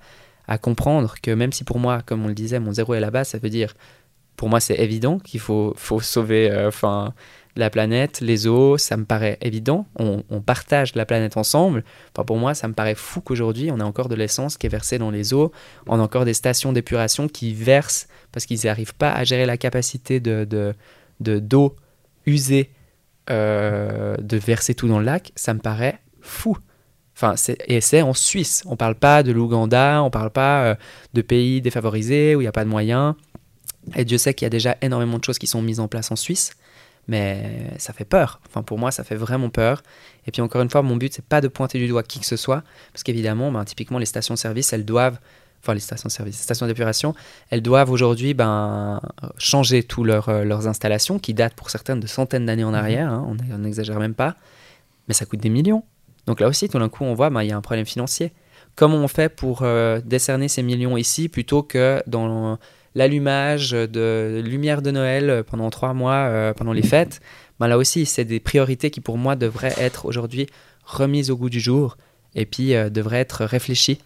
à 0.51 0.59
comprendre 0.59 1.15
que 1.23 1.31
même 1.31 1.53
si 1.53 1.63
pour 1.65 1.79
moi, 1.79 2.03
comme 2.05 2.25
on 2.25 2.29
le 2.29 2.35
disait, 2.35 2.59
mon 2.59 2.73
zéro 2.73 2.93
est 2.95 3.01
là-bas, 3.01 3.23
ça 3.25 3.39
veut 3.39 3.49
dire, 3.49 3.75
pour 4.37 4.49
moi 4.49 4.59
c'est 4.59 4.75
évident 4.75 5.21
qu'il 5.21 5.39
faut, 5.39 5.73
faut 5.77 6.01
sauver 6.01 6.51
euh, 6.51 6.69
enfin 6.69 7.15
la 7.57 7.71
planète, 7.71 8.21
les 8.21 8.47
eaux, 8.47 8.77
ça 8.77 8.97
me 8.97 9.05
paraît 9.05 9.39
évident. 9.43 9.87
On, 9.97 10.23
partage 10.41 10.95
la 10.95 11.05
planète 11.05 11.37
ensemble. 11.37 11.85
Pour 12.15 12.37
moi, 12.37 12.55
ça 12.55 12.69
me 12.69 12.75
paraît 12.75 12.95
fou 12.95 13.21
qu'aujourd'hui, 13.21 13.71
on 13.73 13.81
a 13.81 13.85
encore 13.85 14.09
de 14.09 14.15
l'essence 14.15 14.57
qui 14.57 14.67
est 14.67 14.71
versée 14.71 14.99
dans 14.99 15.11
les 15.11 15.35
eaux. 15.35 15.53
On 15.87 15.99
a 15.99 16.03
encore 16.03 16.25
des 16.25 16.33
stations 16.33 16.73
d'épuration 16.73 17.29
qui 17.29 17.53
versent 17.53 18.07
parce 18.33 18.47
qu'ils 18.47 18.61
n'arrivent 18.65 18.95
pas 18.95 19.13
à 19.13 19.25
gérer 19.25 19.47
la 19.47 19.57
capacité 19.57 20.21
de, 20.21 20.45
de, 20.45 21.39
d'eau 21.41 21.75
usée 22.25 22.71
euh, 23.31 24.17
de 24.17 24.37
verser 24.37 24.75
tout 24.75 24.87
dans 24.87 25.01
le 25.01 25.05
lac. 25.05 25.33
Ça 25.35 25.53
me 25.53 25.61
paraît 25.61 25.99
fou. 26.21 26.57
Enfin, 27.23 27.35
et 27.67 27.83
c'est 27.83 28.01
en 28.01 28.15
Suisse. 28.15 28.63
On 28.65 28.71
ne 28.71 28.77
parle 28.77 28.95
pas 28.95 29.23
de 29.23 29.31
l'Ouganda, 29.31 30.01
on 30.01 30.07
ne 30.07 30.11
parle 30.11 30.31
pas 30.31 30.65
euh, 30.65 30.75
de 31.13 31.21
pays 31.21 31.61
défavorisés 31.61 32.35
où 32.35 32.41
il 32.41 32.45
n'y 32.45 32.49
a 32.49 32.53
pas 32.53 32.65
de 32.65 32.71
moyens. 32.71 33.15
Et 33.95 34.07
Dieu 34.07 34.17
sait 34.17 34.33
qu'il 34.33 34.47
y 34.47 34.49
a 34.49 34.51
déjà 34.51 34.77
énormément 34.81 35.19
de 35.19 35.25
choses 35.25 35.39
qui 35.39 35.47
sont 35.47 35.61
mises 35.61 35.81
en 35.81 35.89
place 35.89 36.11
en 36.11 36.17
Suisse, 36.17 36.53
mais 37.09 37.73
ça 37.77 37.93
fait 37.93 38.07
peur. 38.07 38.41
Enfin, 38.49 38.63
pour 38.63 38.79
moi, 38.79 38.91
ça 38.91 39.05
fait 39.05 39.17
vraiment 39.17 39.51
peur. 39.51 39.83
Et 40.27 40.31
puis 40.31 40.41
encore 40.41 40.63
une 40.63 40.71
fois, 40.71 40.81
mon 40.81 40.97
but, 40.97 41.13
c'est 41.13 41.25
pas 41.25 41.43
de 41.43 41.49
pointer 41.49 41.79
du 41.79 41.89
doigt 41.89 42.03
qui 42.03 42.21
que 42.21 42.27
ce 42.27 42.37
soit, 42.37 42.63
parce 42.95 43.03
qu'évidemment, 43.03 43.53
ben, 43.53 43.65
typiquement, 43.67 43.99
les 43.99 44.07
stations-service, 44.07 44.73
elles 44.73 44.87
doivent 44.87 45.19
enfin 45.63 45.75
les 45.75 45.81
stations-service, 45.81 46.37
les 46.39 46.43
stations 46.43 46.67
d'épuration, 46.67 47.15
elles 47.51 47.61
doivent 47.61 47.91
aujourd'hui 47.91 48.33
ben, 48.33 49.03
changer 49.37 49.83
toutes 49.83 50.09
euh, 50.09 50.43
leurs 50.43 50.69
installations, 50.69 51.19
qui 51.19 51.35
datent 51.35 51.53
pour 51.53 51.69
certaines 51.69 52.01
de 52.01 52.07
centaines 52.07 52.47
d'années 52.47 52.65
en 52.65 52.73
arrière, 52.73 53.11
hein, 53.11 53.27
on 53.29 53.59
n'exagère 53.59 53.99
même 53.99 54.15
pas, 54.15 54.37
mais 55.07 55.13
ça 55.13 55.27
coûte 55.27 55.41
des 55.41 55.51
millions. 55.51 55.85
Donc 56.31 56.39
là 56.39 56.47
aussi, 56.47 56.69
tout 56.69 56.79
d'un 56.79 56.89
coup, 56.89 57.03
on 57.03 57.13
voit, 57.13 57.29
ben, 57.29 57.43
il 57.43 57.49
y 57.49 57.53
a 57.53 57.57
un 57.57 57.61
problème 57.61 57.85
financier. 57.85 58.31
Comment 58.77 58.99
on 58.99 59.09
fait 59.09 59.29
pour 59.29 59.63
euh, 59.63 60.01
décerner 60.01 60.47
ces 60.47 60.63
millions 60.63 60.97
ici 60.97 61.29
plutôt 61.29 61.65
que 61.65 62.05
dans 62.07 62.57
l'allumage 62.95 63.73
de 63.73 64.41
lumière 64.41 64.81
de 64.81 64.93
Noël 64.93 65.43
pendant 65.45 65.71
trois 65.71 65.93
mois, 65.93 66.29
euh, 66.29 66.55
pendant 66.55 66.73
les 66.73 66.83
fêtes? 66.83 67.21
Ben, 67.59 67.67
Là 67.67 67.77
aussi, 67.79 68.07
c'est 68.07 68.25
des 68.25 68.39
priorités 68.39 68.93
qui 68.93 69.01
pour 69.01 69.19
moi 69.19 69.35
devraient 69.35 69.75
être 69.77 70.07
aujourd'hui 70.07 70.47
remises 70.85 71.33
au 71.33 71.37
goût 71.37 71.51
du 71.51 71.59
jour 71.59 71.97
et 72.37 72.47
puis 72.47 72.77
euh, 72.77 72.91
devraient 72.91 73.19
être 73.19 73.45
réfléchies. 73.45 73.99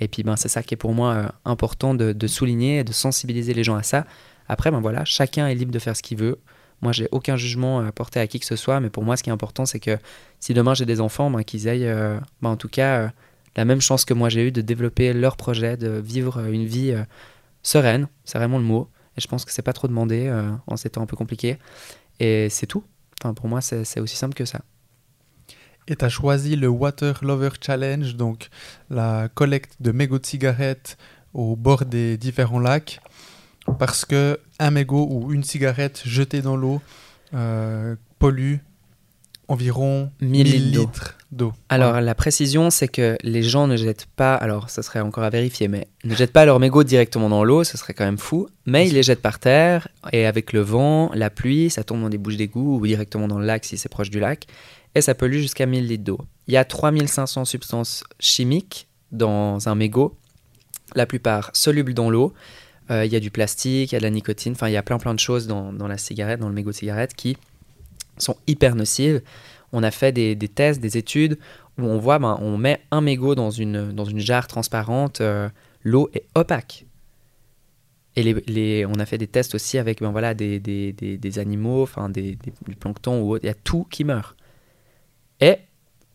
Et 0.00 0.08
puis 0.08 0.22
ben, 0.22 0.36
c'est 0.36 0.48
ça 0.48 0.62
qui 0.62 0.74
est 0.74 0.76
pour 0.76 0.92
moi 0.92 1.32
important 1.46 1.94
de, 1.94 2.12
de, 2.12 2.26
souligner 2.26 2.80
et 2.80 2.84
de 2.84 2.92
sensibiliser 2.92 3.54
les 3.54 3.64
gens 3.64 3.76
à 3.76 3.82
ça. 3.82 4.04
Après, 4.48 4.70
ben 4.70 4.82
voilà, 4.82 5.06
chacun 5.06 5.48
est 5.48 5.54
libre 5.54 5.72
de 5.72 5.78
faire 5.78 5.96
ce 5.96 6.02
qu'il 6.02 6.18
veut. 6.18 6.40
Moi, 6.82 6.92
j'ai 6.92 7.08
aucun 7.12 7.36
jugement 7.36 7.80
à 7.80 7.92
porter 7.92 8.20
à 8.20 8.26
qui 8.26 8.40
que 8.40 8.46
ce 8.46 8.56
soit, 8.56 8.80
mais 8.80 8.90
pour 8.90 9.04
moi, 9.04 9.16
ce 9.16 9.22
qui 9.22 9.30
est 9.30 9.32
important, 9.32 9.66
c'est 9.66 9.80
que 9.80 9.98
si 10.38 10.54
demain 10.54 10.74
j'ai 10.74 10.86
des 10.86 11.00
enfants, 11.00 11.30
ben, 11.30 11.42
qu'ils 11.42 11.66
aient, 11.66 11.86
euh, 11.86 12.18
ben, 12.40 12.50
en 12.50 12.56
tout 12.56 12.68
cas, 12.68 13.00
euh, 13.00 13.08
la 13.56 13.64
même 13.64 13.80
chance 13.80 14.04
que 14.04 14.14
moi 14.14 14.28
j'ai 14.28 14.48
eu 14.48 14.52
de 14.52 14.62
développer 14.62 15.12
leur 15.12 15.36
projet, 15.36 15.76
de 15.76 15.88
vivre 15.90 16.38
euh, 16.38 16.52
une 16.52 16.64
vie 16.64 16.94
sereine, 17.62 18.08
c'est 18.24 18.38
vraiment 18.38 18.58
le 18.58 18.64
mot. 18.64 18.88
Et 19.16 19.20
je 19.20 19.28
pense 19.28 19.44
que 19.44 19.52
c'est 19.52 19.62
pas 19.62 19.72
trop 19.72 19.88
demandé 19.88 20.32
en 20.66 20.76
ces 20.76 20.88
temps 20.88 21.02
un 21.02 21.06
peu 21.06 21.16
compliqués. 21.16 21.58
Et 22.20 22.48
c'est 22.48 22.66
tout. 22.66 22.84
Pour 23.34 23.48
moi, 23.48 23.60
c'est 23.60 24.00
aussi 24.00 24.16
simple 24.16 24.34
que 24.34 24.44
ça. 24.44 24.60
Et 25.88 25.96
tu 25.96 26.04
as 26.04 26.08
choisi 26.08 26.54
le 26.54 26.68
Water 26.68 27.18
Lover 27.22 27.50
Challenge, 27.60 28.14
donc 28.14 28.48
la 28.88 29.28
collecte 29.34 29.74
de 29.80 29.90
mégots 29.90 30.20
de 30.20 30.26
cigarettes 30.26 30.96
au 31.34 31.56
bord 31.56 31.84
des 31.84 32.16
différents 32.16 32.60
lacs 32.60 33.00
parce 33.78 34.04
que 34.04 34.38
un 34.58 34.70
mégot 34.70 35.06
ou 35.10 35.32
une 35.32 35.44
cigarette 35.44 36.02
jetée 36.04 36.42
dans 36.42 36.56
l'eau 36.56 36.80
euh, 37.34 37.96
pollue 38.18 38.56
environ 39.50 40.10
1000 40.20 40.70
litres 40.70 41.18
d'eau. 41.32 41.52
Alors 41.68 42.00
la 42.00 42.14
précision, 42.14 42.70
c'est 42.70 42.86
que 42.86 43.16
les 43.22 43.42
gens 43.42 43.66
ne 43.66 43.76
jettent 43.76 44.06
pas, 44.14 44.34
alors 44.34 44.70
ça 44.70 44.82
serait 44.82 45.00
encore 45.00 45.24
à 45.24 45.30
vérifier, 45.30 45.66
mais 45.66 45.88
ne 46.04 46.14
jettent 46.14 46.32
pas 46.32 46.44
leur 46.44 46.60
mégot 46.60 46.84
directement 46.84 47.28
dans 47.28 47.42
l'eau, 47.42 47.64
ce 47.64 47.76
serait 47.76 47.92
quand 47.92 48.04
même 48.04 48.18
fou, 48.18 48.48
mais 48.64 48.86
ils 48.86 48.94
les 48.94 49.02
jettent 49.02 49.22
par 49.22 49.40
terre, 49.40 49.88
et 50.12 50.24
avec 50.24 50.52
le 50.52 50.60
vent, 50.60 51.10
la 51.14 51.30
pluie, 51.30 51.68
ça 51.68 51.82
tombe 51.82 52.00
dans 52.00 52.08
des 52.08 52.18
bouches 52.18 52.36
d'égout 52.36 52.78
ou 52.78 52.86
directement 52.86 53.26
dans 53.26 53.40
le 53.40 53.46
lac 53.46 53.64
si 53.64 53.76
c'est 53.76 53.88
proche 53.88 54.10
du 54.10 54.20
lac, 54.20 54.46
et 54.94 55.00
ça 55.00 55.14
pollue 55.14 55.38
jusqu'à 55.38 55.66
1000 55.66 55.86
litres 55.88 56.04
d'eau. 56.04 56.20
Il 56.46 56.54
y 56.54 56.56
a 56.56 56.64
3500 56.64 57.44
substances 57.44 58.04
chimiques 58.20 58.86
dans 59.10 59.68
un 59.68 59.74
mégot, 59.74 60.16
la 60.94 61.06
plupart 61.06 61.50
solubles 61.54 61.94
dans 61.94 62.08
l'eau, 62.08 62.32
euh, 62.90 63.04
il 63.04 63.12
y 63.12 63.16
a 63.16 63.20
du 63.20 63.30
plastique, 63.30 63.92
il 63.92 63.94
y 63.94 63.96
a 63.96 64.00
de 64.00 64.04
la 64.04 64.10
nicotine, 64.10 64.52
enfin 64.52 64.68
il 64.68 64.72
y 64.72 64.76
a 64.76 64.82
plein 64.82 64.98
plein 64.98 65.14
de 65.14 65.18
choses 65.20 65.46
dans, 65.46 65.72
la 65.72 65.98
cigarette, 65.98 66.40
dans 66.40 66.48
le 66.48 66.54
mégot 66.54 66.70
de 66.70 66.76
cigarette 66.76 67.14
qui 67.14 67.36
sont 68.18 68.36
hyper 68.46 68.74
nocives. 68.74 69.22
On 69.72 69.82
a 69.82 69.90
fait 69.90 70.12
des, 70.12 70.36
tests, 70.48 70.80
des 70.80 70.96
études 70.96 71.38
où 71.78 71.84
on 71.84 71.98
voit, 71.98 72.18
ben, 72.18 72.36
on 72.40 72.58
met 72.58 72.80
un 72.90 73.00
mégot 73.00 73.34
dans 73.34 73.50
une, 73.50 73.92
dans 73.92 74.04
une 74.04 74.18
jarre 74.18 74.48
transparente, 74.48 75.20
euh, 75.20 75.48
l'eau 75.84 76.10
est 76.12 76.24
opaque. 76.34 76.86
Et 78.16 78.24
les, 78.24 78.84
on 78.86 78.98
a 78.98 79.06
fait 79.06 79.18
des 79.18 79.28
tests 79.28 79.54
aussi 79.54 79.78
avec 79.78 80.00
ben 80.00 80.10
voilà, 80.10 80.34
des, 80.34 80.58
des, 80.58 80.92
des, 80.92 81.38
animaux, 81.38 81.84
enfin 81.84 82.08
des, 82.08 82.36
du 82.66 82.74
plancton 82.74 83.22
ou 83.22 83.34
autre. 83.34 83.44
Il 83.44 83.46
y 83.46 83.50
a 83.50 83.54
tout 83.54 83.86
qui 83.88 84.02
meurt. 84.02 84.36
Et 85.40 85.56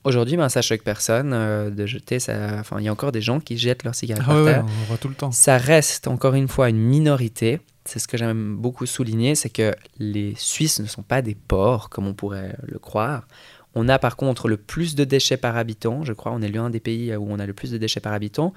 aujourd'hui, 0.06 0.38
ben, 0.38 0.48
ça 0.48 0.62
choque 0.62 0.82
personne 0.82 1.32
euh, 1.34 1.70
de 1.70 1.86
jeter 1.86 2.20
ça. 2.20 2.58
Enfin, 2.60 2.78
il 2.80 2.86
y 2.86 2.88
a 2.88 2.92
encore 2.92 3.12
des 3.12 3.22
gens 3.22 3.40
qui 3.40 3.58
jettent 3.58 3.84
leurs 3.84 3.96
cigarettes 3.96 4.24
ah 4.28 4.34
par 4.34 4.46
terre. 4.46 4.66
on 4.66 4.86
voit 4.86 4.98
tout 4.98 5.10
le 5.10 5.16
temps. 5.16 5.32
Ça 5.32 5.58
reste 5.58 6.08
encore 6.08 6.36
une 6.36 6.48
fois 6.48 6.70
une 6.70 6.78
minorité. 6.78 7.60
C'est 7.84 8.00
ce 8.00 8.08
que 8.08 8.18
j'aime 8.18 8.56
beaucoup 8.56 8.86
souligner, 8.86 9.36
c'est 9.36 9.50
que 9.50 9.76
les 10.00 10.34
Suisses 10.38 10.80
ne 10.80 10.88
sont 10.88 11.04
pas 11.04 11.22
des 11.22 11.36
porcs 11.36 11.90
comme 11.90 12.08
on 12.08 12.14
pourrait 12.14 12.56
le 12.64 12.80
croire. 12.80 13.28
On 13.76 13.90
a 13.90 14.00
par 14.00 14.16
contre 14.16 14.48
le 14.48 14.58
plus 14.58 14.96
de 14.96 15.04
déchets 15.04 15.38
par 15.38 15.58
habitant. 15.58 16.04
Je 16.04 16.14
crois 16.14 16.32
on 16.32 16.42
est 16.42 16.48
l'un 16.48 16.70
des 16.70 16.80
pays 16.80 17.16
où 17.16 17.28
on 17.30 17.38
a 17.38 17.46
le 17.46 17.54
plus 17.54 17.72
de 17.72 17.78
déchets 17.78 18.00
par 18.00 18.14
habitant. 18.14 18.54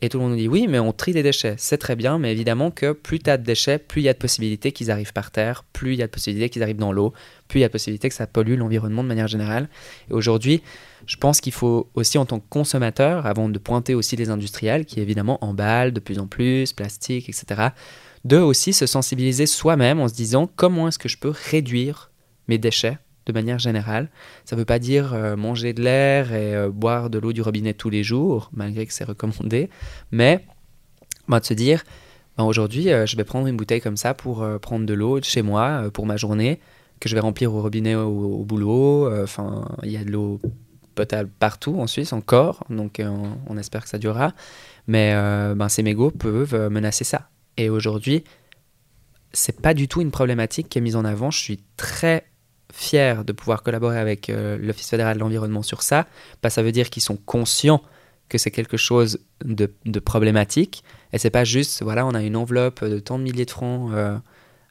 Et 0.00 0.08
tout 0.08 0.18
le 0.18 0.24
monde 0.24 0.32
nous 0.32 0.38
dit 0.38 0.48
oui, 0.48 0.66
mais 0.68 0.78
on 0.78 0.92
trie 0.92 1.12
des 1.12 1.22
déchets. 1.22 1.54
C'est 1.56 1.78
très 1.78 1.96
bien, 1.96 2.18
mais 2.18 2.32
évidemment 2.32 2.70
que 2.70 2.92
plus 2.92 3.20
tu 3.20 3.30
as 3.30 3.36
de 3.36 3.44
déchets, 3.44 3.78
plus 3.78 4.02
il 4.02 4.04
y 4.04 4.08
a 4.08 4.12
de 4.12 4.18
possibilités 4.18 4.72
qu'ils 4.72 4.90
arrivent 4.90 5.12
par 5.12 5.30
terre, 5.30 5.64
plus 5.72 5.94
il 5.94 5.98
y 5.98 6.02
a 6.02 6.06
de 6.06 6.12
possibilités 6.12 6.50
qu'ils 6.50 6.62
arrivent 6.62 6.76
dans 6.76 6.92
l'eau, 6.92 7.12
plus 7.48 7.60
il 7.60 7.62
y 7.62 7.64
a 7.64 7.68
de 7.68 7.72
possibilités 7.72 8.08
que 8.08 8.14
ça 8.14 8.26
pollue 8.26 8.56
l'environnement 8.56 9.02
de 9.02 9.08
manière 9.08 9.28
générale. 9.28 9.68
Et 10.10 10.12
aujourd'hui, 10.12 10.62
je 11.06 11.16
pense 11.16 11.40
qu'il 11.40 11.52
faut 11.52 11.88
aussi 11.94 12.18
en 12.18 12.26
tant 12.26 12.40
que 12.40 12.48
consommateur, 12.48 13.26
avant 13.26 13.48
de 13.48 13.58
pointer 13.58 13.94
aussi 13.94 14.16
les 14.16 14.30
industriels 14.30 14.84
qui 14.84 15.00
évidemment 15.00 15.42
emballent 15.44 15.92
de 15.92 16.00
plus 16.00 16.18
en 16.18 16.26
plus, 16.26 16.72
plastique, 16.72 17.28
etc., 17.28 17.68
de 18.24 18.38
aussi 18.38 18.72
se 18.72 18.86
sensibiliser 18.86 19.46
soi-même 19.46 20.00
en 20.00 20.08
se 20.08 20.14
disant 20.14 20.50
comment 20.56 20.88
est-ce 20.88 20.98
que 20.98 21.10
je 21.10 21.18
peux 21.18 21.32
réduire 21.50 22.10
mes 22.48 22.58
déchets 22.58 22.98
de 23.26 23.32
manière 23.32 23.58
générale. 23.58 24.08
Ça 24.44 24.56
ne 24.56 24.60
veut 24.60 24.64
pas 24.64 24.78
dire 24.78 25.14
euh, 25.14 25.36
manger 25.36 25.72
de 25.72 25.82
l'air 25.82 26.32
et 26.32 26.54
euh, 26.54 26.70
boire 26.70 27.10
de 27.10 27.18
l'eau 27.18 27.32
du 27.32 27.42
robinet 27.42 27.74
tous 27.74 27.90
les 27.90 28.02
jours, 28.02 28.50
malgré 28.52 28.86
que 28.86 28.92
c'est 28.92 29.04
recommandé, 29.04 29.70
mais 30.10 30.44
de 31.28 31.44
se 31.44 31.54
dire, 31.54 31.84
bah, 32.36 32.44
aujourd'hui, 32.44 32.90
euh, 32.92 33.06
je 33.06 33.16
vais 33.16 33.24
prendre 33.24 33.46
une 33.46 33.56
bouteille 33.56 33.80
comme 33.80 33.96
ça 33.96 34.14
pour 34.14 34.46
prendre 34.60 34.86
de 34.86 34.94
l'eau 34.94 35.20
chez 35.22 35.42
moi 35.42 35.90
pour 35.92 36.06
ma 36.06 36.16
journée, 36.16 36.60
que 37.00 37.08
je 37.08 37.14
vais 37.14 37.20
remplir 37.20 37.52
au 37.54 37.62
robinet 37.62 37.94
au, 37.94 38.40
au 38.40 38.44
boulot. 38.44 39.10
Enfin, 39.22 39.68
il 39.82 39.90
y 39.90 39.96
a 39.96 40.04
de 40.04 40.10
l'eau 40.10 40.40
potable 40.94 41.28
partout 41.40 41.76
en 41.80 41.88
Suisse 41.88 42.12
encore, 42.12 42.64
donc 42.70 43.02
on, 43.48 43.58
espère 43.58 43.82
que 43.82 43.88
ça 43.88 43.98
durera. 43.98 44.32
Mais 44.86 45.12
ben, 45.56 45.68
ces 45.68 45.82
mégots 45.82 46.10
peuvent 46.10 46.70
menacer 46.70 47.04
ça. 47.04 47.28
Et 47.56 47.68
aujourd'hui, 47.68 48.22
c'est 49.32 49.60
pas 49.60 49.74
du 49.74 49.88
tout 49.88 50.00
une 50.00 50.10
problématique 50.10 50.68
qui 50.68 50.78
est 50.78 50.80
mise 50.80 50.96
en 50.96 51.04
avant. 51.04 51.30
Je 51.30 51.38
suis 51.38 51.60
très 51.76 52.24
fier 52.74 53.24
de 53.24 53.32
pouvoir 53.32 53.62
collaborer 53.62 53.98
avec 53.98 54.28
euh, 54.28 54.58
l'Office 54.60 54.90
fédéral 54.90 55.16
de 55.16 55.20
l'environnement 55.20 55.62
sur 55.62 55.82
ça, 55.82 56.06
bah, 56.42 56.50
ça 56.50 56.62
veut 56.62 56.72
dire 56.72 56.90
qu'ils 56.90 57.02
sont 57.02 57.16
conscients 57.16 57.82
que 58.28 58.36
c'est 58.36 58.50
quelque 58.50 58.76
chose 58.76 59.20
de, 59.44 59.68
problématique. 60.00 60.82
Et 61.12 61.18
c'est 61.18 61.30
pas 61.30 61.44
juste, 61.44 61.82
voilà, 61.82 62.04
on 62.06 62.14
a 62.14 62.22
une 62.22 62.36
enveloppe 62.36 62.84
de 62.84 62.98
tant 62.98 63.18
de 63.18 63.22
milliers 63.22 63.44
de 63.44 63.50
francs 63.50 63.92
euh, 63.92 64.16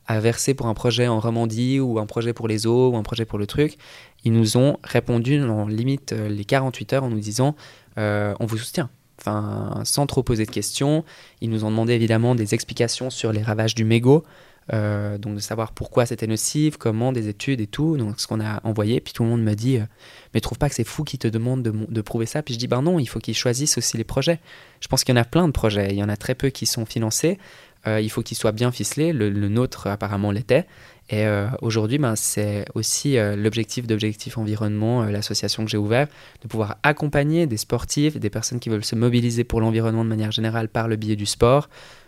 à 0.05 0.19
verser 0.19 0.53
pour 0.53 0.67
un 0.67 0.73
projet 0.73 1.07
en 1.07 1.19
Romandie 1.19 1.80
ou 1.80 1.97
un 1.97 2.05
projet 2.05 2.34
pour 2.34 2.47
les 2.47 2.67
eaux 2.67 2.89
ou 2.89 2.97
un 2.97 3.03
projet 3.03 3.25
pour 3.25 3.39
le 3.39 3.47
truc. 3.47 3.77
Ils 4.25 4.34
nous 4.34 4.57
ont 4.57 4.80
répondu 4.84 5.41
en 5.41 5.67
limite 5.67 6.11
euh, 6.11 6.27
les 6.27 6.43
48 6.43 6.93
heures 6.93 7.03
en 7.05 7.09
nous 7.09 7.19
disant 7.19 7.55
on 7.95 8.45
vous 8.45 8.57
soutient. 8.57 8.89
Enfin, 9.19 9.81
sans 9.84 10.07
trop 10.07 10.23
poser 10.23 10.45
de 10.45 10.51
questions. 10.51 11.05
Ils 11.39 11.49
nous 11.51 11.63
ont 11.63 11.69
demandé 11.69 11.93
évidemment 11.93 12.34
des 12.34 12.55
explications 12.55 13.11
sur 13.11 13.31
les 13.31 13.43
ravages 13.43 13.75
du 13.75 13.85
mégot. 13.85 14.25
Euh, 14.72 15.18
donc 15.18 15.35
de 15.35 15.40
savoir 15.40 15.73
pourquoi 15.73 16.06
c'était 16.06 16.27
nocif, 16.27 16.77
comment, 16.77 17.11
des 17.11 17.27
études 17.27 17.60
et 17.60 17.68
tout, 17.68 17.98
donc 17.98 18.19
ce 18.19 18.27
qu'on 18.27 18.40
a 18.40 18.61
envoyé, 18.64 19.02
puis 19.02 19.11
tout 19.11 19.23
le 19.23 19.30
monde 19.30 19.44
me 19.44 19.53
dit, 19.56 19.77
euh, 19.77 19.85
mais 20.34 20.40
trouve 20.40 20.57
pas 20.57 20.69
que 20.69 20.76
c'est 20.76 20.85
fou 20.85 21.03
qu'ils 21.03 21.19
te 21.19 21.27
demandent 21.27 21.64
de, 21.64 22.02
prouver 22.02 22.26
ça, 22.26 22.41
puis 22.41 22.53
je 22.53 22.60
dis, 22.60 22.68
ben 22.68 22.81
non, 22.81 22.98
il 22.99 23.07
faut 23.07 23.19
qu'ils 23.19 23.35
choisissent 23.35 23.77
aussi 23.77 23.98
les 23.98 24.03
projets. 24.06 24.40
Je 24.80 24.88
pense 24.88 25.03
qu'il 25.03 25.15
y 25.15 25.18
en 25.18 25.22
a 25.22 25.26
plein 25.26 25.48
de 25.48 25.52
projets, 25.52 25.90
il 25.90 25.98
y 25.98 26.03
en 26.03 26.10
a 26.10 26.15
très 26.15 26.35
peu 26.35 26.49
qui 26.49 26.65
sont 26.65 26.85
financés, 26.85 27.40
euh, 27.88 27.99
il 27.99 28.10
faut 28.10 28.22
qu'ils 28.22 28.38
soient 28.38 28.53
bien 28.53 28.72
ficelés, 28.72 29.11
le, 29.11 29.30
nôtre 29.49 29.88
apparemment 29.88 30.31
l'était, 30.31 30.65
et 31.10 31.27
aujourd'hui, 31.61 31.98
ben, 31.98 32.15
c'est 32.15 32.65
aussi 32.76 33.18
l'objectif 33.18 33.85
d'Objectif 33.85 34.38
Environnement, 34.38 35.03
l'association 35.03 35.65
que 35.65 35.69
j'ai 35.69 35.77
ouverte, 35.77 36.10
de 36.41 36.48
pouvoir 36.48 36.77
accompagner 36.81 37.45
des 37.45 37.57
sportifs, 37.57 38.18
des 38.18 38.30
personnes 38.30 38.61
qui 38.61 38.69
veulent 38.69 38.85
se 38.85 38.95
mobiliser 38.95 39.44
pour 39.44 39.60
l'environnement 39.60 40.06
de 40.06 40.10
manière 40.10 40.31
générale 40.31 40.69
par 40.69 40.88
le 40.88 40.95
biais 40.95 41.18
du 41.18 41.26
sport, 41.26 41.68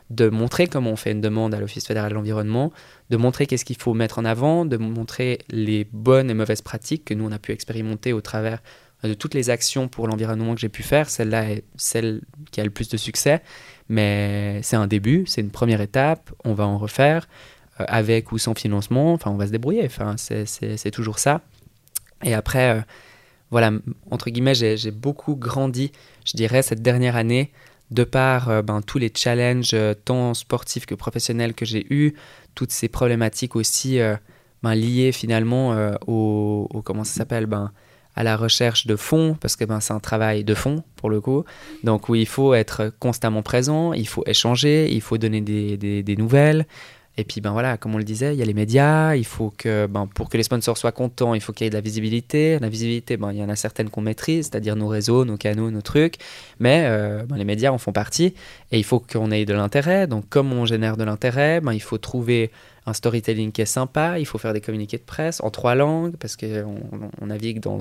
de 0.10 0.30
montrer 0.30 0.68
comment 0.68 0.91
on 0.91 0.95
fait 0.95 1.11
une 1.11 1.22
demande 1.22 1.53
à 1.53 1.60
l'Office 1.60 1.88
fédéral 1.88 2.11
de 2.11 2.15
l'environnement, 2.15 2.72
de 3.10 3.18
montrer 3.18 3.48
qu'est-ce 3.48 3.65
qu'il 3.65 3.77
faut 3.77 3.94
mettre 3.94 4.19
en 4.19 4.26
avant, 4.26 4.65
de 4.65 4.77
montrer 4.77 5.40
les 5.49 5.88
bonnes 5.91 6.30
et 6.30 6.34
mauvaises 6.34 6.61
pratiques 6.61 7.06
que 7.06 7.14
nous 7.14 7.26
on 7.26 7.32
a 7.32 7.40
pu 7.40 7.52
expérimenter 7.52 8.14
au 8.14 8.22
travers 8.22 8.61
de 9.03 9.14
toutes 9.14 9.34
les 9.34 9.49
actions 9.49 9.88
pour 9.88 10.07
l'environnement 10.07 10.53
que 10.56 10.61
j'ai 10.61 10.69
pu 10.69 10.84
faire. 10.84 11.10
Celle-là 11.10 11.49
est 11.52 11.64
celle 11.76 12.22
qui 12.52 12.61
a 12.61 12.64
le 12.64 12.69
plus 12.69 12.90
de 12.90 12.98
succès, 12.98 13.41
mais 13.90 14.60
c'est 14.64 14.76
un 14.76 14.88
début, 14.88 15.26
c'est 15.27 15.41
une 15.41 15.52
première 15.52 15.82
étape, 15.82 16.32
on 16.44 16.53
va 16.53 16.65
en 16.65 16.77
refaire 16.77 17.27
euh, 17.80 17.86
avec 17.88 18.32
ou 18.32 18.38
sans 18.38 18.53
financement, 18.53 19.14
enfin 19.14 19.32
on 19.32 19.38
va 19.38 19.48
se 19.48 19.52
débrouiller, 19.52 19.86
enfin, 19.86 20.15
c'est 20.18 20.91
toujours 20.91 21.19
ça. 21.19 21.41
Et 22.23 22.34
après, 22.34 22.77
euh, 22.77 22.82
voilà, 23.52 23.72
entre 24.11 24.30
guillemets, 24.30 24.56
j'ai 24.56 24.91
beaucoup 24.91 25.36
grandi, 25.36 25.91
je 26.26 26.36
dirais, 26.36 26.61
cette 26.61 26.82
dernière 26.82 27.15
année 27.15 27.52
de 27.91 28.03
par 28.03 28.49
euh, 28.49 28.62
ben, 28.62 28.82
tous 28.82 28.98
les 28.98 29.12
challenges 29.14 29.72
euh, 29.74 29.94
tant 29.94 30.34
sportifs 30.34 30.86
que 30.86 30.95
professionnels 30.95 31.53
que 31.53 31.66
j'ai 31.66 31.86
eus, 31.90 32.14
toutes 32.56 32.72
ces 32.72 32.88
problématiques 32.88 33.56
aussi 33.56 33.99
euh, 33.99 34.16
ben, 34.64 34.76
liées 34.76 35.12
finalement 35.12 35.76
au, 36.07 36.68
comment 36.84 37.03
ça 37.03 37.14
s'appelle 37.14 37.45
ben, 37.45 37.72
à 38.16 38.24
la 38.24 38.38
recherche 38.38 38.88
de 38.88 38.95
fonds, 38.95 39.38
parce 39.40 39.56
que 39.56 39.66
ben, 39.66 39.80
c'est 39.80 39.94
un 39.94 39.99
travail 39.99 40.44
de 40.44 40.53
fond 40.53 40.84
pour 40.95 41.10
le 41.10 41.22
coup. 41.22 41.44
Donc 41.84 42.10
où 42.10 42.16
il 42.16 42.26
faut 42.26 42.53
être 42.53 42.91
constamment 42.99 43.44
présent, 43.44 43.94
il 43.94 44.07
faut 44.07 44.24
échanger, 44.26 44.91
il 44.91 45.02
faut 45.02 45.18
donner 45.18 45.41
des, 45.41 45.78
des 45.78 46.16
nouvelles, 46.16 46.66
et 47.18 47.24
puis, 47.24 47.40
ben 47.40 47.52
voilà, 47.52 47.78
comme 47.78 47.96
on 47.96 47.98
le 47.98 48.04
disait, 48.04 48.34
il 48.34 48.40
y 48.40 48.42
a 48.42 48.46
les 48.46 48.54
médias. 48.54 49.16
Il 49.16 49.26
faut 49.26 49.54
que, 49.58 49.88
ben, 49.88 50.06
pour 50.08 50.30
que 50.30 50.36
les 50.36 50.44
sponsors 50.44 50.78
soient 50.78 50.92
contents, 50.92 51.34
il 51.34 51.40
faut 51.40 51.54
qu'il 51.54 51.64
y 51.64 51.68
ait 51.68 51.70
de 51.70 51.76
la 51.76 51.82
visibilité. 51.82 52.60
La 52.60 52.68
visibilité, 52.68 53.16
ben, 53.16 53.32
il 53.32 53.40
y 53.40 53.44
en 53.44 53.48
a 53.48 53.56
certaines 53.56 53.90
qu'on 53.90 54.02
maîtrise, 54.02 54.48
c'est-à-dire 54.48 54.76
nos 54.76 54.88
réseaux, 54.88 55.24
nos 55.24 55.38
canaux, 55.38 55.72
nos 55.72 55.82
trucs. 55.82 56.18
Mais 56.60 56.84
euh, 56.88 57.24
ben, 57.24 57.38
les 57.38 57.46
médias 57.46 57.72
en 57.72 57.78
font 57.78 57.94
partie. 57.94 58.34
Et 58.72 58.78
il 58.78 58.84
faut 58.84 59.00
qu'on 59.00 59.32
ait 59.32 59.46
de 59.46 59.54
l'intérêt. 59.54 60.08
Donc, 60.08 60.28
comme 60.28 60.52
on 60.52 60.66
génère 60.66 60.98
de 60.98 61.06
l'intérêt, 61.06 61.62
ben, 61.62 61.72
il 61.72 61.82
faut 61.82 61.98
trouver 61.98 62.52
un 62.86 62.92
storytelling 62.92 63.54
qui 63.54 63.62
est 63.62 63.66
sympa. 63.66 64.20
Il 64.20 64.26
faut 64.26 64.38
faire 64.38 64.52
des 64.52 64.62
communiqués 64.62 64.98
de 64.98 65.04
presse 65.04 65.42
en 65.42 65.50
trois 65.52 65.74
langues, 65.74 66.18
parce 66.18 66.36
qu'on 66.36 66.80
on 67.22 67.26
navigue 67.28 67.62
dans 67.62 67.78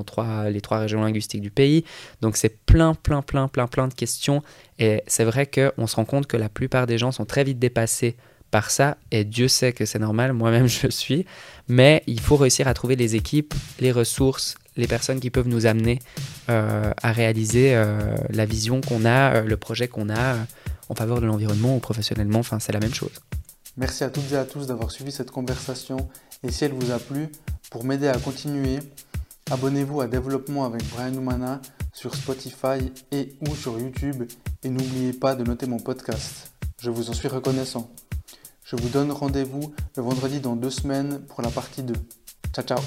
les 0.47 0.61
trois 0.61 0.79
régions 0.79 1.03
linguistiques 1.03 1.43
du 1.43 1.51
pays. 1.51 1.85
Donc, 2.21 2.37
c'est 2.37 2.57
plein, 2.67 2.95
plein, 2.95 3.21
plein, 3.21 3.49
plein, 3.49 3.67
plein 3.67 3.89
de 3.89 3.95
questions. 3.95 4.45
Et 4.79 5.03
c'est 5.09 5.25
vrai 5.25 5.47
qu'on 5.47 5.89
se 5.89 5.97
rend 5.97 6.05
compte 6.05 6.29
que 6.29 6.37
la 6.37 6.49
plupart 6.49 6.87
des 6.87 6.99
gens 6.99 7.11
sont 7.11 7.25
très 7.25 7.43
vite 7.43 7.59
dépassés 7.59 8.15
par 8.55 8.71
ça, 8.71 8.99
et 9.11 9.25
Dieu 9.25 9.49
sait 9.49 9.73
que 9.73 9.85
c'est 9.85 9.99
normal, 9.99 10.33
moi-même 10.33 10.69
je 10.83 10.87
suis, 10.87 11.27
mais 11.67 12.05
il 12.07 12.21
faut 12.21 12.37
réussir 12.37 12.69
à 12.69 12.75
trouver 12.75 12.95
les 12.95 13.17
équipes, 13.17 13.53
les 13.81 13.91
ressources, 13.91 14.55
les 14.77 14.87
personnes 14.87 15.19
qui 15.19 15.29
peuvent 15.29 15.49
nous 15.49 15.67
amener 15.67 15.99
euh, 16.51 16.93
à 17.03 17.11
réaliser 17.11 17.75
euh, 17.75 18.15
la 18.31 18.47
vision 18.47 18.81
qu'on 18.81 19.05
a, 19.05 19.35
euh, 19.35 19.43
le 19.43 19.57
projet 19.57 19.89
qu'on 19.89 20.09
a 20.09 20.37
en 20.89 20.95
faveur 20.95 21.21
de 21.21 21.27
l'environnement 21.27 21.75
ou 21.75 21.81
professionnellement, 21.81 22.39
enfin 22.39 22.61
c'est 22.61 22.71
la 22.71 22.79
même 22.79 22.95
chose. 22.95 23.11
Merci 23.77 24.05
à 24.05 24.11
toutes 24.11 24.31
et 24.31 24.37
à 24.37 24.45
tous 24.45 24.69
d'avoir 24.69 24.93
suivi 24.93 25.11
cette 25.11 25.33
conversation 25.33 26.09
et 26.45 26.53
si 26.53 26.65
elle 26.65 26.75
vous 26.75 26.93
a 26.93 27.01
plu, 27.01 27.31
pour 27.73 27.83
m'aider 27.83 28.07
à 28.07 28.17
continuer, 28.19 28.79
abonnez-vous 29.51 30.01
à 30.01 30.07
Développement 30.07 30.65
avec 30.65 30.89
Brian 30.91 31.15
Oumana 31.15 31.61
sur 31.93 32.15
Spotify 32.15 32.93
et 33.11 33.35
ou 33.49 33.57
sur 33.57 33.81
YouTube 33.81 34.23
et 34.63 34.69
n'oubliez 34.69 35.13
pas 35.13 35.35
de 35.35 35.43
noter 35.43 35.67
mon 35.67 35.81
podcast. 35.81 36.53
Je 36.81 36.91
vous 36.91 37.11
en 37.11 37.15
suis 37.15 37.29
reconnaissant. 37.29 37.91
Je 38.77 38.83
vous 38.83 38.89
donne 38.89 39.13
rendez-vous 39.13 39.73
le 39.97 40.03
vendredi 40.03 40.41
dans 40.41 40.57
deux 40.57 40.71
semaines 40.71 41.21
pour 41.29 41.43
la 41.43 41.51
partie 41.51 41.85
2. 41.85 41.95
Ciao 42.53 42.65
ciao 42.65 42.81